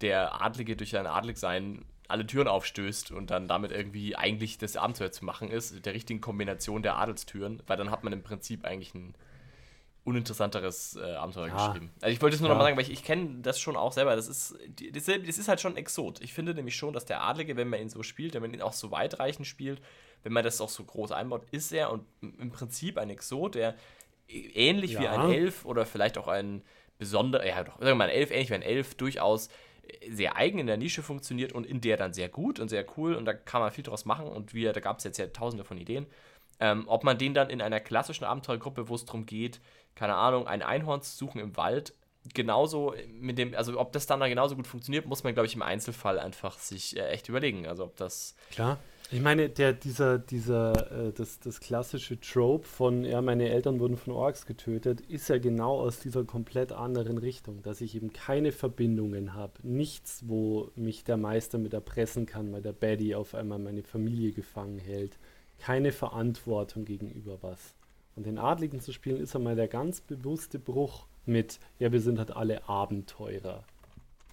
der 0.00 0.40
Adlige 0.42 0.76
durch 0.76 0.96
ein 0.96 1.06
Adligsein 1.06 1.84
alle 2.08 2.26
Türen 2.26 2.48
aufstößt 2.48 3.10
und 3.10 3.30
dann 3.30 3.48
damit 3.48 3.70
irgendwie 3.70 4.16
eigentlich 4.16 4.56
das 4.56 4.76
Abenteuer 4.76 5.12
zu 5.12 5.24
machen 5.24 5.50
ist, 5.50 5.84
der 5.84 5.94
richtigen 5.94 6.20
Kombination 6.20 6.82
der 6.82 6.96
Adelstüren, 6.96 7.62
weil 7.66 7.76
dann 7.76 7.90
hat 7.90 8.02
man 8.02 8.12
im 8.12 8.22
Prinzip 8.22 8.64
eigentlich 8.64 8.94
ein 8.94 9.14
uninteressanteres 10.08 10.96
äh, 10.96 11.14
Abenteuer 11.14 11.48
ja. 11.48 11.68
geschrieben. 11.68 11.90
Also 12.00 12.12
ich 12.12 12.20
wollte 12.20 12.34
es 12.34 12.40
nur 12.40 12.48
ja. 12.48 12.54
nochmal 12.54 12.66
sagen, 12.66 12.76
weil 12.76 12.84
ich, 12.84 12.92
ich 12.92 13.04
kenne 13.04 13.40
das 13.42 13.60
schon 13.60 13.76
auch 13.76 13.92
selber. 13.92 14.16
Das 14.16 14.28
ist, 14.28 14.56
das, 14.92 15.04
das 15.04 15.38
ist 15.38 15.48
halt 15.48 15.60
schon 15.60 15.76
Exot. 15.76 16.20
Ich 16.20 16.32
finde 16.32 16.54
nämlich 16.54 16.76
schon, 16.76 16.92
dass 16.92 17.04
der 17.04 17.22
Adlige, 17.22 17.56
wenn 17.56 17.68
man 17.68 17.80
ihn 17.80 17.88
so 17.88 18.02
spielt, 18.02 18.34
wenn 18.34 18.42
man 18.42 18.52
ihn 18.52 18.62
auch 18.62 18.72
so 18.72 18.90
weitreichend 18.90 19.46
spielt, 19.46 19.80
wenn 20.22 20.32
man 20.32 20.44
das 20.44 20.60
auch 20.60 20.68
so 20.68 20.84
groß 20.84 21.12
einbaut, 21.12 21.46
ist 21.52 21.72
er 21.72 21.92
und 21.92 22.04
im 22.20 22.50
Prinzip 22.50 22.98
ein 22.98 23.10
Exot, 23.10 23.54
der 23.54 23.76
ähnlich 24.28 24.92
ja. 24.92 25.00
wie 25.00 25.08
ein 25.08 25.30
Elf 25.30 25.64
oder 25.64 25.86
vielleicht 25.86 26.18
auch 26.18 26.28
ein 26.28 26.62
besonderer, 26.98 27.46
ja 27.46 27.62
doch, 27.62 27.74
sagen 27.74 27.86
wir 27.86 27.94
mal 27.94 28.08
ein 28.08 28.16
Elf, 28.16 28.30
ähnlich 28.30 28.50
wie 28.50 28.54
ein 28.54 28.62
Elf, 28.62 28.94
durchaus 28.94 29.48
sehr 30.08 30.36
eigen 30.36 30.58
in 30.58 30.66
der 30.66 30.76
Nische 30.76 31.02
funktioniert 31.02 31.52
und 31.52 31.64
in 31.64 31.80
der 31.80 31.96
dann 31.96 32.12
sehr 32.12 32.28
gut 32.28 32.60
und 32.60 32.68
sehr 32.68 32.84
cool 32.96 33.14
und 33.14 33.24
da 33.24 33.32
kann 33.32 33.60
man 33.60 33.70
viel 33.70 33.84
draus 33.84 34.04
machen 34.04 34.26
und 34.26 34.54
wir, 34.54 34.72
da 34.72 34.80
gab 34.80 34.98
es 34.98 35.04
jetzt 35.04 35.18
ja 35.18 35.26
tausende 35.28 35.64
von 35.64 35.78
Ideen. 35.78 36.06
Ähm, 36.60 36.84
ob 36.88 37.04
man 37.04 37.18
den 37.18 37.34
dann 37.34 37.50
in 37.50 37.62
einer 37.62 37.80
klassischen 37.80 38.24
Abenteuergruppe, 38.24 38.88
wo 38.88 38.94
es 38.96 39.04
darum 39.04 39.26
geht, 39.26 39.60
keine 39.94 40.14
Ahnung, 40.14 40.46
ein 40.46 40.62
Einhorn 40.62 41.02
zu 41.02 41.16
suchen 41.16 41.40
im 41.40 41.56
Wald, 41.56 41.94
genauso 42.34 42.94
mit 43.10 43.38
dem, 43.38 43.54
also 43.54 43.78
ob 43.78 43.92
das 43.92 44.06
dann 44.06 44.20
da 44.20 44.28
genauso 44.28 44.56
gut 44.56 44.66
funktioniert, 44.66 45.06
muss 45.06 45.24
man, 45.24 45.34
glaube 45.34 45.46
ich, 45.46 45.54
im 45.54 45.62
Einzelfall 45.62 46.18
einfach 46.18 46.58
sich 46.58 46.96
äh, 46.96 47.08
echt 47.08 47.28
überlegen. 47.28 47.66
Also 47.66 47.84
ob 47.84 47.96
das. 47.96 48.34
Klar. 48.50 48.78
Ich 49.10 49.22
meine, 49.22 49.48
der, 49.48 49.72
dieser, 49.72 50.18
dieser, 50.18 51.06
äh, 51.08 51.12
das, 51.12 51.40
das 51.40 51.60
klassische 51.60 52.20
Trope 52.20 52.66
von, 52.66 53.06
ja, 53.06 53.22
meine 53.22 53.48
Eltern 53.48 53.80
wurden 53.80 53.96
von 53.96 54.12
Orks 54.12 54.44
getötet, 54.44 55.00
ist 55.00 55.28
ja 55.28 55.38
genau 55.38 55.80
aus 55.80 56.00
dieser 56.00 56.24
komplett 56.24 56.72
anderen 56.72 57.16
Richtung, 57.16 57.62
dass 57.62 57.80
ich 57.80 57.94
eben 57.94 58.12
keine 58.12 58.52
Verbindungen 58.52 59.32
habe. 59.32 59.54
Nichts, 59.62 60.24
wo 60.26 60.70
mich 60.76 61.04
der 61.04 61.16
Meister 61.16 61.56
mit 61.56 61.72
erpressen 61.72 62.26
kann, 62.26 62.52
weil 62.52 62.60
der 62.60 62.74
Baddy 62.74 63.14
auf 63.14 63.34
einmal 63.34 63.58
meine 63.58 63.82
Familie 63.82 64.32
gefangen 64.32 64.78
hält 64.78 65.18
keine 65.58 65.92
Verantwortung 65.92 66.84
gegenüber 66.84 67.38
was. 67.42 67.74
Und 68.18 68.26
den 68.26 68.38
Adligen 68.38 68.80
zu 68.80 68.92
spielen 68.92 69.20
ist 69.20 69.36
einmal 69.36 69.54
der 69.54 69.68
ganz 69.68 70.00
bewusste 70.00 70.58
Bruch 70.58 71.06
mit, 71.24 71.60
ja, 71.78 71.92
wir 71.92 72.00
sind 72.00 72.18
halt 72.18 72.32
alle 72.32 72.68
Abenteurer. 72.68 73.62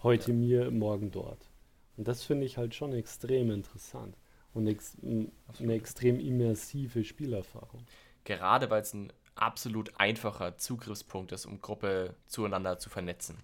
Heute 0.01 0.31
ja. 0.31 0.38
mir, 0.38 0.71
morgen 0.71 1.11
dort. 1.11 1.51
Und 1.95 2.07
das 2.07 2.23
finde 2.23 2.47
ich 2.47 2.57
halt 2.57 2.73
schon 2.73 2.93
extrem 2.93 3.51
interessant 3.51 4.17
und 4.55 4.65
ex 4.65 4.97
eine 5.03 5.73
extrem 5.75 6.19
immersive 6.19 7.03
Spielerfahrung. 7.03 7.86
Gerade 8.23 8.71
weil 8.71 8.81
es 8.81 8.95
ein 8.95 9.13
absolut 9.36 9.91
einfacher 9.99 10.57
Zugriffspunkt 10.57 11.31
ist, 11.31 11.45
um 11.45 11.61
Gruppe 11.61 12.15
zueinander 12.25 12.79
zu 12.79 12.89
vernetzen. 12.89 13.38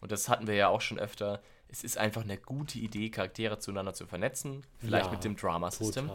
Und 0.00 0.12
das 0.12 0.28
hatten 0.28 0.46
wir 0.46 0.54
ja 0.54 0.68
auch 0.68 0.80
schon 0.80 1.00
öfter. 1.00 1.42
Es 1.66 1.82
ist 1.82 1.98
einfach 1.98 2.22
eine 2.22 2.38
gute 2.38 2.78
Idee, 2.78 3.10
Charaktere 3.10 3.58
zueinander 3.58 3.94
zu 3.94 4.06
vernetzen. 4.06 4.62
Vielleicht 4.78 5.06
ja, 5.06 5.10
mit 5.10 5.24
dem 5.24 5.34
Drama-System. 5.34 6.12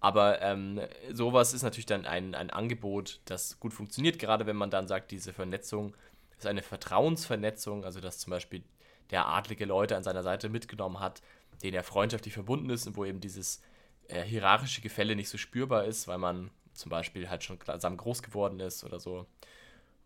Aber 0.00 0.40
ähm, 0.42 0.80
sowas 1.12 1.52
ist 1.52 1.62
natürlich 1.62 1.86
dann 1.86 2.06
ein, 2.06 2.34
ein 2.34 2.50
Angebot, 2.50 3.20
das 3.24 3.58
gut 3.58 3.74
funktioniert, 3.74 4.18
gerade 4.18 4.46
wenn 4.46 4.56
man 4.56 4.70
dann 4.70 4.86
sagt, 4.86 5.10
diese 5.10 5.32
Vernetzung 5.32 5.96
ist 6.38 6.46
eine 6.46 6.62
Vertrauensvernetzung, 6.62 7.84
also 7.84 8.00
dass 8.00 8.18
zum 8.18 8.30
Beispiel 8.30 8.62
der 9.10 9.26
adlige 9.26 9.64
Leute 9.64 9.96
an 9.96 10.04
seiner 10.04 10.22
Seite 10.22 10.48
mitgenommen 10.48 11.00
hat, 11.00 11.20
denen 11.62 11.74
er 11.74 11.82
freundschaftlich 11.82 12.34
verbunden 12.34 12.70
ist 12.70 12.86
und 12.86 12.96
wo 12.96 13.04
eben 13.04 13.20
dieses 13.20 13.60
äh, 14.06 14.22
hierarchische 14.22 14.80
Gefälle 14.80 15.16
nicht 15.16 15.28
so 15.28 15.38
spürbar 15.38 15.84
ist, 15.84 16.06
weil 16.06 16.18
man 16.18 16.50
zum 16.74 16.90
Beispiel 16.90 17.28
halt 17.28 17.42
schon 17.42 17.58
zusammen 17.60 17.96
groß 17.96 18.22
geworden 18.22 18.60
ist 18.60 18.84
oder 18.84 19.00
so. 19.00 19.26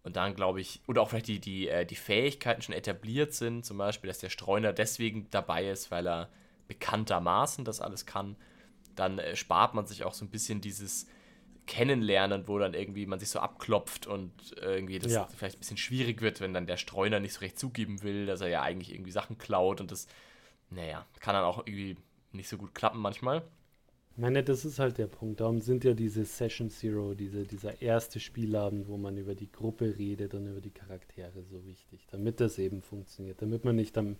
Und 0.05 0.17
dann 0.17 0.35
glaube 0.35 0.61
ich, 0.61 0.81
oder 0.89 1.03
auch 1.03 1.11
vielleicht 1.11 1.29
die, 1.29 1.39
die, 1.39 1.69
äh, 1.69 1.85
die 1.85 1.97
Fähigkeiten 1.97 2.63
schon 2.63 2.75
etabliert 2.75 3.35
sind, 3.35 3.67
zum 3.67 3.77
Beispiel, 3.77 4.09
dass 4.09 4.19
der 4.19 4.31
Streuner 4.31 4.73
deswegen 4.73 5.29
dabei 5.31 5.69
ist, 5.69 5.91
weil 5.91 6.09
er 6.09 6.31
bekanntermaßen 6.67 7.67
das 7.67 7.83
alles 7.83 8.07
kann 8.07 8.37
dann 8.97 9.19
äh, 9.19 9.37
spart 9.37 9.75
man 9.75 9.87
sich 9.87 10.05
auch 10.05 10.15
so 10.15 10.25
ein 10.25 10.31
bisschen 10.31 10.61
dieses 10.61 11.07
Kennenlernen, 11.67 12.49
wo 12.49 12.59
dann 12.59 12.75
irgendwie 12.75 13.07
man 13.07 13.19
sich 13.19 13.29
so 13.29 13.39
abklopft 13.39 14.07
und 14.07 14.33
irgendwie 14.61 14.99
das 14.99 15.13
ja. 15.13 15.29
vielleicht 15.29 15.57
ein 15.57 15.61
bisschen 15.61 15.77
schwierig 15.77 16.21
wird, 16.21 16.41
wenn 16.41 16.53
dann 16.53 16.67
der 16.67 16.77
Streuner 16.77 17.21
nicht 17.21 17.35
so 17.35 17.41
recht 17.41 17.59
zugeben 17.59 18.03
will, 18.03 18.27
dass 18.27 18.41
er 18.41 18.49
ja 18.49 18.63
eigentlich 18.63 18.93
irgendwie 18.93 19.13
Sachen 19.13 19.39
klaut 19.39 19.81
und 19.81 19.93
das, 19.93 20.09
naja, 20.71 21.07
kann 21.21 21.35
dann 21.35 21.45
auch 21.45 21.65
irgendwie 21.67 21.97
nicht 22.33 22.49
so 22.49 22.57
gut 22.57 22.75
klappen 22.75 22.99
manchmal. 22.99 23.43
Ich 24.13 24.19
meine, 24.19 24.43
das 24.43 24.67
ist 24.67 24.79
halt 24.79 24.99
der 24.99 25.07
Punkt. 25.07 25.41
Darum 25.41 25.61
sind 25.61 25.85
ja 25.85 25.95
diese 25.95 26.27
Session 26.27 26.69
Zero, 26.69 27.15
diese, 27.15 27.47
dieser 27.47 27.81
erste 27.81 28.21
Spielabend, 28.21 28.87
wo 28.89 28.99
man 28.99 29.17
über 29.17 29.35
die 29.35 29.51
Gruppe 29.51 29.95
redet 29.97 30.35
und 30.35 30.47
über 30.47 30.61
die 30.61 30.71
Charaktere 30.71 31.43
so 31.45 31.65
wichtig, 31.65 32.07
damit 32.11 32.39
das 32.41 32.59
eben 32.59 32.83
funktioniert, 32.83 33.41
damit 33.41 33.65
man 33.65 33.77
nicht 33.77 33.97
am 33.97 34.17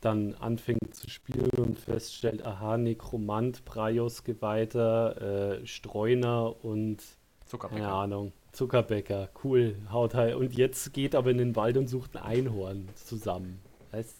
dann 0.00 0.34
anfängt 0.34 0.94
zu 0.94 1.08
spielen 1.08 1.50
und 1.58 1.78
feststellt, 1.78 2.44
aha, 2.44 2.76
Nekromant, 2.76 3.64
Praios 3.64 4.24
Geweihter, 4.24 5.60
äh, 5.60 5.66
Streuner 5.66 6.64
und 6.64 7.02
Zuckerbäcker. 7.46 7.80
keine 7.80 7.92
Ahnung, 7.92 8.32
Zuckerbäcker, 8.52 9.30
cool, 9.44 9.76
haut 9.90 10.14
halt. 10.14 10.34
Und 10.34 10.56
jetzt 10.56 10.92
geht 10.92 11.14
aber 11.14 11.30
in 11.30 11.38
den 11.38 11.56
Wald 11.56 11.76
und 11.76 11.88
sucht 11.88 12.16
ein 12.16 12.22
Einhorn 12.22 12.88
zusammen. 12.94 13.60
Weißt 13.92 14.16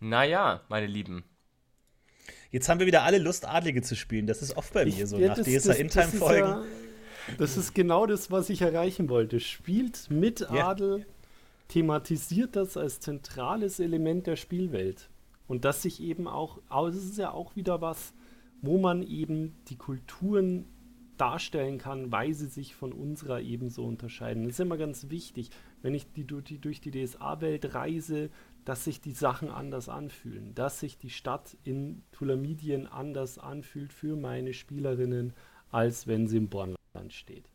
Naja, 0.00 0.62
meine 0.68 0.86
Lieben. 0.86 1.24
Jetzt 2.50 2.68
haben 2.68 2.80
wir 2.80 2.86
wieder 2.86 3.02
alle 3.02 3.18
Lust, 3.18 3.46
Adlige 3.46 3.82
zu 3.82 3.94
spielen. 3.94 4.26
Das 4.26 4.42
ist 4.42 4.56
oft 4.56 4.72
bei 4.72 4.84
ich, 4.84 4.96
mir 4.96 5.06
so 5.06 5.18
ja, 5.18 5.28
nach 5.28 5.38
DSA 5.38 5.74
In-Time-Folgen. 5.74 6.48
Ja, 6.48 6.64
das 7.38 7.56
ist 7.56 7.74
genau 7.74 8.06
das, 8.06 8.30
was 8.30 8.50
ich 8.50 8.62
erreichen 8.62 9.08
wollte. 9.08 9.38
Spielt 9.40 10.10
mit 10.10 10.50
Adel. 10.50 11.00
Ja 11.00 11.04
thematisiert 11.70 12.56
das 12.56 12.76
als 12.76 12.98
zentrales 12.98 13.78
Element 13.78 14.26
der 14.26 14.34
Spielwelt. 14.34 15.08
Und 15.46 15.64
das 15.64 15.82
sich 15.82 16.02
eben 16.02 16.26
auch, 16.26 16.58
es 16.88 16.96
ist 16.96 17.18
ja 17.18 17.30
auch 17.30 17.54
wieder 17.54 17.80
was, 17.80 18.12
wo 18.60 18.78
man 18.78 19.02
eben 19.02 19.56
die 19.68 19.76
Kulturen 19.76 20.66
darstellen 21.16 21.78
kann, 21.78 22.10
weil 22.10 22.34
sie 22.34 22.46
sich 22.46 22.74
von 22.74 22.92
unserer 22.92 23.40
ebenso 23.40 23.84
unterscheiden. 23.84 24.44
Das 24.44 24.54
ist 24.54 24.60
immer 24.60 24.78
ganz 24.78 25.10
wichtig, 25.10 25.50
wenn 25.80 25.94
ich 25.94 26.10
die, 26.12 26.24
die 26.24 26.58
durch 26.58 26.80
die 26.80 26.90
DSA-Welt 26.90 27.74
reise, 27.74 28.30
dass 28.64 28.84
sich 28.84 29.00
die 29.00 29.12
Sachen 29.12 29.48
anders 29.48 29.88
anfühlen, 29.88 30.54
dass 30.54 30.80
sich 30.80 30.98
die 30.98 31.10
Stadt 31.10 31.56
in 31.62 32.02
Tulamidien 32.10 32.86
anders 32.86 33.38
anfühlt 33.38 33.92
für 33.92 34.16
meine 34.16 34.54
Spielerinnen, 34.54 35.34
als 35.70 36.06
wenn 36.06 36.26
sie 36.26 36.38
im 36.38 36.48
Bornland 36.48 37.12
steht. 37.12 37.48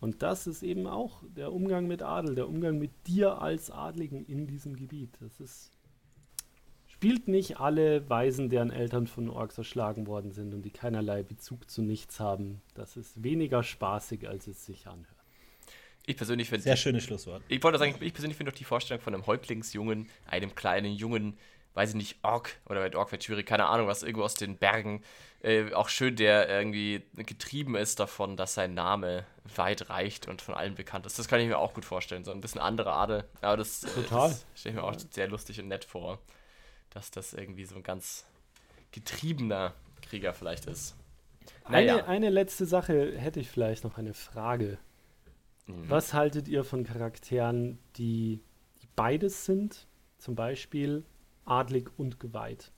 Und 0.00 0.22
das 0.22 0.46
ist 0.46 0.62
eben 0.62 0.86
auch 0.86 1.22
der 1.28 1.52
Umgang 1.52 1.86
mit 1.86 2.02
Adel, 2.02 2.34
der 2.34 2.48
Umgang 2.48 2.78
mit 2.78 2.90
dir 3.06 3.42
als 3.42 3.70
Adligen 3.70 4.24
in 4.24 4.46
diesem 4.46 4.76
Gebiet. 4.76 5.16
Das 5.20 5.40
ist 5.40 5.72
spielt 6.98 7.28
nicht 7.28 7.60
alle 7.60 8.10
Weisen, 8.10 8.48
deren 8.48 8.72
Eltern 8.72 9.06
von 9.06 9.30
Orks 9.30 9.56
erschlagen 9.56 10.08
worden 10.08 10.32
sind 10.32 10.52
und 10.52 10.62
die 10.62 10.72
keinerlei 10.72 11.22
Bezug 11.22 11.70
zu 11.70 11.80
nichts 11.80 12.18
haben. 12.18 12.60
Das 12.74 12.96
ist 12.96 13.22
weniger 13.22 13.62
spaßig, 13.62 14.28
als 14.28 14.48
es 14.48 14.66
sich 14.66 14.88
anhört. 14.88 15.06
Ich 16.06 16.16
persönlich 16.16 16.48
finde. 16.48 16.64
Sehr 16.64 16.76
schönes 16.76 17.04
Schlusswort. 17.04 17.42
Ich 17.46 17.62
wollte 17.62 17.78
sagen, 17.78 17.94
ich 18.00 18.12
persönlich 18.12 18.36
finde 18.36 18.50
auch 18.50 18.56
die 18.56 18.64
Vorstellung 18.64 19.00
von 19.00 19.14
einem 19.14 19.26
Häuptlingsjungen, 19.28 20.08
einem 20.26 20.56
kleinen 20.56 20.92
Jungen, 20.92 21.36
weiß 21.78 21.90
ich 21.90 21.94
nicht, 21.94 22.18
Ork 22.24 22.56
oder 22.68 22.82
mit 22.82 22.96
Ork 22.96 23.12
wird 23.12 23.46
keine 23.46 23.66
Ahnung, 23.66 23.86
was 23.86 24.02
irgendwo 24.02 24.24
aus 24.24 24.34
den 24.34 24.58
Bergen. 24.58 25.00
Äh, 25.42 25.72
auch 25.74 25.88
schön, 25.88 26.16
der 26.16 26.48
irgendwie 26.48 27.04
getrieben 27.14 27.76
ist 27.76 28.00
davon, 28.00 28.36
dass 28.36 28.54
sein 28.54 28.74
Name 28.74 29.24
weit 29.54 29.88
reicht 29.88 30.26
und 30.26 30.42
von 30.42 30.56
allen 30.56 30.74
bekannt 30.74 31.06
ist. 31.06 31.20
Das 31.20 31.28
kann 31.28 31.38
ich 31.38 31.46
mir 31.46 31.56
auch 31.56 31.74
gut 31.74 31.84
vorstellen. 31.84 32.24
So 32.24 32.32
ein 32.32 32.40
bisschen 32.40 32.60
andere 32.60 32.94
Adel. 32.94 33.24
Aber 33.42 33.56
das, 33.56 33.82
Total. 33.82 34.30
das 34.30 34.44
stelle 34.56 34.74
ich 34.74 34.80
mir 34.80 34.88
auch 34.88 34.96
sehr 35.10 35.28
lustig 35.28 35.60
und 35.60 35.68
nett 35.68 35.84
vor, 35.84 36.18
dass 36.90 37.12
das 37.12 37.32
irgendwie 37.32 37.64
so 37.64 37.76
ein 37.76 37.84
ganz 37.84 38.26
getriebener 38.90 39.72
Krieger 40.02 40.34
vielleicht 40.34 40.66
ist. 40.66 40.96
Naja. 41.68 41.98
Eine, 41.98 42.06
eine 42.08 42.30
letzte 42.30 42.66
Sache 42.66 43.16
hätte 43.16 43.38
ich 43.38 43.48
vielleicht 43.50 43.84
noch 43.84 43.98
eine 43.98 44.14
Frage. 44.14 44.78
Mhm. 45.66 45.88
Was 45.88 46.12
haltet 46.12 46.48
ihr 46.48 46.64
von 46.64 46.82
Charakteren, 46.82 47.78
die, 47.94 48.40
die 48.82 48.88
beides 48.96 49.44
sind? 49.44 49.86
Zum 50.18 50.34
Beispiel 50.34 51.04
adlig 51.48 51.90
und 51.96 52.20
geweiht. 52.20 52.72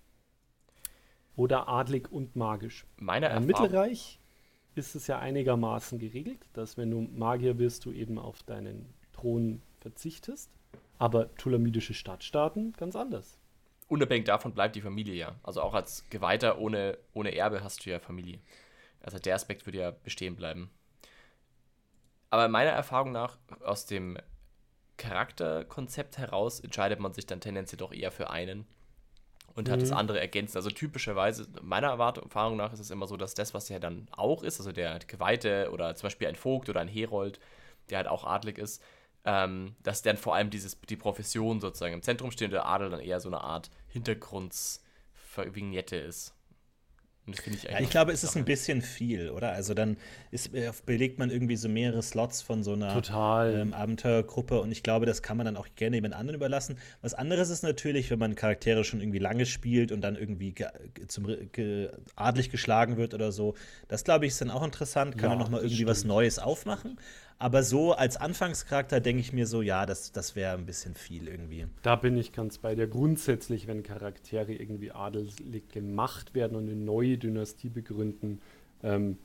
oder 1.36 1.68
adlig 1.68 2.10
und 2.12 2.36
magisch. 2.36 2.86
Meine 2.98 3.30
Im 3.30 3.46
Mittelreich 3.46 4.20
ist 4.74 4.94
es 4.94 5.06
ja 5.06 5.18
einigermaßen 5.18 5.98
geregelt, 5.98 6.48
dass 6.52 6.76
wenn 6.76 6.90
du 6.90 7.00
Magier 7.00 7.58
wirst, 7.58 7.84
du 7.86 7.92
eben 7.92 8.18
auf 8.18 8.42
deinen 8.42 8.92
Thron 9.12 9.62
verzichtest. 9.80 10.50
Aber 10.98 11.34
tulamidische 11.36 11.94
Stadtstaaten 11.94 12.74
ganz 12.74 12.94
anders. 12.94 13.38
Unabhängig 13.88 14.26
davon 14.26 14.52
bleibt 14.52 14.76
die 14.76 14.82
Familie 14.82 15.14
ja. 15.14 15.34
Also 15.42 15.62
auch 15.62 15.72
als 15.72 16.04
Geweihter 16.10 16.58
ohne, 16.58 16.98
ohne 17.14 17.34
Erbe 17.34 17.64
hast 17.64 17.86
du 17.86 17.90
ja 17.90 17.98
Familie. 18.00 18.40
Also 19.00 19.18
der 19.18 19.34
Aspekt 19.34 19.66
würde 19.66 19.78
ja 19.78 19.90
bestehen 19.92 20.36
bleiben. 20.36 20.70
Aber 22.28 22.48
meiner 22.48 22.70
Erfahrung 22.70 23.12
nach, 23.12 23.38
aus 23.64 23.86
dem 23.86 24.18
Charakterkonzept 25.01 26.18
heraus, 26.18 26.61
entscheidet 26.61 27.01
man 27.01 27.14
sich 27.14 27.26
dann 27.26 27.40
tendenziell 27.40 27.78
doch 27.78 27.92
eher 27.92 28.12
für 28.12 28.28
einen 28.28 28.66
und 29.55 29.68
mhm. 29.68 29.72
hat 29.72 29.80
das 29.80 29.88
mhm. 29.90 29.96
andere 29.96 30.20
ergänzt. 30.20 30.57
Also 30.57 30.68
typischerweise, 30.68 31.48
meiner 31.62 31.86
Erfahrung 31.88 32.59
nach 32.59 32.74
ist 32.74 32.80
es 32.80 32.90
immer 32.90 33.07
so, 33.07 33.16
dass 33.16 33.32
das, 33.34 33.55
was 33.55 33.70
er 33.70 33.80
dann 33.80 34.09
auch 34.12 34.42
ist, 34.42 34.61
also 34.61 34.72
der 34.72 34.98
Geweihte 34.98 35.70
oder 35.72 35.94
zum 35.94 36.09
Beispiel 36.09 36.28
ein 36.28 36.36
Vogt 36.36 36.68
oder 36.68 36.80
ein 36.80 36.88
Herold, 36.88 37.40
der 37.88 37.96
halt 37.98 38.09
auch 38.09 38.24
adlig 38.24 38.59
ist, 38.59 38.82
ähm, 39.24 39.74
dass 39.82 40.03
dann 40.03 40.18
vor 40.18 40.34
allem 40.34 40.51
dieses, 40.51 40.78
die 40.82 40.96
Profession 40.96 41.61
sozusagen 41.61 41.94
im 41.94 42.03
Zentrum 42.03 42.30
steht 42.30 42.48
und 42.48 42.53
der 42.53 42.66
Adel 42.66 42.90
dann 42.90 43.01
eher 43.01 43.20
so 43.20 43.30
eine 43.30 43.40
Art 43.40 43.70
Hintergrundsvignette 43.88 45.96
ist. 45.96 46.34
Und 47.26 47.36
das 47.36 47.44
finde 47.44 47.58
ich 47.58 47.68
eigentlich. 47.68 47.80
Ja, 47.80 47.84
ich 47.84 47.90
glaube, 47.90 48.12
es 48.12 48.24
ist 48.24 48.36
ein 48.36 48.44
bisschen 48.44 48.82
viel, 48.82 49.30
oder? 49.30 49.52
Also 49.52 49.74
dann 49.74 49.96
ist, 50.30 50.54
äh, 50.54 50.72
belegt 50.86 51.18
man 51.18 51.30
irgendwie 51.30 51.56
so 51.56 51.68
mehrere 51.68 52.02
Slots 52.02 52.42
von 52.42 52.62
so 52.62 52.72
einer 52.72 53.00
ähm, 53.46 53.74
Abenteuergruppe 53.74 54.60
und 54.60 54.72
ich 54.72 54.82
glaube, 54.82 55.06
das 55.06 55.22
kann 55.22 55.36
man 55.36 55.44
dann 55.44 55.56
auch 55.56 55.68
gerne 55.76 55.96
jemand 55.96 56.14
anderen 56.14 56.34
überlassen. 56.34 56.78
Was 57.02 57.14
anderes 57.14 57.50
ist 57.50 57.62
natürlich, 57.62 58.10
wenn 58.10 58.18
man 58.18 58.34
Charaktere 58.34 58.84
schon 58.84 59.00
irgendwie 59.00 59.18
lange 59.18 59.46
spielt 59.46 59.92
und 59.92 60.00
dann 60.00 60.16
irgendwie 60.16 60.52
ge 60.52 60.66
zum, 61.08 61.26
ge 61.52 61.90
adlig 62.16 62.50
geschlagen 62.50 62.96
wird 62.96 63.14
oder 63.14 63.32
so. 63.32 63.54
Das 63.88 64.04
glaube 64.04 64.26
ich 64.26 64.32
ist 64.32 64.40
dann 64.40 64.50
auch 64.50 64.62
interessant, 64.62 65.18
kann 65.18 65.30
ja, 65.30 65.36
man 65.36 65.38
noch 65.38 65.50
mal 65.50 65.58
irgendwie 65.58 65.76
stimmt. 65.76 65.90
was 65.90 66.04
Neues 66.04 66.38
aufmachen. 66.38 66.98
Aber 67.41 67.62
so 67.62 67.95
als 67.95 68.18
Anfangscharakter 68.18 69.01
denke 69.01 69.22
ich 69.22 69.32
mir 69.32 69.47
so, 69.47 69.62
ja, 69.62 69.86
das, 69.86 70.12
das 70.12 70.36
wäre 70.36 70.53
ein 70.59 70.66
bisschen 70.66 70.95
viel 70.95 71.26
irgendwie. 71.26 71.66
Da 71.80 71.97
bin 71.97 72.18
ich 72.18 72.32
ganz 72.32 72.59
bei 72.59 72.74
dir. 72.74 72.86
Grundsätzlich, 72.86 73.66
wenn 73.66 73.82
Charaktere 73.82 74.53
irgendwie 74.53 74.93
adelig 74.93 75.70
gemacht 75.70 76.34
werden 76.34 76.55
und 76.55 76.68
eine 76.68 76.76
neue 76.76 77.16
Dynastie 77.16 77.70
begründen, 77.70 78.43
ähm, 78.82 79.16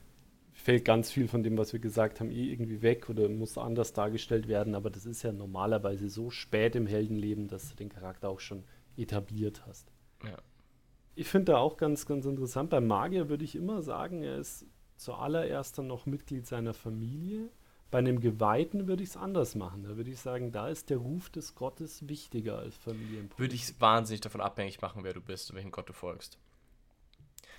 fällt 0.53 0.85
ganz 0.85 1.11
viel 1.11 1.27
von 1.27 1.43
dem, 1.43 1.57
was 1.57 1.73
wir 1.73 1.81
gesagt 1.81 2.21
haben, 2.21 2.31
eh 2.31 2.53
irgendwie 2.53 2.81
weg 2.81 3.09
oder 3.09 3.27
muss 3.27 3.57
anders 3.57 3.91
dargestellt 3.91 4.47
werden. 4.47 4.75
Aber 4.75 4.89
das 4.89 5.05
ist 5.05 5.21
ja 5.23 5.33
normalerweise 5.33 6.07
so 6.07 6.29
spät 6.29 6.77
im 6.77 6.87
Heldenleben, 6.87 7.49
dass 7.49 7.69
du 7.69 7.75
den 7.75 7.89
Charakter 7.89 8.29
auch 8.29 8.39
schon 8.39 8.63
etabliert 8.95 9.63
hast. 9.67 9.91
Ja. 10.23 10.37
Ich 11.15 11.27
finde 11.27 11.51
da 11.51 11.57
auch 11.57 11.75
ganz, 11.75 12.05
ganz 12.05 12.25
interessant. 12.25 12.69
Beim 12.69 12.87
Magier 12.87 13.27
würde 13.27 13.43
ich 13.43 13.57
immer 13.57 13.81
sagen, 13.81 14.23
er 14.23 14.37
ist 14.37 14.65
zuallererst 14.95 15.77
dann 15.77 15.87
noch 15.87 16.05
Mitglied 16.05 16.47
seiner 16.47 16.73
Familie 16.73 17.49
bei 17.95 17.99
einem 17.99 18.19
Geweihten 18.19 18.89
würde 18.89 19.03
ich 19.03 19.11
es 19.11 19.15
anders 19.15 19.55
machen. 19.55 19.83
Da 19.83 19.95
würde 19.95 20.09
ich 20.09 20.19
sagen, 20.19 20.51
da 20.51 20.67
ist 20.67 20.89
der 20.89 20.97
Ruf 20.97 21.29
des 21.29 21.55
Gottes 21.55 22.09
wichtiger 22.09 22.57
als 22.57 22.75
Familienpolitik. 22.75 23.39
Würde 23.39 23.55
ich 23.55 23.79
wahnsinnig 23.79 24.19
davon 24.19 24.41
abhängig 24.41 24.81
machen, 24.81 25.05
wer 25.05 25.13
du 25.13 25.21
bist 25.21 25.49
und 25.49 25.55
welchen 25.55 25.71
Gott 25.71 25.87
du 25.87 25.93
folgst. 25.93 26.37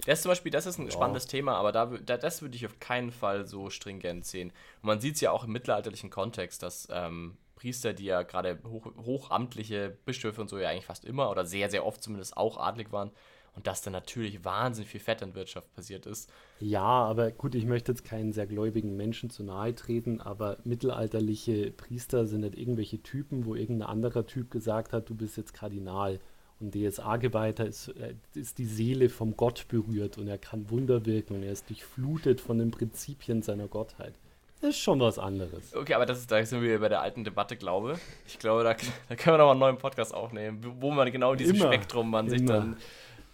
Das 0.04 0.18
ist 0.18 0.24
zum 0.24 0.32
Beispiel, 0.32 0.52
das 0.52 0.66
ist 0.66 0.76
ein 0.76 0.84
ja. 0.84 0.90
spannendes 0.90 1.26
Thema, 1.26 1.56
aber 1.56 1.72
da, 1.72 1.86
da, 1.86 2.18
das 2.18 2.42
würde 2.42 2.54
ich 2.54 2.66
auf 2.66 2.78
keinen 2.80 3.12
Fall 3.12 3.46
so 3.46 3.70
stringent 3.70 4.26
sehen. 4.26 4.52
Und 4.82 4.88
man 4.88 5.00
sieht 5.00 5.14
es 5.14 5.22
ja 5.22 5.30
auch 5.30 5.44
im 5.44 5.52
mittelalterlichen 5.52 6.10
Kontext, 6.10 6.62
dass 6.62 6.86
ähm, 6.90 7.38
Priester, 7.54 7.94
die 7.94 8.04
ja 8.04 8.22
gerade 8.22 8.58
hoch, 8.66 8.92
hochamtliche 8.94 9.96
Bischöfe 10.04 10.42
und 10.42 10.50
so 10.50 10.58
ja 10.58 10.68
eigentlich 10.68 10.84
fast 10.84 11.06
immer 11.06 11.30
oder 11.30 11.46
sehr, 11.46 11.70
sehr 11.70 11.86
oft 11.86 12.02
zumindest 12.02 12.36
auch 12.36 12.58
adlig 12.58 12.92
waren, 12.92 13.10
und 13.56 13.66
dass 13.66 13.82
da 13.82 13.90
natürlich 13.90 14.44
wahnsinnig 14.44 14.90
viel 14.90 15.00
Vetternwirtschaft 15.00 15.74
passiert 15.74 16.06
ist. 16.06 16.30
Ja, 16.60 16.82
aber 16.82 17.32
gut, 17.32 17.54
ich 17.54 17.64
möchte 17.64 17.90
jetzt 17.90 18.04
keinen 18.04 18.32
sehr 18.32 18.46
gläubigen 18.46 18.96
Menschen 18.96 19.30
zu 19.30 19.42
nahe 19.42 19.74
treten, 19.74 20.20
aber 20.20 20.58
mittelalterliche 20.64 21.72
Priester 21.72 22.26
sind 22.26 22.42
nicht 22.42 22.56
irgendwelche 22.56 23.02
Typen, 23.02 23.46
wo 23.46 23.54
irgendein 23.54 23.88
anderer 23.88 24.26
Typ 24.26 24.50
gesagt 24.50 24.92
hat, 24.92 25.08
du 25.08 25.14
bist 25.14 25.36
jetzt 25.36 25.54
Kardinal. 25.54 26.20
Und 26.58 26.74
DSA-Geweihter 26.74 27.66
ist, 27.66 27.88
äh, 27.88 28.14
ist 28.34 28.56
die 28.56 28.64
Seele 28.64 29.10
vom 29.10 29.36
Gott 29.36 29.68
berührt 29.68 30.16
und 30.16 30.28
er 30.28 30.38
kann 30.38 30.70
Wunder 30.70 31.04
wirken 31.04 31.34
und 31.34 31.42
er 31.42 31.52
ist 31.52 31.68
durchflutet 31.68 32.40
von 32.40 32.58
den 32.58 32.70
Prinzipien 32.70 33.42
seiner 33.42 33.68
Gottheit. 33.68 34.14
Das 34.60 34.70
ist 34.70 34.78
schon 34.78 35.00
was 35.00 35.18
anderes. 35.18 35.74
Okay, 35.74 35.92
aber 35.92 36.06
das 36.06 36.18
ist, 36.18 36.30
da 36.30 36.42
sind 36.44 36.62
wir 36.62 36.80
bei 36.80 36.88
der 36.88 37.02
alten 37.02 37.24
Debatte, 37.24 37.56
glaube 37.56 37.98
ich. 38.26 38.38
glaube, 38.38 38.64
da, 38.64 38.74
da 39.08 39.16
können 39.16 39.34
wir 39.34 39.38
noch 39.38 39.44
mal 39.46 39.50
einen 39.50 39.60
neuen 39.60 39.78
Podcast 39.78 40.14
aufnehmen, 40.14 40.60
wo 40.80 40.90
man 40.90 41.12
genau 41.12 41.34
dieses 41.34 41.56
immer, 41.56 41.66
Spektrum 41.66 42.10
man 42.10 42.30
sich 42.30 42.42
dann 42.44 42.76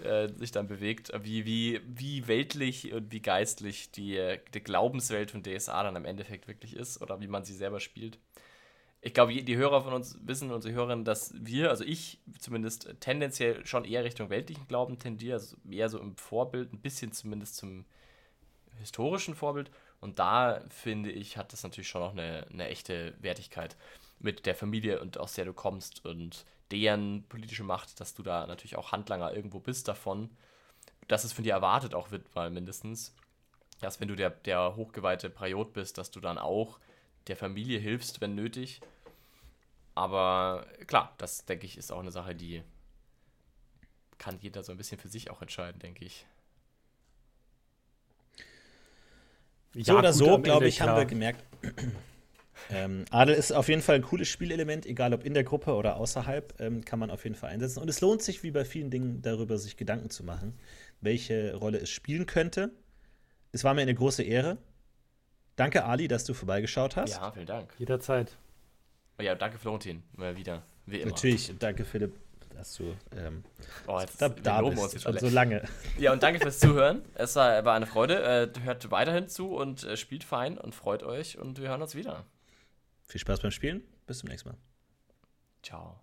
äh, 0.02 0.28
sich 0.36 0.52
dann 0.52 0.68
bewegt, 0.68 1.12
wie, 1.22 1.44
wie, 1.46 1.80
wie 1.86 2.28
weltlich 2.28 2.92
und 2.92 3.12
wie 3.12 3.20
geistlich 3.20 3.90
die, 3.90 4.38
die 4.54 4.60
Glaubenswelt 4.60 5.30
von 5.30 5.42
DSA 5.42 5.82
dann 5.82 5.96
im 5.96 6.04
Endeffekt 6.04 6.48
wirklich 6.48 6.76
ist 6.76 7.00
oder 7.00 7.20
wie 7.20 7.28
man 7.28 7.44
sie 7.44 7.54
selber 7.54 7.80
spielt. 7.80 8.18
Ich 9.04 9.14
glaube, 9.14 9.34
die 9.42 9.56
Hörer 9.56 9.82
von 9.82 9.94
uns 9.94 10.16
wissen, 10.22 10.52
unsere 10.52 10.74
Hörerinnen, 10.74 11.04
dass 11.04 11.34
wir, 11.34 11.70
also 11.70 11.82
ich 11.82 12.20
zumindest 12.38 12.94
tendenziell 13.00 13.66
schon 13.66 13.84
eher 13.84 14.04
Richtung 14.04 14.30
weltlichen 14.30 14.68
Glauben 14.68 14.98
tendiere, 14.98 15.34
also 15.34 15.56
eher 15.68 15.88
so 15.88 15.98
im 15.98 16.16
Vorbild, 16.16 16.72
ein 16.72 16.80
bisschen 16.80 17.10
zumindest 17.10 17.56
zum 17.56 17.84
historischen 18.78 19.34
Vorbild. 19.34 19.72
Und 20.00 20.20
da 20.20 20.62
finde 20.68 21.10
ich, 21.10 21.36
hat 21.36 21.52
das 21.52 21.64
natürlich 21.64 21.88
schon 21.88 22.02
noch 22.02 22.12
eine, 22.12 22.46
eine 22.52 22.68
echte 22.68 23.14
Wertigkeit 23.20 23.76
mit 24.20 24.46
der 24.46 24.54
Familie 24.54 25.00
und 25.00 25.18
aus 25.18 25.34
der 25.34 25.46
du 25.46 25.52
kommst 25.52 26.04
und 26.04 26.44
deren 26.72 27.24
politische 27.28 27.62
Macht, 27.62 28.00
dass 28.00 28.14
du 28.14 28.22
da 28.22 28.46
natürlich 28.46 28.76
auch 28.76 28.92
Handlanger 28.92 29.34
irgendwo 29.34 29.60
bist 29.60 29.86
davon, 29.86 30.30
dass 31.06 31.24
es 31.24 31.32
von 31.32 31.44
dir 31.44 31.52
erwartet 31.52 31.94
auch 31.94 32.10
wird, 32.10 32.34
mal 32.34 32.50
mindestens, 32.50 33.14
dass 33.80 34.00
wenn 34.00 34.08
du 34.08 34.16
der, 34.16 34.30
der 34.30 34.74
hochgeweihte 34.76 35.28
Priot 35.28 35.74
bist, 35.74 35.98
dass 35.98 36.10
du 36.10 36.20
dann 36.20 36.38
auch 36.38 36.78
der 37.26 37.36
Familie 37.36 37.78
hilfst, 37.78 38.20
wenn 38.20 38.34
nötig. 38.34 38.80
Aber 39.94 40.66
klar, 40.86 41.14
das 41.18 41.44
denke 41.44 41.66
ich 41.66 41.76
ist 41.76 41.92
auch 41.92 42.00
eine 42.00 42.10
Sache, 42.10 42.34
die 42.34 42.62
kann 44.18 44.38
jeder 44.40 44.62
so 44.62 44.72
ein 44.72 44.78
bisschen 44.78 44.98
für 44.98 45.08
sich 45.08 45.30
auch 45.30 45.42
entscheiden, 45.42 45.78
denke 45.80 46.04
ich. 46.04 46.26
So 49.74 49.92
ja, 49.92 49.98
oder 49.98 50.12
so, 50.12 50.38
glaube 50.38 50.68
ich, 50.68 50.76
klar. 50.76 50.90
haben 50.90 50.96
wir 50.96 51.06
gemerkt, 51.06 51.44
ähm, 52.72 53.04
Adel 53.10 53.34
ist 53.34 53.52
auf 53.52 53.68
jeden 53.68 53.82
Fall 53.82 53.96
ein 53.96 54.02
cooles 54.02 54.28
Spielelement, 54.28 54.86
egal 54.86 55.12
ob 55.14 55.24
in 55.24 55.34
der 55.34 55.44
Gruppe 55.44 55.74
oder 55.74 55.96
außerhalb, 55.96 56.60
ähm, 56.60 56.84
kann 56.84 56.98
man 56.98 57.10
auf 57.10 57.24
jeden 57.24 57.36
Fall 57.36 57.50
einsetzen. 57.50 57.80
Und 57.80 57.88
es 57.88 58.00
lohnt 58.00 58.22
sich, 58.22 58.42
wie 58.42 58.50
bei 58.50 58.64
vielen 58.64 58.90
Dingen, 58.90 59.22
darüber 59.22 59.58
sich 59.58 59.76
Gedanken 59.76 60.10
zu 60.10 60.24
machen, 60.24 60.58
welche 61.00 61.54
Rolle 61.54 61.78
es 61.78 61.90
spielen 61.90 62.26
könnte. 62.26 62.70
Es 63.52 63.64
war 63.64 63.74
mir 63.74 63.82
eine 63.82 63.94
große 63.94 64.22
Ehre. 64.22 64.58
Danke, 65.56 65.84
Ali, 65.84 66.08
dass 66.08 66.24
du 66.24 66.32
vorbeigeschaut 66.32 66.96
hast. 66.96 67.16
Ja, 67.16 67.30
vielen 67.32 67.46
Dank. 67.46 67.74
Jederzeit. 67.78 68.36
Oh 69.18 69.22
ja, 69.22 69.34
danke, 69.34 69.58
Florentin. 69.58 70.02
Mal 70.16 70.36
wieder. 70.36 70.62
Wie 70.86 71.00
immer. 71.00 71.10
Natürlich, 71.10 71.52
danke, 71.58 71.84
Philipp, 71.84 72.14
dass 72.54 72.76
du 72.76 72.94
ähm, 73.16 73.44
oh, 73.86 74.00
jetzt, 74.00 74.20
da, 74.20 74.30
da 74.30 74.62
bist. 74.62 75.02
Schon 75.02 75.18
so 75.18 75.28
lange. 75.28 75.62
Ja, 75.98 76.12
und 76.12 76.22
danke 76.22 76.40
fürs 76.40 76.58
Zuhören. 76.58 77.02
Es 77.14 77.36
war, 77.36 77.64
war 77.64 77.74
eine 77.74 77.86
Freude. 77.86 78.22
Äh, 78.22 78.60
hört 78.64 78.90
weiterhin 78.90 79.28
zu 79.28 79.54
und 79.54 79.84
äh, 79.84 79.96
spielt 79.96 80.24
fein 80.24 80.56
und 80.56 80.74
freut 80.74 81.02
euch. 81.02 81.38
Und 81.38 81.60
wir 81.60 81.68
hören 81.68 81.82
uns 81.82 81.94
wieder. 81.94 82.24
Viel 83.12 83.20
Spaß 83.20 83.40
beim 83.40 83.50
Spielen. 83.50 83.82
Bis 84.06 84.20
zum 84.20 84.30
nächsten 84.30 84.48
Mal. 84.48 84.58
Ciao. 85.62 86.00